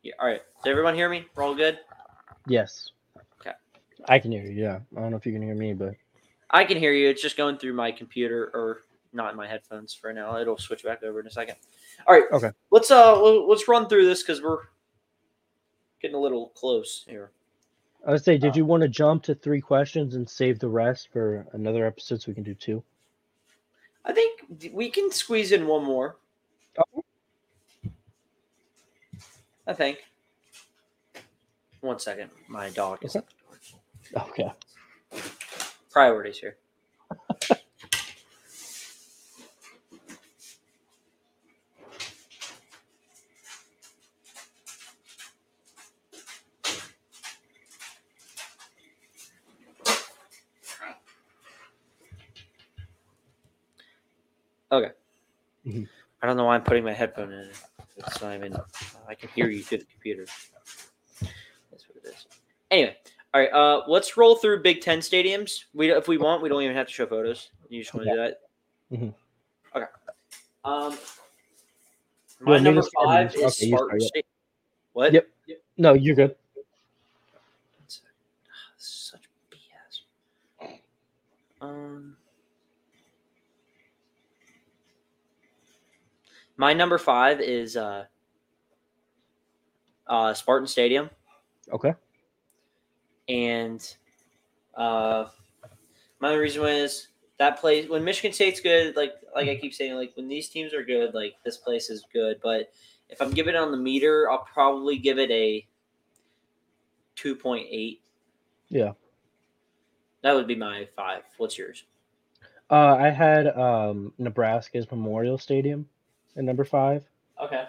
Yeah. 0.01 0.13
All 0.19 0.25
right. 0.25 0.41
Does 0.63 0.71
everyone 0.71 0.95
hear 0.95 1.09
me? 1.09 1.25
We're 1.35 1.43
all 1.43 1.53
good. 1.53 1.77
Yes. 2.47 2.89
I 4.07 4.19
can 4.19 4.31
hear 4.31 4.43
you. 4.43 4.51
Yeah. 4.51 4.79
I 4.95 4.99
don't 5.01 5.11
know 5.11 5.17
if 5.17 5.25
you 5.25 5.33
can 5.33 5.41
hear 5.41 5.55
me, 5.55 5.73
but 5.73 5.95
I 6.49 6.65
can 6.65 6.77
hear 6.77 6.91
you. 6.93 7.09
It's 7.09 7.21
just 7.21 7.37
going 7.37 7.57
through 7.57 7.73
my 7.73 7.91
computer 7.91 8.51
or 8.53 8.81
not 9.13 9.31
in 9.31 9.37
my 9.37 9.47
headphones 9.47 9.93
for 9.93 10.11
now. 10.13 10.37
It'll 10.37 10.57
switch 10.57 10.83
back 10.83 11.03
over 11.03 11.19
in 11.19 11.27
a 11.27 11.31
second. 11.31 11.55
All 12.07 12.15
right. 12.15 12.25
Okay. 12.31 12.51
Let's 12.71 12.91
uh 12.91 13.19
let's 13.21 13.67
run 13.67 13.87
through 13.87 14.05
this 14.05 14.23
because 14.23 14.41
we're 14.41 14.59
getting 16.01 16.15
a 16.15 16.19
little 16.19 16.49
close 16.49 17.05
here. 17.07 17.31
I 18.05 18.11
would 18.11 18.23
say, 18.23 18.37
did 18.37 18.51
Uh, 18.51 18.57
you 18.57 18.65
want 18.65 18.81
to 18.81 18.89
jump 18.89 19.23
to 19.23 19.35
three 19.35 19.61
questions 19.61 20.15
and 20.15 20.29
save 20.29 20.59
the 20.59 20.67
rest 20.67 21.07
for 21.13 21.47
another 21.53 21.85
episode 21.85 22.21
so 22.21 22.25
we 22.31 22.33
can 22.35 22.43
do 22.43 22.53
two? 22.53 22.83
I 24.03 24.11
think 24.11 24.71
we 24.73 24.89
can 24.89 25.09
squeeze 25.11 25.53
in 25.53 25.65
one 25.65 25.85
more. 25.85 26.17
Oh. 26.77 27.03
I 29.65 29.71
think. 29.73 29.99
One 31.79 31.99
second. 31.99 32.29
My 32.49 32.69
dog 32.71 32.99
is 33.05 33.15
Okay. 33.15 33.25
Okay. 34.17 34.51
priorities 35.91 36.39
here. 36.39 36.57
Okay. 54.71 54.91
Mhm. 55.65 55.89
I 56.21 56.27
don't 56.27 56.37
know 56.37 56.45
why 56.45 56.55
I'm 56.55 56.63
putting 56.63 56.83
my 56.83 56.93
headphone 56.93 57.31
in. 57.31 57.51
It's 57.97 58.21
not 58.21 58.35
even. 58.35 58.55
I 59.07 59.15
can 59.15 59.29
hear 59.29 59.49
you 59.49 59.63
through 59.63 59.79
the 59.79 59.85
computer. 59.85 60.25
That's 61.71 61.87
what 61.89 61.97
it 62.03 62.07
is. 62.09 62.27
Anyway, 62.71 62.97
all 63.33 63.41
right. 63.41 63.51
Uh, 63.51 63.83
let's 63.87 64.15
roll 64.15 64.35
through 64.35 64.61
Big 64.61 64.81
Ten 64.81 64.99
stadiums. 64.99 65.63
We, 65.73 65.91
if 65.91 66.07
we 66.07 66.17
want, 66.17 66.41
we 66.41 66.49
don't 66.49 66.61
even 66.61 66.75
have 66.75 66.87
to 66.87 66.93
show 66.93 67.05
photos. 67.07 67.49
You 67.69 67.81
just 67.81 67.93
want 67.93 68.07
to 68.07 68.11
do 68.11 68.17
that. 68.17 68.41
Mhm. 68.91 69.13
Okay. 69.75 69.85
Um, 70.63 70.97
my 72.41 72.57
to 72.57 72.63
number 72.63 72.83
five 73.03 73.33
is 73.35 73.61
you 73.61 73.75
Spartan 73.75 73.99
yep. 73.99 74.25
What? 74.93 75.13
Yep. 75.13 75.27
No, 75.77 75.93
you're 75.93 76.15
good. 76.15 76.35
Is 77.87 78.01
Such 78.77 79.23
BS. 79.49 80.77
Um, 81.59 82.15
my 86.57 86.73
number 86.73 86.97
five 86.99 87.41
is 87.41 87.75
uh, 87.75 88.05
uh, 90.07 90.33
Spartan 90.33 90.67
Stadium, 90.67 91.09
Okay. 91.71 91.93
And 93.27 93.95
uh, 94.75 95.25
my 96.19 96.29
other 96.29 96.39
reason 96.39 96.65
is 96.65 97.07
that 97.39 97.59
place 97.59 97.89
when 97.89 98.03
Michigan 98.03 98.33
State's 98.33 98.59
good. 98.59 98.95
Like 98.95 99.13
like 99.35 99.49
I 99.49 99.55
keep 99.55 99.73
saying, 99.73 99.95
like 99.95 100.13
when 100.15 100.27
these 100.27 100.49
teams 100.49 100.73
are 100.73 100.83
good, 100.83 101.13
like 101.13 101.35
this 101.43 101.57
place 101.57 101.89
is 101.89 102.05
good. 102.13 102.39
But 102.41 102.71
if 103.09 103.21
I'm 103.21 103.31
giving 103.31 103.55
it 103.55 103.57
on 103.57 103.71
the 103.71 103.77
meter, 103.77 104.29
I'll 104.29 104.47
probably 104.53 104.97
give 104.97 105.19
it 105.19 105.31
a 105.31 105.65
two 107.15 107.35
point 107.35 107.67
eight. 107.69 108.01
Yeah. 108.69 108.93
That 110.21 110.33
would 110.35 110.47
be 110.47 110.55
my 110.55 110.87
five. 110.95 111.23
What's 111.37 111.57
yours? 111.57 111.83
Uh, 112.69 112.95
I 112.99 113.09
had 113.09 113.47
um, 113.57 114.13
Nebraska's 114.17 114.89
Memorial 114.89 115.37
Stadium 115.37 115.87
at 116.37 116.43
number 116.43 116.63
five. 116.63 117.03
Okay. 117.41 117.65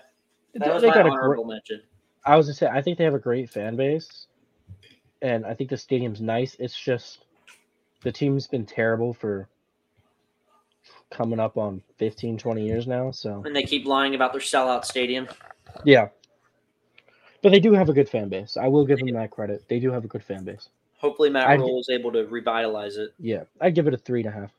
That 0.54 0.72
was 0.72 0.82
they 0.82 0.88
my 0.88 0.94
got 0.94 1.06
a 1.06 1.10
great, 1.10 1.46
mention. 1.46 1.82
I 2.24 2.36
was 2.36 2.46
gonna 2.46 2.54
say 2.54 2.68
I 2.68 2.80
think 2.80 2.96
they 2.96 3.04
have 3.04 3.14
a 3.14 3.18
great 3.18 3.50
fan 3.50 3.76
base, 3.76 4.28
and 5.24 5.46
I 5.46 5.54
think 5.54 5.70
the 5.70 5.76
stadium's 5.76 6.20
nice. 6.20 6.54
It's 6.60 6.78
just 6.78 7.24
the 8.02 8.12
team's 8.12 8.46
been 8.46 8.66
terrible 8.66 9.14
for 9.14 9.48
coming 11.10 11.40
up 11.40 11.56
on 11.56 11.80
15, 11.96 12.36
20 12.36 12.64
years 12.66 12.86
now. 12.86 13.10
So 13.10 13.42
And 13.46 13.56
they 13.56 13.62
keep 13.62 13.86
lying 13.86 14.14
about 14.14 14.32
their 14.32 14.42
sellout 14.42 14.84
stadium. 14.84 15.26
yeah, 15.84 16.08
but 17.42 17.50
they 17.52 17.58
do 17.60 17.72
have 17.72 17.88
a 17.88 17.94
good 17.94 18.08
fan 18.08 18.28
base. 18.28 18.58
I 18.58 18.68
will 18.68 18.84
give 18.84 18.98
them 18.98 19.08
that 19.14 19.30
credit. 19.30 19.64
They 19.66 19.80
do 19.80 19.90
have 19.90 20.04
a 20.04 20.08
good 20.08 20.22
fan 20.22 20.44
base. 20.44 20.68
Hopefully 20.98 21.30
Matt 21.30 21.58
Rhule 21.58 21.80
is 21.80 21.88
able 21.88 22.12
to 22.12 22.26
revitalize 22.26 22.96
it. 22.98 23.14
Yeah, 23.18 23.44
I'd 23.62 23.74
give 23.74 23.86
it 23.86 23.94
a 23.94 23.98
three 23.98 24.20
and 24.20 24.28
a 24.28 24.32
half. 24.32 24.52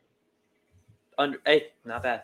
Under 1.18 1.39
hey, 1.45 1.68
not 1.86 2.01
bad. 2.01 2.24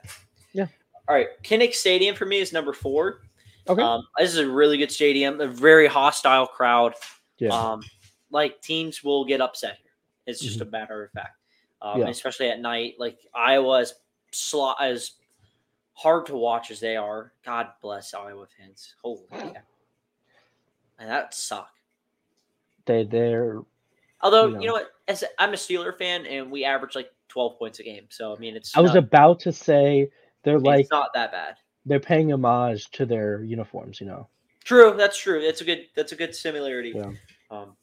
Yeah. 0.53 0.67
All 1.07 1.15
right. 1.15 1.29
Kinnick 1.43 1.73
Stadium 1.75 2.15
for 2.15 2.25
me 2.25 2.39
is 2.39 2.51
number 2.51 2.73
four. 2.73 3.21
Okay. 3.69 3.81
Um, 3.81 4.03
this 4.17 4.31
is 4.31 4.39
a 4.39 4.49
really 4.49 4.77
good 4.77 4.91
stadium, 4.91 5.39
a 5.41 5.47
very 5.47 5.87
hostile 5.87 6.47
crowd. 6.47 6.95
yeah. 7.37 7.49
Um, 7.49 7.81
like 8.31 8.61
teams 8.61 9.03
will 9.03 9.25
get 9.25 9.41
upset 9.41 9.77
here. 9.81 9.91
It's 10.25 10.39
just 10.39 10.61
a 10.61 10.65
matter 10.65 11.03
of 11.03 11.11
fact, 11.11 11.37
um, 11.81 11.91
Mm-hmm. 11.93 12.01
Yeah. 12.01 12.09
especially 12.09 12.49
at 12.49 12.59
night. 12.59 12.95
Like 12.99 13.19
Iowa 13.33 13.79
is 13.81 13.93
slot 14.31 14.77
as 14.81 15.11
hard 15.93 16.25
to 16.27 16.35
watch 16.35 16.71
as 16.71 16.79
they 16.79 16.95
are. 16.95 17.33
God 17.45 17.67
bless 17.81 18.13
Iowa 18.13 18.45
fans. 18.57 18.95
Holy 19.03 19.23
cow. 19.31 19.53
And 20.99 21.09
that 21.09 21.33
suck. 21.33 21.69
they 22.85 23.03
they're 23.03 23.59
Although 24.21 24.49
You 24.49 24.61
you 24.61 24.67
know, 24.67 24.73
what, 24.73 24.91
as 25.07 25.23
a, 25.23 25.27
I'm 25.39 25.53
a 25.53 25.57
Steeler 25.57 25.97
fan, 25.97 26.27
and 26.27 26.51
we 26.51 26.63
average 26.63 26.95
like 26.95 27.09
12 27.29 27.57
points 27.57 27.79
a 27.79 27.83
game. 27.83 28.05
So 28.09 28.35
I 28.35 28.39
mean, 28.39 28.55
it's 28.55 28.77
I 28.77 28.81
was 28.81 28.93
not, 28.93 29.03
about 29.03 29.39
to 29.41 29.51
say 29.51 30.09
they're 30.43 30.59
like 30.59 30.87
not 30.91 31.09
that 31.15 31.31
bad. 31.31 31.55
they're 31.87 31.99
paying 31.99 32.31
homage 32.31 32.91
to 32.91 33.05
their 33.07 33.43
uniforms, 33.43 33.99
you 33.99 34.05
know. 34.05 34.27
True, 34.63 34.93
that's 34.95 35.17
true. 35.19 35.41
That's 35.43 35.61
a 35.61 35.63
good. 35.65 35.87
That's 35.95 36.11
a 36.11 36.15
good 36.15 36.35
similarity. 36.35 36.93
Yeah. 36.95 37.11
Um, 37.49 37.75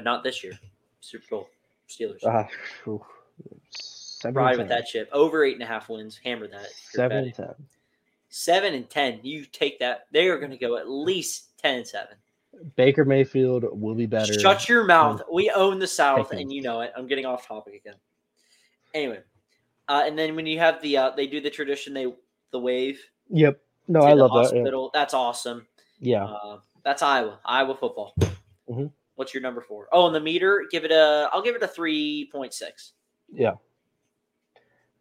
but 0.00 0.04
not 0.04 0.24
this 0.24 0.42
year. 0.42 0.58
Super 1.00 1.24
Bowl 1.28 1.50
Steelers. 1.86 2.24
Uh, 2.24 2.44
seven 3.68 4.34
Ride 4.34 4.56
with 4.56 4.68
that 4.68 4.86
chip. 4.86 5.10
Over 5.12 5.44
eight 5.44 5.54
and 5.54 5.62
a 5.62 5.66
half 5.66 5.90
wins. 5.90 6.18
Hammer 6.24 6.48
that. 6.48 6.68
Seven 6.72 7.18
and 7.18 7.34
ten. 7.34 7.54
Seven 8.30 8.72
and 8.72 8.88
ten. 8.88 9.20
You 9.22 9.44
take 9.44 9.78
that. 9.80 10.06
They 10.10 10.28
are 10.28 10.38
going 10.38 10.52
to 10.52 10.56
go 10.56 10.78
at 10.78 10.88
least 10.88 11.58
ten 11.58 11.76
and 11.78 11.86
seven. 11.86 12.16
Baker 12.76 13.04
Mayfield 13.04 13.64
will 13.78 13.94
be 13.94 14.06
better. 14.06 14.32
Shut 14.40 14.70
your 14.70 14.84
mouth. 14.84 15.20
We 15.30 15.50
own 15.50 15.78
the 15.78 15.86
South, 15.86 16.32
and 16.32 16.50
you 16.50 16.62
know 16.62 16.80
it. 16.80 16.92
I'm 16.96 17.06
getting 17.06 17.26
off 17.26 17.46
topic 17.46 17.74
again. 17.74 17.94
Anyway, 18.94 19.20
uh, 19.88 20.02
and 20.06 20.18
then 20.18 20.34
when 20.34 20.46
you 20.46 20.58
have 20.60 20.80
the 20.80 20.96
uh, 20.96 21.10
they 21.10 21.26
do 21.26 21.42
the 21.42 21.50
tradition 21.50 21.92
they 21.92 22.12
the 22.52 22.58
wave. 22.58 23.00
Yep. 23.28 23.60
No, 23.86 24.00
I 24.00 24.14
love 24.14 24.30
that. 24.32 24.56
yeah. 24.56 24.88
That's 24.94 25.12
awesome. 25.14 25.66
Yeah. 26.00 26.24
Uh, 26.24 26.58
that's 26.84 27.02
Iowa. 27.02 27.38
Iowa 27.44 27.74
football. 27.76 28.14
Mhm. 28.68 28.90
What's 29.20 29.34
your 29.34 29.42
number 29.42 29.60
four? 29.60 29.86
Oh, 29.92 30.06
and 30.06 30.14
the 30.14 30.20
meter. 30.20 30.64
Give 30.70 30.82
it 30.86 30.90
a. 30.90 31.28
I'll 31.30 31.42
give 31.42 31.54
it 31.54 31.62
a 31.62 31.68
three 31.68 32.30
point 32.32 32.54
six. 32.54 32.92
Yeah. 33.30 33.56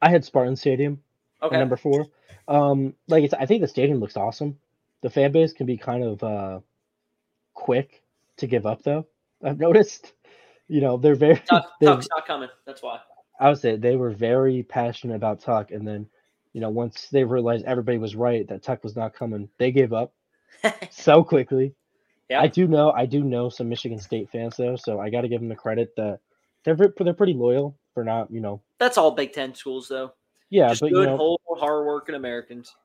I 0.01 0.09
had 0.09 0.25
Spartan 0.25 0.57
Stadium 0.57 1.01
Okay. 1.41 1.57
number 1.57 1.77
four. 1.77 2.05
Um, 2.49 2.95
like 3.07 3.23
it's, 3.23 3.33
I 3.33 3.45
think 3.45 3.61
the 3.61 3.67
stadium 3.69 4.01
looks 4.01 4.17
awesome. 4.17 4.57
The 5.03 5.09
fan 5.09 5.31
base 5.31 5.53
can 5.53 5.65
be 5.65 5.77
kind 5.77 6.03
of 6.03 6.21
uh, 6.21 6.59
quick 7.53 8.03
to 8.35 8.45
give 8.45 8.65
up, 8.65 8.83
though. 8.83 9.07
I've 9.41 9.57
noticed. 9.67 10.11
You 10.67 10.81
know, 10.81 10.97
they're 10.97 11.15
very. 11.15 11.37
Tuck, 11.37 11.69
they're- 11.79 11.89
Tuck's 11.93 12.09
not 12.13 12.27
coming. 12.27 12.49
That's 12.65 12.83
why. 12.83 12.99
I 13.39 13.47
would 13.47 13.59
say 13.59 13.77
they 13.77 13.95
were 13.95 14.09
very 14.11 14.63
passionate 14.63 15.15
about 15.15 15.39
Tuck, 15.39 15.71
and 15.71 15.87
then, 15.87 16.07
you 16.51 16.59
know, 16.59 16.69
once 16.69 17.07
they 17.09 17.23
realized 17.23 17.63
everybody 17.63 17.97
was 17.97 18.17
right 18.17 18.45
that 18.49 18.63
Tuck 18.63 18.83
was 18.83 18.97
not 18.97 19.13
coming, 19.13 19.47
they 19.59 19.71
gave 19.71 19.93
up 19.93 20.11
so 20.91 21.23
quickly. 21.23 21.73
Yeah. 22.29 22.41
I 22.41 22.47
do 22.47 22.67
know, 22.67 22.91
I 22.91 23.05
do 23.05 23.23
know 23.23 23.49
some 23.49 23.67
Michigan 23.69 23.99
State 23.99 24.29
fans 24.29 24.55
though, 24.57 24.75
so 24.75 24.99
I 24.99 25.09
got 25.09 25.21
to 25.21 25.27
give 25.27 25.41
them 25.41 25.49
the 25.49 25.55
credit 25.55 25.95
that 25.97 26.19
they're 26.63 26.75
they're 26.75 27.13
pretty 27.13 27.33
loyal 27.33 27.75
for 27.93 28.03
not, 28.03 28.29
you 28.31 28.39
know, 28.39 28.61
That's 28.77 28.97
all 28.97 29.11
Big 29.11 29.33
Ten 29.33 29.55
schools, 29.55 29.87
though. 29.87 30.13
yeah, 30.49 30.69
Just 30.69 30.81
but 30.81 30.91
good, 30.91 30.99
you 30.99 31.05
know, 31.07 31.17
whole, 31.17 31.41
hard-working 31.57 32.13
Americans. 32.15 32.75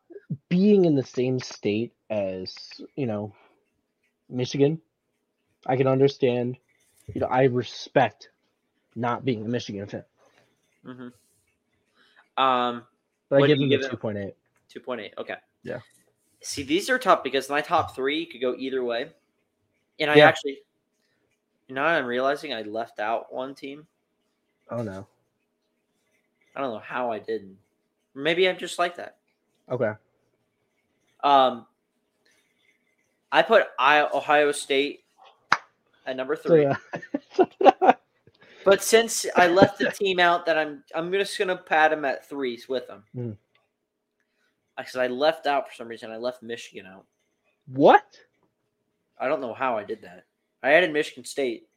being 0.48 0.86
in 0.86 0.94
the 0.94 1.02
same 1.04 1.38
state 1.38 1.92
as 2.10 2.54
you 2.96 3.06
know 3.06 3.34
Michigan, 4.30 4.80
I 5.66 5.76
can 5.76 5.86
understand. 5.86 6.56
You 7.14 7.20
know, 7.20 7.26
I 7.26 7.44
respect 7.44 8.30
not 8.96 9.24
being 9.26 9.44
a 9.44 9.48
Michigan 9.48 9.86
fan, 9.86 10.04
Mm-hmm. 10.86 12.42
Um, 12.42 12.84
but 13.28 13.42
I 13.42 13.46
give 13.46 13.58
them 13.58 13.68
the 13.68 13.76
give 13.76 13.84
it? 13.86 13.90
two 13.90 13.96
point 13.96 14.18
eight. 14.18 14.34
two 14.68 14.80
point 14.80 15.00
eight. 15.02 15.14
Okay. 15.18 15.36
Yeah. 15.62 15.80
See, 16.40 16.62
these 16.62 16.88
are 16.90 16.98
tough 16.98 17.22
because 17.22 17.48
my 17.48 17.60
top 17.60 17.94
three 17.94 18.26
could 18.26 18.40
go 18.40 18.54
either 18.58 18.82
way, 18.84 19.10
and 20.00 20.10
I 20.10 20.16
Yeah. 20.16 20.28
actually, 20.28 20.58
you 21.68 21.74
know, 21.74 21.82
I'm 21.84 22.06
realizing 22.06 22.52
I 22.52 22.62
left 22.62 23.00
out 23.00 23.32
one 23.32 23.54
team. 23.54 23.86
Oh 24.70 24.82
no. 24.82 25.06
I 26.56 26.60
don't 26.60 26.72
know 26.72 26.78
how 26.80 27.10
I 27.10 27.18
didn't. 27.18 27.56
Maybe 28.14 28.48
I'm 28.48 28.58
just 28.58 28.78
like 28.78 28.96
that. 28.96 29.16
Okay. 29.68 29.92
Um, 31.22 31.66
I 33.32 33.42
put 33.42 33.66
I, 33.78 34.02
Ohio 34.02 34.52
State 34.52 35.04
at 36.06 36.16
number 36.16 36.36
So 36.36 36.48
three, 36.48 36.62
yeah. 36.62 36.76
but 38.64 38.82
since 38.82 39.26
I 39.34 39.48
left 39.48 39.78
the 39.78 39.90
team 39.90 40.20
out, 40.20 40.46
that 40.46 40.56
I'm 40.58 40.84
I'm 40.94 41.10
just 41.10 41.36
gonna 41.38 41.56
pat 41.56 41.90
them 41.90 42.04
at 42.04 42.28
threes 42.28 42.68
with 42.68 42.86
them. 42.86 43.02
Mm. 43.16 43.36
Because 44.76 44.96
I 44.96 45.06
left 45.06 45.46
out 45.46 45.68
for 45.68 45.74
some 45.74 45.88
reason. 45.88 46.10
I 46.10 46.16
left 46.16 46.42
Michigan 46.42 46.86
out. 46.86 47.06
what? 47.66 48.04
I 49.18 49.28
don't 49.28 49.40
know 49.40 49.54
how 49.54 49.76
I 49.78 49.84
did 49.84 50.02
that. 50.02 50.24
I 50.62 50.72
added 50.72 50.92
Michigan 50.92 51.24
State. 51.24 51.68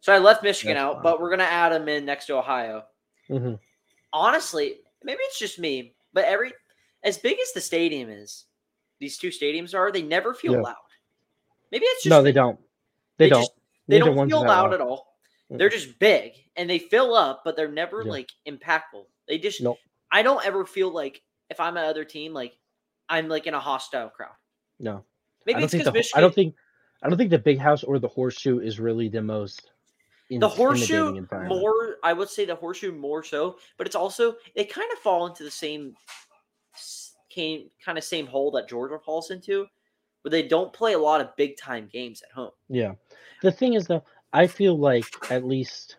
So 0.00 0.12
I 0.14 0.18
left 0.18 0.42
Michigan 0.42 0.74
That's 0.76 0.84
out, 0.84 0.94
fine. 0.94 1.02
but 1.02 1.20
we're 1.20 1.30
gonna 1.30 1.42
add 1.44 1.72
them 1.72 1.88
in 1.88 2.04
next 2.04 2.26
to 2.26 2.36
Ohio. 2.36 2.84
hmm 3.28 3.54
Honestly, 4.12 4.80
maybe 5.04 5.20
it's 5.22 5.38
just 5.38 5.58
me, 5.58 5.94
but 6.12 6.24
every 6.24 6.52
as 7.02 7.18
big 7.18 7.38
as 7.40 7.52
the 7.52 7.60
stadium 7.60 8.10
is, 8.10 8.44
these 8.98 9.16
two 9.18 9.28
stadiums 9.28 9.74
are, 9.74 9.90
they 9.92 10.02
never 10.02 10.34
feel 10.34 10.54
Yeah. 10.54 10.60
loud. 10.62 10.76
Maybe 11.70 11.84
it's 11.86 12.02
just 12.02 12.10
No, 12.10 12.22
they 12.22 12.32
don't. 12.32 12.58
They, 13.16 13.28
don't. 13.28 13.40
just- 13.42 13.52
they 13.88 13.98
Neither 13.98 14.14
don't 14.14 14.28
feel 14.28 14.40
that 14.42 14.48
loud 14.48 14.74
at 14.74 14.80
all. 14.80 15.16
Mm. 15.50 15.58
They're 15.58 15.68
just 15.68 15.98
big 15.98 16.32
and 16.56 16.68
they 16.68 16.78
fill 16.78 17.14
up, 17.14 17.42
but 17.44 17.56
they're 17.56 17.68
never 17.68 18.02
Yeah. 18.02 18.10
like 18.10 18.30
impactful. 18.46 19.06
They 19.28 19.38
just 19.38 19.60
Nope. 19.60 19.78
I 20.12 20.22
don't 20.22 20.44
ever 20.44 20.64
feel 20.66 20.90
like 20.90 21.22
if 21.50 21.60
I'm 21.60 21.76
another 21.76 22.04
team, 22.04 22.32
like 22.34 22.58
I'm 23.08 23.28
like 23.28 23.46
in 23.46 23.54
a 23.54 23.60
hostile 23.60 24.08
crowd. 24.10 24.34
No. 24.78 25.04
Maybe 25.52 25.56
I 25.56 25.60
don't 25.60 25.70
think 25.70 25.84
the, 25.84 25.92
Michigan. 25.92 26.18
I 26.18 26.20
don't 26.20 26.34
think 26.34 26.54
I 27.02 27.08
don't 27.08 27.18
think 27.18 27.30
the 27.30 27.38
big 27.38 27.58
house 27.58 27.82
or 27.82 27.98
the 27.98 28.08
horseshoe 28.08 28.60
is 28.60 28.78
really 28.80 29.08
the 29.08 29.22
most 29.22 29.70
the 30.30 30.48
horseshoe 30.48 31.26
more 31.48 31.96
i 32.04 32.12
would 32.12 32.28
say 32.28 32.44
the 32.44 32.54
horseshoe 32.54 32.92
more 32.92 33.24
so 33.24 33.56
but 33.76 33.84
it's 33.84 33.96
also 33.96 34.36
they 34.54 34.64
kind 34.64 34.88
of 34.92 34.98
fall 35.00 35.26
into 35.26 35.42
the 35.42 35.50
same 35.50 35.92
came 37.30 37.68
kind 37.84 37.98
of 37.98 38.04
same 38.04 38.28
hole 38.28 38.48
that 38.52 38.68
georgia 38.68 38.96
falls 39.04 39.32
into 39.32 39.66
where 40.22 40.30
they 40.30 40.46
don't 40.46 40.72
play 40.72 40.92
a 40.92 40.98
lot 40.98 41.20
of 41.20 41.34
big 41.36 41.56
time 41.56 41.88
games 41.92 42.22
at 42.22 42.32
home 42.32 42.52
Yeah. 42.68 42.92
The 43.42 43.50
thing 43.50 43.74
is 43.74 43.86
though, 43.86 44.04
I 44.32 44.46
feel 44.46 44.78
like 44.78 45.06
at 45.30 45.44
least 45.44 45.96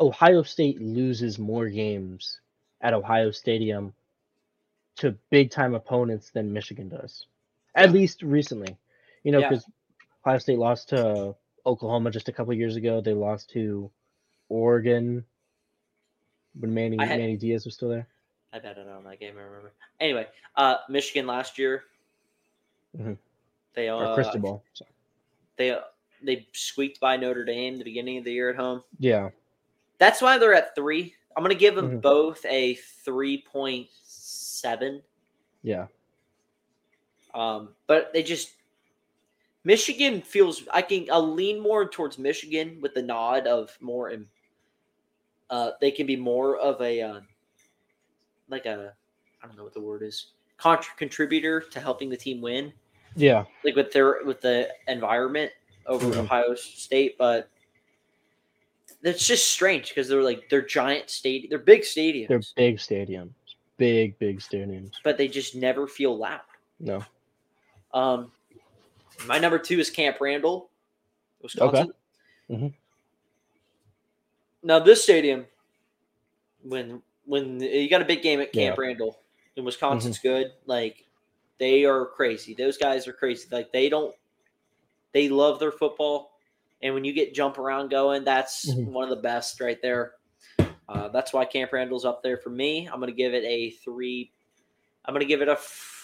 Ohio 0.00 0.42
State 0.42 0.80
loses 0.80 1.38
more 1.38 1.68
games 1.68 2.40
at 2.80 2.94
Ohio 2.94 3.30
Stadium 3.30 3.94
to 4.96 5.16
big 5.30 5.50
time 5.50 5.74
opponents 5.74 6.30
than 6.30 6.52
Michigan 6.52 6.88
does. 6.88 7.26
At 7.74 7.92
least 7.92 8.22
recently. 8.22 8.76
You 9.24 9.32
know, 9.32 9.40
Yeah. 9.40 9.48
because 9.50 9.64
Ohio 10.26 10.38
State 10.38 10.58
lost 10.58 10.88
to 10.90 11.34
Oklahoma 11.66 12.10
just 12.10 12.28
a 12.28 12.32
couple 12.32 12.52
years 12.54 12.76
ago. 12.76 13.00
They 13.00 13.14
lost 13.14 13.50
to 13.50 13.90
Oregon 14.48 15.24
when 16.60 16.74
Manny 16.74 16.96
had- 16.98 17.18
Manny 17.18 17.36
Diaz 17.36 17.64
was 17.64 17.74
still 17.74 17.88
there. 17.88 18.06
i 18.54 18.58
bet 18.58 18.76
it 18.76 18.86
on 18.86 19.02
that 19.04 19.18
game 19.18 19.38
i 19.38 19.40
remember 19.40 19.72
anyway 19.98 20.26
uh 20.56 20.76
michigan 20.90 21.26
last 21.26 21.56
year 21.58 21.84
Mhm. 22.94 23.16
they 23.72 23.88
Or 23.88 24.04
uh, 24.04 24.14
Cristobal. 24.14 24.62
So, 24.74 24.84
they 25.56 25.78
they 26.22 26.46
squeaked 26.52 27.00
by 27.00 27.16
notre 27.16 27.46
dame 27.46 27.78
the 27.78 27.84
beginning 27.84 28.18
of 28.18 28.24
the 28.24 28.32
year 28.32 28.50
at 28.50 28.56
home 28.56 28.84
yeah. 28.98 29.30
that's 29.96 30.20
why 30.20 30.36
they're 30.36 30.52
at 30.52 30.74
three 30.74 31.14
i'm 31.34 31.42
gonna 31.42 31.54
give 31.54 31.74
them 31.76 31.92
Mhm. 31.98 32.02
both 32.02 32.44
a 32.44 32.74
3.7 33.06 35.02
Yeah. 35.62 35.86
Um, 37.34 37.70
but 37.86 38.12
they 38.12 38.22
just 38.22 38.52
Michigan 39.64 40.20
feels 40.20 40.64
I 40.72 40.82
can 40.82 41.06
I'll 41.10 41.32
lean 41.32 41.60
more 41.60 41.88
towards 41.88 42.18
Michigan 42.18 42.78
with 42.80 42.94
the 42.94 43.02
nod 43.02 43.46
of 43.46 43.76
more 43.80 44.12
uh 45.50 45.70
they 45.80 45.90
can 45.90 46.06
be 46.06 46.16
more 46.16 46.56
of 46.58 46.80
a 46.80 47.00
uh, 47.00 47.20
like 48.48 48.66
a 48.66 48.92
I 49.42 49.46
don't 49.46 49.56
know 49.56 49.64
what 49.64 49.74
the 49.74 49.80
word 49.80 50.02
is 50.02 50.26
contra- 50.58 50.94
contributor 50.96 51.60
to 51.60 51.80
helping 51.80 52.08
the 52.10 52.16
team 52.16 52.40
win 52.40 52.72
Yeah. 53.16 53.44
like 53.64 53.76
with 53.76 53.92
their 53.92 54.24
with 54.24 54.40
the 54.40 54.68
environment 54.88 55.52
over 55.86 56.06
Mhm. 56.06 56.16
Ohio 56.24 56.54
State 56.54 57.16
but 57.18 57.48
that's 59.02 59.26
just 59.26 59.48
strange 59.50 59.88
because 59.88 60.08
they're 60.08 60.22
like 60.22 60.48
they're 60.48 60.62
giant 60.62 61.08
stadium 61.10 61.48
they're 61.50 61.58
big 61.58 61.82
stadiums 61.82 62.28
They're 62.28 62.42
big 62.56 62.76
stadiums. 62.78 63.30
Big, 63.78 64.16
big 64.18 64.38
stadiums. 64.38 64.92
but 65.02 65.18
they 65.18 65.26
just 65.28 65.54
never 65.56 65.86
feel 65.88 66.16
loud 66.16 66.40
No. 66.78 67.04
Um, 67.94 68.32
my 69.26 69.38
number 69.38 69.58
two 69.58 69.78
is 69.78 69.90
Camp 69.90 70.20
Randall, 70.20 70.70
Wisconsin. 71.42 71.92
Mhm. 72.50 72.72
Now 74.62 74.78
this 74.78 75.02
stadium, 75.02 75.46
when 76.62 77.02
when 77.24 77.60
you 77.60 77.88
got 77.88 78.02
a 78.02 78.04
big 78.04 78.22
game 78.22 78.40
at 78.40 78.52
Camp 78.52 78.76
Yeah. 78.76 78.84
Randall, 78.84 79.20
and 79.56 79.64
Wisconsin's 79.64 80.18
good, 80.18 80.52
like 80.66 81.06
they 81.58 81.84
are 81.84 82.06
crazy. 82.06 82.54
Those 82.54 82.76
guys 82.76 83.06
are 83.06 83.12
crazy. 83.12 83.46
Like 83.50 83.72
they 83.72 83.88
don't, 83.88 84.14
they 85.12 85.28
love 85.28 85.58
their 85.60 85.70
football, 85.72 86.32
and 86.82 86.94
when 86.94 87.04
you 87.04 87.12
get 87.12 87.34
jump 87.34 87.58
around 87.58 87.90
going, 87.90 88.24
that's 88.24 88.68
Mhm. 88.70 88.86
one 88.86 89.04
of 89.04 89.10
the 89.10 89.22
best 89.22 89.60
right 89.60 89.80
there. 89.82 90.14
Uh, 90.88 91.08
that's 91.08 91.32
why 91.32 91.44
Camp 91.44 91.72
Randall's 91.72 92.04
up 92.04 92.22
there 92.22 92.36
for 92.36 92.50
me. 92.50 92.86
I'm 92.86 92.98
gonna 93.00 93.12
give 93.12 93.34
it 93.34 93.44
a 93.44 93.70
three. 93.70 94.32
I'm 95.04 95.14
gonna 95.14 95.24
give 95.24 95.42
it 95.42 95.48
a. 95.48 95.52
F- 95.52 96.00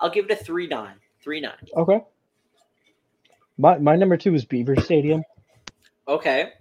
I'll 0.00 0.10
give 0.10 0.26
it 0.26 0.30
a 0.30 0.36
three 0.36 0.66
nine. 0.66 0.94
Three 1.22 1.40
nine. 1.40 1.52
Okay. 1.76 2.02
My 3.56 3.78
my 3.78 3.96
number 3.96 4.16
two 4.16 4.34
is 4.34 4.44
Beaver 4.44 4.76
Stadium. 4.76 5.22
Okay. 6.08 6.52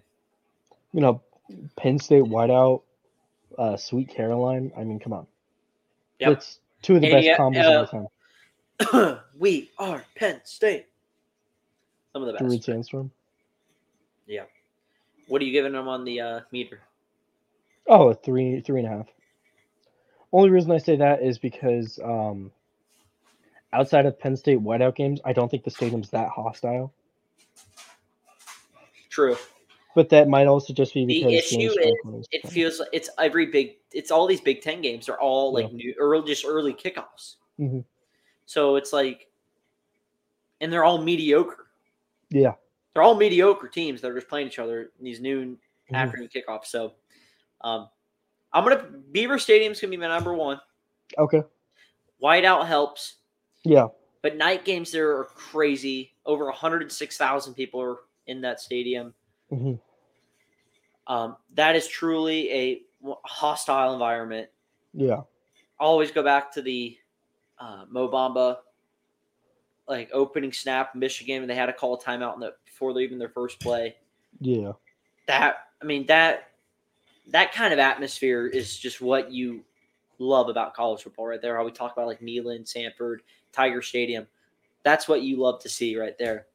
You 0.94 1.02
know, 1.02 1.22
Penn 1.76 2.00
State 2.00 2.24
whiteout, 2.24 2.84
uh, 3.58 3.78
Sweet 3.78 4.10
Caroline. 4.10 4.72
I 4.78 4.84
mean, 4.84 5.00
come 5.00 5.14
on. 5.14 5.28
Yep. 6.20 6.32
It's 6.34 6.60
two 6.82 6.96
of 6.96 7.02
the 7.02 7.12
And 7.12 7.26
best 7.26 7.40
combos 7.40 7.64
uh, 7.64 7.82
of 7.82 7.94
all 7.94 8.08
time. 8.94 9.20
we 9.38 9.72
are 9.80 10.04
Penn 10.16 10.42
State. 10.44 10.86
Some 12.14 12.22
of 12.24 12.32
the 12.32 12.38
To 12.38 12.46
read 12.46 12.66
best. 12.66 12.94
Yeah. 14.28 14.44
What 15.28 15.42
are 15.42 15.46
you 15.46 15.52
giving 15.52 15.74
them 15.74 15.88
on 15.88 16.06
the 16.06 16.22
uh, 16.22 16.40
meter? 16.52 16.82
Oh, 17.88 18.10
a 18.10 18.16
three 18.16 18.62
three 18.62 18.80
and 18.82 18.88
a 18.88 18.98
half. 18.98 19.08
Only 20.32 20.50
reason 20.50 20.72
I 20.72 20.78
say 20.78 20.96
that 20.98 21.22
is 21.22 21.38
because 21.38 22.00
um, 22.04 22.52
outside 23.74 24.06
of 24.06 24.20
Penn 24.20 24.38
State 24.38 24.60
whiteout 24.60 24.96
games, 24.96 25.20
I 25.26 25.34
don't 25.34 25.50
think 25.50 25.64
the 25.64 25.72
stadium's 25.72 26.10
that 26.12 26.30
hostile. 26.30 26.94
True. 29.10 29.36
But 29.96 30.10
that 30.10 30.28
might 30.28 30.48
also 30.48 30.74
just 30.74 30.94
be 30.94 31.06
because 31.06 31.24
The 31.24 31.36
because 31.36 31.52
issue 31.52 31.80
is 32.20 32.28
It 32.32 32.48
feels 32.50 32.80
like 32.80 32.90
it's 32.94 33.10
every 33.20 33.46
big. 33.48 33.78
It's 33.92 34.10
all 34.10 34.26
these 34.26 34.42
Big 34.42 34.62
Ten 34.62 34.82
games 34.82 35.08
are 35.08 35.20
all 35.20 35.54
like 35.54 35.68
Yeah. 35.70 35.76
new, 35.76 35.96
early, 36.00 36.26
just 36.28 36.46
early 36.46 36.74
kickoffs. 36.74 37.36
Mhm. 37.60 37.86
So 38.46 38.76
it's 38.76 38.92
like, 38.92 39.30
and 40.62 40.72
they're 40.74 40.84
all 40.84 40.98
mediocre. 41.02 41.68
yeah. 42.30 42.56
They're 42.94 43.04
all 43.04 43.16
mediocre 43.16 43.68
teams 43.68 44.02
that 44.02 44.10
are 44.12 44.16
just 44.16 44.28
playing 44.28 44.48
each 44.48 44.60
other 44.60 44.92
in 44.98 45.04
these 45.06 45.20
noon 45.20 45.60
Mhm. 45.92 45.96
afternoon 45.96 46.30
kickoffs. 46.30 46.66
So, 46.68 46.94
um, 47.62 47.90
I'm 48.52 48.64
gonna 48.64 48.84
Beaver 49.12 49.38
Stadium's 49.40 49.80
gonna 49.80 49.92
be 49.92 49.98
my 49.98 50.08
number 50.08 50.34
one. 50.34 50.60
Okay. 51.18 51.44
Whiteout 52.22 52.66
helps, 52.68 53.16
Yeah. 53.64 53.88
but 54.22 54.36
night 54.38 54.66
games 54.66 54.92
there 54.92 55.18
are 55.18 55.26
crazy. 55.26 56.14
Over 56.26 56.46
106,000 56.46 57.54
people 57.54 57.82
are 57.82 57.98
in 58.28 58.42
that 58.42 58.60
stadium. 58.60 59.14
hmm 59.50 59.74
Um, 61.08 61.36
that 61.56 61.76
is 61.76 61.88
truly 61.88 62.52
a 62.52 62.82
hostile 63.26 63.94
environment. 63.94 64.50
Yeah. 64.94 65.22
always 65.80 66.12
go 66.12 66.24
back 66.24 66.52
to 66.54 66.62
the 66.62 66.98
uh, 67.60 67.86
Mobamba 67.86 68.58
like 69.88 70.10
opening 70.14 70.54
snap 70.54 70.96
Michigan 70.96 71.42
and 71.42 71.50
they 71.50 71.56
had 71.56 71.66
to 71.66 71.74
call 71.74 71.96
a 71.96 72.00
timeout 72.00 72.36
in 72.36 72.40
the, 72.40 72.54
before 72.66 72.98
even 73.00 73.20
their 73.20 73.30
first 73.30 73.60
play. 73.60 73.96
Yeah. 74.40 74.74
That 75.28 75.68
I 75.82 75.86
mean 75.86 76.06
that 76.08 76.50
that 77.28 77.54
kind 77.54 77.74
of 77.74 77.80
atmosphere 77.80 78.48
is 78.48 78.78
just 78.78 79.02
what 79.02 79.32
you 79.32 79.64
love 80.20 80.50
about 80.50 80.74
college 80.74 81.02
football 81.04 81.28
right 81.28 81.42
there. 81.42 81.58
How 81.58 81.66
we 81.66 81.72
talk 81.72 81.94
about 81.94 82.08
like 82.08 82.22
Neyland, 82.22 82.68
Sanford, 82.68 83.22
Tiger 83.54 83.82
Stadium. 83.82 84.28
That's 84.84 85.08
what 85.08 85.22
you 85.22 85.38
love 85.38 85.62
to 85.62 85.70
see 85.70 85.96
right 85.98 86.18
there. 86.20 86.48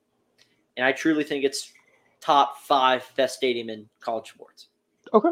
And 0.76 0.84
I 0.84 0.92
truly 0.92 1.24
think 1.24 1.44
it's 1.44 1.72
top 2.20 2.58
five 2.58 3.10
best 3.16 3.36
stadium 3.36 3.70
in 3.70 3.88
college 4.00 4.28
sports. 4.30 4.68
Okay. 5.14 5.30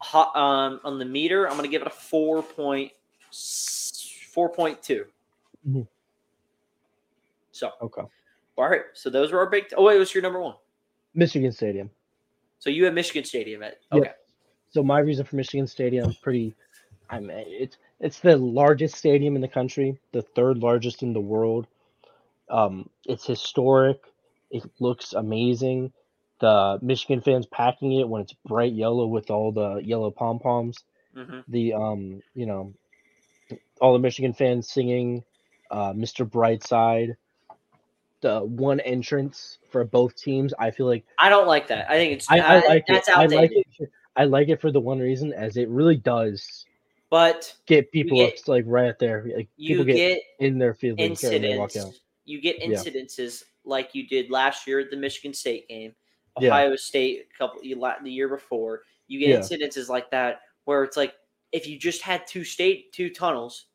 Hot, 0.00 0.34
um, 0.34 0.80
on 0.84 0.98
the 0.98 1.04
meter, 1.04 1.46
I'm 1.46 1.52
going 1.56 1.64
to 1.64 1.70
give 1.70 1.82
it 1.82 1.86
a 1.86 1.90
four 1.90 2.42
point 2.42 2.92
four 4.32 4.48
point 4.48 4.82
two. 4.82 5.04
Mhm. 5.68 5.86
So, 7.52 7.70
Okay. 7.82 8.02
all 8.56 8.68
right. 8.68 8.82
So 8.94 9.10
those 9.10 9.30
were 9.30 9.38
our 9.38 9.50
big. 9.50 9.72
oh 9.76 9.84
wait, 9.84 9.98
what's 9.98 10.14
your 10.14 10.22
number 10.22 10.40
one? 10.40 10.54
Michigan 11.14 11.52
Stadium. 11.52 11.90
So 12.58 12.70
you 12.70 12.84
have 12.86 12.94
Michigan 12.94 13.24
Stadium 13.24 13.62
at 13.62 13.78
Yep. 13.92 14.02
okay. 14.02 14.12
So 14.70 14.82
my 14.82 15.00
reason 15.00 15.24
for 15.26 15.36
Michigan 15.36 15.66
Stadium, 15.66 16.08
is 16.08 16.16
pretty, 16.16 16.54
I 17.10 17.20
mean, 17.20 17.30
it's 17.30 17.76
it's 18.02 18.18
the 18.18 18.36
largest 18.36 18.96
stadium 18.96 19.36
in 19.36 19.42
the 19.42 19.48
country, 19.48 19.96
the 20.10 20.22
third 20.22 20.58
largest 20.58 21.02
in 21.02 21.12
the 21.12 21.20
world. 21.20 21.68
Um, 22.50 22.90
it's 23.06 23.24
historic. 23.24 24.00
It 24.50 24.64
looks 24.80 25.12
amazing. 25.14 25.92
The 26.40 26.80
Michigan 26.82 27.20
fans 27.20 27.46
packing 27.46 27.92
it 27.92 28.08
when 28.08 28.20
it's 28.20 28.34
bright 28.44 28.72
yellow 28.72 29.06
with 29.06 29.30
all 29.30 29.52
the 29.52 29.76
yellow 29.76 30.10
pom 30.10 30.40
poms. 30.40 30.78
hmm 31.14 31.40
The 31.48 31.74
um, 31.74 32.22
you 32.34 32.46
know, 32.46 32.74
all 33.80 33.92
the 33.92 34.00
Michigan 34.00 34.32
fans 34.32 34.68
singing, 34.68 35.22
uh, 35.70 35.92
Mr. 35.92 36.28
Brightside. 36.28 37.14
The 38.20 38.40
one 38.40 38.78
entrance 38.80 39.58
for 39.70 39.84
both 39.84 40.16
teams, 40.16 40.54
I 40.58 40.70
feel 40.70 40.86
like 40.86 41.04
I 41.18 41.28
don't 41.28 41.46
like 41.46 41.68
that. 41.68 41.90
I 41.90 41.94
think 41.94 42.12
it's 42.14 42.30
I, 42.30 42.38
I 42.38 42.56
uh, 42.58 42.62
like 42.68 42.84
that's 42.88 43.08
it. 43.08 43.16
I 43.16 43.26
like 43.26 43.52
it. 43.52 43.90
I 44.16 44.24
like 44.24 44.48
it 44.48 44.60
for 44.60 44.70
the 44.70 44.80
one 44.80 44.98
reason, 44.98 45.32
as 45.32 45.56
it 45.56 45.68
really 45.68 45.96
does 45.96 46.66
But 47.12 47.54
get 47.66 47.92
people 47.92 48.16
get- 48.16 48.38
up, 48.40 48.48
like 48.48 48.64
right 48.66 48.98
there. 48.98 49.26
Like 49.36 49.50
you 49.58 49.76
people 49.76 49.84
get, 49.84 49.94
get 49.96 50.22
in 50.38 50.56
their 50.56 50.72
field 50.72 50.98
when 50.98 51.12
they 51.12 51.58
walk 51.58 51.76
out. 51.76 51.76
incidents. 51.76 52.00
You 52.24 52.40
get 52.40 52.58
Yeah. 52.58 52.68
incidences 52.68 53.44
like 53.64 53.94
you 53.94 54.06
did 54.08 54.30
last 54.30 54.66
year 54.66 54.78
at 54.80 54.90
the 54.90 54.96
Michigan 54.96 55.34
State 55.34 55.68
game, 55.68 55.94
Yeah. 56.40 56.48
Ohio 56.48 56.74
State 56.74 57.28
a 57.30 57.36
couple 57.36 57.60
the 57.60 58.10
year 58.10 58.28
before. 58.30 58.84
You 59.08 59.18
get 59.18 59.28
Yeah. 59.28 59.40
incidences 59.40 59.90
like 59.90 60.10
that 60.10 60.40
where 60.64 60.84
it's 60.84 60.96
like 60.96 61.14
if 61.52 61.66
you 61.66 61.78
just 61.78 62.00
had 62.00 62.26
two 62.26 62.44
state 62.44 62.94
two 62.94 63.10
tunnels, 63.10 63.66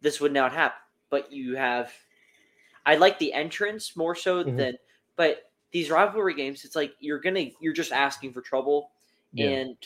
this 0.00 0.20
would 0.20 0.32
not 0.32 0.50
happen. 0.52 0.80
But 1.08 1.30
you 1.30 1.54
have, 1.54 1.92
I 2.84 2.96
like 2.96 3.20
the 3.20 3.32
entrance 3.32 3.94
more 3.94 4.16
so 4.16 4.42
Mhm. 4.42 4.56
than. 4.56 4.78
But 5.14 5.52
these 5.70 5.88
rivalry 5.88 6.34
games, 6.34 6.64
it's 6.64 6.74
like 6.74 6.94
you're 6.98 7.20
gonna 7.20 7.50
you're 7.60 7.72
just 7.72 7.92
asking 7.92 8.32
for 8.32 8.40
trouble, 8.40 8.90
Yeah. 9.32 9.50
and 9.50 9.76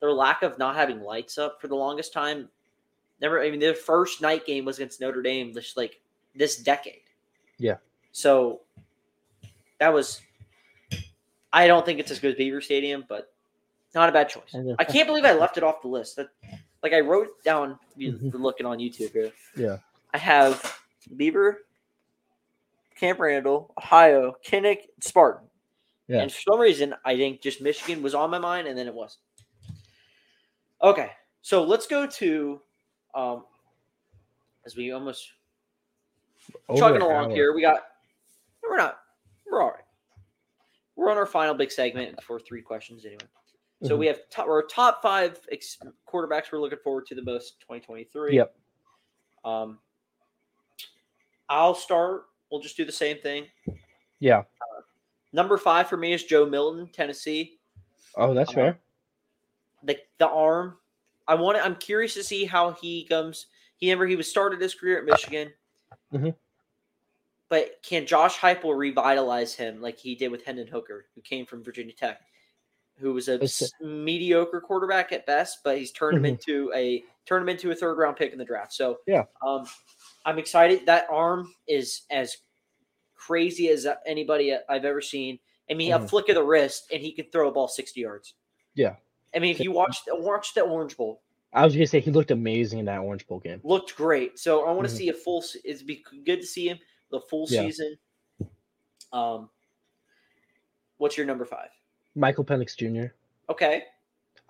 their 0.00 0.12
lack 0.12 0.42
of 0.42 0.58
not 0.58 0.76
having 0.76 1.00
lights 1.02 1.38
up 1.38 1.60
for 1.60 1.68
the 1.68 1.74
longest 1.74 2.12
time. 2.12 2.48
Never, 3.20 3.42
I 3.42 3.50
mean, 3.50 3.60
their 3.60 3.74
first 3.74 4.22
night 4.22 4.46
game 4.46 4.64
was 4.64 4.78
against 4.78 5.00
Notre 5.00 5.22
Dame, 5.22 5.52
just 5.52 5.76
like 5.76 6.00
this 6.34 6.56
decade. 6.56 7.02
Yeah. 7.58 7.76
So 8.12 8.60
that 9.78 9.92
was. 9.92 10.20
I 11.52 11.66
don't 11.66 11.84
think 11.84 11.98
it's 11.98 12.10
as 12.10 12.18
good 12.18 12.32
as 12.32 12.36
Beaver 12.36 12.60
Stadium, 12.60 13.04
but 13.08 13.32
not 13.94 14.08
a 14.08 14.12
bad 14.12 14.28
choice. 14.28 14.54
I 14.78 14.84
can't 14.84 15.08
believe 15.08 15.24
I 15.24 15.32
left 15.32 15.56
it 15.56 15.62
off 15.64 15.82
the 15.82 15.88
list. 15.88 16.16
That, 16.16 16.28
like 16.82 16.92
I 16.92 17.00
wrote 17.00 17.42
down. 17.42 17.78
Mhm. 17.98 18.32
looking 18.34 18.66
on 18.66 18.78
YouTube 18.78 19.12
here. 19.12 19.32
Yeah. 19.56 19.78
I 20.14 20.18
have 20.18 20.80
Beaver, 21.16 21.64
Camp 22.94 23.18
Randall, 23.18 23.72
Ohio, 23.78 24.36
Kinnick, 24.46 24.88
Spartan. 25.00 25.48
Yeah. 26.06 26.20
And 26.20 26.32
for 26.32 26.40
some 26.40 26.60
reason, 26.60 26.94
I 27.04 27.16
think 27.16 27.40
just 27.40 27.60
Michigan 27.60 28.02
was 28.02 28.14
on 28.14 28.30
my 28.30 28.38
mind, 28.38 28.68
and 28.68 28.78
then 28.78 28.86
it 28.86 28.94
wasn't. 28.94 29.20
Okay, 30.82 31.10
so 31.42 31.62
let's 31.64 31.86
go 31.86 32.06
to, 32.06 32.60
um, 33.14 33.44
as 34.64 34.76
we 34.76 34.92
almost 34.92 35.32
Over 36.68 36.78
chugging 36.78 37.02
along 37.02 37.26
hour. 37.26 37.34
here. 37.34 37.54
We 37.54 37.62
got, 37.62 37.80
we're 38.62 38.76
not, 38.76 39.00
we're 39.50 39.60
all 39.62 39.70
right. 39.70 39.84
We're 40.96 41.10
on 41.10 41.16
our 41.16 41.26
final 41.26 41.54
big 41.54 41.70
segment 41.72 42.22
for 42.22 42.38
three 42.40 42.62
questions 42.62 43.04
anyway. 43.04 43.20
So 43.84 43.94
Mhm. 43.94 43.98
we 43.98 44.06
have 44.06 44.28
top, 44.30 44.46
our 44.48 44.62
top 44.64 45.00
five 45.02 45.40
ex- 45.52 45.78
quarterbacks 46.06 46.50
we're 46.52 46.58
looking 46.60 46.78
forward 46.82 47.06
to 47.06 47.14
the 47.14 47.22
most 47.22 47.60
2023. 47.60 48.34
Yep. 48.36 48.56
Um, 49.44 49.78
I'll 51.48 51.74
start. 51.74 52.26
We'll 52.50 52.60
just 52.60 52.76
do 52.76 52.84
the 52.84 52.92
same 52.92 53.18
thing. 53.18 53.46
Yeah. 54.18 54.42
Number 55.32 55.56
five 55.58 55.88
for 55.88 55.96
me 55.96 56.12
is 56.12 56.24
Joe 56.24 56.44
Milton, 56.46 56.88
Tennessee. 56.88 57.60
Oh, 58.16 58.34
that's 58.34 58.50
Uh, 58.50 58.54
fair. 58.54 58.80
The 59.82 59.98
the 60.18 60.28
arm. 60.28 60.78
I 61.26 61.34
want. 61.34 61.56
to 61.58 61.64
I'm 61.64 61.76
curious 61.76 62.14
to 62.14 62.24
see 62.24 62.44
how 62.44 62.72
he 62.72 63.04
comes. 63.04 63.46
He 63.76 63.86
remember 63.88 64.06
he 64.06 64.16
was 64.16 64.28
started 64.28 64.60
his 64.60 64.74
career 64.74 64.98
at 64.98 65.04
Michigan. 65.04 65.52
Mhm. 66.12 66.34
But 67.48 67.82
can 67.82 68.06
Josh 68.06 68.36
Heupel 68.38 68.76
revitalize 68.76 69.54
him 69.54 69.80
like 69.80 69.98
he 69.98 70.14
did 70.14 70.30
with 70.30 70.44
Hendon 70.44 70.66
Hooker, 70.66 71.06
who 71.14 71.20
came 71.22 71.46
from 71.46 71.62
Virginia 71.64 71.94
Tech, 71.94 72.20
who 72.98 73.12
was 73.14 73.28
a 73.28 73.40
mediocre 73.80 74.60
quarterback 74.60 75.12
at 75.12 75.24
best, 75.26 75.58
but 75.64 75.78
he's 75.78 75.92
turned 75.92 76.16
him 76.18 76.24
Mhm. 76.24 76.28
into 76.28 76.72
a 76.74 77.04
turned 77.24 77.42
him 77.42 77.48
into 77.50 77.70
a 77.70 77.74
third 77.74 77.96
round 77.98 78.16
pick 78.16 78.32
in 78.32 78.38
the 78.38 78.44
draft. 78.44 78.72
So 78.72 79.00
Yeah. 79.06 79.24
um, 79.42 79.66
I'm 80.24 80.38
excited. 80.38 80.84
That 80.86 81.06
arm 81.10 81.54
is 81.66 82.02
as 82.10 82.38
crazy 83.14 83.68
as 83.68 83.86
anybody 84.06 84.54
I've 84.68 84.84
ever 84.84 85.00
seen. 85.00 85.38
I 85.70 85.74
mean, 85.74 85.92
a 85.92 85.98
Mhm. 85.98 86.08
flick 86.08 86.28
of 86.30 86.34
the 86.34 86.42
wrist, 86.42 86.90
and 86.92 87.02
he 87.02 87.12
could 87.12 87.30
throw 87.30 87.48
a 87.48 87.52
ball 87.52 87.68
60 87.68 88.00
yards. 88.00 88.34
Yeah. 88.74 88.96
I 89.34 89.38
mean, 89.40 89.50
if 89.50 89.60
you 89.60 89.72
watch 89.72 89.98
watch 90.08 90.54
the 90.54 90.62
Orange 90.62 90.96
Bowl, 90.96 91.22
I 91.52 91.64
was 91.64 91.74
gonna 91.74 91.86
say 91.86 92.00
he 92.00 92.10
looked 92.10 92.30
amazing 92.30 92.78
in 92.78 92.84
that 92.86 92.98
Orange 93.00 93.26
Bowl 93.26 93.40
game. 93.40 93.60
looked 93.64 93.94
great. 93.96 94.38
So 94.38 94.66
I 94.66 94.72
want 94.72 94.88
to 94.88 94.94
Mhm. 94.94 94.96
see 94.96 95.08
a 95.08 95.12
full. 95.14 95.44
It's 95.64 95.82
be 95.82 96.02
good 96.24 96.40
to 96.40 96.46
see 96.46 96.68
him 96.68 96.78
the 97.10 97.20
full 97.20 97.46
Yeah. 97.50 97.62
season. 97.62 97.98
Um, 99.12 99.48
what's 100.98 101.16
your 101.16 101.26
number 101.26 101.44
five? 101.44 101.70
Michael 102.14 102.44
Penix 102.44 102.76
Jr. 102.76 103.12
Okay, 103.50 103.84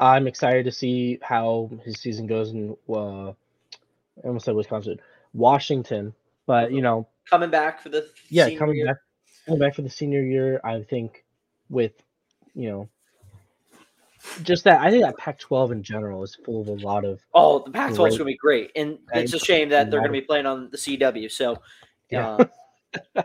I'm 0.01 0.27
excited 0.27 0.65
to 0.65 0.73
see 0.73 1.19
how 1.23 1.71
his 1.85 2.01
season 2.01 2.27
goes 2.27 2.51
in. 2.53 2.77
Uh, 2.89 3.29
I 3.31 3.35
almost 4.25 4.47
said 4.47 4.55
Wisconsin, 4.55 5.01
Washington, 5.35 6.15
but 6.47 6.73
you 6.73 6.83
know, 6.83 7.07
coming 7.31 7.51
back 7.51 7.81
for 7.81 7.89
the 7.91 8.11
yeah, 8.29 8.47
senior 8.47 8.59
coming 8.59 8.77
year. 8.77 8.87
back, 8.87 8.97
coming 9.47 9.61
back 9.61 9.75
for 9.75 9.83
the 9.83 9.91
senior 9.91 10.23
year. 10.23 10.61
I 10.65 10.83
think 10.83 11.25
with, 11.69 11.93
you 12.55 12.69
know, 12.71 12.89
just 14.43 14.65
that 14.65 14.81
I 14.81 14.91
think 14.91 15.05
that 15.05 15.17
Pac-12 15.17 15.73
in 15.73 15.83
general 15.83 16.23
is 16.23 16.35
full 16.45 16.61
of 16.61 16.69
a 16.69 16.73
lot 16.73 17.05
of 17.05 17.21
Oh, 17.35 17.61
the 17.65 17.71
Pac-12 17.71 17.93
is 17.93 17.97
going 17.99 18.19
to 18.19 18.25
be 18.25 18.37
great, 18.37 18.73
and 18.77 18.99
it's 19.15 19.35
a 19.35 19.39
shame 19.39 19.69
that 19.71 19.91
they're 19.91 20.01
going 20.01 20.13
to 20.13 20.21
be 20.21 20.27
playing 20.27 20.47
on 20.47 20.69
the 20.71 20.77
CW. 20.77 21.31
So, 21.31 21.57
Yeah. 22.11 22.47
uh, 23.17 23.23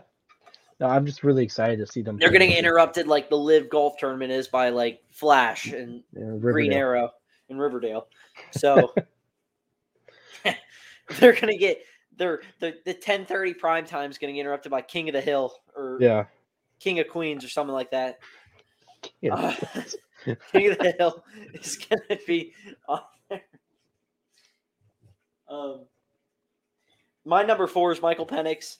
no, 0.80 0.86
I'm 0.86 1.06
just 1.06 1.22
really 1.24 1.42
excited 1.44 1.78
to 1.78 1.86
see 1.86 2.02
them. 2.02 2.18
they're 2.18 2.30
getting 2.30 2.52
interrupted 2.52 3.06
like 3.06 3.28
the 3.30 3.38
LIV 3.38 3.70
Golf 3.70 3.96
Tournament 3.98 4.30
is 4.32 4.48
by 4.48 4.68
like 4.70 5.02
Flash 5.10 5.66
and 5.72 6.02
Yeah, 6.12 6.36
Green 6.40 6.72
Arrow 6.72 7.10
in 7.48 7.58
Riverdale. 7.58 8.08
So 8.52 8.94
they're 11.18 11.32
going 11.32 11.52
to 11.52 11.56
get 11.58 11.78
their 12.16 12.42
the 12.60 12.74
the 12.84 12.94
10:30 12.94 13.58
prime 13.58 13.86
time 13.86 14.10
is 14.10 14.18
going 14.18 14.32
to 14.32 14.36
get 14.36 14.40
interrupted 14.42 14.70
by 14.70 14.82
King 14.82 15.08
of 15.08 15.14
the 15.14 15.20
Hill 15.20 15.52
or 15.76 15.98
Yeah. 16.00 16.24
King 16.80 16.98
of 17.00 17.08
Queens 17.08 17.44
or 17.44 17.48
something 17.48 17.74
like 17.74 17.90
that. 17.92 18.18
Yeah. 19.20 19.34
Uh, 19.34 19.54
King 20.52 20.70
of 20.72 20.78
the 20.78 20.94
Hill 20.98 21.24
is 21.54 21.76
going 21.76 22.02
to 22.10 22.18
be 22.26 22.52
on 22.88 23.00
there. 23.30 23.42
Um, 25.48 25.84
my 27.24 27.42
number 27.42 27.66
four 27.66 27.92
is 27.92 28.02
Michael 28.02 28.26
Penix. 28.26 28.78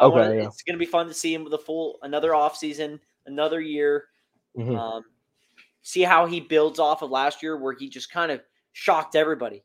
I 0.00 0.04
Okay, 0.06 0.16
wanna- 0.20 0.34
yeah. 0.36 0.44
It's 0.46 0.62
going 0.62 0.74
to 0.74 0.84
be 0.84 0.86
fun 0.90 1.06
to 1.08 1.14
see 1.14 1.32
him 1.34 1.44
with 1.44 1.54
a 1.54 1.58
full 1.58 1.98
another 2.02 2.34
off 2.34 2.56
season, 2.56 3.00
another 3.26 3.60
year. 3.60 4.06
Mhm. 4.56 4.76
Um, 4.78 5.04
see 5.82 6.02
how 6.02 6.26
he 6.26 6.40
builds 6.40 6.78
off 6.78 7.02
of 7.02 7.10
last 7.10 7.42
year, 7.42 7.56
where 7.56 7.72
he 7.72 7.88
just 7.88 8.10
kind 8.10 8.30
of 8.32 8.42
shocked 8.72 9.16
everybody. 9.16 9.64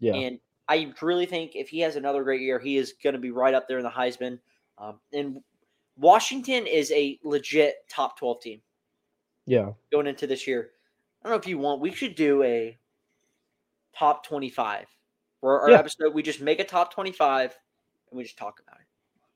Yeah. 0.00 0.14
And 0.14 0.38
I 0.68 0.92
really 1.02 1.26
think 1.26 1.54
if 1.56 1.68
he 1.68 1.80
has 1.80 1.96
another 1.96 2.22
great 2.24 2.40
year, 2.40 2.58
he 2.58 2.76
is 2.76 2.94
going 3.02 3.14
to 3.14 3.18
be 3.20 3.30
right 3.30 3.54
up 3.54 3.68
there 3.68 3.78
in 3.78 3.84
the 3.84 3.90
Heisman. 3.90 4.38
Um, 4.78 5.00
and 5.12 5.42
Washington 5.96 6.66
is 6.66 6.90
a 6.92 7.18
legit 7.22 7.76
top 7.88 8.18
12 8.18 8.40
team 8.40 8.62
Yeah. 9.46 9.72
going 9.92 10.06
into 10.06 10.26
this 10.26 10.46
year. 10.46 10.70
I 11.22 11.28
don't 11.28 11.32
know 11.36 11.40
if 11.40 11.46
you 11.46 11.58
want, 11.58 11.80
we 11.80 11.92
should 11.92 12.14
do 12.14 12.42
a 12.42 12.76
top 13.96 14.24
25 14.26 14.86
for 15.40 15.60
our 15.60 15.70
Yeah. 15.70 15.78
episode. 15.78 16.14
We 16.14 16.22
just 16.22 16.40
make 16.40 16.60
a 16.60 16.64
top 16.64 16.92
25 16.92 17.58
and 18.10 18.18
we 18.18 18.24
just 18.24 18.36
talk 18.38 18.60
about 18.66 18.80
it. 18.80 18.86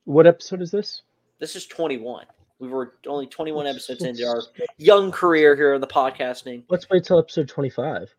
What 0.05 0.27
episode 0.27 0.63
is 0.63 0.71
this? 0.71 1.03
This 1.39 1.55
is 1.57 1.67
21. 1.67 2.27
We 2.59 2.69
were 2.69 2.97
only 3.07 3.27
21 3.27 3.67
episodes 3.67 4.03
into 4.03 4.27
our 4.27 4.43
young 4.79 5.13
career 5.13 5.55
here 5.55 5.75
in 5.75 5.81
the 5.81 5.87
podcasting. 5.87 6.65
Let's 6.69 6.89
wait 6.91 7.05
till 7.05 7.19
episode 7.19 7.49
25. 7.49 8.15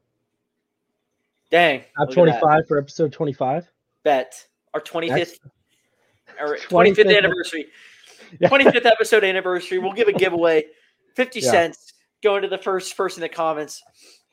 Dang. 1.52 1.82
Top 1.98 2.08
look 2.08 2.12
25 2.12 2.68
for 2.68 2.78
episode 2.78 3.12
25. 3.12 3.70
Bet. 4.04 4.48
Our 4.74 4.80
25th 4.82 5.40
or 6.40 6.56
25th, 6.58 6.96
25th 6.96 7.18
anniversary. 7.18 7.66
25th 8.42 8.86
episode 8.86 9.24
anniversary. 9.24 9.80
We'll 9.80 9.94
give 9.94 10.08
a 10.08 10.14
giveaway. 10.14 10.66
50 11.16 11.39
Yeah. 11.39 11.51
cents 11.51 11.93
going 12.24 12.41
to 12.41 12.47
the 12.47 12.57
first 12.57 12.95
person 12.97 13.22
that 13.22 13.32
comments 13.32 13.82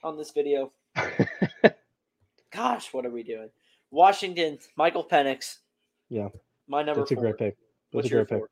on 0.02 0.16
this 0.16 0.30
video. 0.32 0.72
Gosh, 2.50 2.92
what 2.92 3.04
are 3.04 3.10
we 3.10 3.22
doing? 3.22 3.50
Washington, 3.90 4.58
Michael 4.76 5.04
Penix. 5.04 5.58
Yeah. 6.08 6.28
My 6.68 6.82
number 6.82 7.00
That's 7.00 7.12
a 7.12 7.16
great 7.16 7.36
pick. 7.38 7.56
That's 7.56 7.94
What's 7.94 8.06
a 8.08 8.10
your 8.10 8.24
great 8.24 8.28
pick. 8.28 8.38
four? 8.40 8.50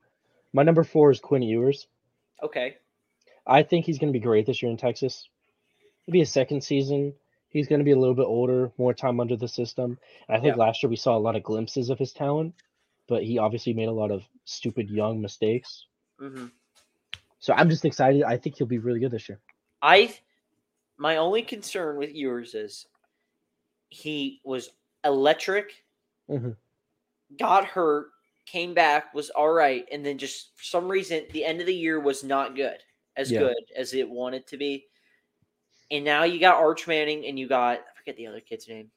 My 0.53 0.63
number 0.63 0.83
four 0.83 1.11
is 1.11 1.19
Quinn 1.19 1.41
Ewers. 1.41 1.87
Okay. 2.43 2.77
I 3.47 3.63
think 3.63 3.85
he's 3.85 3.99
going 3.99 4.11
to 4.11 4.17
be 4.17 4.23
great 4.23 4.45
this 4.45 4.61
year 4.61 4.71
in 4.71 4.77
Texas. 4.77 5.27
It'll 6.03 6.13
be 6.13 6.19
his 6.19 6.31
second 6.31 6.63
season. 6.63 7.13
He's 7.49 7.67
going 7.67 7.79
to 7.79 7.85
be 7.85 7.91
a 7.91 7.97
little 7.99 8.15
bit 8.15 8.23
older, 8.25 8.71
more 8.77 8.93
time 8.93 9.19
under 9.19 9.35
the 9.35 9.47
system. 9.47 9.97
And 10.27 10.37
I 10.37 10.39
think 10.41 10.55
Yeah. 10.57 10.63
last 10.63 10.83
year 10.83 10.89
we 10.89 10.95
saw 10.95 11.17
a 11.17 11.19
lot 11.19 11.35
of 11.35 11.43
glimpses 11.43 11.89
of 11.89 11.97
his 11.99 12.11
talent, 12.13 12.53
but 13.07 13.23
he 13.23 13.37
obviously 13.37 13.73
made 13.73 13.87
a 13.87 13.93
lot 13.93 14.11
of 14.11 14.23
stupid 14.45 14.89
young 14.89 15.21
mistakes. 15.21 15.85
hmm 16.19 16.47
So 17.45 17.53
I'm 17.53 17.69
just 17.69 17.85
excited. 17.85 18.23
I 18.23 18.37
think 18.37 18.57
he'll 18.57 18.65
be 18.65 18.79
really 18.79 18.99
good 18.99 19.11
this 19.11 19.29
year. 19.29 19.39
I, 19.83 20.17
my 20.97 21.17
only 21.17 21.43
concern 21.43 21.95
with 21.95 22.09
yours 22.09 22.55
is 22.55 22.87
he 23.89 24.41
was 24.43 24.71
electric, 25.03 25.83
Mhm. 26.27 26.57
got 27.37 27.65
hurt, 27.65 28.07
came 28.47 28.73
back, 28.73 29.13
was 29.13 29.29
all 29.29 29.51
right, 29.51 29.87
and 29.91 30.03
then 30.03 30.17
just 30.17 30.57
for 30.57 30.63
some 30.63 30.87
reason 30.87 31.27
the 31.33 31.45
end 31.45 31.61
of 31.61 31.67
the 31.67 31.75
year 31.75 31.99
was 31.99 32.23
not 32.23 32.55
good, 32.55 32.79
as 33.15 33.31
Yeah. 33.31 33.41
good 33.41 33.71
as 33.75 33.93
it 33.93 34.09
wanted 34.09 34.47
to 34.47 34.57
be. 34.57 34.87
And 35.91 36.03
now 36.03 36.23
you 36.23 36.39
got 36.39 36.55
Arch 36.55 36.87
Manning 36.87 37.27
and 37.27 37.37
you 37.37 37.47
got 37.47 37.77
I 37.77 37.95
forget 37.95 38.17
the 38.17 38.25
other 38.25 38.41
kid's 38.41 38.67
name 38.67 38.89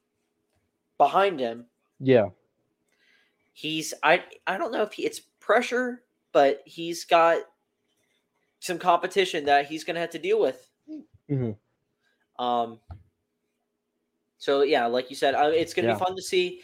behind 0.97 1.39
him. 1.39 1.67
Yeah. 1.99 2.29
He's 3.53 3.93
I 4.01 4.25
I 4.47 4.57
don't 4.57 4.71
know 4.71 4.81
if 4.81 4.93
he, 4.93 5.05
it's 5.05 5.19
pressure, 5.19 6.03
but 6.31 6.63
he's 6.65 7.05
got 7.05 7.43
some 8.59 8.77
competition 8.79 9.45
that 9.45 9.65
he's 9.67 9.83
going 9.83 9.95
to 9.95 10.01
have 10.01 10.09
to 10.11 10.19
deal 10.19 10.39
with. 10.39 10.69
Mhm. 11.29 11.55
Um. 12.37 12.79
So 14.37 14.61
yeah, 14.61 14.85
like 14.85 15.09
you 15.09 15.15
said, 15.15 15.35
uh, 15.35 15.51
it's 15.53 15.73
going 15.73 15.85
to 15.85 15.91
Yeah. 15.91 15.97
be 15.97 16.05
fun 16.05 16.15
to 16.15 16.21
see. 16.21 16.61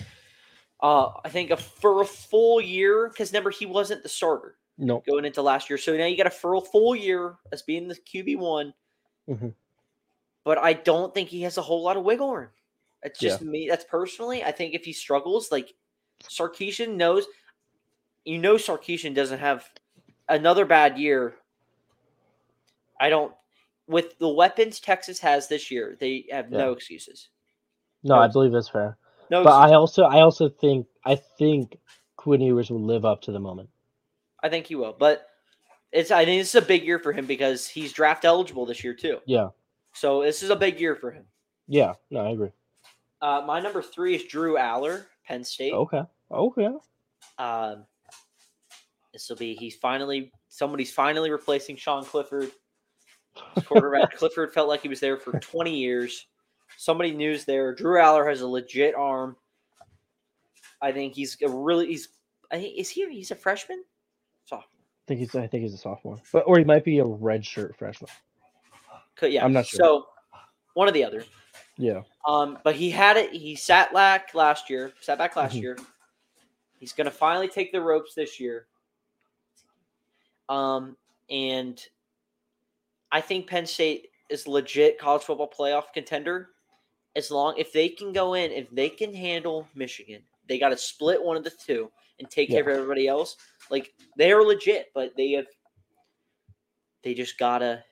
Uh, 0.82 1.12
I 1.24 1.30
think 1.30 1.52
a, 1.52 1.58
for 1.58 2.02
a 2.02 2.06
full 2.06 2.60
year 2.62 3.10
because 3.10 3.32
remember 3.32 3.50
he 3.50 3.66
wasn't 3.66 4.04
the 4.04 4.10
starter 4.10 4.58
No. 4.78 5.00
going 5.08 5.26
into 5.26 5.42
last 5.42 5.70
year, 5.70 5.78
so 5.78 5.96
now 5.96 6.06
you 6.06 6.18
got 6.18 6.28
a 6.28 6.32
for 6.32 6.56
a 6.56 6.62
full 6.62 6.96
year 6.96 7.36
as 7.52 7.62
being 7.62 7.88
the 7.88 7.96
QB 7.96 8.38
one. 8.38 8.74
Mhm. 9.28 9.54
But 10.44 10.58
I 10.58 10.74
don't 10.74 11.14
think 11.14 11.30
he 11.30 11.42
has 11.42 11.58
a 11.58 11.62
whole 11.62 11.82
lot 11.82 11.98
of 11.98 12.04
wiggle 12.04 12.36
room. 12.36 12.50
It's 13.04 13.22
Yeah. 13.22 13.30
just 13.32 13.42
me. 13.42 13.68
That's 13.70 13.86
personally. 13.86 14.44
I 14.44 14.52
think 14.52 14.74
if 14.74 14.84
he 14.86 14.94
struggles, 14.94 15.52
like 15.52 15.74
Sarkisian 16.24 16.96
knows, 16.96 17.26
you 18.26 18.38
know, 18.38 18.56
Sarkisian 18.56 19.14
doesn't 19.16 19.40
have 19.40 19.70
another 20.30 20.66
bad 20.66 20.98
year. 21.00 21.36
I 23.00 23.10
don't. 23.10 23.34
With 23.88 24.18
the 24.18 24.30
weapons 24.30 24.80
Texas 24.80 25.20
has 25.20 25.48
this 25.48 25.70
year, 25.70 25.96
they 26.00 26.26
have 26.32 26.50
no 26.50 26.72
excuses. 26.72 27.30
No, 28.04 28.16
I 28.16 28.28
No. 28.28 28.34
believe 28.34 28.52
that's 28.52 28.70
fair. 28.70 28.98
No, 29.30 29.44
But 29.44 29.54
I 29.54 29.74
also 29.74 30.04
I 30.04 30.22
also 30.22 30.50
think 30.50 30.88
I 31.04 31.16
think 31.16 31.78
Quinn 32.18 32.42
Ewers 32.42 32.70
will 32.70 32.84
live 32.84 33.06
up 33.06 33.22
to 33.24 33.32
the 33.32 33.40
moment. 33.40 33.70
I 34.44 34.50
think 34.50 34.68
he 34.68 34.76
will. 34.76 34.96
But 34.98 35.28
it's 35.92 36.12
I 36.12 36.26
think 36.26 36.42
this 36.42 36.50
is 36.50 36.64
a 36.64 36.66
big 36.66 36.84
year 36.84 37.00
for 37.00 37.14
him 37.14 37.26
because 37.26 37.68
he's 37.68 37.94
draft 37.94 38.26
eligible 38.26 38.66
this 38.66 38.84
year 38.84 38.94
too. 38.94 39.20
Yeah. 39.26 39.50
So 39.94 40.22
this 40.24 40.44
is 40.44 40.50
a 40.50 40.56
big 40.56 40.80
year 40.80 40.96
for 40.96 41.12
him. 41.12 41.26
Yeah. 41.68 41.94
No, 42.10 42.22
I 42.22 42.32
agree. 42.32 42.52
Uh, 43.22 43.44
my 43.46 43.60
number 43.60 43.82
three 43.82 44.16
is 44.16 44.24
Drew 44.26 44.56
Allar, 44.58 45.06
Penn 45.28 45.44
State. 45.44 45.74
Okay. 45.74 46.04
Okay. 46.32 46.70
Um, 47.40 47.86
this 49.14 49.30
will 49.30 49.38
be 49.38 49.56
he's 49.56 49.76
finally 49.76 50.32
somebody's 50.50 50.92
finally 50.92 51.32
replacing 51.32 51.76
Sean 51.76 52.04
Clifford. 52.04 52.52
Quarterback 53.66 54.16
Clifford 54.16 54.54
felt 54.54 54.68
like 54.68 54.82
he 54.82 54.88
was 54.88 55.00
there 55.00 55.18
for 55.18 55.40
20 55.40 55.76
years. 55.76 56.28
Somebody 56.78 57.12
new's 57.12 57.46
there. 57.46 57.74
Drew 57.74 58.00
Allar 58.00 58.28
has 58.28 58.42
a 58.42 58.48
legit 58.48 58.96
arm. 58.96 59.36
I 60.82 60.92
think 60.92 61.14
he's 61.14 61.38
a 61.42 61.50
really 61.50 61.88
he's. 61.88 62.10
I 62.52 62.60
think 62.60 62.78
is 62.78 62.90
he 62.90 63.10
he's 63.10 63.32
a 63.32 63.36
freshman. 63.36 63.84
Sophomore. 64.46 64.68
I 64.68 65.06
think 65.08 65.20
he's 65.20 65.36
I 65.36 65.48
think 65.48 65.64
he's 65.64 65.74
a 65.74 65.78
sophomore. 65.78 66.20
But 66.32 66.44
or 66.48 66.58
he 66.58 66.64
might 66.64 66.84
be 66.84 67.00
a 67.00 67.04
redshirt 67.04 67.76
freshman. 67.76 68.10
Yeah, 69.22 69.46
I'm 69.46 69.54
not 69.54 69.66
sure. 69.66 69.78
So 69.78 70.08
one 70.74 70.88
or 70.88 70.92
the 70.92 71.04
other. 71.04 71.24
Yeah. 71.78 72.02
Um, 72.28 72.60
but 72.64 72.76
he 72.76 72.90
had 72.90 73.18
it. 73.18 73.32
He 73.32 73.56
sat 73.56 73.94
back 73.94 74.34
last 74.34 74.70
year. 74.70 74.92
Sat 75.02 75.18
back 75.18 75.36
last 75.36 75.56
Mhm. 75.56 75.62
year. 75.62 75.78
He's 76.80 76.94
going 76.94 77.06
to 77.06 77.12
finally 77.12 77.48
take 77.48 77.72
the 77.72 77.82
ropes 77.82 78.14
this 78.14 78.40
year. 78.40 78.68
Um, 80.50 80.98
and 81.30 81.82
I 83.16 83.22
think 83.22 83.48
Penn 83.48 83.66
State 83.66 84.10
is 84.30 84.46
legit 84.46 85.00
college 85.00 85.22
football 85.22 85.50
playoff 85.50 85.94
contender. 85.94 86.50
As 87.16 87.32
long 87.32 87.58
if 87.58 87.72
they 87.72 87.88
can 87.88 88.12
go 88.12 88.34
in, 88.34 88.52
if 88.52 88.70
they 88.72 88.90
can 88.90 89.14
handle 89.14 89.70
Michigan, 89.74 90.22
they 90.50 90.60
got 90.60 90.70
to 90.70 90.78
split 90.78 91.24
one 91.24 91.38
of 91.38 91.46
the 91.46 91.52
two 91.52 91.90
and 92.20 92.30
take 92.30 92.50
care 92.50 92.60
of 92.60 92.68
everybody 92.68 93.08
else. 93.08 93.38
Like 93.72 93.94
they 94.18 94.34
are 94.34 94.44
legit, 94.44 94.88
but 94.94 95.16
they 95.16 95.32
have 95.32 95.46
they 97.04 97.14
just 97.14 97.38
gotta 97.40 97.86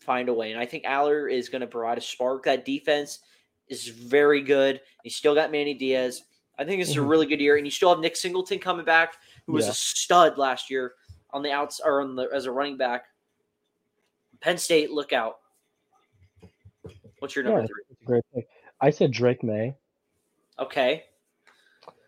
find 0.00 0.28
a 0.28 0.34
way. 0.34 0.52
And 0.52 0.60
I 0.60 0.66
think 0.66 0.84
Allar 0.84 1.32
is 1.32 1.48
going 1.48 1.62
to 1.62 1.66
provide 1.66 1.96
a 1.96 2.02
spark. 2.02 2.44
That 2.44 2.66
defense 2.66 3.20
is 3.68 3.88
very 3.88 4.42
good. 4.42 4.82
You 5.02 5.10
still 5.10 5.34
got 5.34 5.50
Manny 5.50 5.72
Diaz. 5.72 6.24
I 6.58 6.64
think 6.66 6.78
this 6.82 6.90
is 6.90 6.96
a 6.98 7.00
Mhm. 7.00 7.08
really 7.08 7.26
good 7.26 7.40
year, 7.40 7.56
and 7.56 7.66
you 7.66 7.70
still 7.70 7.88
have 7.88 8.00
Nick 8.00 8.16
Singleton 8.16 8.58
coming 8.58 8.84
back, 8.84 9.16
who 9.46 9.54
was 9.54 9.64
Yeah. 9.64 9.70
a 9.70 9.74
stud 9.74 10.36
last 10.36 10.68
year 10.68 10.94
on 11.30 11.42
the 11.42 11.52
outs 11.52 11.80
or 11.82 12.02
on 12.02 12.16
the 12.16 12.28
as 12.34 12.44
a 12.44 12.52
running 12.52 12.76
back. 12.76 13.06
Penn 14.40 14.58
State, 14.58 14.90
look 14.90 15.12
out. 15.12 15.38
What's 17.18 17.34
your 17.34 17.44
number 17.44 17.60
Yeah. 17.62 17.66
three? 17.66 17.96
Great 18.04 18.24
pick. 18.34 18.48
I 18.80 18.90
said 18.90 19.10
Drake 19.10 19.42
Maye. 19.42 19.74
Okay. 20.58 21.04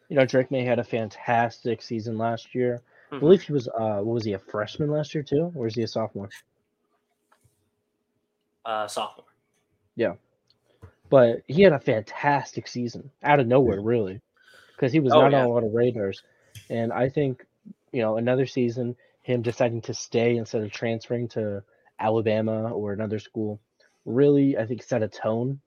You 0.09 0.17
know, 0.17 0.25
Drake 0.25 0.51
Maye 0.51 0.65
had 0.65 0.79
a 0.79 0.85
fantastic 0.85 1.83
season 1.83 2.17
last 2.19 2.55
year. 2.55 2.83
I 3.11 3.17
Mhm. 3.17 3.21
believe 3.21 3.43
he 3.43 3.53
was 3.53 3.69
uh 3.69 4.01
what 4.03 4.15
was 4.15 4.25
he 4.25 4.33
a 4.35 4.39
freshman 4.39 4.91
last 4.91 5.15
year 5.15 5.25
too? 5.25 5.53
Or 5.57 5.67
is 5.67 5.75
he 5.75 5.83
a 5.83 5.89
sophomore? 5.89 6.31
Uh, 8.65 8.87
sophomore. 8.87 9.27
Yeah. 9.97 10.15
But 11.09 11.43
he 11.49 11.63
had 11.63 11.73
a 11.73 11.81
fantastic 11.81 12.69
season 12.69 13.11
out 13.23 13.41
of 13.41 13.47
nowhere, 13.49 13.81
really, 13.81 14.21
because 14.75 14.93
he 14.93 15.01
was 15.01 15.13
Oh, 15.13 15.23
not 15.23 15.33
yeah. 15.33 15.41
on 15.41 15.47
a 15.47 15.49
lot 15.49 15.65
of 15.65 15.73
radars. 15.73 16.23
And 16.69 16.93
I 16.93 17.09
think, 17.09 17.47
you 17.91 18.01
know, 18.03 18.17
another 18.17 18.47
season, 18.47 18.97
him 19.23 19.43
deciding 19.43 19.81
to 19.83 19.95
stay 19.95 20.37
instead 20.37 20.63
of 20.63 20.71
transferring 20.71 21.27
to 21.29 21.65
Alabama 22.01 22.71
or 22.73 22.93
another 22.93 23.19
school 23.19 23.61
really, 24.07 24.57
I 24.57 24.65
think, 24.67 24.83
set 24.83 25.03
a 25.03 25.09
tone 25.09 25.61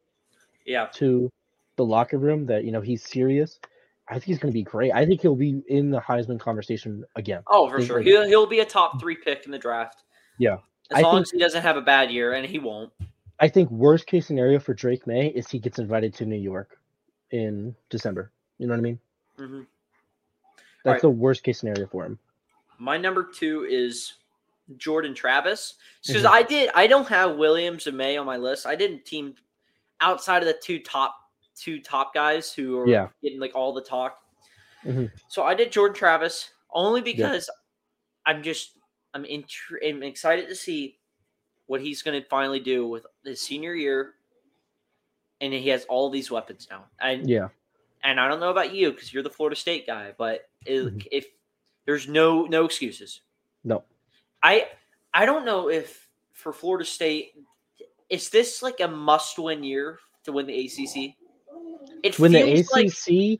Yeah. 0.65 0.87
to 0.93 1.31
the 1.75 1.85
locker 1.85 2.17
room 2.17 2.45
that 2.47 2.63
you 2.65 2.71
know 2.71 2.81
he's 2.81 3.03
serious. 3.03 3.59
I 4.07 4.13
think 4.13 4.25
he's 4.25 4.39
going 4.39 4.51
to 4.51 4.53
be 4.57 4.63
great. 4.63 4.91
I 4.91 5.05
think 5.05 5.21
he'll 5.21 5.35
be 5.35 5.63
in 5.67 5.89
the 5.91 5.99
Heisman 6.01 6.39
conversation 6.39 7.05
again. 7.15 7.41
Oh, 7.47 7.69
for 7.69 7.81
sure. 7.81 7.97
like- 7.97 8.05
He'll 8.05 8.25
he'll 8.25 8.47
be 8.47 8.59
a 8.59 8.65
top 8.65 8.99
three 8.99 9.15
pick 9.15 9.45
in 9.45 9.51
the 9.51 9.59
draft. 9.59 10.03
Yeah. 10.37 10.57
As 10.91 10.97
I 10.97 11.01
long 11.01 11.15
think- 11.17 11.23
as 11.27 11.31
he 11.31 11.37
doesn't 11.39 11.61
have 11.61 11.77
a 11.77 11.81
bad 11.81 12.11
year, 12.11 12.33
and 12.33 12.45
he 12.45 12.59
won't. 12.59 12.91
I 13.39 13.47
think 13.47 13.69
worst 13.71 14.05
case 14.07 14.27
scenario 14.27 14.59
for 14.59 14.73
Drake 14.73 15.07
Maye 15.07 15.27
is 15.29 15.49
he 15.49 15.59
gets 15.59 15.79
invited 15.79 16.13
to 16.15 16.25
New 16.25 16.35
York 16.37 16.77
in 17.31 17.75
December. 17.89 18.31
You 18.57 18.67
know 18.67 18.73
what 18.73 18.79
I 18.79 18.81
mean? 18.81 18.99
Mm-hmm. 19.39 19.61
That's 20.83 20.93
right. 20.95 21.01
the 21.01 21.09
worst 21.09 21.43
case 21.43 21.59
scenario 21.59 21.87
for 21.87 22.05
him. 22.05 22.19
My 22.77 22.97
number 22.97 23.23
two 23.23 23.65
is 23.69 24.13
Jordan 24.77 25.13
Travis. 25.13 25.75
Because 26.05 26.23
Mhm. 26.23 26.29
I 26.31 26.43
did, 26.43 26.69
I 26.73 26.87
don't 26.87 27.07
have 27.07 27.35
Williams 27.37 27.87
and 27.87 27.97
Maye 27.97 28.17
on 28.17 28.25
my 28.25 28.37
list. 28.37 28.65
I 28.65 28.75
didn't 28.75 29.05
team 29.05 29.35
outside 30.01 30.41
of 30.41 30.47
the 30.47 30.53
two 30.61 30.79
top 30.79 31.15
two 31.55 31.79
top 31.79 32.13
guys 32.13 32.51
who 32.53 32.79
are 32.79 32.87
Yeah. 32.87 33.09
getting 33.21 33.39
like 33.39 33.53
all 33.55 33.73
the 33.73 33.83
talk. 33.83 34.19
Mhm. 34.83 35.11
So 35.27 35.43
I 35.43 35.53
did 35.53 35.71
Jordan 35.71 35.95
Travis 35.95 36.49
only 36.71 37.01
because 37.01 37.49
I'm 38.25 38.41
just 38.41 38.77
I'm 39.13 39.23
intr- 39.25 39.87
I'm 39.87 40.01
excited 40.01 40.47
to 40.47 40.55
see 40.55 40.99
what 41.67 41.79
he's 41.81 42.01
going 42.01 42.19
to 42.19 42.27
finally 42.29 42.59
do 42.59 42.87
with 42.87 43.05
his 43.23 43.39
senior 43.39 43.75
year, 43.75 44.15
and 45.39 45.53
he 45.53 45.69
has 45.69 45.85
all 45.85 46.09
these 46.09 46.31
weapons 46.31 46.67
now. 46.71 46.89
And 46.99 47.29
Yeah. 47.29 47.49
and 48.03 48.19
I 48.19 48.27
don't 48.27 48.39
know 48.39 48.49
about 48.49 48.73
you 48.73 48.91
because 48.91 49.13
you're 49.13 49.21
the 49.23 49.29
Florida 49.29 49.55
State 49.55 49.85
guy, 49.85 50.13
but 50.17 50.49
Mhm. 50.65 51.07
if 51.11 51.27
there's 51.85 52.07
no 52.07 52.45
no 52.45 52.65
excuses, 52.65 53.21
No. 53.63 53.83
I 54.43 54.67
I 55.13 55.25
don't 55.25 55.45
know 55.45 55.69
if 55.69 56.07
for 56.33 56.51
Florida 56.53 56.85
State 56.85 57.33
is 58.09 58.29
this 58.29 58.61
like 58.61 58.79
a 58.81 58.87
must-win 58.87 59.63
year 59.63 59.99
to 60.25 60.31
win 60.33 60.45
the 60.45 60.65
ACC. 60.65 61.15
It 62.03 62.19
When 62.19 62.33
the 62.33 62.41
feels 62.41 62.71
like 62.71 62.87
ACC, 62.87 63.39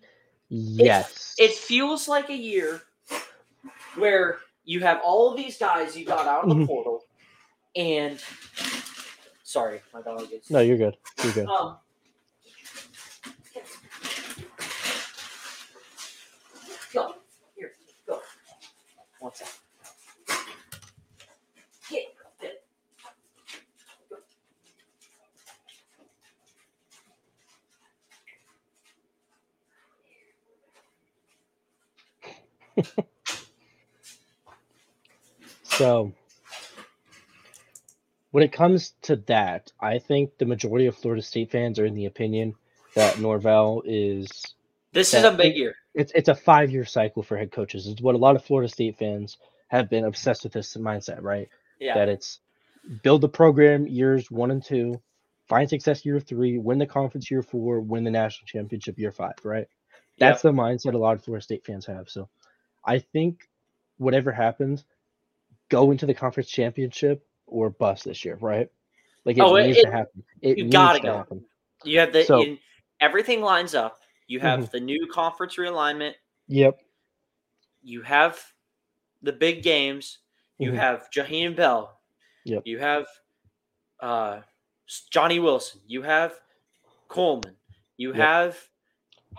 yes. 0.50 1.36
it 1.38 1.52
feels 1.52 2.08
like 2.08 2.30
a 2.30 2.36
year 2.36 2.82
where 3.96 4.40
you 4.64 4.80
have 4.80 5.02
all 5.04 5.30
of 5.30 5.38
these 5.38 5.58
guys 5.58 5.98
you 5.98 6.06
got 6.06 6.26
out 6.26 6.44
of 6.46 6.50
the 6.50 6.56
Mhm. 6.56 6.68
portal, 6.68 7.06
and 7.76 8.24
sorry, 9.44 9.82
my 9.94 10.02
dog 10.02 10.32
is 10.32 10.50
no, 10.50 10.60
you're 10.62 10.78
good. 10.78 10.96
You're 11.24 11.34
good. 11.34 11.48
um, 11.48 11.78
go. 16.94 17.16
Here, 17.56 17.74
go. 18.08 18.22
One 19.20 19.34
second. 19.34 19.54
So 35.64 36.14
when 38.32 38.44
it 38.44 38.52
comes 38.52 38.94
to 39.04 39.16
that, 39.28 39.72
I 39.80 40.00
think 40.00 40.38
the 40.38 40.46
majority 40.46 40.86
of 40.86 40.96
Florida 40.96 41.22
State 41.22 41.52
fans 41.52 41.80
are 41.80 41.86
in 41.86 41.96
the 41.96 42.06
opinion 42.06 42.56
that 42.96 43.20
Norvell 43.20 43.82
is 43.86 44.30
This 44.92 45.14
is 45.14 45.24
a 45.24 45.32
big 45.32 45.56
year. 45.56 45.76
it's 45.96 46.12
it's 46.14 46.30
a 46.30 46.36
five 46.36 46.70
year 46.72 46.86
cycle 46.86 47.24
for 47.24 47.38
head 47.38 47.52
coaches. 47.52 47.88
It's 47.88 48.02
what 48.02 48.16
a 48.16 48.20
lot 48.20 48.36
of 48.36 48.46
Florida 48.46 48.70
State 48.70 48.98
fans 49.00 49.38
have 49.70 49.90
been 49.90 50.06
obsessed 50.06 50.44
with 50.44 50.54
this 50.54 50.76
mindset, 50.78 51.22
right? 51.22 51.50
Yeah. 51.80 51.96
That 51.96 52.10
it's 52.10 52.40
build 53.02 53.22
the 53.22 53.30
program 53.30 53.88
years 53.88 54.30
one 54.30 54.52
and 54.52 54.64
two, 54.64 55.02
find 55.48 55.68
success 55.68 56.06
year 56.06 56.20
three, 56.20 56.60
win 56.60 56.78
the 56.78 56.86
conference 56.86 57.32
year 57.32 57.42
four, 57.42 57.80
win 57.80 58.04
the 58.04 58.12
national 58.12 58.46
championship 58.46 59.00
year 59.00 59.12
five, 59.12 59.34
right? 59.44 59.68
That's 60.20 60.44
the 60.44 60.52
mindset 60.52 60.94
a 60.94 60.98
lot 60.98 61.16
of 61.16 61.24
Florida 61.24 61.44
State 61.44 61.66
fans 61.66 61.88
have. 61.88 62.08
So 62.10 62.30
I 62.86 63.00
think 63.00 63.48
whatever 63.98 64.32
happens, 64.32 64.86
go 65.70 65.92
into 65.92 66.06
the 66.06 66.14
conference 66.14 66.50
championship 66.50 67.26
or 67.46 67.70
bust 67.70 68.06
this 68.06 68.24
year, 68.26 68.38
right? 68.42 68.70
Like 69.26 69.38
it 69.38 69.42
Oh, 69.42 69.56
needs 69.56 69.78
it- 69.78 69.84
to 69.86 69.92
happen. 69.92 70.24
It 70.42 70.58
you 70.58 70.70
gotta 70.70 71.00
to 71.00 71.06
go. 71.06 71.18
happen. 71.18 71.46
You 71.84 72.00
have 72.00 72.12
the 72.14 72.24
So- 72.24 72.42
in, 72.42 72.60
everything 73.00 73.42
lines 73.42 73.74
up. 73.76 74.02
You 74.28 74.40
have 74.40 74.62
Mhm. 74.62 74.72
the 74.72 74.80
new 74.80 75.08
conference 75.08 75.56
realignment. 75.58 76.14
Yep. 76.48 76.82
You 77.82 78.02
have 78.02 78.42
the 79.22 79.34
big 79.34 79.64
games. 79.64 80.20
You 80.58 80.72
Mhm. 80.72 80.76
have 80.76 81.10
Jaheim 81.12 81.56
Bell. 81.56 82.00
Yep. 82.46 82.64
You 82.66 82.80
have 82.80 83.08
uh, 84.00 84.42
Johnny 85.12 85.40
Wilson. 85.40 85.80
You 85.88 86.02
have 86.02 86.38
Coleman. 87.08 87.56
You 87.96 88.10
Yep. 88.10 88.18
have 88.18 88.70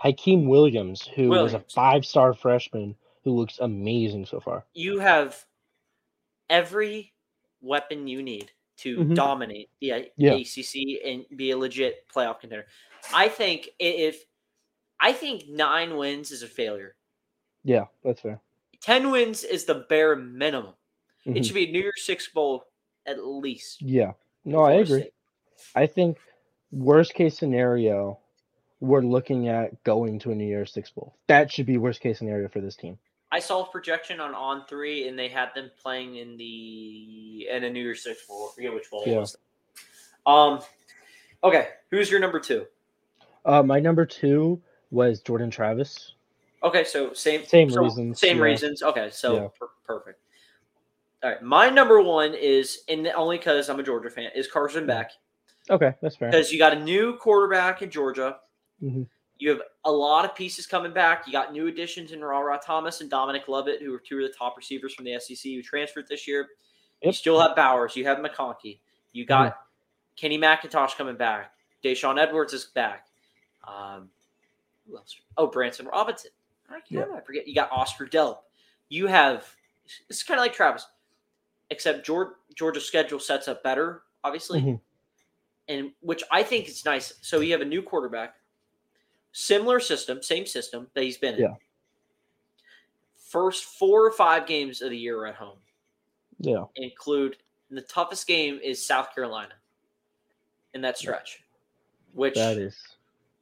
Hykeem 0.03 0.47
Williams, 0.47 1.05
who 1.05 1.29
was 1.29 1.53
a 1.53 1.59
five 1.59 2.03
star 2.03 2.33
freshman 2.33 2.95
who 3.25 3.31
looks 3.35 3.57
amazing 3.59 4.25
so 4.25 4.39
far. 4.39 4.63
you 4.73 4.99
have 4.99 5.43
every 6.49 7.11
weapon 7.61 8.07
you 8.07 8.21
need 8.23 8.51
to 8.77 8.97
Mhm. 8.99 9.15
dominate 9.15 9.69
the 9.81 9.89
A- 9.91 10.11
Yeah. 10.15 10.33
ACC 10.35 11.01
and 11.03 11.25
be 11.35 11.51
a 11.51 11.57
legit 11.57 12.07
playoff 12.07 12.39
contender. 12.39 12.67
I 13.13 13.27
think 13.27 13.69
if 13.79 14.25
I 14.99 15.11
think 15.11 15.47
nine 15.49 15.97
wins 15.97 16.31
is 16.31 16.41
a 16.43 16.47
failure. 16.47 16.95
Yeah, 17.63 17.87
that's 18.03 18.21
fair. 18.21 18.39
Ten 18.79 19.11
wins 19.11 19.43
is 19.43 19.65
the 19.65 19.73
bare 19.89 20.15
minimum. 20.15 20.75
Mhm. 21.25 21.37
It 21.37 21.45
should 21.45 21.55
be 21.55 21.67
a 21.67 21.71
New 21.71 21.81
Year's 21.81 22.05
Six 22.05 22.29
bowl 22.29 22.65
at 23.05 23.25
least. 23.25 23.81
Yeah. 23.81 24.13
No, 24.45 24.59
I 24.61 24.73
agree. 24.73 25.01
State. 25.01 25.13
I 25.75 25.87
think 25.87 26.17
worst 26.71 27.13
case 27.13 27.37
scenario, 27.37 28.19
we're 28.79 29.01
looking 29.01 29.47
at 29.49 29.83
going 29.83 30.19
to 30.19 30.31
a 30.31 30.35
New 30.35 30.45
Year's 30.47 30.71
Six 30.71 30.91
bowl. 30.91 31.15
That 31.27 31.51
should 31.51 31.65
be 31.65 31.77
worst 31.77 31.99
case 32.01 32.19
scenario 32.19 32.47
for 32.49 32.61
this 32.61 32.75
team. 32.75 32.99
I 33.35 33.39
saw 33.39 33.63
a 33.63 33.67
projection 33.69 34.21
on 34.21 34.33
on 34.33 34.65
three, 34.65 35.09
and 35.09 35.19
they 35.19 35.27
had 35.27 35.49
them 35.53 35.69
playing 35.83 36.15
in 36.15 36.37
the 36.37 37.47
in 37.51 37.65
a 37.65 37.69
New 37.69 37.81
Year's 37.81 38.01
Six 38.01 38.25
bowl. 38.25 38.47
I 38.49 38.55
forget 38.55 38.73
which 38.73 38.89
bowl 38.89 39.03
it 39.05 39.09
Yeah. 39.09 39.17
was. 39.19 39.35
Um. 40.25 40.61
Okay, 41.43 41.67
who's 41.91 42.09
your 42.09 42.21
number 42.21 42.39
two? 42.39 42.65
Uh, 43.43 43.61
my 43.61 43.77
number 43.81 44.05
two 44.05 44.61
was 44.89 45.19
Jordan 45.19 45.51
Travis. 45.51 46.13
Okay, 46.63 46.85
so 46.85 47.11
same 47.11 47.43
Same 47.45 47.69
so 47.69 47.83
reasons, 47.83 48.19
Same 48.21 48.37
yeah. 48.37 48.43
reasons. 48.43 48.81
Okay, 48.81 49.09
so 49.11 49.35
Yeah. 49.35 49.47
per- 49.59 49.67
perfect. 49.83 50.21
All 51.21 51.31
right, 51.31 51.41
my 51.41 51.69
number 51.69 52.01
one 52.01 52.33
is, 52.35 52.83
and 52.87 53.05
only 53.09 53.37
because 53.37 53.69
I'm 53.69 53.79
a 53.81 53.83
Georgia 53.83 54.09
fan, 54.09 54.31
is 54.33 54.47
Carson 54.49 54.87
Beck 54.87 55.11
Okay, 55.69 55.93
that's 56.01 56.15
fair. 56.15 56.31
because 56.31 56.53
you 56.53 56.57
got 56.57 56.71
a 56.73 56.79
new 56.79 57.17
quarterback 57.17 57.81
in 57.81 57.91
Georgia. 57.91 58.39
Mhm. 58.81 59.07
You 59.37 59.49
have 59.49 59.61
a 59.83 59.91
lot 59.91 60.23
of 60.25 60.33
pieces 60.35 60.65
coming 60.65 60.93
back. 60.93 61.27
You 61.27 61.33
got 61.33 61.51
new 61.51 61.67
additions 61.67 62.11
in 62.13 62.23
Rara 62.23 62.59
Thomas 62.63 63.01
and 63.01 63.09
Dominic 63.09 63.47
Lovett, 63.47 63.81
who 63.81 63.93
are 63.93 63.99
two 63.99 64.17
of 64.23 64.23
the 64.31 64.33
top 64.37 64.55
receivers 64.55 64.93
from 64.93 65.05
the 65.05 65.19
SEC 65.19 65.51
who 65.51 65.61
transferred 65.61 66.07
this 66.07 66.27
year. 66.27 66.47
You 67.01 67.11
still 67.11 67.39
have 67.39 67.55
Bowers. 67.55 67.95
You 67.95 68.05
have 68.05 68.19
McConkey. 68.19 68.79
You 69.11 69.25
got 69.25 69.57
Kenny 70.15 70.37
McIntosh 70.37 70.95
coming 70.95 71.17
back. 71.17 71.51
Deshaun 71.83 72.17
Edwards 72.17 72.53
is 72.53 72.65
back. 72.65 73.07
Um, 73.67 74.09
who 74.87 74.97
else? 74.97 75.15
Oh, 75.37 75.47
Branson 75.47 75.87
Robinson. 75.87 76.31
I 76.69 76.79
can't 76.79 76.91
Yep. 76.91 77.09
I 77.15 77.19
forget. 77.21 77.47
You 77.47 77.53
got 77.55 77.71
Oscar 77.71 78.07
Delp. 78.07 78.39
You 78.89 79.07
have. 79.07 79.53
It's 80.09 80.23
kind 80.23 80.39
of 80.39 80.43
like 80.43 80.53
Travis, 80.53 80.87
except 81.69 82.05
Georgia, 82.05 82.31
Georgia's 82.55 82.85
schedule 82.85 83.19
sets 83.19 83.47
up 83.47 83.61
better, 83.63 84.03
obviously, 84.23 84.61
Mhm. 84.61 84.81
and 85.67 85.91
which 85.99 86.23
I 86.31 86.41
think 86.41 86.67
is 86.67 86.85
nice. 86.85 87.13
So 87.21 87.41
you 87.41 87.51
have 87.51 87.61
a 87.61 87.65
new 87.65 87.83
quarterback, 87.83 88.35
similar 89.39 89.81
system, 89.81 90.23
same 90.23 90.45
system 90.45 90.87
that 90.93 91.03
he's 91.03 91.17
been 91.17 91.35
in. 91.35 91.41
Yeah. 91.41 91.53
First 93.17 93.65
four 93.65 94.05
or 94.05 94.11
five 94.11 94.47
games 94.47 94.81
of 94.81 94.91
the 94.91 94.97
year 94.97 95.19
are 95.19 95.27
at 95.27 95.35
home 95.35 95.57
Yeah. 96.39 96.63
include 96.75 97.35
the 97.69 97.81
toughest 97.81 98.27
game 98.27 98.61
is 98.63 98.83
South 98.85 99.13
Carolina 99.13 99.53
in 100.73 100.79
that 100.81 100.97
stretch, 100.97 101.43
which 102.13 102.35
That 102.35 102.57
is 102.57 102.81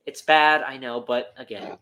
it's 0.08 0.24
bad, 0.24 0.64
I 0.64 0.78
know, 0.78 1.00
but 1.00 1.34
again. 1.38 1.78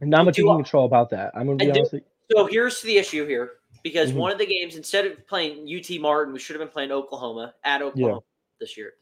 not 0.00 0.26
much 0.26 0.36
you 0.36 0.44
can 0.44 0.56
control 0.56 0.84
about 0.84 1.08
that. 1.10 1.34
I'm 1.34 1.46
gonna 1.46 1.56
be 1.56 1.64
And 1.64 1.72
do- 1.74 1.80
honest. 1.80 2.04
So 2.32 2.44
here's 2.46 2.82
the 2.82 2.98
issue 2.98 3.26
here 3.26 3.60
because 3.82 4.12
Mhm. 4.12 4.16
one 4.16 4.30
of 4.30 4.36
the 4.36 4.46
games, 4.46 4.76
instead 4.76 5.06
of 5.06 5.26
playing 5.26 5.66
UT 5.66 5.98
Martin, 5.98 6.34
we 6.34 6.38
should 6.38 6.54
have 6.54 6.60
been 6.60 6.72
playing 6.72 6.92
Oklahoma 6.92 7.54
at 7.64 7.80
Oklahoma 7.80 8.22
this 8.58 8.76
year. 8.76 8.96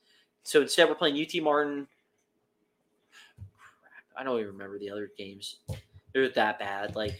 So 0.44 0.60
instead, 0.60 0.88
we're 0.88 0.94
playing 0.94 1.16
UT 1.16 1.40
Martin. 1.40 1.88
I 4.16 4.22
don't 4.22 4.38
even 4.38 4.52
remember 4.52 4.78
the 4.78 4.90
other 4.90 5.10
games. 5.16 5.56
They're 6.12 6.28
that 6.30 6.58
bad. 6.58 6.94
Like, 6.96 7.18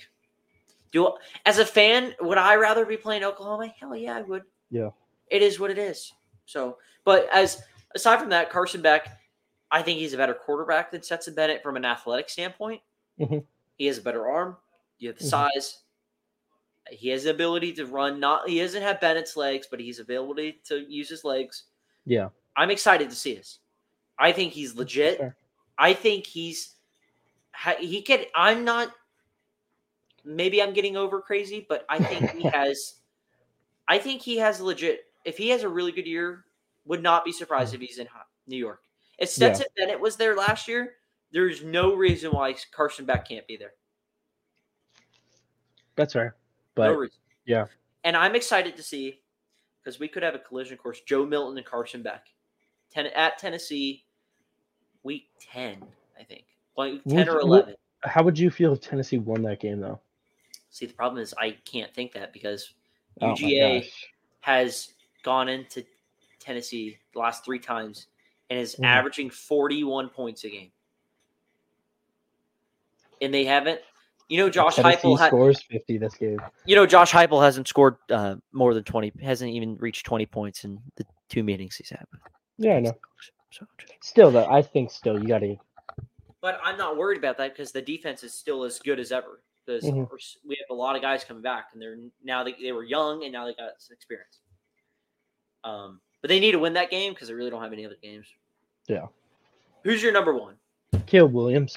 do 0.90 1.12
as 1.47 1.59
a 1.59 1.66
fan, 1.66 2.14
would 2.20 2.39
I 2.39 2.56
rather 2.56 2.85
be 2.85 2.97
playing 2.97 3.24
Oklahoma? 3.24 3.73
Hell 3.78 3.97
yeah, 3.97 4.16
I 4.16 4.23
would. 4.23 4.43
Yeah. 4.70 4.90
It 5.31 5.43
is 5.43 5.59
what 5.59 5.70
it 5.70 5.78
is. 5.78 6.12
So, 6.44 6.78
but 7.05 7.28
as 7.32 7.62
aside 7.94 8.20
from 8.20 8.28
that, 8.31 8.51
Carson 8.51 8.82
Beck, 8.82 9.09
I 9.70 9.81
think 9.82 9.98
he's 9.98 10.12
a 10.12 10.19
better 10.19 10.35
quarterback 10.35 10.90
than 10.90 11.02
Stetson 11.02 11.35
Bennett 11.35 11.62
from 11.62 11.77
an 11.77 11.85
athletic 11.85 12.28
standpoint. 12.28 12.82
Mhm. 13.19 13.44
He 13.78 13.86
has 13.86 13.98
a 13.98 14.02
better 14.02 14.28
arm. 14.28 14.59
You 14.98 15.09
have 15.09 15.19
the 15.19 15.24
Mhm. 15.24 15.31
size. 15.31 15.78
He 16.90 17.09
has 17.09 17.24
the 17.24 17.31
ability 17.31 17.73
to 17.74 17.86
run. 17.86 18.20
Not 18.20 18.48
he 18.48 18.59
doesn't 18.59 18.82
have 18.82 19.01
Bennett's 19.01 19.36
legs, 19.36 19.66
but 19.70 19.81
he's 19.81 19.98
ability 19.98 20.60
to 20.64 20.81
use 20.81 21.09
his 21.09 21.24
legs. 21.24 21.64
Yeah. 22.05 22.28
I'm 22.56 22.70
excited 22.70 23.09
to 23.09 23.16
see 23.16 23.35
this. 23.35 23.60
I 24.19 24.32
think 24.32 24.52
he's 24.52 24.74
legit. 24.74 25.19
Fair. 25.19 25.36
I 25.78 25.94
think 25.94 26.27
he's 26.27 26.77
he 27.78 28.02
could. 28.02 28.26
I'm 28.34 28.64
not. 28.64 28.92
Maybe 30.24 30.62
I'm 30.62 30.72
getting 30.72 30.96
over 30.96 31.20
crazy, 31.20 31.66
but 31.68 31.84
I 31.88 31.98
think 31.98 32.30
he 32.32 32.42
has. 32.48 32.94
I 33.88 33.98
think 33.98 34.22
he 34.22 34.36
has 34.38 34.60
legit. 34.60 35.00
If 35.24 35.36
he 35.36 35.48
has 35.50 35.62
a 35.62 35.68
really 35.68 35.92
good 35.92 36.06
year, 36.06 36.44
would 36.84 37.02
not 37.02 37.24
be 37.24 37.32
surprised 37.32 37.74
if 37.74 37.80
he's 37.80 37.98
in 37.98 38.08
New 38.46 38.56
York. 38.56 38.82
If 39.18 39.28
Yeah. 39.28 39.52
Stetson 39.52 39.66
Bennett 39.76 40.00
was 40.00 40.16
there 40.16 40.34
last 40.36 40.66
year, 40.68 40.94
there's 41.32 41.62
no 41.62 41.94
reason 41.94 42.32
why 42.32 42.54
Carson 42.72 43.04
Beck 43.04 43.28
can't 43.28 43.46
be 43.46 43.56
there. 43.56 43.74
That's 45.96 46.12
fair. 46.14 46.36
no 46.76 46.82
But 46.90 46.96
reason. 46.96 47.18
yeah. 47.44 47.66
And 48.04 48.16
I'm 48.16 48.34
excited 48.34 48.76
to 48.76 48.82
see 48.82 49.20
because 49.82 50.00
we 50.00 50.08
could 50.08 50.22
have 50.22 50.34
a 50.34 50.38
collision 50.38 50.76
course: 50.76 51.00
Joe 51.02 51.24
Milton 51.26 51.56
and 51.58 51.66
Carson 51.66 52.02
Beck, 52.02 52.26
ten 52.90 53.06
at 53.06 53.38
Tennessee, 53.38 54.04
week 55.02 55.28
ten, 55.38 55.82
I 56.18 56.24
think, 56.24 56.44
like 56.76 57.02
ten 57.08 57.28
or 57.28 57.40
eleven. 57.40 57.74
how 58.04 58.22
would 58.22 58.38
you 58.38 58.50
feel 58.50 58.72
if 58.72 58.80
Tennessee 58.80 59.18
won 59.18 59.42
that 59.42 59.60
game 59.60 59.80
though? 59.80 60.00
See, 60.70 60.86
the 60.86 60.94
problem 60.94 61.22
is 61.22 61.34
I 61.38 61.56
can't 61.64 61.92
think 61.94 62.12
that 62.12 62.32
because 62.32 62.74
Oh 63.20 63.34
UGA 63.34 63.80
gosh. 63.80 64.10
has 64.40 64.92
gone 65.22 65.48
into 65.48 65.84
Tennessee 66.40 66.98
the 67.12 67.18
last 67.18 67.44
three 67.44 67.58
times 67.58 68.06
and 68.50 68.58
is 68.58 68.74
Mhm. 68.76 68.86
averaging 68.86 69.30
41 69.30 70.08
points 70.08 70.44
a 70.44 70.50
game. 70.50 70.72
And 73.20 73.32
they 73.32 73.44
haven't, 73.44 73.80
you 74.28 74.38
know, 74.38 74.50
Josh 74.50 74.76
Tennessee 74.76 75.08
Heupel, 75.08 75.26
scores 75.26 75.62
50 75.62 75.98
this 75.98 76.14
game. 76.14 76.40
you 76.64 76.74
know, 76.74 76.86
Josh 76.86 77.12
Heupel 77.12 77.42
hasn't 77.42 77.68
scored 77.68 77.96
uh, 78.10 78.36
more 78.52 78.74
than 78.74 78.82
20, 78.84 79.12
hasn't 79.22 79.50
even 79.52 79.76
reached 79.76 80.06
20 80.06 80.26
points 80.26 80.64
in 80.64 80.78
the 80.96 81.04
two 81.28 81.42
meetings 81.44 81.76
he's 81.76 81.90
had. 81.90 82.04
Yeah, 82.58 82.74
I 82.76 82.80
know. 82.80 82.92
So, 83.50 83.66
Still 84.00 84.30
though, 84.30 84.46
I 84.46 84.62
think 84.62 84.90
still 84.90 85.20
you 85.20 85.28
got 85.28 85.40
to 85.40 85.56
but 86.43 86.60
I'm 86.62 86.77
not 86.77 86.97
worried 86.98 87.16
about 87.16 87.39
that 87.39 87.52
because 87.55 87.73
the 87.73 87.81
defense 87.81 88.23
is 88.24 88.35
still 88.35 88.64
as 88.64 88.78
good 88.81 88.98
as 89.01 89.12
ever. 89.12 89.40
Because 89.64 89.85
Mhm. 89.85 90.12
s- 90.14 90.36
we 90.44 90.56
have 90.56 90.70
a 90.70 90.74
lot 90.74 90.97
of 90.97 91.02
guys 91.02 91.23
coming 91.23 91.43
back, 91.43 91.69
and 91.73 91.81
they're 91.81 91.97
now 92.24 92.43
they, 92.43 92.55
they 92.60 92.73
were 92.73 92.82
young, 92.85 93.23
and 93.23 93.32
now 93.32 93.47
they 93.47 93.55
got 93.55 93.81
some 93.81 93.94
experience. 93.94 94.40
Um, 95.64 96.01
but 96.20 96.28
they 96.28 96.40
need 96.40 96.52
to 96.52 96.59
win 96.59 96.73
that 96.74 96.90
game 96.90 97.12
because 97.14 97.28
they 97.28 97.35
really 97.35 97.51
don't 97.51 97.62
have 97.62 97.73
any 97.73 97.86
other 97.86 97.97
games. 98.02 98.27
Yeah. 98.89 99.06
Who's 99.85 100.02
your 100.02 100.12
number 100.12 100.35
one? 100.35 100.56
Caleb 101.06 101.32
Williams. 101.32 101.77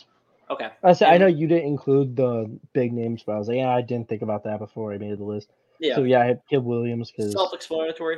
Okay. 0.50 0.70
I 0.84 0.94
said 0.94 1.10
I 1.10 1.18
know 1.18 1.28
you 1.28 1.48
didn't 1.48 1.66
include 1.68 2.16
the 2.16 2.60
big 2.74 2.92
names, 2.94 3.24
but 3.24 3.34
I 3.34 3.38
was 3.38 3.48
like, 3.48 3.58
yeah, 3.58 3.70
I 3.76 3.82
didn't 3.82 4.10
think 4.10 4.22
about 4.24 4.44
that 4.44 4.60
before 4.60 4.92
I 4.94 4.98
made 4.98 5.18
the 5.18 5.24
list. 5.24 5.52
Yeah. 5.80 5.96
So 5.96 6.04
yeah, 6.04 6.22
I 6.22 6.26
had 6.26 6.42
Caleb 6.50 6.66
Williams 6.66 7.12
because 7.12 7.32
Self-explanatory. 7.34 8.18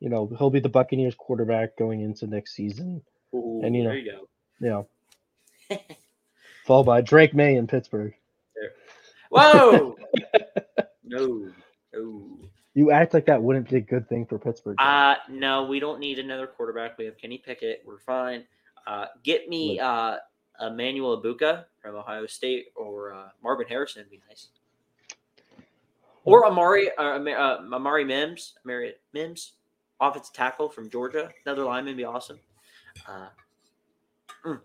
you 0.00 0.08
know 0.08 0.26
he'll 0.38 0.50
be 0.50 0.60
the 0.60 0.68
Buccaneers 0.68 1.14
quarterback 1.14 1.76
going 1.76 2.00
into 2.00 2.26
next 2.26 2.54
season. 2.54 3.02
Ooh, 3.34 3.60
And, 3.64 3.76
you 3.76 3.82
know- 3.84 3.90
there 3.90 3.98
you 3.98 4.10
go. 4.12 4.28
Know, 4.60 4.88
followed 6.66 6.84
by 6.84 7.00
Drake 7.00 7.34
Maye 7.34 7.56
in 7.56 7.66
Pittsburgh. 7.66 8.14
Whoa. 9.30 9.96
no. 11.04 11.48
No. 11.94 12.22
You 12.74 12.90
act 12.90 13.14
like 13.14 13.26
that 13.26 13.42
wouldn't 13.42 13.68
be 13.68 13.76
a 13.76 13.80
good 13.80 14.08
thing 14.08 14.26
for 14.26 14.38
Pittsburgh. 14.38 14.76
Uh 14.78 15.16
no, 15.28 15.66
we 15.66 15.80
don't 15.80 15.98
need 15.98 16.18
another 16.18 16.46
quarterback. 16.46 16.98
We 16.98 17.04
have 17.06 17.18
Kenny 17.18 17.38
Pickett. 17.38 17.82
We're 17.84 17.98
fine. 17.98 18.44
Uh, 18.86 19.06
get 19.22 19.48
me 19.48 19.78
uh, 19.78 20.16
Emmanuel 20.60 21.20
Abuka 21.20 21.64
from 21.80 21.96
Ohio 21.96 22.26
State 22.26 22.66
or 22.74 23.12
uh, 23.12 23.28
Marvin 23.42 23.66
Harrison 23.68 24.02
would 24.02 24.10
be 24.10 24.20
nice. 24.28 24.48
Or 26.24 26.46
Amari 26.46 26.90
uh, 26.98 27.18
uh, 27.18 27.60
Amari 27.72 28.04
Mims, 28.04 28.54
Amari 28.64 28.94
Mims, 29.12 29.52
offensive 30.00 30.34
tackle 30.34 30.68
from 30.68 30.90
Georgia. 30.90 31.30
Another 31.46 31.64
lineman 31.64 31.92
would 31.92 31.96
be 31.96 32.04
awesome. 32.04 32.38
Uh, 33.08 33.28
mm. 34.44 34.60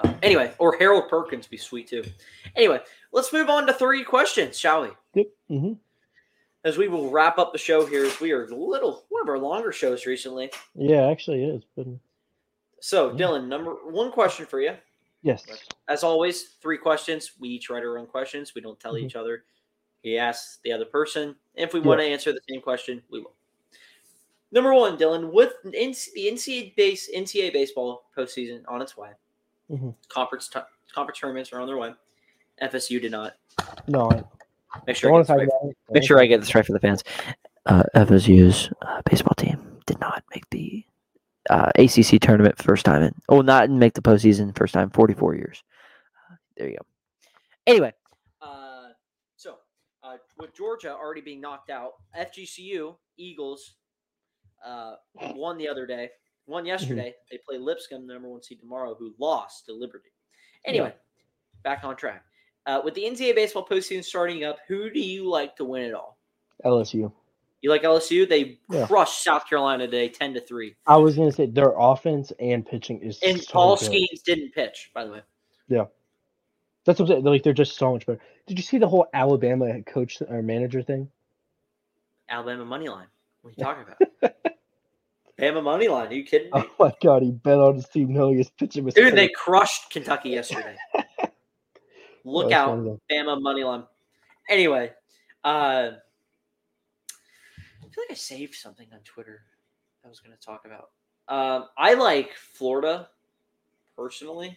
Uh, 0.00 0.12
anyway, 0.22 0.52
or 0.58 0.76
Harold 0.78 1.08
Perkins 1.08 1.46
be 1.46 1.56
sweet 1.56 1.88
too. 1.88 2.04
Anyway, 2.54 2.80
let's 3.12 3.32
move 3.32 3.48
on 3.48 3.66
to 3.66 3.72
three 3.72 4.04
questions, 4.04 4.58
shall 4.58 4.82
we? 4.82 4.88
Yep. 5.14 5.26
hmm 5.48 5.72
As 6.64 6.76
we 6.76 6.88
will 6.88 7.10
wrap 7.10 7.38
up 7.38 7.52
the 7.52 7.58
show 7.58 7.86
here, 7.86 8.04
as 8.04 8.20
we 8.20 8.32
are 8.32 8.44
a 8.44 8.54
little 8.54 9.04
one 9.08 9.22
of 9.22 9.28
our 9.28 9.38
longer 9.38 9.72
shows 9.72 10.04
recently. 10.06 10.50
Yeah, 10.74 11.08
actually, 11.08 11.44
it 11.44 11.54
is. 11.54 11.62
But 11.76 11.86
So, 12.80 13.10
Yeah. 13.12 13.26
Dylan, 13.26 13.46
number 13.48 13.74
one 13.90 14.12
question 14.12 14.44
for 14.46 14.60
you. 14.60 14.76
yes, 15.22 15.46
As 15.88 16.04
always, 16.04 16.50
three 16.60 16.76
questions. 16.78 17.32
We 17.40 17.48
each 17.48 17.70
write 17.70 17.82
our 17.82 17.96
own 17.98 18.06
questions. 18.06 18.54
We 18.54 18.60
don't 18.60 18.78
tell 18.78 18.94
Mhm. 18.94 19.04
each 19.06 19.16
other. 19.16 19.44
He 20.02 20.18
asks 20.18 20.58
the 20.62 20.72
other 20.72 20.84
person. 20.84 21.36
If 21.54 21.72
we 21.72 21.80
Yeah. 21.80 21.86
want 21.86 22.00
to 22.00 22.04
answer 22.06 22.32
the 22.32 22.40
same 22.50 22.60
question, 22.60 23.02
we 23.08 23.20
will. 23.20 23.32
Number 24.52 24.72
one, 24.74 24.96
Dylan, 24.98 25.32
with 25.32 25.54
the 25.64 25.72
NCAA 25.76 26.74
base 26.76 27.08
NCAA 27.12 27.50
baseball 27.50 28.04
postseason 28.16 28.62
on 28.68 28.80
its 28.82 28.96
way, 28.96 29.10
Mhm. 29.70 29.94
conference 30.08 30.48
t- 30.48 30.60
conference 30.94 31.18
tournaments 31.18 31.52
are 31.52 31.60
on 31.60 31.66
their 31.66 31.76
way. 31.76 31.92
FSU 32.62 33.00
did 33.00 33.10
not. 33.12 33.34
no, 33.86 34.10
I 34.10 34.22
Make 34.86 34.96
sure 34.96 35.10
don't 35.10 35.18
I 35.18 35.22
get 35.22 35.26
this 35.26 35.36
right. 35.36 35.48
about. 35.62 35.74
Make 35.90 36.02
sure 36.04 36.20
I 36.20 36.26
get 36.26 36.40
this 36.40 36.54
right 36.54 36.64
for 36.66 36.72
the 36.72 36.80
fans. 36.80 37.02
Uh, 37.66 37.82
FSU's 37.94 38.70
uh, 38.82 39.02
baseball 39.08 39.34
team 39.36 39.80
did 39.86 39.98
not 40.00 40.22
make 40.34 40.48
the 40.50 40.84
uh, 41.50 41.70
ACC 41.76 42.20
tournament 42.20 42.56
first 42.62 42.84
time 42.84 43.02
in. 43.02 43.14
Oh, 43.28 43.40
not 43.40 43.70
make 43.70 43.94
the 43.94 44.02
postseason 44.02 44.56
first 44.56 44.74
time 44.74 44.84
in 44.84 44.90
44 44.90 45.34
years. 45.36 45.62
Uh, 46.30 46.34
there 46.56 46.68
you 46.68 46.76
go. 46.76 46.84
Anyway, 47.66 47.92
uh, 48.42 48.88
so 49.36 49.56
uh, 50.02 50.16
with 50.38 50.54
Georgia 50.54 50.92
already 50.94 51.20
being 51.22 51.40
knocked 51.40 51.70
out, 51.70 51.92
FGCU 52.16 52.96
Eagles 53.16 53.74
uh, 54.64 54.96
won 55.34 55.56
the 55.58 55.68
other 55.68 55.86
day. 55.86 56.10
Won 56.46 56.64
yesterday. 56.66 57.14
They 57.30 57.38
play 57.48 57.58
Lipscomb, 57.58 58.06
the 58.06 58.12
number 58.14 58.28
one 58.28 58.42
seed 58.42 58.60
tomorrow, 58.60 58.94
who 58.98 59.14
lost 59.18 59.66
to 59.66 59.72
Liberty. 59.72 60.10
Anyway, 60.64 60.94
back 61.62 61.84
on 61.84 61.96
track. 61.96 62.24
Uh, 62.66 62.80
with 62.84 62.94
the 62.94 63.02
NCAA 63.04 63.34
baseball 63.34 63.64
postseason 63.66 64.02
starting 64.04 64.42
up, 64.44 64.58
who 64.66 64.90
do 64.90 65.00
you 65.00 65.28
like 65.28 65.54
to 65.56 65.64
win 65.64 65.82
it 65.82 65.94
all? 65.94 66.18
LSU. 66.64 67.12
You 67.62 67.70
like 67.70 67.82
LSU? 67.82 68.28
They 68.28 68.58
Yeah. 68.70 68.86
crushed 68.86 69.22
South 69.22 69.48
Carolina 69.48 69.86
today, 69.86 70.08
ten 70.08 70.34
to 70.34 70.40
three. 70.40 70.74
I 70.86 70.96
was 70.96 71.16
gonna 71.16 71.32
say 71.32 71.46
their 71.46 71.72
offense 71.76 72.32
and 72.40 72.66
pitching 72.66 73.00
is 73.02 73.20
And 73.22 73.40
so 73.40 73.52
Paul 73.52 73.76
good. 73.76 73.90
Skenes 73.92 74.22
didn't 74.24 74.52
pitch, 74.52 74.90
by 74.94 75.04
the 75.04 75.12
way. 75.12 75.20
Yeah, 75.68 75.86
that's 76.84 76.98
what 77.00 77.06
I'm 77.08 77.14
saying. 77.16 77.24
Like 77.24 77.42
they're 77.42 77.52
just 77.52 77.76
so 77.76 77.92
much 77.92 78.06
better. 78.06 78.20
Did 78.46 78.58
you 78.58 78.62
see 78.62 78.78
the 78.78 78.88
whole 78.88 79.06
Alabama 79.14 79.80
coach 79.82 80.20
or 80.28 80.42
manager 80.42 80.82
thing? 80.82 81.10
Alabama 82.28 82.64
money 82.64 82.88
line. 82.88 83.06
What 83.42 83.50
are 83.50 83.54
you 83.56 83.64
talking 83.64 83.84
about? 84.22 84.34
Bama 85.40 85.62
money 85.62 85.88
line. 85.88 86.08
Are 86.08 86.14
you 86.14 86.24
kidding 86.24 86.50
me? 86.52 86.52
Oh 86.54 86.70
my 86.78 86.92
god, 87.02 87.22
he 87.22 87.30
bet 87.30 87.58
on 87.58 87.76
his 87.76 87.88
team 87.88 88.12
knowing 88.12 88.38
his 88.38 88.50
pitching 88.50 88.84
was 88.84 88.94
Dude, 88.94 89.14
they 89.14 89.28
crushed 89.28 89.90
Kentucky 89.90 90.30
yesterday. 90.30 90.76
Look 92.24 92.52
out. 92.52 92.78
Bama 93.10 93.40
money 93.40 93.62
line. 93.62 93.84
Anyway, 94.48 94.92
uh, 95.44 95.90
I 97.08 97.82
feel 97.82 98.04
like 98.04 98.10
I 98.10 98.14
saved 98.14 98.54
something 98.54 98.86
on 98.92 99.00
Twitter 99.00 99.42
I 100.04 100.08
was 100.08 100.20
going 100.20 100.36
to 100.36 100.42
talk 100.42 100.64
about. 100.64 100.90
Um, 101.28 101.68
I 101.76 101.94
like 101.94 102.32
Florida 102.34 103.08
personally. 103.96 104.56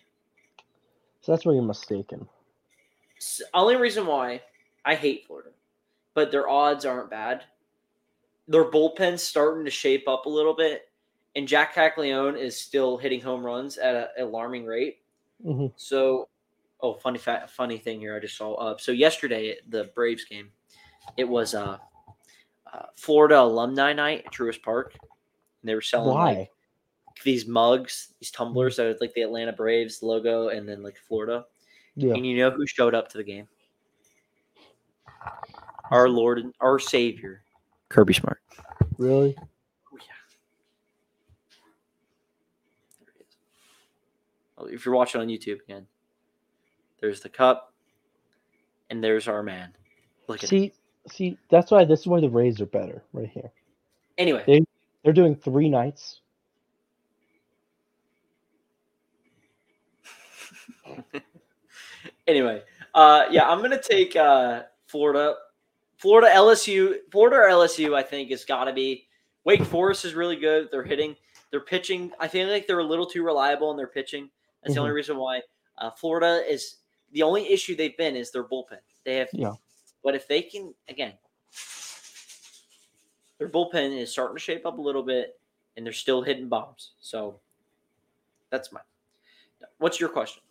So 1.22 1.32
that's 1.32 1.46
where 1.46 1.56
you're 1.56 1.64
mistaken. 1.64 2.28
S- 3.18 3.42
only 3.54 3.76
reason 3.76 4.06
why 4.06 4.42
I 4.86 4.96
hate 4.96 5.26
Florida, 5.26 5.50
but 6.14 6.32
their 6.32 6.48
odds 6.48 6.86
aren't 6.86 7.10
bad. 7.10 7.44
Their 8.50 8.66
bullpen's 8.66 9.24
starting 9.24 9.64
to 9.64 9.72
shape 9.72 10.08
up 10.08 10.26
a 10.26 10.30
little 10.30 10.56
bit, 10.56 10.90
and 11.36 11.48
Jack 11.48 11.76
Caglione 11.76 12.40
is 12.40 12.58
still 12.58 12.98
hitting 12.98 13.22
home 13.22 13.46
runs 13.46 13.78
at 13.78 13.96
an 13.96 14.26
alarming 14.26 14.66
rate. 14.66 14.98
hmm 15.42 15.68
So, 15.78 16.28
oh, 16.82 16.96
funny 16.96 17.20
fact, 17.20 17.52
funny 17.52 17.78
thing 17.78 18.00
here 18.00 18.16
I 18.16 18.20
just 18.20 18.36
saw. 18.36 18.56
Uh, 18.56 18.78
so 18.78 18.92
yesterday, 18.92 19.56
the 19.70 19.92
Braves 19.96 20.26
game, 20.26 20.50
it 21.16 21.30
was 21.30 21.54
uh, 21.54 21.78
uh, 22.74 22.86
Florida 22.96 23.40
alumni 23.40 23.94
night 23.94 24.24
at 24.26 24.34
Truist 24.34 24.64
Park, 24.64 24.96
and 25.00 25.70
they 25.70 25.76
were 25.76 25.82
selling 25.82 26.16
Why? 26.16 26.34
like 26.34 26.52
these 27.24 27.48
mugs, 27.48 28.14
these 28.20 28.32
tumblers 28.32 28.78
that 28.78 28.88
was 28.88 29.02
like 29.02 29.14
the 29.14 29.22
Atlanta 29.22 29.54
Braves 29.54 30.02
logo, 30.02 30.50
and 30.50 30.68
then 30.68 30.82
like 30.82 30.98
Florida. 31.08 31.46
Yeah. 31.96 32.14
And 32.14 32.26
you 32.26 32.38
know 32.38 32.50
who 32.50 32.66
showed 32.66 32.96
up 32.96 33.10
to 33.10 33.18
the 33.18 33.24
game? 33.24 33.48
Our 35.92 36.08
Lord 36.08 36.40
and 36.40 36.54
our 36.62 36.80
Savior, 36.80 37.44
Kirby 37.90 38.14
Smart. 38.14 38.40
Really? 38.98 39.36
Oh, 39.38 39.98
yeah. 39.98 40.14
There 43.00 43.14
he 43.16 43.20
is. 43.22 43.28
Oh, 44.58 44.66
if 44.66 44.86
you're 44.86 44.96
watching 44.96 45.22
on 45.22 45.28
YouTube 45.28 45.62
again, 45.64 45.88
there's 47.02 47.22
the 47.22 47.30
cup, 47.30 47.74
and 48.90 49.04
there's 49.04 49.28
our 49.28 49.42
man. 49.44 49.74
Look 50.28 50.44
at 50.44 50.52
him. 50.52 50.60
See, 50.60 50.74
see, 51.10 51.38
that's 51.50 51.72
why 51.72 51.86
this 51.86 52.02
is 52.02 52.08
why 52.08 52.20
the 52.22 52.30
Rays 52.30 52.62
are 52.62 52.66
better 52.66 53.04
right 53.14 53.30
here. 53.30 53.52
Anyway, 54.18 54.44
They- 54.46 54.66
They're 55.04 55.14
doing 55.14 55.36
three 55.36 55.70
nights. 55.70 56.22
anyway, 62.28 62.62
uh, 62.94 63.26
yeah, 63.32 63.50
I'm 63.50 63.62
gonna 63.62 63.82
take 63.82 64.16
uh, 64.16 64.64
Florida, 64.88 65.36
Florida 66.00 66.30
LSU, 66.34 66.96
Florida 67.12 67.36
or 67.36 67.50
LSU. 67.50 67.94
I 67.96 68.02
think 68.02 68.32
has 68.32 68.44
got 68.46 68.64
to 68.66 68.74
be. 68.74 69.06
Wake 69.44 69.64
Forest 69.64 70.06
is 70.06 70.14
really 70.16 70.36
good. 70.36 70.70
They're 70.72 70.84
hitting. 70.84 71.16
they're 71.52 71.60
pitching, 71.62 72.12
I 72.20 72.28
feel 72.28 72.48
like 72.50 72.68
they're 72.68 72.80
a 72.80 72.84
little 72.84 73.06
too 73.06 73.24
reliable 73.24 73.72
in 73.72 73.78
their 73.78 73.88
pitching. 73.88 74.30
That's 74.64 74.76
the 74.76 74.82
only 74.82 74.92
reason 74.92 75.18
why 75.18 75.42
uh, 75.78 75.90
Florida 75.92 76.44
is 76.48 76.76
the 77.14 77.24
only 77.24 77.52
issue 77.52 77.76
they've 77.76 77.98
been 77.98 78.16
is 78.16 78.32
their 78.32 78.44
bullpen. 78.44 78.80
They 79.06 79.16
have, 79.16 79.30
Yeah. 79.34 79.54
but 80.04 80.14
if 80.16 80.28
they 80.28 80.42
can 80.42 80.74
again, 80.90 81.14
their 83.38 83.50
bullpen 83.50 83.98
is 83.98 84.12
starting 84.12 84.36
to 84.36 84.42
shape 84.42 84.66
up 84.66 84.78
a 84.78 84.82
little 84.82 85.02
bit, 85.04 85.40
and 85.78 85.86
they're 85.86 85.94
still 85.94 86.22
hitting 86.22 86.50
bombs. 86.50 86.92
So 87.00 87.40
that's 88.52 88.72
my. 88.72 88.82
What's 89.80 90.00
your 90.00 90.10
question? 90.10 90.44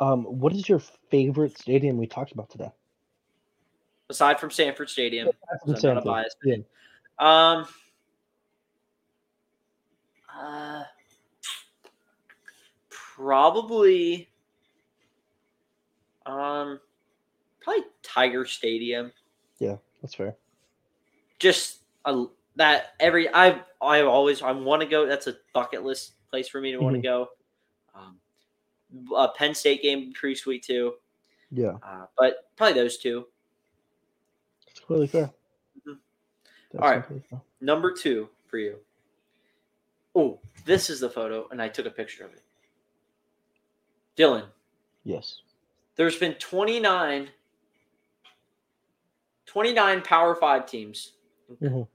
Um, 0.00 0.24
what 0.24 0.52
is 0.52 0.68
your 0.68 0.80
favorite 1.10 1.56
stadium 1.56 1.96
we 1.96 2.06
talked 2.08 2.32
about 2.32 2.50
today? 2.50 2.70
Aside 4.14 4.38
from 4.38 4.48
Sanford 4.52 4.88
Stadium, 4.88 5.26
From 5.26 5.34
I'm 5.50 5.68
not 5.70 5.76
a 5.78 5.80
Sanford. 5.80 6.04
bias. 6.04 6.36
Yeah. 6.44 6.56
Um. 7.18 7.66
Uh, 10.32 10.84
probably. 12.90 14.28
Um, 16.26 16.78
probably 17.60 17.82
Tiger 18.04 18.44
Stadium. 18.44 19.10
Yeah, 19.58 19.76
that's 20.00 20.14
fair. 20.14 20.36
Just 21.40 21.80
a, 22.04 22.26
that 22.54 22.92
every 23.00 23.28
I 23.34 23.60
I 23.82 24.02
always 24.02 24.42
I 24.42 24.52
want 24.52 24.80
to 24.82 24.86
go. 24.86 25.06
That's 25.06 25.26
a 25.26 25.34
bucket 25.52 25.82
list 25.82 26.12
place 26.30 26.46
for 26.48 26.60
me 26.60 26.70
to 26.70 26.78
want 26.78 26.94
to 26.94 27.02
go. 27.02 27.30
Um, 27.96 28.18
a 29.16 29.26
Penn 29.36 29.56
State 29.56 29.82
game 29.82 30.12
pretty 30.12 30.36
sweet 30.36 30.62
too. 30.62 30.94
Yeah, 31.50 31.78
Uh, 31.84 32.06
but 32.16 32.48
probably 32.56 32.74
those 32.80 32.96
two. 32.98 33.26
Completely 34.86 35.06
fair. 35.08 35.30
Mhm. 35.86 35.98
All 36.78 36.90
right. 36.90 37.04
fair. 37.04 37.40
Number 37.60 37.92
two 37.92 38.28
for 38.46 38.58
you. 38.58 38.78
Oh, 40.14 40.40
this 40.64 40.90
is 40.90 41.00
the 41.00 41.10
photo, 41.10 41.48
and 41.50 41.60
I 41.60 41.68
took 41.68 41.86
a 41.86 41.90
picture 41.90 42.24
of 42.24 42.32
it. 42.32 42.42
Dylan, 44.16 44.46
Yes. 45.02 45.42
there's 45.96 46.18
been 46.18 46.34
29, 46.34 47.30
29 49.46 50.02
Power 50.02 50.34
Five 50.36 50.66
teams 50.66 51.12
Mhm. 51.50 51.88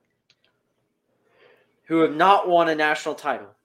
who 1.84 2.00
have 2.00 2.16
not 2.16 2.48
won 2.48 2.70
a 2.70 2.76
national 2.76 3.16
title. 3.16 3.56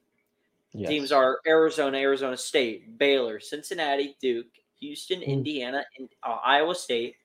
Yes. 0.71 0.89
Teams 0.89 1.11
are 1.11 1.39
Arizona, 1.47 1.97
Arizona 1.97 2.37
State, 2.37 2.97
Baylor, 2.97 3.39
Cincinnati, 3.39 4.15
Duke, 4.19 4.47
Houston, 4.79 5.19
Mm. 5.21 5.25
Indiana, 5.27 5.85
and 5.97 6.09
uh, 6.23 6.39
Iowa 6.43 6.75
State, 6.75 7.15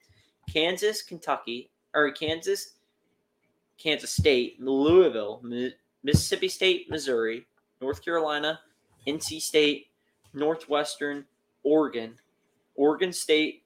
Kansas, 0.53 1.03
Kentucky, 1.03 1.71
or 1.95 2.11
Kansas, 2.13 2.75
Kansas 3.79 4.13
State, 4.13 4.61
Louisville, 4.61 5.43
Mississippi 6.03 6.49
State, 6.49 6.91
Missouri, 6.91 7.47
North 7.81 8.05
Carolina, 8.05 8.61
NC 9.07 9.41
State, 9.41 9.89
Northwestern, 10.35 11.25
Oregon, 11.63 12.15
Oregon 12.75 13.13
State, 13.13 13.65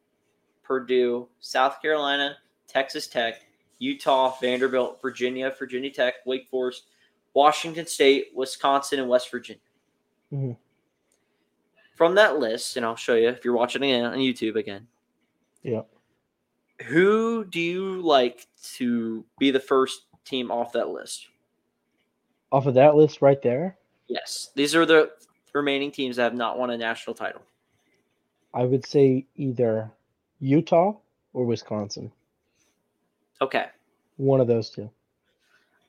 Purdue, 0.62 1.28
South 1.40 1.82
Carolina, 1.82 2.36
Texas 2.66 3.06
Tech, 3.06 3.46
Utah, 3.78 4.36
Vanderbilt, 4.40 5.01
Virginia, 5.02 5.55
Virginia 5.59 5.90
Tech, 5.90 6.14
Wake 6.24 6.48
Forest, 6.48 6.84
Washington 7.34 7.86
State, 7.86 8.30
Wisconsin, 8.34 9.01
and 9.01 9.09
West 9.09 9.30
Virginia. 9.30 9.60
Mhm. 10.32 10.56
From 11.94 12.14
that 12.14 12.38
list, 12.38 12.76
and 12.76 12.86
I'll 12.86 12.96
show 12.96 13.14
you 13.14 13.28
if 13.28 13.44
you're 13.44 13.55
watching 13.55 13.82
again 13.82 14.05
on 14.05 14.18
YouTube 14.18 14.56
again. 14.56 14.88
Yeah. 15.62 15.82
Who 16.82 17.44
do 17.44 17.60
you 17.60 18.02
like 18.02 18.46
to 18.76 19.24
be 19.38 19.51
the 19.51 19.60
first 19.60 20.02
team 20.24 20.51
off 20.51 20.72
that 20.72 20.88
list? 20.88 21.26
Off 22.51 22.66
of 22.66 22.74
that 22.74 22.94
list 22.94 23.22
right 23.22 23.40
there, 23.42 23.76
Yes, 24.06 24.51
these 24.55 24.74
are 24.74 24.84
the 24.84 25.10
remaining 25.52 25.90
teams 25.90 26.16
that 26.16 26.24
have 26.24 26.34
not 26.34 26.59
won 26.59 26.70
a 26.70 26.76
national 26.76 27.14
title. 27.14 27.40
I 28.52 28.64
would 28.64 28.86
say 28.86 29.26
either 29.34 29.90
Utah 30.40 30.94
or 31.32 31.44
Wisconsin. 31.44 32.12
Okay, 33.40 33.66
One 34.16 34.40
of 34.40 34.46
those 34.46 34.70
two. 34.70 34.90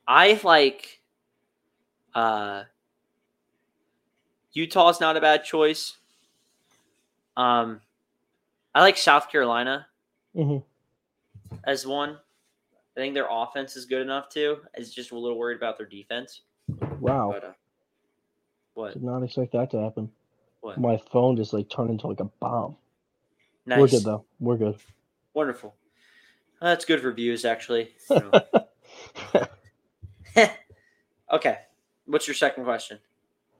I 0.08 0.40
like. 0.42 1.00
Uh, 2.14 2.64
Utah's 4.52 5.00
not 5.00 5.16
a 5.16 5.20
bad 5.20 5.44
choice. 5.44 5.98
Um, 7.36 7.82
I 8.74 8.80
like 8.80 8.96
South 8.96 9.30
Carolina 9.30 9.86
hmm 10.34 10.58
as 11.66 11.86
one. 11.86 12.18
I 12.96 13.00
think 13.00 13.14
their 13.14 13.28
offense 13.30 13.76
is 13.76 13.84
good 13.84 14.00
enough 14.00 14.30
too. 14.30 14.58
I 14.74 14.78
was 14.78 14.94
just 14.94 15.10
a 15.10 15.18
little 15.18 15.38
worried 15.38 15.58
about 15.58 15.76
their 15.76 15.86
defense. 15.86 16.42
Wow. 16.98 17.30
But 17.34 17.44
uh, 17.44 17.52
what? 18.74 18.92
Did 18.94 19.02
not 19.02 19.22
expect 19.22 19.52
that 19.52 19.70
to 19.72 19.80
happen. 19.80 20.10
What? 20.60 20.80
My 20.80 20.96
phone 20.96 21.36
just 21.36 21.52
like 21.52 21.68
turned 21.68 21.90
into 21.90 22.06
like 22.06 22.20
a 22.20 22.30
bomb. 22.40 22.76
Nice. 23.66 23.80
We're 23.80 23.88
good 23.88 24.04
though. 24.04 24.24
We're 24.40 24.56
good. 24.56 24.76
Wonderful. 25.34 25.74
Uh, 26.60 26.70
That's 26.70 26.84
good 26.84 27.00
for 27.00 27.12
views, 27.12 27.44
actually. 27.44 27.90
Know. 28.10 28.30
okay. 31.32 31.58
What's 32.06 32.26
your 32.26 32.34
second 32.34 32.64
question? 32.64 32.98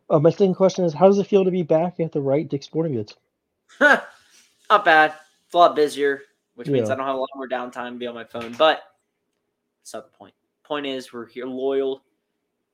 Uh, 0.09 0.19
my 0.19 0.31
second 0.31 0.55
question 0.55 0.85
is: 0.85 0.95
How 0.95 1.07
does 1.07 1.19
it 1.19 1.27
feel 1.27 1.45
to 1.45 1.51
be 1.51 1.63
back 1.63 2.01
at 2.01 2.13
the 2.13 2.21
right 2.21 2.49
Dick 2.49 2.63
Sporting 2.63 2.95
Goods? 2.95 3.17
Not 3.81 4.85
bad. 4.85 5.15
It's 5.47 5.55
a 5.55 5.59
lot 5.59 5.77
busier, 5.77 6.23
which 6.57 6.69
means 6.69 6.91
I 6.91 6.97
don't 6.97 7.07
have 7.07 7.15
a 7.15 7.19
lot 7.19 7.29
more 7.37 7.49
downtime 7.49 7.93
to 7.93 7.99
be 7.99 8.07
on 8.07 8.15
my 8.15 8.25
phone. 8.25 8.53
But 8.59 8.83
that's 9.81 9.95
not 9.95 10.11
the 10.11 10.17
point. 10.19 10.35
Point 10.65 10.87
is, 10.87 11.13
we're 11.13 11.27
here 11.27 11.47
loyal, 11.47 12.03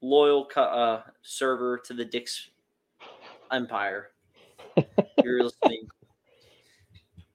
loyal 0.01 0.49
uh, 0.57 1.03
server 1.21 1.79
to 1.85 1.93
the 1.93 2.05
Dick's 2.05 2.49
empire. 3.51 4.11
You're 5.23 5.43
listening. 5.45 5.87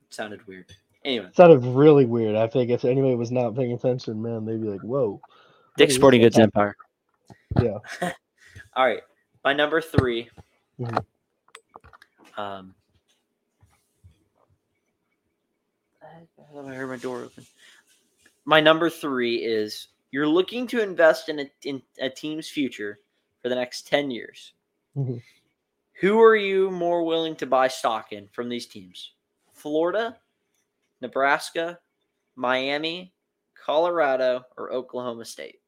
sounded 0.10 0.46
weird. 0.48 0.66
Anyway, 1.06 1.28
It 1.28 1.36
sounded 1.36 1.60
really 1.64 2.06
weird. 2.06 2.36
I 2.36 2.48
think 2.48 2.72
if 2.72 2.84
anybody 2.84 3.16
was 3.16 3.32
not 3.32 3.56
paying 3.56 3.72
attention, 3.74 4.22
man, 4.22 4.46
they'd 4.46 4.62
be 4.62 4.68
like, 4.68 4.82
"Whoa." 4.82 5.22
Dick's 5.78 5.92
is 5.94 5.98
Sporting? 5.98 6.22
Goods 6.22 6.40
Empire. 6.40 6.76
Yeah. 7.62 7.78
All 8.76 8.86
right. 8.86 9.04
My 9.44 9.54
number 9.54 9.80
3 9.80 10.28
Mhm. 10.80 11.06
Um. 12.36 12.74
I 16.56 16.74
heard 16.74 16.88
my 16.88 16.98
door 16.98 17.24
open. 17.24 17.46
My 18.46 18.60
number 18.60 18.90
three 18.90 19.38
is 19.38 19.88
you're 20.12 20.28
looking 20.28 20.68
to 20.68 20.82
invest 20.82 21.30
in 21.30 21.40
a, 21.40 21.52
in 21.64 21.82
a 22.00 22.10
team's 22.10 22.50
future 22.50 23.00
for 23.42 23.50
the 23.50 23.56
next 23.56 23.88
10 23.88 24.10
years. 24.12 24.54
Mhm. 24.96 25.22
Who 26.00 26.22
are 26.22 26.36
you 26.36 26.70
more 26.72 27.04
willing 27.04 27.36
to 27.38 27.46
buy 27.46 27.68
stock 27.68 28.14
in 28.14 28.28
from 28.30 28.50
these 28.50 28.68
teams? 28.68 29.14
Florida, 29.54 30.20
Nebraska, 31.02 31.80
Miami, 32.36 33.14
Colorado, 33.56 34.46
or 34.58 34.72
Oklahoma 34.72 35.26
State? 35.26 35.60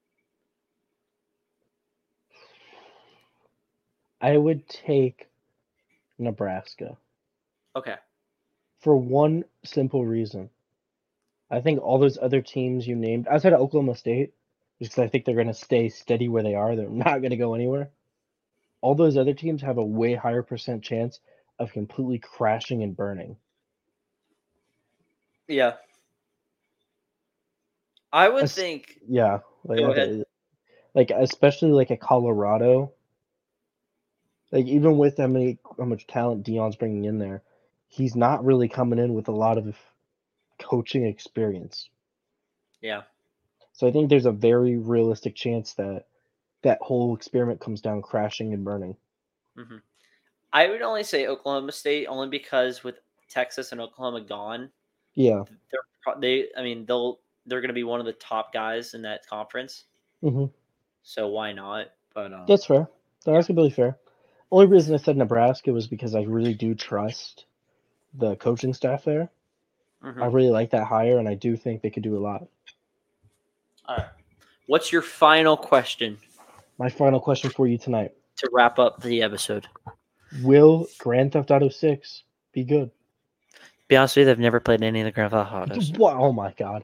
I 4.21 4.37
would 4.37 4.67
take 4.67 5.29
Nebraska 6.17 6.97
Okay. 7.75 7.95
for 8.79 8.95
one 8.97 9.45
simple 9.63 10.05
reason. 10.05 10.49
I 11.51 11.61
think 11.61 11.81
all 11.81 11.97
those 11.99 12.17
other 12.21 12.41
teams 12.41 12.87
you 12.87 12.95
named, 12.95 13.27
outside 13.27 13.53
of 13.53 13.59
Oklahoma 13.61 13.95
State, 13.95 14.33
just 14.79 14.91
because 14.91 15.03
I 15.03 15.07
think 15.07 15.25
they're 15.25 15.35
going 15.35 15.47
to 15.47 15.53
stay 15.53 15.89
steady 15.89 16.27
where 16.29 16.43
they 16.43 16.55
are, 16.55 16.75
they're 16.75 16.89
not 16.89 17.19
going 17.19 17.31
to 17.31 17.37
go 17.37 17.53
anywhere. 17.53 17.89
All 18.81 18.95
those 18.95 19.17
other 19.17 19.33
teams 19.33 19.61
have 19.61 19.77
a 19.77 19.83
way 19.83 20.13
higher 20.15 20.43
percent 20.43 20.83
chance 20.83 21.19
of 21.57 21.73
completely 21.73 22.19
crashing 22.19 22.81
and 22.83 22.95
burning. 22.95 23.35
Yeah. 25.47 25.73
I 28.11 28.27
would 28.29 28.43
That's- 28.43 28.55
think 28.55 28.99
Yeah, 29.07 29.39
like, 29.63 29.79
ahead. 29.81 30.23
like 30.95 31.11
especially 31.11 31.71
like 31.71 31.91
a 31.91 31.97
Colorado. 31.97 32.93
Like 34.51 34.65
even 34.65 34.97
with 34.97 35.17
how 35.17 35.27
many 35.27 35.59
how 35.77 35.85
much 35.85 36.07
talent 36.07 36.45
Deion's 36.45 36.75
bringing 36.75 37.05
in 37.05 37.19
there, 37.19 37.43
he's 37.87 38.15
not 38.15 38.43
really 38.43 38.67
coming 38.67 38.97
in 38.97 39.13
with 39.13 39.27
a 39.27 39.31
lot 39.33 39.57
of 39.59 39.75
coaching 40.69 41.05
experience. 41.05 41.89
yeah. 42.81 43.01
So 43.73 43.87
I 43.87 43.91
think 43.91 44.09
there's 44.09 44.25
a 44.25 44.31
very 44.31 44.77
realistic 44.77 45.35
chance 45.35 45.73
that 45.75 46.05
that 46.63 46.79
whole 46.81 47.15
experiment 47.15 47.61
comes 47.61 47.81
down 47.81 48.01
crashing 48.01 48.53
and 48.53 48.63
burning. 48.63 48.95
hmm 49.57 49.77
I 50.51 50.67
would 50.67 50.81
only 50.81 51.03
say 51.03 51.27
Oklahoma 51.27 51.71
State 51.71 52.07
only 52.07 52.27
because 52.27 52.83
with 52.83 52.95
Texas 53.29 53.71
and 53.71 53.79
Oklahoma 53.79 54.21
gone, 54.21 54.69
Yeah. 55.13 55.43
they're 55.71 56.15
they 56.19 56.47
I 56.57 56.63
mean 56.63 56.85
they'll 56.85 57.19
they're 57.45 57.61
going 57.61 57.69
to 57.69 57.73
be 57.73 57.83
one 57.83 57.99
of 57.99 58.05
the 58.05 58.13
top 58.13 58.53
guys 58.53 58.93
in 58.93 59.01
that 59.03 59.25
conference. 59.27 59.85
hmm 60.21 60.45
So 61.03 61.27
why 61.27 61.51
not? 61.53 61.87
But 62.13 62.33
um, 62.33 62.45
That's 62.47 62.65
fair. 62.65 62.87
That's 63.25 63.47
completely 63.47 63.71
fair. 63.71 63.97
Only 64.51 64.67
reason 64.67 64.93
I 64.93 64.97
said 64.97 65.17
Nebraska 65.17 65.71
was 65.71 65.87
because 65.87 66.15
I 66.15 66.21
really 66.21 66.53
do 66.53 66.73
trust 66.75 67.45
the 68.13 68.35
coaching 68.35 68.73
staff 68.73 69.03
there. 69.03 69.29
Mhm. 70.03 70.21
I 70.21 70.27
really 70.27 70.49
like 70.49 70.71
that 70.71 70.85
hire, 70.85 71.17
and 71.19 71.27
I 71.27 71.35
do 71.35 71.55
think 71.55 71.81
they 71.81 71.89
could 71.89 72.03
do 72.03 72.17
a 72.17 72.19
lot. 72.19 72.47
all 73.87 73.97
right. 73.97 74.07
What's 74.67 74.91
your 74.91 75.01
final 75.01 75.57
question? 75.57 76.17
My 76.77 76.89
final 76.89 77.19
question 77.19 77.49
for 77.49 77.67
you 77.67 77.77
tonight: 77.77 78.13
to 78.37 78.49
wrap 78.53 78.79
up 78.79 79.01
the 79.01 79.21
episode. 79.21 79.67
Will 80.43 80.87
Grand 80.99 81.31
Theft 81.33 81.49
Auto 81.51 81.69
Six 81.69 82.23
be 82.53 82.63
good? 82.63 82.91
Be 83.87 83.97
honest 83.97 84.15
with 84.15 84.27
you, 84.27 84.31
I've 84.31 84.39
never 84.39 84.59
played 84.59 84.83
any 84.83 85.01
of 85.01 85.05
the 85.05 85.11
Grand 85.11 85.31
Theft 85.31 85.51
Autos. 85.51 85.91
What? 85.97 86.15
Oh 86.15 86.31
my 86.31 86.53
god! 86.53 86.83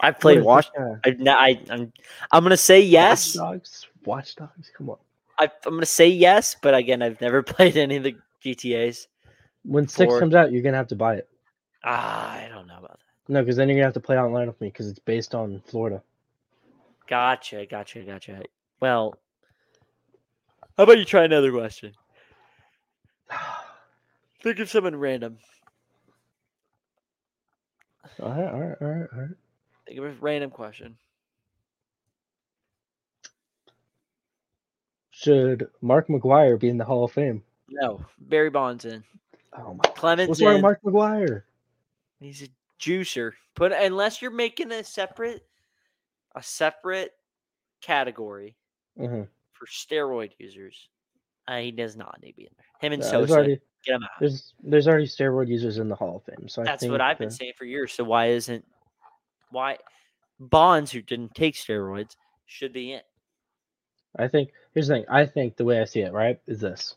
I've 0.00 0.18
played 0.18 0.42
Watch. 0.42 0.66
I, 1.04 1.16
I, 1.26 1.60
I'm, 1.70 1.92
I'm 2.32 2.42
gonna 2.42 2.56
say 2.56 2.80
yes. 2.80 3.36
Watch 3.36 3.50
Dogs. 3.52 3.86
Watch 4.04 4.34
Dogs. 4.36 4.70
Come 4.76 4.90
on. 4.90 4.96
I, 5.38 5.44
I'm 5.66 5.74
gonna 5.74 5.86
say 5.86 6.08
yes, 6.08 6.56
but 6.60 6.74
again, 6.74 7.02
I've 7.02 7.20
never 7.20 7.42
played 7.42 7.76
any 7.76 7.96
of 7.96 8.02
the 8.02 8.16
GTA's. 8.44 9.06
When 9.64 9.86
six 9.86 10.12
Or- 10.12 10.18
comes 10.18 10.34
out, 10.34 10.50
you're 10.50 10.62
gonna 10.62 10.76
have 10.76 10.88
to 10.88 10.96
buy 10.96 11.16
it. 11.16 11.28
Ah, 11.84 12.34
I 12.34 12.48
don't 12.48 12.66
know 12.66 12.78
about 12.78 12.98
that. 12.98 13.32
No, 13.32 13.40
because 13.40 13.56
then 13.56 13.68
you're 13.68 13.76
gonna 13.76 13.86
have 13.86 13.94
to 13.94 14.00
play 14.00 14.18
online 14.18 14.46
with 14.46 14.60
me 14.60 14.68
because 14.68 14.88
it's 14.88 14.98
based 14.98 15.34
on 15.34 15.62
Florida. 15.66 16.02
Gotcha, 17.08 17.66
gotcha, 17.66 18.00
gotcha. 18.00 18.42
Well, 18.80 19.14
how 20.76 20.84
about 20.84 20.98
you 20.98 21.04
try 21.04 21.24
another 21.24 21.52
question? 21.52 21.92
Think 24.42 24.58
of 24.58 24.70
someone 24.70 24.96
random. 24.96 25.38
all 28.20 28.30
right, 28.30 28.52
all 28.52 28.60
right, 28.60 28.76
all 28.80 28.88
right, 28.88 29.08
all 29.12 29.20
right. 29.20 29.30
Think 29.86 29.98
of 29.98 30.04
a 30.04 30.12
random 30.20 30.50
question. 30.50 30.96
Should 35.10 35.68
Mark 35.80 36.08
McGwire 36.08 36.58
be 36.58 36.68
in 36.68 36.78
the 36.78 36.84
Hall 36.84 37.04
of 37.04 37.12
Fame? 37.12 37.44
No, 37.68 38.04
Barry 38.18 38.50
Bonds 38.50 38.84
in. 38.84 39.04
Oh 39.56 39.74
my! 39.74 39.84
Clemens 39.94 40.28
What's 40.28 40.42
wrong 40.42 40.54
with. 40.54 40.62
Mark 40.62 40.82
McGwire? 40.82 41.42
He's 42.24 42.42
a 42.42 42.48
juicer. 42.80 43.32
Put 43.54 43.72
unless 43.72 44.22
you're 44.22 44.30
making 44.30 44.72
a 44.72 44.82
separate, 44.84 45.46
a 46.34 46.42
separate 46.42 47.12
category 47.80 48.56
Mhm. 48.98 49.28
for 49.52 49.66
steroid 49.66 50.32
users. 50.38 50.88
Uh, 51.48 51.58
he 51.58 51.70
does 51.72 51.96
not 51.96 52.20
need 52.22 52.32
to 52.32 52.36
be 52.36 52.42
in 52.44 52.54
there. 52.56 52.66
Him 52.80 52.92
and 52.92 53.02
No, 53.02 53.08
Sosa, 53.08 53.32
already 53.34 53.60
get 53.84 53.96
him 53.96 54.04
out. 54.04 54.10
there's 54.20 54.54
there's 54.60 54.86
already 54.88 55.06
steroid 55.06 55.48
users 55.48 55.78
in 55.78 55.88
the 55.88 55.94
Hall 55.96 56.16
of 56.16 56.24
Fame. 56.24 56.48
So 56.48 56.62
I 56.62 56.64
That's 56.64 56.84
what 56.86 57.00
I've 57.00 57.18
been 57.18 57.30
saying 57.30 57.54
for 57.56 57.64
years. 57.64 57.92
So 57.92 58.04
why 58.04 58.26
isn't 58.28 58.64
why 59.50 59.78
Bonds, 60.38 60.90
who 60.90 61.02
didn't 61.02 61.34
take 61.34 61.54
steroids, 61.54 62.16
should 62.46 62.72
be 62.72 62.92
in? 62.92 63.02
I 64.16 64.28
think 64.28 64.52
here's 64.74 64.88
the 64.88 64.94
thing. 64.94 65.04
I 65.08 65.24
think 65.26 65.56
the 65.56 65.64
way 65.64 65.80
I 65.80 65.84
see 65.84 66.00
it, 66.00 66.12
right, 66.12 66.40
is 66.46 66.60
this. 66.60 66.96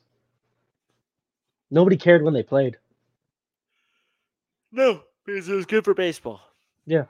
Nobody 1.69 1.97
cared 1.97 2.23
when 2.23 2.34
they 2.34 2.43
played. 2.43 2.77
No, 4.72 5.03
because 5.26 5.49
it 5.49 5.53
was 5.56 5.65
good 5.65 5.84
for 5.84 5.93
baseball. 5.93 6.41
Yeah. 6.85 7.06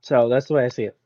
So 0.00 0.28
that's 0.28 0.46
the 0.46 0.54
way 0.54 0.64
I 0.64 0.68
see 0.68 0.84
it. 0.84 0.96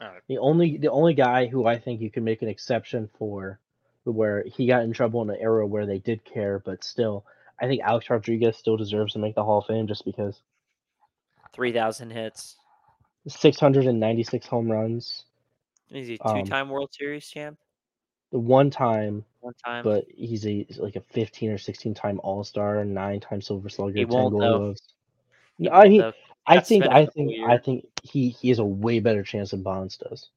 Alright. 0.00 0.22
The 0.28 0.38
only 0.38 0.76
the 0.78 0.90
only 0.90 1.14
guy 1.14 1.46
who 1.46 1.66
I 1.66 1.78
think 1.78 2.00
you 2.00 2.10
can 2.10 2.24
make 2.24 2.42
an 2.42 2.48
exception 2.48 3.08
for 3.18 3.60
where 4.04 4.42
he 4.42 4.66
got 4.66 4.82
in 4.82 4.92
trouble 4.92 5.22
in 5.22 5.30
an 5.30 5.36
era 5.40 5.64
where 5.66 5.86
they 5.86 5.98
did 5.98 6.24
care, 6.24 6.58
but 6.58 6.82
still 6.82 7.24
I 7.60 7.66
think 7.68 7.82
Alex 7.82 8.10
Rodriguez 8.10 8.56
still 8.56 8.76
deserves 8.76 9.12
to 9.12 9.20
make 9.20 9.36
the 9.36 9.44
Hall 9.44 9.58
of 9.58 9.66
Fame 9.66 9.86
just 9.86 10.04
because 10.04 10.40
Three 11.52 11.72
thousand 11.72 12.10
hits. 12.10 12.56
six 13.28 13.60
hundred 13.60 13.86
and 13.86 14.00
ninety 14.00 14.24
six 14.24 14.46
home 14.46 14.72
runs. 14.72 15.24
Is 15.90 16.08
he 16.08 16.18
Um, 16.20 16.42
two-time 16.42 16.68
World 16.70 16.88
Series 16.92 17.28
champ? 17.28 17.58
The 18.32 18.38
one 18.38 18.70
time, 18.70 19.24
One 19.40 19.52
time. 19.64 19.84
but 19.84 20.06
he's 20.08 20.46
a 20.46 20.66
like 20.78 20.96
a 20.96 21.00
fifteen 21.02 21.50
or 21.50 21.58
sixteen 21.58 21.92
time 21.94 22.18
All 22.24 22.42
Star, 22.42 22.82
nine 22.84 23.20
time 23.20 23.42
Silver 23.42 23.68
Slugger, 23.68 23.98
He 23.98 24.04
10 24.06 24.08
won't, 24.08 24.30
Gold 24.32 24.42
though. 24.42 24.58
Gloves. 24.58 24.82
He 25.62 25.68
No, 25.68 25.80
he- 25.82 26.12
I 26.46 26.58
think 26.60 26.84
I 26.86 27.06
think 27.06 27.32
I 27.46 27.56
think 27.58 27.86
he 28.02 28.30
he 28.30 28.48
has 28.48 28.58
a 28.58 28.64
way 28.64 28.98
better 29.00 29.22
chance 29.22 29.52
than 29.52 29.62
Bonds 29.62 29.96
does. 29.96 30.28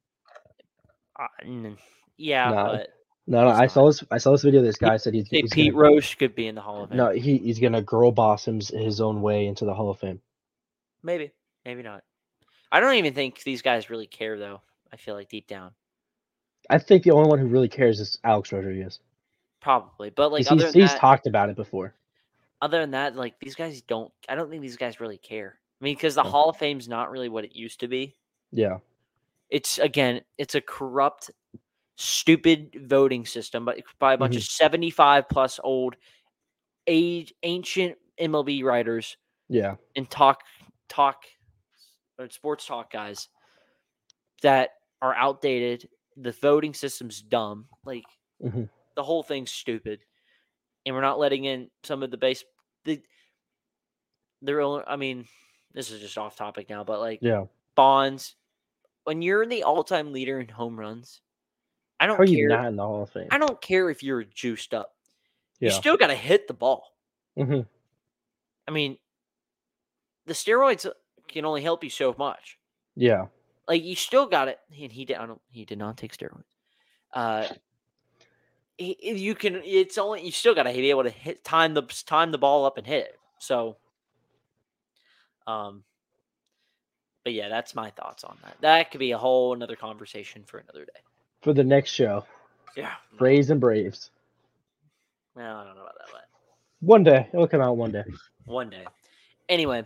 Uh, 1.19 1.27
n- 1.43 1.77
yeah, 2.17 2.49
Nah, 2.51 2.71
but 2.73 2.89
No, 3.27 3.43
no, 3.45 3.49
I 3.49 3.61
not. 3.61 3.71
saw 3.71 3.87
this. 3.87 4.03
I 4.11 4.17
saw 4.19 4.31
this 4.31 4.43
video. 4.43 4.61
This 4.61 4.77
guy 4.77 4.97
said 4.97 5.13
he's, 5.15 5.27
he's 5.29 5.51
Pete 5.51 5.73
gonna, 5.73 5.83
Roche 5.83 6.15
could 6.15 6.35
be 6.35 6.47
in 6.47 6.53
the 6.55 6.61
Hall 6.61 6.83
of 6.83 6.89
Fame. 6.89 6.97
no, 6.97 7.09
he, 7.09 7.37
he's 7.39 7.59
gonna 7.59 7.81
girl 7.81 8.11
boss 8.11 8.47
him 8.47 8.59
his 8.59 9.01
own 9.01 9.21
way 9.21 9.47
into 9.47 9.65
the 9.65 9.73
Hall 9.73 9.89
of 9.89 9.97
Fame. 9.99 10.21
Maybe, 11.01 11.31
maybe 11.65 11.81
not. 11.81 12.03
I 12.71 12.79
don't 12.79 12.95
even 12.95 13.13
think 13.13 13.41
these 13.43 13.61
guys 13.63 13.89
really 13.89 14.07
care, 14.07 14.37
though. 14.37 14.61
I 14.93 14.97
feel 14.97 15.15
like 15.15 15.29
deep 15.29 15.47
down, 15.47 15.71
I 16.69 16.77
think 16.77 17.03
the 17.03 17.11
only 17.11 17.29
one 17.29 17.39
who 17.39 17.47
really 17.47 17.67
cares 17.69 17.99
is 17.99 18.17
Alex 18.23 18.51
Rodriguez. 18.51 18.99
probably. 19.61 20.09
But 20.11 20.31
like 20.31 20.45
other 20.51 20.65
he's, 20.65 20.73
he's 20.73 20.91
that, 20.91 20.99
talked 20.99 21.25
about 21.27 21.49
it 21.49 21.55
before. 21.55 21.95
Other 22.65 22.79
than 22.81 22.91
that, 22.91 23.15
like 23.15 23.39
these 23.39 23.55
guys 23.55 23.81
don't. 23.83 24.11
I 24.27 24.35
don't 24.35 24.49
think 24.49 24.61
these 24.61 24.75
guys 24.77 24.99
really 24.99 25.17
care. 25.19 25.59
I 25.79 25.83
mean, 25.83 25.95
because 25.95 26.15
the 26.15 26.23
No. 26.23 26.29
Hall 26.29 26.49
of 26.49 26.57
Fame's 26.57 26.87
not 26.89 27.11
really 27.11 27.29
what 27.29 27.45
it 27.45 27.55
used 27.55 27.79
to 27.81 27.87
be. 27.87 28.15
Yeah, 28.51 28.77
It's 29.49 29.77
again, 29.79 30.21
it's 30.37 30.55
a 30.55 30.61
corrupt, 30.61 31.29
stupid 31.97 32.75
voting 32.87 33.25
system, 33.25 33.65
but 33.65 33.79
by 33.99 34.13
a 34.13 34.17
bunch 34.17 34.35
of 34.35 34.43
seventy-five 34.43 35.29
plus 35.29 35.59
old, 35.63 35.95
age 36.87 37.33
ancient 37.43 37.97
MLB 38.19 38.63
writers 38.63 39.17
yeah, 39.49 39.75
and 39.95 40.09
talk 40.09 40.41
talk 40.89 41.23
or 42.17 42.29
sports 42.29 42.65
talk 42.65 42.91
guys 42.91 43.29
that 44.41 44.71
are 45.01 45.13
outdated. 45.15 45.87
The 46.17 46.31
voting 46.31 46.73
system's 46.73 47.21
dumb. 47.21 47.67
Like 47.83 48.05
Mhm. 48.43 48.69
the 48.95 49.03
whole 49.03 49.21
thing's 49.23 49.51
stupid, 49.51 49.99
and 50.85 50.95
we're 50.95 51.01
not 51.01 51.19
letting 51.19 51.43
in 51.43 51.69
some 51.83 52.01
of 52.03 52.11
the 52.11 52.17
base. 52.17 52.43
The 52.85 53.01
they're 54.41 54.61
only. 54.61 54.83
I 54.87 54.95
mean, 54.95 55.27
this 55.73 55.91
is 55.91 56.01
just 56.01 56.17
off 56.17 56.35
topic 56.35 56.69
now, 56.69 56.83
but 56.83 56.99
like 56.99 57.19
yeah. 57.21 57.45
Bonds, 57.75 58.35
when 59.03 59.21
you're 59.21 59.45
the 59.45 59.63
all-time 59.63 60.13
leader 60.13 60.39
in 60.39 60.47
home 60.47 60.79
runs, 60.79 61.21
I 61.99 62.07
don't 62.07 62.17
How 62.17 62.23
are 62.23 62.25
you 62.25 62.37
care. 62.37 62.49
not 62.49 62.67
in 62.67 62.75
the 62.75 62.83
Hall 62.83 63.03
of 63.03 63.09
Fame? 63.09 63.27
I 63.31 63.37
don't 63.37 63.59
care 63.61 63.89
if 63.89 64.03
you're 64.03 64.23
juiced 64.23 64.73
up. 64.73 64.95
You 65.59 65.69
Yeah. 65.69 65.77
still 65.79 65.97
got 65.97 66.07
to 66.07 66.15
hit 66.15 66.47
the 66.47 66.53
ball. 66.53 66.95
hmm 67.35 67.61
I 68.67 68.71
mean, 68.71 68.97
the 70.25 70.33
steroids 70.33 70.89
can 71.27 71.45
only 71.45 71.61
help 71.61 71.83
you 71.83 71.89
so 71.89 72.15
much. 72.17 72.57
Yeah, 72.95 73.27
Like 73.67 73.83
you 73.83 73.95
still 73.95 74.27
got 74.27 74.47
it, 74.47 74.59
and 74.79 74.91
he 74.91 75.05
did. 75.05 75.17
I 75.17 75.25
don't. 75.25 75.41
He 75.49 75.65
did 75.65 75.77
not 75.79 75.97
take 75.97 76.15
steroids. 76.15 76.43
Uh, 77.13 77.47
you 78.77 79.35
can. 79.35 79.61
It's 79.63 79.97
only 79.97 80.23
you 80.25 80.31
still 80.31 80.53
got 80.55 80.63
to 80.63 80.73
be 80.73 80.89
able 80.89 81.03
to 81.03 81.09
hit 81.09 81.43
time 81.43 81.73
the 81.73 81.83
time 82.05 82.31
the 82.31 82.37
ball 82.37 82.65
up 82.65 82.77
and 82.77 82.85
hit 82.85 83.05
it. 83.05 83.19
So, 83.39 83.77
um, 85.47 85.83
but 87.23 87.33
yeah, 87.33 87.49
that's 87.49 87.75
my 87.75 87.89
thoughts 87.91 88.23
on 88.23 88.37
that. 88.43 88.55
That 88.61 88.91
could 88.91 88.99
be 88.99 89.11
a 89.11 89.17
whole 89.17 89.53
another 89.53 89.75
conversation 89.75 90.43
for 90.45 90.57
another 90.59 90.85
day. 90.85 90.99
for 91.41 91.53
the 91.53 91.63
next 91.63 91.91
show, 91.91 92.25
Yeah, 92.75 92.91
Braves 93.17 93.49
and 93.49 93.61
Braves. 93.61 94.09
well, 95.35 95.57
I 95.57 95.63
don't 95.63 95.75
know 95.75 95.81
about 95.81 95.97
that, 95.99 96.07
but 96.11 96.23
One 96.81 97.03
day 97.03 97.27
it'll 97.33 97.47
come 97.47 97.61
out. 97.61 97.77
One 97.77 97.91
day. 97.91 98.03
one 98.45 98.69
day. 98.69 98.85
Anyway, 99.49 99.83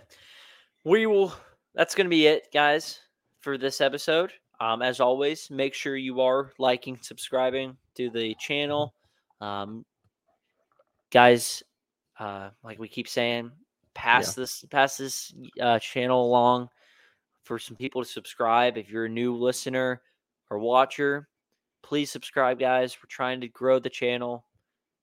we 0.85 1.05
will. 1.05 1.33
That's 1.75 1.95
going 1.95 2.05
to 2.05 2.09
be 2.09 2.27
it, 2.27 2.47
guys, 2.53 2.99
for 3.41 3.57
this 3.57 3.79
episode. 3.81 4.31
Um, 4.61 4.81
as 4.81 4.99
always, 4.99 5.49
make 5.49 5.73
sure 5.73 5.95
you 5.95 6.19
are 6.21 6.51
liking, 6.57 6.97
subscribing 7.01 7.77
to 7.99 8.09
the 8.09 8.33
channel. 8.39 8.93
Um, 9.41 9.85
guys, 11.11 11.61
uh, 12.17 12.49
like 12.63 12.79
we 12.79 12.87
keep 12.87 13.09
saying, 13.09 13.51
pass 13.93 14.35
this 14.35 14.63
pass 14.71 14.95
this 14.95 15.33
uh, 15.59 15.79
channel 15.79 16.25
along 16.25 16.69
for 17.43 17.59
some 17.59 17.75
people 17.75 18.01
to 18.01 18.09
subscribe. 18.09 18.77
If 18.77 18.89
you're 18.89 19.05
a 19.05 19.09
new 19.09 19.35
listener 19.35 20.01
or 20.49 20.59
watcher, 20.59 21.27
please 21.83 22.09
subscribe, 22.09 22.57
guys. 22.57 22.95
We're 22.97 23.09
trying 23.09 23.41
to 23.41 23.49
grow 23.49 23.79
the 23.79 23.89
channel. 23.89 24.45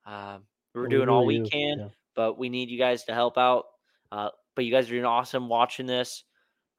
Um, 0.06 0.44
we're 0.74 0.84
We 0.84 0.88
doing 0.88 1.08
all 1.10 1.26
we 1.26 1.38
do, 1.40 1.50
can 1.50 1.78
yeah. 1.78 1.88
but 2.14 2.38
we 2.38 2.48
need 2.48 2.70
you 2.70 2.78
guys 2.78 3.04
to 3.04 3.14
help 3.14 3.36
out. 3.36 3.64
Uh, 4.10 4.30
but 4.54 4.64
you 4.64 4.70
guys 4.72 4.88
are 4.88 4.92
doing 4.94 5.04
awesome 5.04 5.48
watching 5.50 5.84
this. 5.86 6.24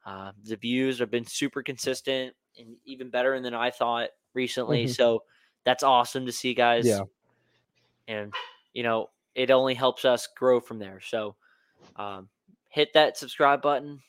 Uh, 0.03 0.31
the 0.45 0.55
views 0.55 0.97
have 0.97 1.11
been 1.11 1.25
super 1.25 1.61
consistent 1.61 2.33
and 2.57 2.75
even 2.85 3.11
better 3.11 3.39
than 3.39 3.53
I 3.53 3.69
thought 3.69 4.09
recently. 4.33 4.85
Mhm. 4.85 4.95
So 4.95 5.23
that's 5.67 5.83
awesome 5.83 6.25
to 6.25 6.31
see, 6.31 6.53
guys. 6.53 6.87
Yeah. 6.87 7.01
And, 8.07 8.33
you 8.73 8.83
know, 8.83 9.09
it 9.35 9.51
only 9.51 9.73
helps 9.73 10.05
us 10.05 10.25
grow 10.33 10.61
from 10.61 10.79
there. 10.79 11.01
So 11.01 11.35
um, 11.97 12.29
hit 12.69 12.93
that 12.93 13.17
subscribe 13.17 13.61
button, 13.61 14.01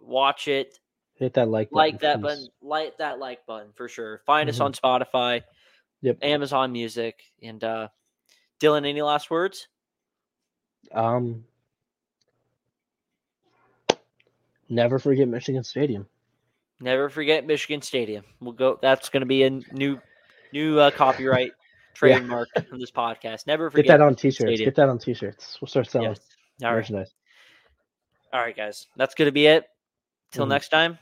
watch 0.00 0.48
it, 0.48 0.78
Hit 1.16 1.34
that 1.34 1.48
like 1.50 1.68
button, 1.68 1.76
like 1.76 2.00
that 2.00 2.16
please. 2.16 2.22
button, 2.22 2.48
like 2.62 2.96
that 2.96 3.18
like 3.18 3.44
button 3.44 3.72
for 3.74 3.88
sure. 3.88 4.22
Find 4.24 4.48
us 4.48 4.58
Mhm. 4.58 4.64
on 4.64 4.72
Spotify, 4.72 5.42
Yep. 6.00 6.18
Amazon 6.22 6.72
Music. 6.72 7.22
And 7.42 7.62
uh, 7.62 7.88
Dylan, 8.58 8.86
any 8.86 9.02
last 9.02 9.30
words? 9.30 9.68
Um, 10.92 11.44
never 14.70 14.98
forget 14.98 15.28
Michigan 15.28 15.62
Stadium. 15.62 16.06
Never 16.80 17.10
forget 17.10 17.46
Michigan 17.46 17.82
Stadium. 17.82 18.24
We'll 18.40 18.52
go. 18.52 18.78
That's 18.80 19.10
going 19.10 19.20
to 19.22 19.26
be 19.26 19.42
a 19.44 19.50
new, 19.50 19.98
new 20.52 20.78
uh, 20.78 20.90
copyright 20.90 21.52
trademark 21.94 22.48
from 22.68 22.78
this 22.80 22.90
podcast. 22.90 23.46
Never 23.46 23.70
forget. 23.70 23.86
Get 23.86 23.92
that 23.98 24.00
on 24.02 24.14
T-shirts. 24.14 24.58
Get 24.60 24.74
that 24.76 24.88
on 24.88 24.98
T-shirts. 24.98 25.58
We'll 25.60 25.68
start 25.68 25.90
selling 25.90 26.10
Yes. 26.10 26.20
All 26.62 26.68
right. 26.70 26.76
merchandise. 26.76 27.12
All 28.32 28.40
right, 28.40 28.56
guys. 28.56 28.86
That's 28.96 29.14
going 29.14 29.26
to 29.26 29.32
be 29.32 29.46
it. 29.46 29.64
Till 30.32 30.46
Mhm. 30.46 30.50
next 30.50 30.68
time. 30.70 30.98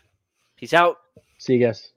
Peace 0.56 0.74
out. 0.74 0.96
See 1.38 1.54
you 1.54 1.66
guys. 1.66 1.93